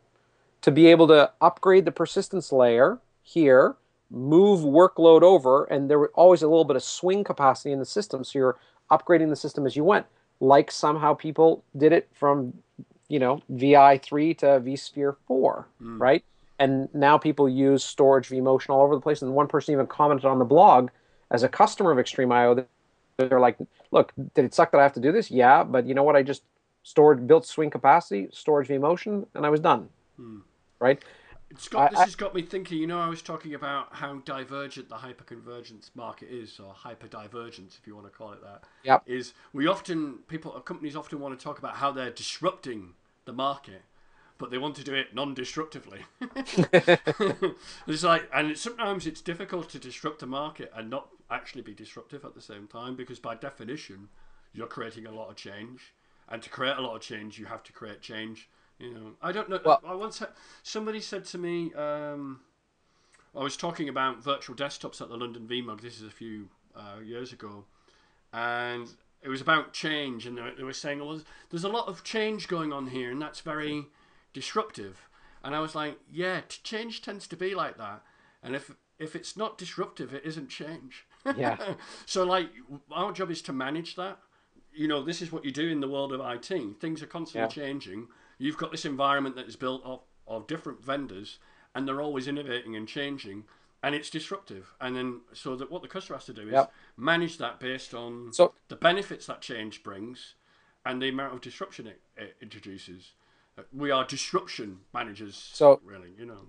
to 0.62 0.70
be 0.70 0.86
able 0.86 1.06
to 1.08 1.30
upgrade 1.40 1.84
the 1.84 1.92
persistence 1.92 2.50
layer 2.50 2.98
here, 3.22 3.76
move 4.10 4.60
workload 4.60 5.22
over, 5.22 5.64
and 5.64 5.90
there 5.90 5.98
was 5.98 6.10
always 6.14 6.42
a 6.42 6.48
little 6.48 6.64
bit 6.64 6.76
of 6.76 6.82
swing 6.82 7.22
capacity 7.24 7.72
in 7.72 7.78
the 7.78 7.84
system. 7.84 8.24
So 8.24 8.38
you're 8.38 8.58
upgrading 8.90 9.28
the 9.28 9.36
system 9.36 9.66
as 9.66 9.76
you 9.76 9.84
went, 9.84 10.06
like 10.40 10.70
somehow 10.70 11.14
people 11.14 11.62
did 11.76 11.92
it 11.92 12.08
from, 12.12 12.54
you 13.08 13.18
know, 13.18 13.42
VI3 13.52 14.38
to 14.38 14.46
vSphere 14.46 15.16
4, 15.26 15.68
mm. 15.82 16.00
right? 16.00 16.24
And 16.58 16.88
now 16.94 17.18
people 17.18 17.48
use 17.48 17.84
storage 17.84 18.28
vMotion 18.28 18.70
all 18.70 18.82
over 18.82 18.94
the 18.94 19.00
place. 19.00 19.20
And 19.20 19.34
one 19.34 19.48
person 19.48 19.72
even 19.72 19.86
commented 19.86 20.24
on 20.24 20.38
the 20.38 20.44
blog 20.44 20.90
as 21.30 21.42
a 21.42 21.48
customer 21.48 21.90
of 21.90 21.98
XtremIO, 21.98 22.64
they're 23.16 23.40
like, 23.40 23.58
look, 23.90 24.12
did 24.34 24.44
it 24.44 24.54
suck 24.54 24.70
that 24.70 24.78
I 24.78 24.82
have 24.82 24.92
to 24.94 25.00
do 25.00 25.12
this? 25.12 25.30
Yeah, 25.30 25.64
but 25.64 25.86
you 25.86 25.94
know 25.94 26.02
what? 26.02 26.16
I 26.16 26.22
just 26.22 26.42
stored, 26.84 27.26
built 27.26 27.44
swing 27.44 27.70
capacity, 27.70 28.28
storage 28.30 28.68
vMotion, 28.68 29.26
and 29.34 29.44
I 29.44 29.50
was 29.50 29.58
done. 29.58 29.88
Hmm. 30.16 30.38
Right? 30.78 31.02
It's 31.50 31.68
got, 31.68 31.90
this 31.90 32.00
I- 32.00 32.04
has 32.04 32.14
got 32.14 32.34
me 32.34 32.42
thinking. 32.42 32.78
You 32.78 32.86
know, 32.86 33.00
I 33.00 33.08
was 33.08 33.22
talking 33.22 33.54
about 33.54 33.94
how 33.94 34.18
divergent 34.24 34.88
the 34.88 34.96
hyperconvergence 34.96 35.90
market 35.94 36.28
is, 36.30 36.60
or 36.60 36.74
hyperdivergence, 36.74 37.78
if 37.78 37.86
you 37.86 37.94
want 37.94 38.06
to 38.06 38.12
call 38.12 38.32
it 38.32 38.42
that. 38.42 38.64
Yep. 38.84 39.02
Is 39.06 39.32
we 39.52 39.66
often 39.66 40.18
people, 40.28 40.52
companies 40.60 40.94
often 40.94 41.18
want 41.20 41.36
to 41.38 41.42
talk 41.42 41.58
about 41.58 41.76
how 41.76 41.90
they're 41.90 42.10
disrupting 42.10 42.94
the 43.24 43.32
market, 43.32 43.82
but 44.36 44.50
they 44.50 44.58
want 44.58 44.74
to 44.76 44.84
do 44.84 44.94
it 44.94 45.14
non-destructively. 45.14 46.00
it's 47.86 48.02
like, 48.02 48.28
and 48.34 48.50
it's, 48.50 48.60
sometimes 48.60 49.06
it's 49.06 49.20
difficult 49.20 49.70
to 49.70 49.78
disrupt 49.78 50.22
a 50.22 50.26
market 50.26 50.72
and 50.74 50.90
not 50.90 51.08
actually 51.30 51.62
be 51.62 51.72
disruptive 51.72 52.24
at 52.24 52.34
the 52.34 52.42
same 52.42 52.66
time, 52.66 52.96
because 52.96 53.18
by 53.18 53.34
definition, 53.34 54.08
you're 54.52 54.66
creating 54.66 55.06
a 55.06 55.12
lot 55.12 55.30
of 55.30 55.36
change, 55.36 55.94
and 56.28 56.42
to 56.42 56.50
create 56.50 56.76
a 56.76 56.80
lot 56.80 56.94
of 56.94 57.02
change, 57.02 57.38
you 57.38 57.46
have 57.46 57.62
to 57.64 57.72
create 57.72 58.00
change. 58.00 58.48
You 58.78 58.92
know, 58.92 59.12
I 59.22 59.32
don't 59.32 59.48
know. 59.48 59.60
Well- 59.64 59.80
I 59.86 59.94
once 59.94 60.18
had, 60.18 60.30
somebody 60.62 61.00
said 61.00 61.24
to 61.26 61.38
me, 61.38 61.72
um, 61.74 62.40
I 63.36 63.42
was 63.42 63.56
talking 63.56 63.88
about 63.88 64.22
virtual 64.22 64.54
desktops 64.54 65.00
at 65.00 65.08
the 65.08 65.16
London 65.16 65.46
VMUG. 65.46 65.80
This 65.80 66.00
is 66.00 66.06
a 66.06 66.10
few 66.10 66.48
uh, 66.74 67.00
years 67.04 67.32
ago, 67.32 67.64
and 68.32 68.88
it 69.22 69.28
was 69.28 69.40
about 69.40 69.72
change, 69.72 70.26
and 70.26 70.38
they, 70.56 70.62
were 70.62 70.72
saying, 70.72 71.00
"Well, 71.00 71.10
there's, 71.10 71.24
there's 71.50 71.64
a 71.64 71.68
lot 71.68 71.88
of 71.88 72.04
change 72.04 72.46
going 72.46 72.72
on 72.72 72.88
here, 72.88 73.10
and 73.10 73.20
that's 73.20 73.40
very 73.40 73.86
disruptive." 74.32 75.08
And 75.42 75.54
I 75.54 75.60
was 75.60 75.74
like, 75.74 75.98
"Yeah, 76.10 76.42
change 76.48 77.02
tends 77.02 77.26
to 77.28 77.36
be 77.36 77.54
like 77.54 77.76
that, 77.78 78.02
and 78.42 78.54
if 78.54 78.70
if 78.98 79.16
it's 79.16 79.36
not 79.36 79.58
disruptive, 79.58 80.14
it 80.14 80.24
isn't 80.24 80.48
change." 80.48 81.06
Yeah. 81.36 81.74
so, 82.06 82.24
like, 82.24 82.50
our 82.92 83.12
job 83.12 83.30
is 83.30 83.42
to 83.42 83.52
manage 83.52 83.96
that. 83.96 84.18
You 84.74 84.88
know, 84.88 85.02
this 85.02 85.22
is 85.22 85.30
what 85.30 85.44
you 85.44 85.52
do 85.52 85.68
in 85.68 85.80
the 85.80 85.88
world 85.88 86.12
of 86.12 86.20
IT. 86.20 86.80
Things 86.80 87.02
are 87.02 87.06
constantly 87.06 87.48
changing. 87.54 88.08
You've 88.38 88.56
got 88.56 88.72
this 88.72 88.84
environment 88.84 89.36
that 89.36 89.46
is 89.46 89.56
built 89.56 89.82
of, 89.84 90.00
of 90.26 90.46
different 90.46 90.84
vendors, 90.84 91.38
and 91.74 91.86
they're 91.86 92.00
always 92.02 92.26
innovating 92.26 92.74
and 92.74 92.88
changing, 92.88 93.44
and 93.82 93.94
it's 93.94 94.10
disruptive. 94.10 94.74
And 94.80 94.96
then, 94.96 95.20
so 95.32 95.54
that 95.56 95.70
what 95.70 95.82
the 95.82 95.88
customer 95.88 96.16
has 96.18 96.24
to 96.26 96.32
do 96.32 96.42
is 96.48 96.52
Yep. 96.52 96.72
manage 96.96 97.38
that 97.38 97.60
based 97.60 97.94
on 97.94 98.32
So- 98.32 98.54
the 98.68 98.76
benefits 98.76 99.26
that 99.26 99.40
change 99.40 99.82
brings 99.84 100.34
and 100.84 101.00
the 101.00 101.08
amount 101.08 101.34
of 101.34 101.40
disruption 101.40 101.86
it, 101.86 102.00
it 102.16 102.36
introduces. 102.42 103.12
We 103.72 103.92
are 103.92 104.04
disruption 104.04 104.80
managers, 104.92 105.36
So- 105.36 105.80
really, 105.84 106.10
you 106.18 106.26
know. 106.26 106.48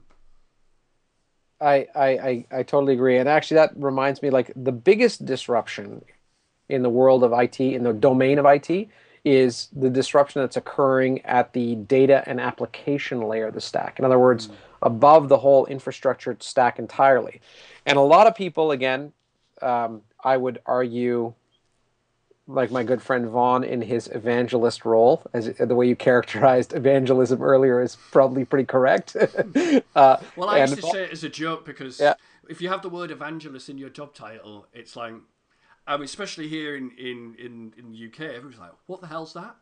I, 1.61 1.87
I, 1.95 2.07
I, 2.07 2.45
I 2.51 2.63
totally 2.63 2.93
agree. 2.93 3.17
And 3.17 3.29
actually, 3.29 3.55
that 3.55 3.71
reminds 3.77 4.21
me 4.21 4.29
like 4.29 4.51
the 4.55 4.73
biggest 4.73 5.23
disruption 5.25 6.03
in 6.69 6.81
the 6.83 6.89
world 6.89 7.23
of 7.23 7.33
IT, 7.33 7.59
in 7.59 7.83
the 7.83 7.93
domain 7.93 8.39
of 8.39 8.45
IT, 8.45 8.89
is 9.25 9.69
the 9.75 9.89
disruption 9.89 10.41
that's 10.41 10.55
occurring 10.55 11.19
at 11.25 11.51
the 11.53 11.75
data 11.75 12.23
and 12.27 12.39
application 12.39 13.21
layer 13.21 13.47
of 13.47 13.55
the 13.55 13.61
stack. 13.61 13.97
In 13.97 14.05
other 14.05 14.19
words, 14.19 14.47
mm. 14.47 14.53
above 14.83 15.29
the 15.29 15.37
whole 15.37 15.65
infrastructure 15.65 16.37
stack 16.39 16.77
entirely. 16.77 17.41
And 17.87 17.97
a 17.97 18.01
lot 18.01 18.27
of 18.27 18.35
people, 18.35 18.71
again, 18.71 19.13
um, 19.61 20.01
I 20.23 20.37
would 20.37 20.61
argue, 20.65 21.33
like 22.47 22.69
my 22.69 22.83
good 22.83 23.01
friend 23.01 23.27
Vaughn 23.27 23.63
in 23.63 23.81
his 23.81 24.07
evangelist 24.07 24.85
role, 24.85 25.23
as 25.33 25.51
the 25.57 25.75
way 25.75 25.87
you 25.87 25.95
characterized 25.95 26.73
evangelism 26.73 27.41
earlier 27.41 27.81
is 27.81 27.95
probably 28.11 28.45
pretty 28.45 28.65
correct. 28.65 29.15
uh, 29.95 30.17
well, 30.35 30.49
I 30.49 30.59
used 30.59 30.75
to 30.75 30.81
say 30.83 31.03
it 31.05 31.11
as 31.11 31.23
a 31.23 31.29
joke 31.29 31.65
because 31.65 31.99
yeah. 31.99 32.13
if 32.47 32.61
you 32.61 32.69
have 32.69 32.83
the 32.83 32.89
word 32.89 33.09
evangelist 33.09 33.69
in 33.69 33.79
your 33.79 33.89
job 33.89 34.13
title, 34.13 34.67
it's 34.71 34.95
like 34.95 35.13
I 35.87 35.97
mean, 35.97 36.05
especially 36.05 36.47
here 36.47 36.75
in, 36.75 36.91
in, 36.97 37.35
in, 37.37 37.73
in 37.77 37.91
the 37.91 38.07
UK, 38.07 38.35
everyone's 38.35 38.59
like, 38.59 38.71
"What 38.87 39.01
the 39.01 39.07
hell's 39.07 39.33
that?" 39.33 39.55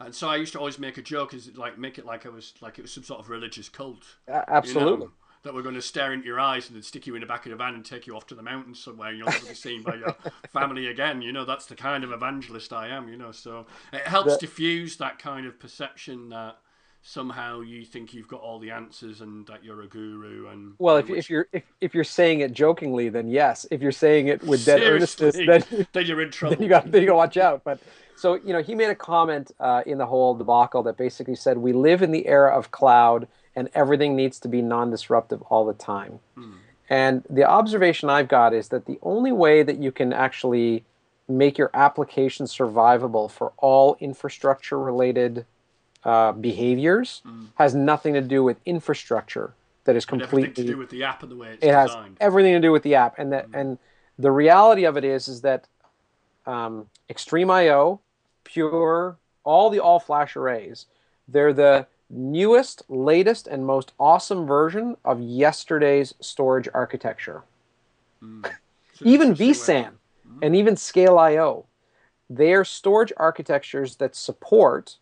And 0.00 0.14
so 0.14 0.28
I 0.28 0.36
used 0.36 0.52
to 0.52 0.58
always 0.58 0.78
make 0.78 0.96
a 0.96 1.02
joke, 1.02 1.34
is 1.34 1.56
like 1.56 1.78
make 1.78 1.98
it 1.98 2.06
like 2.06 2.24
it 2.24 2.32
was 2.32 2.54
like 2.60 2.78
it 2.78 2.82
was 2.82 2.92
some 2.92 3.02
sort 3.02 3.20
of 3.20 3.28
religious 3.28 3.68
cult. 3.68 4.04
Uh, 4.28 4.42
absolutely. 4.46 4.92
You 4.92 4.98
know, 4.98 5.10
that 5.42 5.54
we're 5.54 5.62
going 5.62 5.74
to 5.74 5.82
stare 5.82 6.12
into 6.12 6.26
your 6.26 6.40
eyes 6.40 6.66
and 6.66 6.74
then 6.74 6.82
stick 6.82 7.06
you 7.06 7.14
in 7.14 7.20
the 7.20 7.26
back 7.26 7.46
of 7.46 7.50
the 7.50 7.56
van 7.56 7.74
and 7.74 7.84
take 7.84 8.06
you 8.06 8.16
off 8.16 8.26
to 8.26 8.34
the 8.34 8.42
mountains 8.42 8.82
somewhere. 8.82 9.12
You'll 9.12 9.28
never 9.28 9.46
be 9.46 9.54
seen 9.54 9.82
by 9.82 9.94
your 9.94 10.16
family 10.52 10.88
again. 10.88 11.22
You 11.22 11.32
know, 11.32 11.44
that's 11.44 11.66
the 11.66 11.76
kind 11.76 12.02
of 12.02 12.10
evangelist 12.12 12.72
I 12.72 12.88
am. 12.88 13.08
You 13.08 13.16
know, 13.16 13.32
so 13.32 13.66
it 13.92 14.02
helps 14.02 14.34
the, 14.34 14.46
diffuse 14.46 14.96
that 14.96 15.18
kind 15.18 15.46
of 15.46 15.58
perception 15.58 16.28
that 16.30 16.58
somehow 17.08 17.60
you 17.60 17.86
think 17.86 18.12
you've 18.12 18.28
got 18.28 18.42
all 18.42 18.58
the 18.58 18.70
answers 18.70 19.22
and 19.22 19.46
that 19.46 19.64
you're 19.64 19.80
a 19.80 19.86
guru 19.86 20.46
and 20.48 20.74
well 20.78 20.98
if, 20.98 21.08
which... 21.08 21.18
if 21.18 21.30
you're 21.30 21.48
if, 21.52 21.62
if 21.80 21.94
you're 21.94 22.04
saying 22.04 22.40
it 22.40 22.52
jokingly 22.52 23.08
then 23.08 23.28
yes. 23.28 23.64
If 23.70 23.80
you're 23.80 23.92
saying 23.92 24.28
it 24.28 24.42
with 24.42 24.66
dead 24.66 24.82
earnestness 24.82 25.34
then, 25.34 25.64
then 25.92 26.06
you're 26.06 26.20
in 26.20 26.30
trouble 26.30 26.56
then 26.56 26.62
you 26.62 26.68
got 26.68 26.90
then 26.92 27.00
you 27.00 27.08
got 27.08 27.14
to 27.14 27.16
watch 27.16 27.36
out. 27.38 27.64
But 27.64 27.80
so 28.14 28.34
you 28.34 28.52
know 28.52 28.60
he 28.60 28.74
made 28.74 28.90
a 28.90 28.94
comment 28.94 29.52
uh, 29.58 29.82
in 29.86 29.96
the 29.96 30.04
whole 30.04 30.34
debacle 30.34 30.82
that 30.82 30.98
basically 30.98 31.34
said 31.34 31.56
we 31.56 31.72
live 31.72 32.02
in 32.02 32.10
the 32.10 32.26
era 32.26 32.54
of 32.54 32.72
cloud 32.72 33.26
and 33.56 33.70
everything 33.74 34.14
needs 34.14 34.38
to 34.40 34.48
be 34.48 34.60
non-disruptive 34.60 35.40
all 35.42 35.64
the 35.64 35.72
time. 35.72 36.20
Hmm. 36.34 36.52
and 36.90 37.24
the 37.30 37.44
observation 37.44 38.10
i've 38.10 38.28
got 38.28 38.52
is 38.52 38.68
that 38.68 38.84
the 38.84 38.98
only 39.02 39.32
way 39.32 39.62
that 39.62 39.78
you 39.78 39.92
can 39.92 40.12
actually 40.12 40.84
make 41.26 41.56
your 41.56 41.70
application 41.74 42.46
survivable 42.46 43.30
for 43.30 43.52
all 43.58 43.96
infrastructure 44.00 44.78
related 44.78 45.46
uh, 46.04 46.32
behaviors 46.32 47.22
mm. 47.26 47.46
has 47.56 47.74
nothing 47.74 48.14
to 48.14 48.20
do 48.20 48.42
with 48.42 48.58
infrastructure 48.64 49.54
that 49.84 49.96
is 49.96 50.04
completely 50.04 50.64
to 50.64 50.72
do 50.72 50.76
with 50.76 50.90
the 50.90 51.02
app 51.02 51.22
and 51.22 51.32
the 51.32 51.36
way 51.36 51.48
it's 51.48 51.64
it 51.64 51.68
designed. 51.68 51.90
has 51.90 52.16
everything 52.20 52.52
to 52.52 52.60
do 52.60 52.72
with 52.72 52.82
the 52.82 52.94
app 52.94 53.18
and 53.18 53.32
that 53.32 53.50
mm. 53.50 53.60
and 53.60 53.78
the 54.18 54.30
reality 54.30 54.84
of 54.84 54.96
it 54.96 55.04
is 55.04 55.28
is 55.28 55.40
that 55.42 55.66
um, 56.46 56.86
XtremIO 57.10 58.00
Pure, 58.48 59.18
all 59.44 59.68
the 59.68 59.78
all 59.78 60.00
flash 60.00 60.34
arrays, 60.34 60.86
they're 61.28 61.52
the 61.52 61.86
newest, 62.08 62.82
latest, 62.88 63.46
and 63.46 63.66
most 63.66 63.92
awesome 64.00 64.46
version 64.46 64.96
of 65.04 65.20
yesterday's 65.20 66.14
storage 66.20 66.66
architecture. 66.72 67.42
Mm. 68.22 68.50
even 69.02 69.34
vSAN 69.34 69.92
and 70.40 70.56
even 70.56 70.76
Scale.io, 70.76 71.66
they 72.30 72.54
are 72.54 72.64
storage 72.64 73.12
architectures 73.18 73.96
that 73.96 74.16
support 74.16 74.96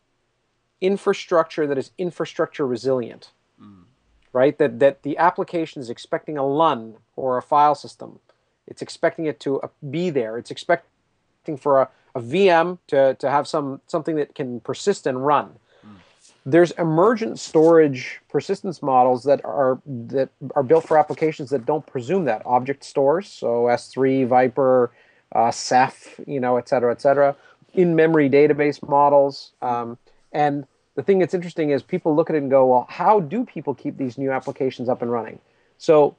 infrastructure 0.80 1.66
that 1.66 1.78
is 1.78 1.90
infrastructure 1.98 2.66
resilient, 2.66 3.30
mm. 3.60 3.84
right? 4.32 4.56
That 4.58 4.78
that 4.80 5.02
the 5.02 5.16
application 5.18 5.80
is 5.80 5.90
expecting 5.90 6.36
a 6.36 6.46
LUN 6.46 6.96
or 7.16 7.38
a 7.38 7.42
file 7.42 7.74
system. 7.74 8.20
It's 8.66 8.82
expecting 8.82 9.26
it 9.26 9.40
to 9.40 9.60
uh, 9.60 9.68
be 9.90 10.10
there. 10.10 10.36
It's 10.38 10.50
expecting 10.50 11.56
for 11.56 11.82
a, 11.82 11.88
a 12.14 12.20
VM 12.20 12.78
to, 12.88 13.14
to 13.14 13.30
have 13.30 13.46
some 13.46 13.80
something 13.86 14.16
that 14.16 14.34
can 14.34 14.60
persist 14.60 15.06
and 15.06 15.24
run. 15.24 15.46
Mm. 15.84 15.96
There's 16.44 16.72
emergent 16.72 17.38
storage 17.38 18.20
persistence 18.28 18.82
models 18.82 19.24
that 19.24 19.44
are 19.44 19.80
that 19.86 20.30
are 20.54 20.62
built 20.62 20.86
for 20.86 20.98
applications 20.98 21.50
that 21.50 21.64
don't 21.64 21.86
presume 21.86 22.24
that 22.24 22.42
object 22.44 22.84
stores. 22.84 23.28
So 23.28 23.64
S3, 23.64 24.28
ViPR, 24.28 24.90
uh, 25.32 25.50
Ceph, 25.50 26.20
you 26.26 26.40
know, 26.40 26.56
et 26.56 26.68
cetera, 26.68 26.92
et 26.92 27.00
cetera. 27.00 27.36
In-memory 27.74 28.30
database 28.30 28.86
models. 28.86 29.52
Um, 29.60 29.98
and 30.32 30.66
the 30.94 31.02
thing 31.02 31.18
that's 31.18 31.34
interesting 31.34 31.70
is 31.70 31.82
people 31.82 32.16
look 32.16 32.30
at 32.30 32.36
it 32.36 32.42
and 32.42 32.50
go, 32.50 32.66
well, 32.66 32.86
how 32.88 33.20
do 33.20 33.44
people 33.44 33.74
keep 33.74 33.96
these 33.96 34.16
new 34.18 34.30
applications 34.32 34.88
up 34.88 35.02
and 35.02 35.12
running? 35.12 35.38
So 35.78 36.16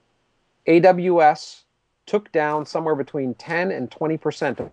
AWS 0.68 1.64
took 2.06 2.32
down 2.32 2.66
somewhere 2.66 2.96
between 2.96 3.34
10 3.36 3.72
and 3.72 3.90
20% 3.90 4.60
of 4.60 4.72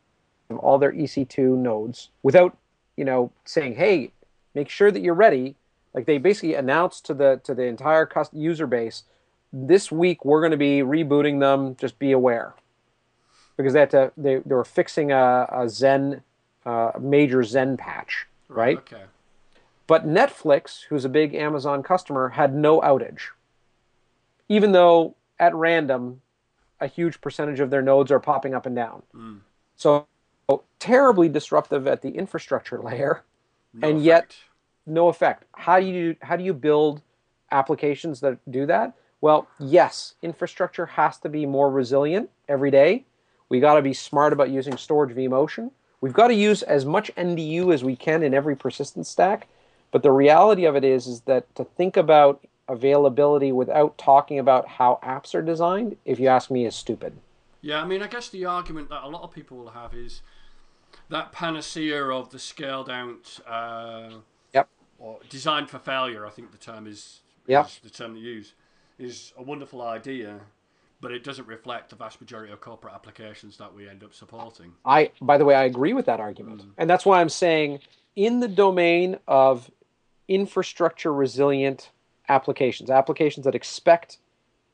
all 0.58 0.78
their 0.78 0.92
EC2 0.92 1.56
nodes 1.56 2.10
without, 2.22 2.56
you 2.96 3.04
know, 3.04 3.32
saying, 3.44 3.76
hey, 3.76 4.12
make 4.54 4.68
sure 4.68 4.90
that 4.90 5.00
you're 5.00 5.14
ready. 5.14 5.56
Like 5.94 6.06
they 6.06 6.18
basically 6.18 6.54
announced 6.54 7.06
to 7.06 7.14
the 7.14 7.40
to 7.44 7.54
the 7.54 7.64
entire 7.64 8.08
user 8.32 8.66
base, 8.66 9.04
this 9.52 9.92
week 9.92 10.24
we're 10.24 10.40
going 10.40 10.50
to 10.50 10.56
be 10.56 10.80
rebooting 10.80 11.38
them. 11.40 11.76
Just 11.76 11.98
be 12.00 12.10
aware, 12.10 12.54
because 13.56 13.72
they 13.72 13.80
had 13.80 13.90
to 13.90 14.12
they, 14.16 14.36
they 14.36 14.54
were 14.54 14.64
fixing 14.64 15.12
a, 15.12 15.46
a 15.50 15.64
Xen 15.66 16.22
uh, 16.66 16.92
major 17.00 17.38
Xen 17.38 17.78
patch, 17.78 18.26
right? 18.48 18.78
Okay. 18.78 19.02
But 19.86 20.06
Netflix, 20.06 20.84
who's 20.88 21.04
a 21.04 21.10
big 21.10 21.34
Amazon 21.34 21.82
customer, 21.82 22.30
had 22.30 22.54
no 22.54 22.80
outage. 22.80 23.28
Even 24.48 24.72
though 24.72 25.14
at 25.38 25.54
random, 25.54 26.22
a 26.80 26.86
huge 26.86 27.20
percentage 27.20 27.60
of 27.60 27.70
their 27.70 27.82
nodes 27.82 28.10
are 28.10 28.20
popping 28.20 28.54
up 28.54 28.66
and 28.66 28.74
down. 28.76 29.02
Mm. 29.14 29.40
So 29.76 30.06
terribly 30.78 31.28
disruptive 31.28 31.86
at 31.86 32.02
the 32.02 32.10
infrastructure 32.10 32.78
layer, 32.82 33.22
no 33.72 33.88
and 33.88 33.98
effect. 33.98 34.06
yet 34.06 34.36
no 34.86 35.08
effect. 35.08 35.44
How 35.52 35.80
do 35.80 35.86
you 35.86 36.16
how 36.22 36.36
do 36.36 36.44
you 36.44 36.54
build 36.54 37.02
applications 37.50 38.20
that 38.20 38.38
do 38.50 38.66
that? 38.66 38.94
Well, 39.20 39.48
yes, 39.58 40.14
infrastructure 40.22 40.86
has 40.86 41.16
to 41.18 41.30
be 41.30 41.46
more 41.46 41.70
resilient 41.70 42.28
every 42.48 42.70
day. 42.70 43.04
We 43.48 43.60
got 43.60 43.74
to 43.74 43.82
be 43.82 43.94
smart 43.94 44.32
about 44.32 44.50
using 44.50 44.76
storage 44.76 45.16
vMotion. 45.16 45.70
We've 46.02 46.12
got 46.12 46.28
to 46.28 46.34
use 46.34 46.62
as 46.62 46.84
much 46.84 47.14
NDU 47.14 47.72
as 47.72 47.82
we 47.82 47.96
can 47.96 48.22
in 48.22 48.34
every 48.34 48.54
persistence 48.56 49.08
stack 49.08 49.48
but 49.94 50.02
the 50.02 50.10
reality 50.10 50.64
of 50.64 50.74
it 50.74 50.82
is, 50.82 51.06
is 51.06 51.20
that 51.20 51.54
to 51.54 51.62
think 51.62 51.96
about 51.96 52.44
availability 52.66 53.52
without 53.52 53.96
talking 53.96 54.40
about 54.40 54.66
how 54.66 54.98
apps 55.04 55.36
are 55.36 55.40
designed, 55.40 55.96
if 56.04 56.18
you 56.18 56.26
ask 56.26 56.50
me, 56.50 56.66
is 56.66 56.74
stupid. 56.74 57.16
Yeah, 57.60 57.80
I 57.80 57.86
mean, 57.86 58.02
I 58.02 58.08
guess 58.08 58.28
the 58.28 58.44
argument 58.44 58.88
that 58.88 59.04
a 59.04 59.08
lot 59.08 59.22
of 59.22 59.30
people 59.30 59.56
will 59.56 59.70
have 59.70 59.94
is 59.94 60.20
that 61.10 61.30
panacea 61.30 62.06
of 62.06 62.30
the 62.30 62.40
scaled 62.40 62.90
out, 62.90 63.38
uh, 63.46 64.14
yep, 64.52 64.68
or 64.98 65.20
designed 65.30 65.70
for 65.70 65.78
failure. 65.78 66.26
I 66.26 66.30
think 66.30 66.50
the 66.50 66.58
term 66.58 66.88
is, 66.88 67.20
yep. 67.46 67.66
is 67.66 67.78
the 67.84 67.88
term 67.88 68.14
they 68.14 68.20
use 68.20 68.54
is 68.98 69.32
a 69.38 69.44
wonderful 69.44 69.80
idea, 69.80 70.40
but 71.00 71.12
it 71.12 71.22
doesn't 71.22 71.46
reflect 71.46 71.90
the 71.90 71.96
vast 71.96 72.20
majority 72.20 72.52
of 72.52 72.60
corporate 72.60 72.94
applications 72.94 73.58
that 73.58 73.72
we 73.72 73.88
end 73.88 74.02
up 74.02 74.12
supporting. 74.12 74.72
I, 74.84 75.12
by 75.20 75.38
the 75.38 75.44
way, 75.44 75.54
I 75.54 75.66
agree 75.66 75.92
with 75.92 76.06
that 76.06 76.18
argument, 76.18 76.62
mm. 76.62 76.70
and 76.78 76.90
that's 76.90 77.06
why 77.06 77.20
I'm 77.20 77.28
saying 77.28 77.78
in 78.16 78.40
the 78.40 78.48
domain 78.48 79.18
of 79.28 79.70
infrastructure 80.28 81.12
resilient 81.12 81.90
applications, 82.28 82.90
applications 82.90 83.44
that 83.44 83.54
expect 83.54 84.18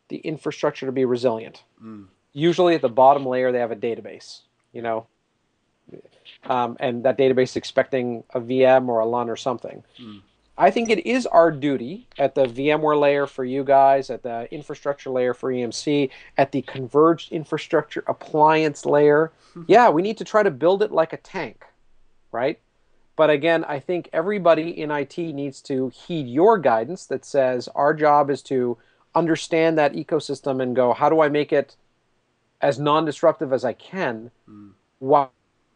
the 0.08 0.16
infrastructure 0.18 0.86
to 0.86 0.92
be 0.92 1.04
resilient. 1.04 1.64
Mm. 1.82 2.06
Usually 2.32 2.74
at 2.74 2.82
the 2.82 2.88
bottom 2.88 3.26
layer, 3.26 3.50
they 3.52 3.58
have 3.58 3.72
a 3.72 3.76
database, 3.76 4.40
you 4.72 4.82
know, 4.82 5.06
um, 6.44 6.76
and 6.80 7.04
that 7.04 7.18
database 7.18 7.56
expecting 7.56 8.24
a 8.34 8.40
VM 8.40 8.88
or 8.88 9.00
a 9.00 9.06
LUN 9.06 9.28
or 9.28 9.36
something. 9.36 9.82
Mm. 10.00 10.22
I 10.58 10.70
think 10.70 10.90
it 10.90 11.06
is 11.08 11.26
our 11.26 11.50
duty 11.50 12.06
at 12.18 12.34
the 12.34 12.44
VMware 12.44 13.00
layer 13.00 13.26
for 13.26 13.44
you 13.44 13.64
guys, 13.64 14.10
at 14.10 14.22
the 14.22 14.46
infrastructure 14.52 15.08
layer 15.08 15.32
for 15.32 15.50
EMC, 15.50 16.10
at 16.36 16.52
the 16.52 16.60
converged 16.62 17.32
infrastructure 17.32 18.04
appliance 18.06 18.84
layer. 18.84 19.32
yeah, 19.66 19.88
we 19.88 20.02
need 20.02 20.18
to 20.18 20.24
try 20.24 20.42
to 20.42 20.50
build 20.50 20.82
it 20.82 20.92
like 20.92 21.14
a 21.14 21.16
tank, 21.16 21.64
right? 22.30 22.60
But 23.20 23.28
again, 23.28 23.64
I 23.64 23.80
think 23.80 24.08
everybody 24.14 24.70
in 24.80 24.90
IT 24.90 25.18
needs 25.18 25.60
to 25.64 25.90
heed 25.90 26.26
your 26.26 26.56
guidance 26.56 27.04
that 27.04 27.26
says 27.26 27.68
our 27.74 27.92
job 27.92 28.30
is 28.30 28.40
to 28.44 28.78
understand 29.14 29.76
that 29.76 29.92
ecosystem 29.92 30.62
and 30.62 30.74
go, 30.74 30.94
how 30.94 31.10
do 31.10 31.20
I 31.20 31.28
make 31.28 31.52
it 31.52 31.76
as 32.62 32.78
non 32.78 33.04
disruptive 33.04 33.52
as 33.52 33.62
I 33.62 33.74
can 33.74 34.30
mm. 34.48 34.70
while, 35.00 35.30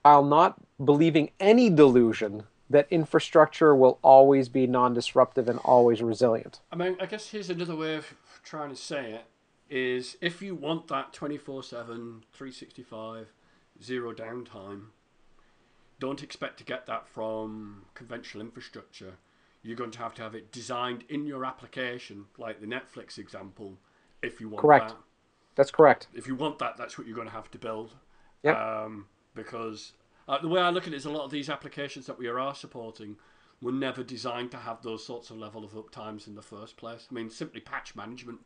not 0.06 0.58
believing 0.82 1.32
any 1.38 1.68
delusion 1.68 2.44
that 2.70 2.88
infrastructure 2.90 3.76
will 3.76 3.98
always 4.00 4.48
be 4.48 4.66
non 4.66 4.94
disruptive 4.94 5.46
and 5.46 5.58
always 5.58 6.00
resilient? 6.00 6.60
I 6.72 6.76
mean, 6.76 6.96
I 6.98 7.04
guess 7.04 7.28
here's 7.28 7.50
another 7.50 7.76
way 7.76 7.96
of 7.96 8.14
trying 8.42 8.70
to 8.70 8.76
say 8.76 9.20
it 9.20 9.26
is 9.68 10.16
if 10.22 10.40
you 10.40 10.54
want 10.54 10.88
that 10.88 11.12
24 11.12 11.62
7, 11.62 12.24
365, 12.32 13.26
zero 13.82 14.14
downtime, 14.14 14.84
don't 16.00 16.22
expect 16.22 16.58
to 16.58 16.64
get 16.64 16.86
that 16.86 17.06
from 17.08 17.82
conventional 17.94 18.44
infrastructure. 18.44 19.14
You're 19.62 19.76
going 19.76 19.92
to 19.92 19.98
have 19.98 20.14
to 20.16 20.22
have 20.22 20.34
it 20.34 20.52
designed 20.52 21.04
in 21.08 21.26
your 21.26 21.44
application, 21.44 22.26
like 22.36 22.60
the 22.60 22.66
Netflix 22.66 23.18
example, 23.18 23.78
if 24.22 24.40
you 24.40 24.48
want 24.48 24.60
correct. 24.60 24.88
that. 24.90 24.98
That's 25.54 25.70
correct. 25.70 26.08
If 26.14 26.26
you 26.26 26.34
want 26.34 26.58
that, 26.58 26.76
that's 26.76 26.98
what 26.98 27.06
you're 27.06 27.16
going 27.16 27.28
to 27.28 27.32
have 27.34 27.50
to 27.52 27.58
build. 27.58 27.94
Yep. 28.42 28.56
Um, 28.56 29.06
because 29.34 29.92
Uh, 30.26 30.38
the 30.38 30.48
way 30.48 30.60
I 30.60 30.70
look 30.70 30.86
at 30.86 30.92
it 30.92 30.96
is 30.96 31.04
a 31.04 31.10
lot 31.10 31.24
of 31.24 31.30
these 31.30 31.50
applications 31.50 32.06
that 32.06 32.18
we 32.18 32.26
are 32.28 32.54
supporting 32.54 33.16
were 33.60 33.72
never 33.72 34.02
designed 34.02 34.50
to 34.52 34.56
have 34.56 34.82
those 34.82 35.04
sorts 35.04 35.30
of 35.30 35.36
level 35.36 35.64
of 35.64 35.72
uptimes 35.72 36.26
in 36.26 36.34
the 36.34 36.42
first 36.42 36.76
place. 36.76 37.06
I 37.10 37.14
mean, 37.14 37.30
simply 37.30 37.60
patch 37.60 37.94
management 37.94 38.40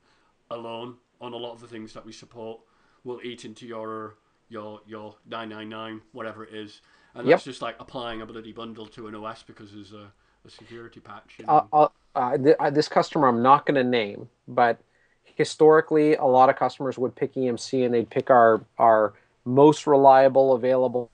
alone 0.51 0.97
on 1.21 1.33
a 1.33 1.37
lot 1.37 1.53
of 1.53 1.61
the 1.61 1.69
things 1.69 1.93
that 1.93 2.05
we 2.05 2.13
support 2.13 2.61
will 3.05 3.21
eat 3.23 3.45
into 3.45 3.67
your 3.67 4.17
your 4.49 4.81
your 4.87 5.17
999 5.27 6.03
whatever 6.13 6.45
it 6.45 6.55
is, 6.55 6.81
and 7.15 7.27
Yep. 7.27 7.37
that's 7.37 7.45
just 7.45 7.63
like 7.63 7.77
applying 7.81 8.23
a 8.23 8.27
bloody 8.27 8.53
bundle 8.53 8.87
to 8.87 9.07
an 9.07 9.15
OS 9.15 9.43
because 9.43 9.73
there's 9.73 9.93
a, 9.93 10.11
a 10.47 10.51
security 10.51 11.01
patch. 11.01 11.37
You 11.39 11.47
know? 11.47 11.69
uh, 11.73 11.89
uh, 12.15 12.37
th- 12.37 12.57
uh, 12.59 12.71
this 12.71 12.89
customer 12.89 13.29
I'm 13.29 13.43
not 13.43 13.67
going 13.67 13.77
to 13.77 13.85
name, 13.85 14.29
but 14.47 14.81
historically, 15.25 16.15
a 16.17 16.25
lot 16.25 16.49
of 16.51 16.57
customers 16.57 16.99
would 16.99 17.15
pick 17.15 17.35
EMC 17.35 17.85
and 17.85 17.95
they'd 17.95 18.11
pick 18.11 18.31
our 18.31 18.61
our 18.79 19.15
most 19.45 19.87
reliable, 19.87 20.53
available, 20.53 21.11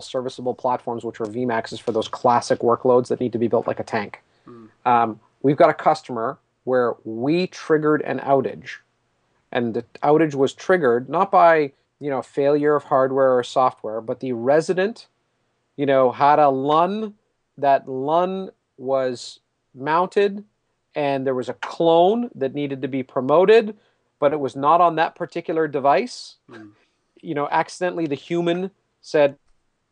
serviceable 0.00 0.54
platforms, 0.54 1.04
which 1.04 1.20
are 1.20 1.26
VMAXs 1.26 1.80
for 1.80 1.92
those 1.92 2.08
classic 2.08 2.60
workloads 2.60 3.08
that 3.08 3.20
need 3.20 3.32
to 3.32 3.38
be 3.38 3.48
built 3.48 3.66
like 3.66 3.78
a 3.78 3.84
tank. 3.84 4.22
Um, 4.86 5.20
we've 5.42 5.56
got 5.56 5.70
a 5.70 5.74
customer 5.74 6.38
where 6.64 6.94
we 7.04 7.46
triggered 7.46 8.02
an 8.02 8.18
outage, 8.20 8.76
and 9.52 9.74
the 9.74 9.82
outage 10.02 10.34
was 10.34 10.52
triggered 10.52 11.08
not 11.08 11.30
by 11.30 11.72
you 12.00 12.10
know 12.10 12.22
failure 12.22 12.74
of 12.76 12.84
hardware 12.84 13.36
or 13.36 13.42
software, 13.42 14.00
but 14.00 14.20
the 14.20 14.32
resident, 14.32 15.06
you 15.76 15.86
know, 15.86 16.10
had 16.12 16.38
a 16.38 16.48
LUN. 16.48 17.14
That 17.56 17.88
LUN 17.88 18.50
was 18.76 19.38
mounted 19.74 20.44
and 20.96 21.24
there 21.26 21.34
was 21.34 21.48
a 21.48 21.54
clone 21.54 22.30
that 22.34 22.54
needed 22.54 22.82
to 22.82 22.88
be 22.88 23.02
promoted, 23.02 23.76
but 24.18 24.32
it 24.32 24.40
was 24.40 24.56
not 24.56 24.80
on 24.80 24.96
that 24.96 25.14
particular 25.14 25.68
device. 25.68 26.36
Mm. 26.50 26.70
You 27.20 27.34
know, 27.34 27.48
accidentally 27.50 28.06
the 28.06 28.14
human 28.14 28.70
said, 29.00 29.36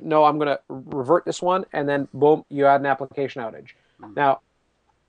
"No, 0.01 0.25
I'm 0.25 0.39
going 0.39 0.49
to 0.49 0.61
revert 0.69 1.25
this 1.25 1.41
one," 1.43 1.65
and 1.73 1.89
then 1.89 2.09
boom, 2.13 2.45
you 2.49 2.65
had 2.65 2.81
an 2.81 2.87
application 2.87 3.43
outage. 3.43 3.71
Mm. 4.01 4.17
Now, 4.17 4.41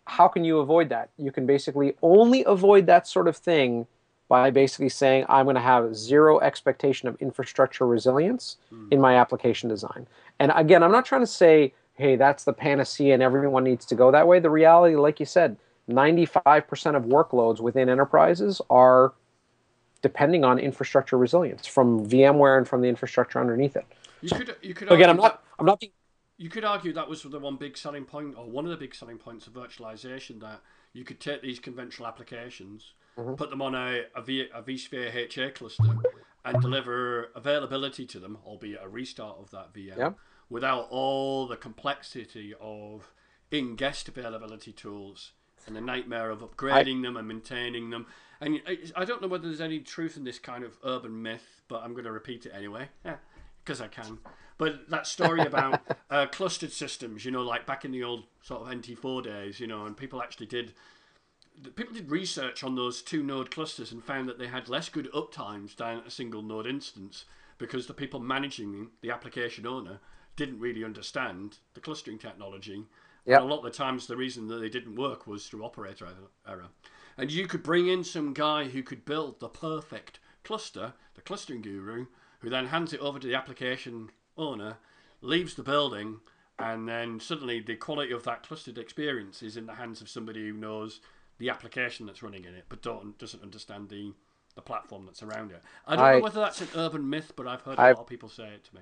how 0.06 0.28
can 0.28 0.44
you 0.44 0.60
avoid 0.60 0.90
that? 0.90 1.10
You 1.18 1.32
can 1.32 1.45
basically 1.45 1.95
only 2.02 2.44
avoid 2.45 2.86
that 2.88 3.08
sort 3.08 3.28
of 3.28 3.36
thing 3.38 3.88
by 4.30 4.50
basically 4.52 4.90
saying, 4.90 5.26
"I'm 5.30 5.45
going 5.45 5.56
to 5.56 5.62
have 5.62 5.95
zero 5.95 6.40
expectation 6.40 7.08
of 7.08 7.16
infrastructure 7.22 7.86
resilience 7.86 8.58
Mm. 8.72 8.91
in 8.91 9.02
my 9.02 9.16
application 9.16 9.70
design." 9.70 10.08
And 10.39 10.51
again, 10.55 10.84
I'm 10.84 10.91
not 10.91 11.05
trying 11.05 11.22
to 11.22 11.27
say, 11.27 11.73
"Hey, 11.93 12.15
that's 12.15 12.43
the 12.43 12.53
panacea 12.53 13.14
and 13.14 13.23
everyone 13.23 13.64
needs 13.64 13.85
to 13.88 13.95
go 13.95 14.11
that 14.11 14.27
way." 14.27 14.39
The 14.39 14.49
reality, 14.49 14.95
like 14.95 15.19
you 15.19 15.26
said, 15.26 15.57
95% 15.89 16.95
of 16.95 17.03
workloads 17.03 17.60
within 17.60 17.89
enterprises 17.89 18.61
are 18.69 19.14
depending 20.01 20.43
on 20.43 20.60
infrastructure 20.60 21.18
resilience 21.18 21.65
from 21.68 22.05
VMware 22.05 22.57
and 22.57 22.68
from 22.68 22.81
the 22.81 22.89
infrastructure 22.89 23.39
underneath 23.39 23.76
it. 23.76 23.85
you 24.22 24.30
could 24.30 24.55
you 24.61 24.73
could 24.73 24.91
Again, 24.91 25.10
I'm 25.10 25.18
not 25.18 25.41
that- 25.41 25.43
I'm 25.60 25.65
not 25.65 25.80
being 25.80 25.91
You 26.38 26.49
could 26.49 26.65
argue 26.65 26.91
that 26.93 27.07
was 27.07 27.22
the 27.23 27.39
one 27.39 27.57
big 27.57 27.77
selling 27.77 28.05
point, 28.05 28.35
or 28.38 28.45
one 28.49 28.65
of 28.65 28.72
the 28.72 28.77
big 28.77 28.95
selling 28.95 29.18
points 29.18 29.45
of 29.47 29.53
virtualization, 29.53 30.39
that 30.41 30.61
you 30.91 31.03
could 31.05 31.19
take 31.19 31.41
these 31.41 31.60
conventional 31.60 32.07
applications, 32.07 32.93
Mm-hmm. 33.18 33.35
put 33.35 33.51
them 33.51 33.61
on 33.61 33.76
a, 33.76 34.05
a, 34.15 34.22
v, 34.23 34.47
a 34.51 34.64
vSphere 34.64 35.14
HA 35.14 35.51
cluster, 35.51 35.84
and 36.45 36.61
deliver 36.61 37.32
availability 37.36 38.06
to 38.07 38.20
them, 38.20 38.38
albeit 38.45 38.80
a 38.84 38.90
restart 38.90 39.38
of 39.40 39.52
that 39.52 39.74
VM, 39.74 39.98
Yeah. 39.98 40.14
without 40.49 40.88
all 40.90 41.48
the 41.48 41.57
complexity 41.57 42.53
of 42.60 43.14
in-guest 43.52 44.07
availability 44.07 44.72
tools 44.74 45.32
and 45.65 45.76
the 45.76 45.82
nightmare 45.82 46.30
of 46.30 46.40
upgrading 46.40 47.02
them 47.03 47.15
and 47.15 47.28
maintaining 47.28 47.90
them. 47.90 48.06
And 48.41 48.61
I- 48.68 48.91
I 48.95 49.06
don't 49.06 49.22
know 49.22 49.28
whether 49.30 49.48
there's 49.48 49.61
any 49.61 49.80
truth 49.80 50.18
in 50.18 50.26
this 50.26 50.40
kind 50.40 50.64
of 50.64 50.78
urban 50.84 51.22
myth, 51.22 51.61
but 51.70 51.82
I'm 51.84 51.94
going 51.94 52.03
to 52.06 52.11
repeat 52.11 52.45
it 52.45 52.49
anyway, 52.53 52.90
because 53.64 53.80
I 53.80 53.88
can. 53.88 54.20
But 54.57 54.90
that 54.90 55.07
story 55.07 55.40
about 55.45 55.82
uh, 56.10 56.26
clustered 56.28 56.72
systems, 56.74 57.24
you 57.24 57.32
know, 57.32 57.44
like 57.44 57.65
back 57.65 57.86
in 57.86 57.91
the 57.91 58.03
old 58.03 58.26
sort 58.41 58.61
of 58.64 58.68
NT4 58.68 59.24
days, 59.24 59.60
you 59.61 59.68
know, 59.68 59.86
and 59.86 59.95
people 59.95 60.22
actually 60.22 60.48
did 60.48 60.74
people 61.75 61.93
did 61.93 62.11
research 62.11 62.63
on 62.63 62.75
those 62.75 63.01
two 63.01 63.23
node 63.23 63.51
clusters 63.51 63.91
and 63.91 64.03
found 64.03 64.27
that 64.27 64.39
they 64.39 64.47
had 64.47 64.69
less 64.69 64.89
good 64.89 65.11
uptimes 65.13 65.75
than 65.75 65.99
a 65.99 66.11
single 66.11 66.41
node 66.41 66.67
instance 66.67 67.25
because 67.57 67.88
the 67.88 67.93
people 67.93 68.19
managing 68.19 68.89
the 69.01 69.11
application 69.11 69.65
owner 69.65 69.99
didn't 70.35 70.59
really 70.59 70.84
understand 70.84 71.57
the 71.73 71.80
clustering 71.80 72.17
technology. 72.17 72.85
Yep. 73.25 73.41
And 73.41 73.49
a 73.49 73.53
lot 73.53 73.65
of 73.65 73.71
the 73.71 73.77
times 73.77 74.07
the 74.07 74.17
reason 74.17 74.47
that 74.47 74.57
they 74.57 74.69
didn't 74.69 74.95
work 74.95 75.27
was 75.27 75.47
through 75.47 75.63
operator 75.63 76.05
er-, 76.05 76.51
error. 76.51 76.67
And 77.17 77.31
you 77.31 77.47
could 77.47 77.63
bring 77.63 77.88
in 77.88 78.03
some 78.03 78.34
guy 78.34 78.65
who 78.65 78.84
could 78.84 79.05
build 79.05 79.39
the 79.39 79.47
perfect 79.47 80.19
cluster, 80.43 80.93
the 81.15 81.21
clustering 81.21 81.61
guru, 81.61 82.07
who 82.39 82.49
then 82.49 82.67
hands 82.67 82.91
it 82.91 82.99
over 82.99 83.19
to 83.19 83.27
the 83.27 83.35
application 83.35 84.09
owner, 84.38 84.77
leaves 85.21 85.53
the 85.53 85.63
building, 85.63 86.19
and 86.59 86.88
then 86.88 87.19
suddenly 87.19 87.59
the 87.59 87.75
quality 87.75 88.11
of 88.11 88.23
that 88.23 88.43
clustered 88.43 88.77
experience 88.77 89.41
is 89.41 89.55
in 89.55 89.65
the 89.65 89.75
hands 89.75 90.01
of 90.01 90.09
somebody 90.09 90.41
who 90.41 90.53
knows 90.53 90.99
the 91.38 91.49
application 91.49 92.05
that's 92.05 92.23
running 92.23 92.45
in 92.45 92.53
it, 92.55 92.65
but 92.69 92.81
don't 92.81 93.18
doesn't 93.18 93.43
understand 93.43 93.89
the 93.89 94.14
the 94.55 94.61
platform 94.61 95.05
that's 95.05 95.23
around 95.23 95.51
it. 95.51 95.61
I 95.88 95.95
don't 95.95 96.05
I- 96.05 96.14
know 96.14 96.19
whether 96.19 96.39
that's 96.39 96.61
an 96.61 96.68
urban 96.76 97.10
myth, 97.10 97.34
but 97.35 97.47
I've 97.47 97.61
heard 97.61 97.77
a 97.80 97.81
I've- 97.81 97.95
lot 97.95 98.01
of 98.01 98.07
people 98.07 98.30
say 98.30 98.49
it 98.53 98.64
to 98.65 98.76
me. 98.76 98.81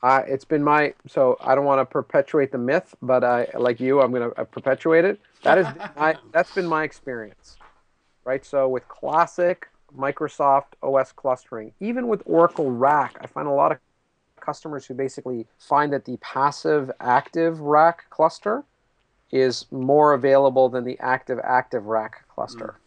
I, 0.00 0.20
it's 0.20 0.44
been 0.44 0.62
my 0.62 0.94
so 1.08 1.36
I 1.40 1.56
don't 1.56 1.64
want 1.64 1.80
to 1.80 1.84
perpetuate 1.84 2.52
the 2.52 2.58
myth, 2.58 2.94
but 3.02 3.24
I 3.24 3.48
like 3.58 3.80
you, 3.80 4.00
I'm 4.00 4.12
going 4.12 4.30
to 4.30 4.40
uh, 4.40 4.44
perpetuate 4.44 5.04
it. 5.04 5.20
That 5.42 5.58
is 5.58 5.66
my 5.96 6.16
that's 6.30 6.54
been 6.54 6.68
my 6.68 6.84
experience, 6.84 7.56
right? 8.24 8.44
So 8.44 8.68
with 8.68 8.86
classic 8.86 9.66
Microsoft 9.96 10.74
OS 10.84 11.10
clustering, 11.10 11.72
even 11.80 12.06
with 12.06 12.22
Oracle 12.26 12.70
RAC, 12.70 13.18
I 13.20 13.26
find 13.26 13.48
a 13.48 13.52
lot 13.52 13.72
of 13.72 13.78
customers 14.40 14.86
who 14.86 14.94
basically 14.94 15.46
find 15.58 15.92
that 15.92 16.04
the 16.04 16.16
passive 16.18 16.92
active 17.00 17.58
RAC 17.60 18.08
cluster 18.08 18.62
is 19.30 19.66
more 19.70 20.14
available 20.14 20.68
than 20.68 20.84
the 20.84 20.98
active 21.00 21.38
active 21.42 21.86
RAC 21.86 22.26
cluster. 22.28 22.78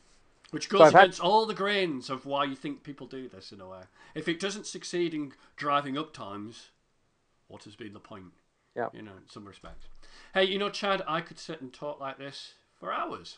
Which 0.51 0.67
goes 0.69 0.91
had- 0.91 0.95
against 0.95 1.21
all 1.21 1.45
the 1.45 1.53
grains 1.53 2.09
of 2.09 2.25
why 2.25 2.43
you 2.43 2.55
think 2.55 2.83
people 2.83 3.07
do 3.07 3.29
this 3.29 3.51
in 3.51 3.61
a 3.61 3.67
way. 3.67 3.83
If 4.15 4.27
it 4.27 4.39
doesn't 4.39 4.67
succeed 4.67 5.13
in 5.13 5.33
driving 5.55 5.97
up 5.97 6.13
times, 6.13 6.69
what 7.47 7.63
has 7.63 7.75
been 7.75 7.93
the 7.93 7.99
point? 7.99 8.33
Yeah. 8.75 8.89
You 8.93 9.01
know, 9.01 9.11
in 9.11 9.29
some 9.29 9.45
respects. 9.45 9.87
Hey, 10.33 10.45
you 10.45 10.57
know, 10.57 10.69
Chad, 10.69 11.01
I 11.07 11.21
could 11.21 11.39
sit 11.39 11.61
and 11.61 11.71
talk 11.73 11.99
like 11.99 12.17
this 12.17 12.53
for 12.79 12.91
hours. 12.91 13.37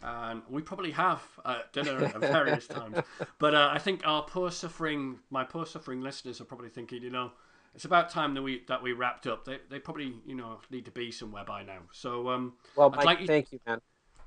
And 0.00 0.42
we 0.48 0.62
probably 0.62 0.92
have 0.92 1.22
at 1.44 1.72
dinner 1.72 2.04
at 2.04 2.20
various 2.20 2.66
times. 2.68 2.98
But 3.38 3.54
uh, 3.54 3.70
I 3.72 3.78
think 3.78 4.02
our 4.04 4.22
poor 4.22 4.50
suffering, 4.50 5.18
my 5.30 5.42
poor 5.42 5.66
suffering 5.66 6.00
listeners 6.00 6.40
are 6.40 6.44
probably 6.44 6.68
thinking, 6.68 7.02
you 7.02 7.10
know, 7.10 7.32
it's 7.74 7.84
about 7.84 8.10
time 8.10 8.34
that 8.34 8.42
we 8.42 8.62
that 8.68 8.82
we 8.82 8.92
wrapped 8.92 9.26
up. 9.26 9.44
They, 9.44 9.58
they 9.70 9.78
probably, 9.78 10.14
you 10.26 10.34
know, 10.34 10.58
need 10.70 10.84
to 10.86 10.90
be 10.90 11.10
somewhere 11.10 11.44
by 11.44 11.62
now. 11.62 11.78
So 11.92 12.28
um, 12.30 12.54
Well, 12.76 12.88
I'd 12.92 12.96
Mike, 12.96 13.06
like 13.06 13.20
you- 13.20 13.26
thank 13.26 13.52
you, 13.52 13.60
man. 13.66 13.80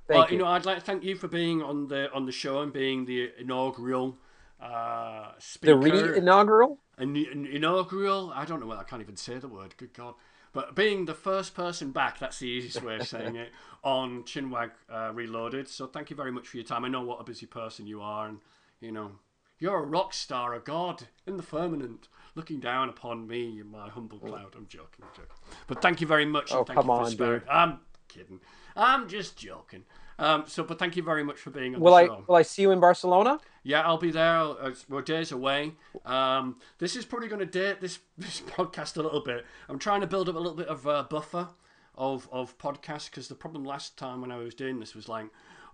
Thank 0.08 0.18
well, 0.18 0.28
you. 0.30 0.38
you 0.38 0.44
know, 0.44 0.50
I'd 0.50 0.66
like 0.66 0.80
to 0.80 0.84
thank 0.84 1.04
you 1.04 1.16
for 1.16 1.28
being 1.28 1.62
on 1.62 1.88
the 1.88 2.12
on 2.12 2.26
the 2.26 2.32
show 2.32 2.62
and 2.62 2.74
being 2.74 3.06
the 3.06 3.32
inaugural 3.40 4.18
uh, 4.62 5.32
the 5.36 5.42
speaker. 5.42 5.78
re-inaugural. 5.78 6.80
An, 6.98 7.16
an 7.16 7.46
inaugural. 7.46 8.32
I 8.36 8.46
don't 8.46 8.60
know. 8.60 8.72
I 8.72 8.84
can't 8.84 9.02
even 9.02 9.16
say 9.18 9.38
the 9.38 9.48
word. 9.48 9.76
Good 9.78 9.94
God! 9.94 10.16
But 10.54 10.76
being 10.76 11.06
the 11.06 11.14
first 11.14 11.54
person 11.56 11.92
back, 11.92 12.20
that's 12.20 12.40
the 12.40 12.48
easiest 12.48 12.84
way 12.84 12.98
of 12.98 13.08
saying 13.08 13.36
it 13.38 13.52
on 13.84 14.24
Chinwag 14.24 14.72
uh, 14.92 15.12
Reloaded. 15.14 15.68
So 15.68 15.88
thank 15.88 16.10
you 16.10 16.16
very 16.16 16.32
much 16.32 16.48
for 16.48 16.58
your 16.58 16.66
time. 16.66 16.84
I 16.84 16.90
know 16.90 17.02
what 17.02 17.22
a 17.22 17.24
busy 17.24 17.46
person 17.46 17.88
you 17.88 18.02
are, 18.02 18.28
and 18.28 18.40
you 18.82 18.92
know 18.92 19.14
you're 19.60 19.78
a 19.82 19.86
rock 19.86 20.14
star, 20.14 20.54
a 20.54 20.60
god 20.60 21.08
in 21.26 21.38
the 21.38 21.44
firmament, 21.44 22.08
looking 22.36 22.60
down 22.60 22.90
upon 22.90 23.28
me, 23.28 23.60
in 23.60 23.70
my 23.70 23.90
humble 23.90 24.20
cloud. 24.20 24.54
I'm 24.56 24.68
joking, 24.68 25.04
I'm 25.04 25.10
joking. 25.16 25.32
But 25.68 25.82
thank 25.82 26.02
you 26.02 26.08
very 26.08 26.26
much. 26.26 26.52
Oh, 26.52 26.60
and 26.60 26.68
thank 26.68 26.78
come 26.78 26.88
you 26.88 26.96
for 26.96 27.02
on, 27.04 27.12
sparing. 27.12 27.40
dude. 27.40 27.50
I'm 27.50 27.80
kidding. 28.08 28.40
I'm 28.76 29.08
just 29.10 29.38
joking. 29.38 29.84
Um, 30.20 30.44
so, 30.48 30.64
but 30.64 30.78
thank 30.78 30.96
you 30.96 31.02
very 31.04 31.24
much 31.24 31.38
for 31.40 31.50
being 31.50 31.74
on 31.74 31.82
Will 31.82 31.92
the 31.94 31.98
I 31.98 32.06
show. 32.06 32.24
will 32.28 32.36
I 32.36 32.42
see 32.44 32.62
you 32.62 32.72
in 32.72 32.80
Barcelona? 32.80 33.40
Yeah, 33.64 33.82
I'll 33.82 33.98
be 33.98 34.12
there. 34.12 34.38
Uh, 34.40 34.74
We're 34.88 35.02
days 35.02 35.32
away. 35.32 35.74
Um, 36.06 36.58
this 36.78 36.96
is 36.96 37.06
probably 37.06 37.28
going 37.28 37.40
to 37.40 37.46
date 37.46 37.82
this 37.82 38.00
this 38.18 38.42
podcast 38.48 38.98
a 38.98 39.02
little 39.02 39.22
bit. 39.22 39.46
I'm 39.68 39.80
trying 39.80 40.02
to 40.02 40.08
build 40.08 40.30
up 40.30 40.36
a 40.36 40.40
little 40.40 40.56
bit 40.58 40.68
of 40.68 40.86
a 40.86 41.04
buffer 41.04 41.50
of 41.96 42.30
of 42.32 42.58
podcasts 42.58 43.10
because 43.10 43.28
the 43.30 43.36
problem 43.36 43.66
last 43.66 43.98
time 43.98 44.22
when 44.22 44.32
I 44.32 44.38
was 44.38 44.54
doing 44.54 44.80
this 44.80 44.94
was 44.94 45.10
like, 45.10 45.26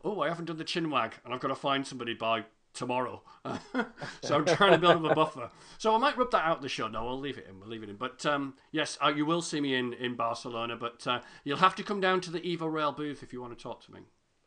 oh, 0.04 0.22
I 0.22 0.30
haven't 0.30 0.46
done 0.46 0.58
the 0.58 0.64
chinwag, 0.64 1.14
and 1.26 1.34
I've 1.34 1.40
got 1.42 1.50
to 1.50 1.56
find 1.56 1.86
somebody 1.86 2.14
by 2.14 2.46
tomorrow. 2.78 3.22
so 4.22 4.36
I'm 4.36 4.46
trying 4.46 4.72
to 4.72 4.78
build 4.78 5.06
up 5.06 5.12
a 5.12 5.16
buffer. 5.16 5.50
So 5.78 5.94
I 5.94 5.98
might 5.98 6.18
rub 6.18 6.32
that 6.32 6.46
out 6.46 6.58
of 6.58 6.64
the 6.64 6.70
show. 6.70 6.88
No, 6.88 7.08
I'll 7.08 7.20
leave 7.20 7.38
it 7.38 7.48
in. 7.50 7.60
We'll 7.60 7.70
leave 7.70 7.84
it 7.84 7.90
in. 7.90 7.96
But 7.96 8.26
um, 8.26 8.56
yes, 8.72 8.98
uh, 9.04 9.10
you 9.10 9.26
will 9.26 9.42
see 9.42 9.60
me 9.60 9.76
in 9.76 9.94
in 9.94 10.16
Barcelona. 10.16 10.76
But 10.76 11.06
uh, 11.08 11.22
you'll 11.44 11.58
have 11.58 11.76
to 11.76 11.84
come 11.84 12.00
down 12.00 12.22
to 12.22 12.32
the 12.32 12.40
Evo 12.42 12.72
Rail 12.72 12.92
booth 12.92 13.24
if 13.24 13.34
you 13.34 13.42
want 13.42 13.58
to 13.58 13.62
talk 13.62 13.84
to 13.86 13.92
me. 13.92 14.02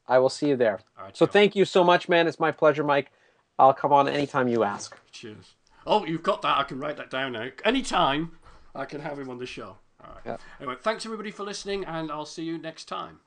I 0.09 0.19
will 0.19 0.29
see 0.29 0.49
you 0.49 0.57
there. 0.57 0.81
All 0.99 1.05
right. 1.05 1.17
So 1.17 1.27
cool. 1.27 1.33
thank 1.33 1.57
you 1.57 1.65
so 1.65 1.85
much, 1.85 2.09
man. 2.09 2.27
It's 2.27 2.41
my 2.41 2.51
pleasure, 2.51 2.85
Mike. 2.85 3.13
I'll 3.59 3.75
come 3.75 3.93
on 3.93 4.09
anytime 4.09 4.49
you 4.49 4.65
ask. 4.65 4.97
Cheers. 5.13 5.55
Oh, 5.87 6.05
you've 6.05 6.23
got 6.23 6.43
that. 6.43 6.59
I 6.59 6.63
can 6.65 6.79
write 6.79 6.97
that 6.97 7.11
down 7.11 7.33
now. 7.33 7.49
Anytime 7.65 8.33
I 8.75 8.85
can 8.85 9.01
have 9.01 9.19
him 9.19 9.29
on 9.29 9.39
the 9.39 9.47
show. 9.47 9.77
All 10.03 10.13
right. 10.15 10.21
Yeah. 10.25 10.37
Anyway, 10.59 10.77
thanks 10.81 11.05
everybody 11.05 11.31
for 11.31 11.45
listening, 11.45 11.85
and 11.85 12.11
I'll 12.11 12.27
see 12.27 12.45
you 12.45 12.59
next 12.59 12.85
time. 12.87 13.21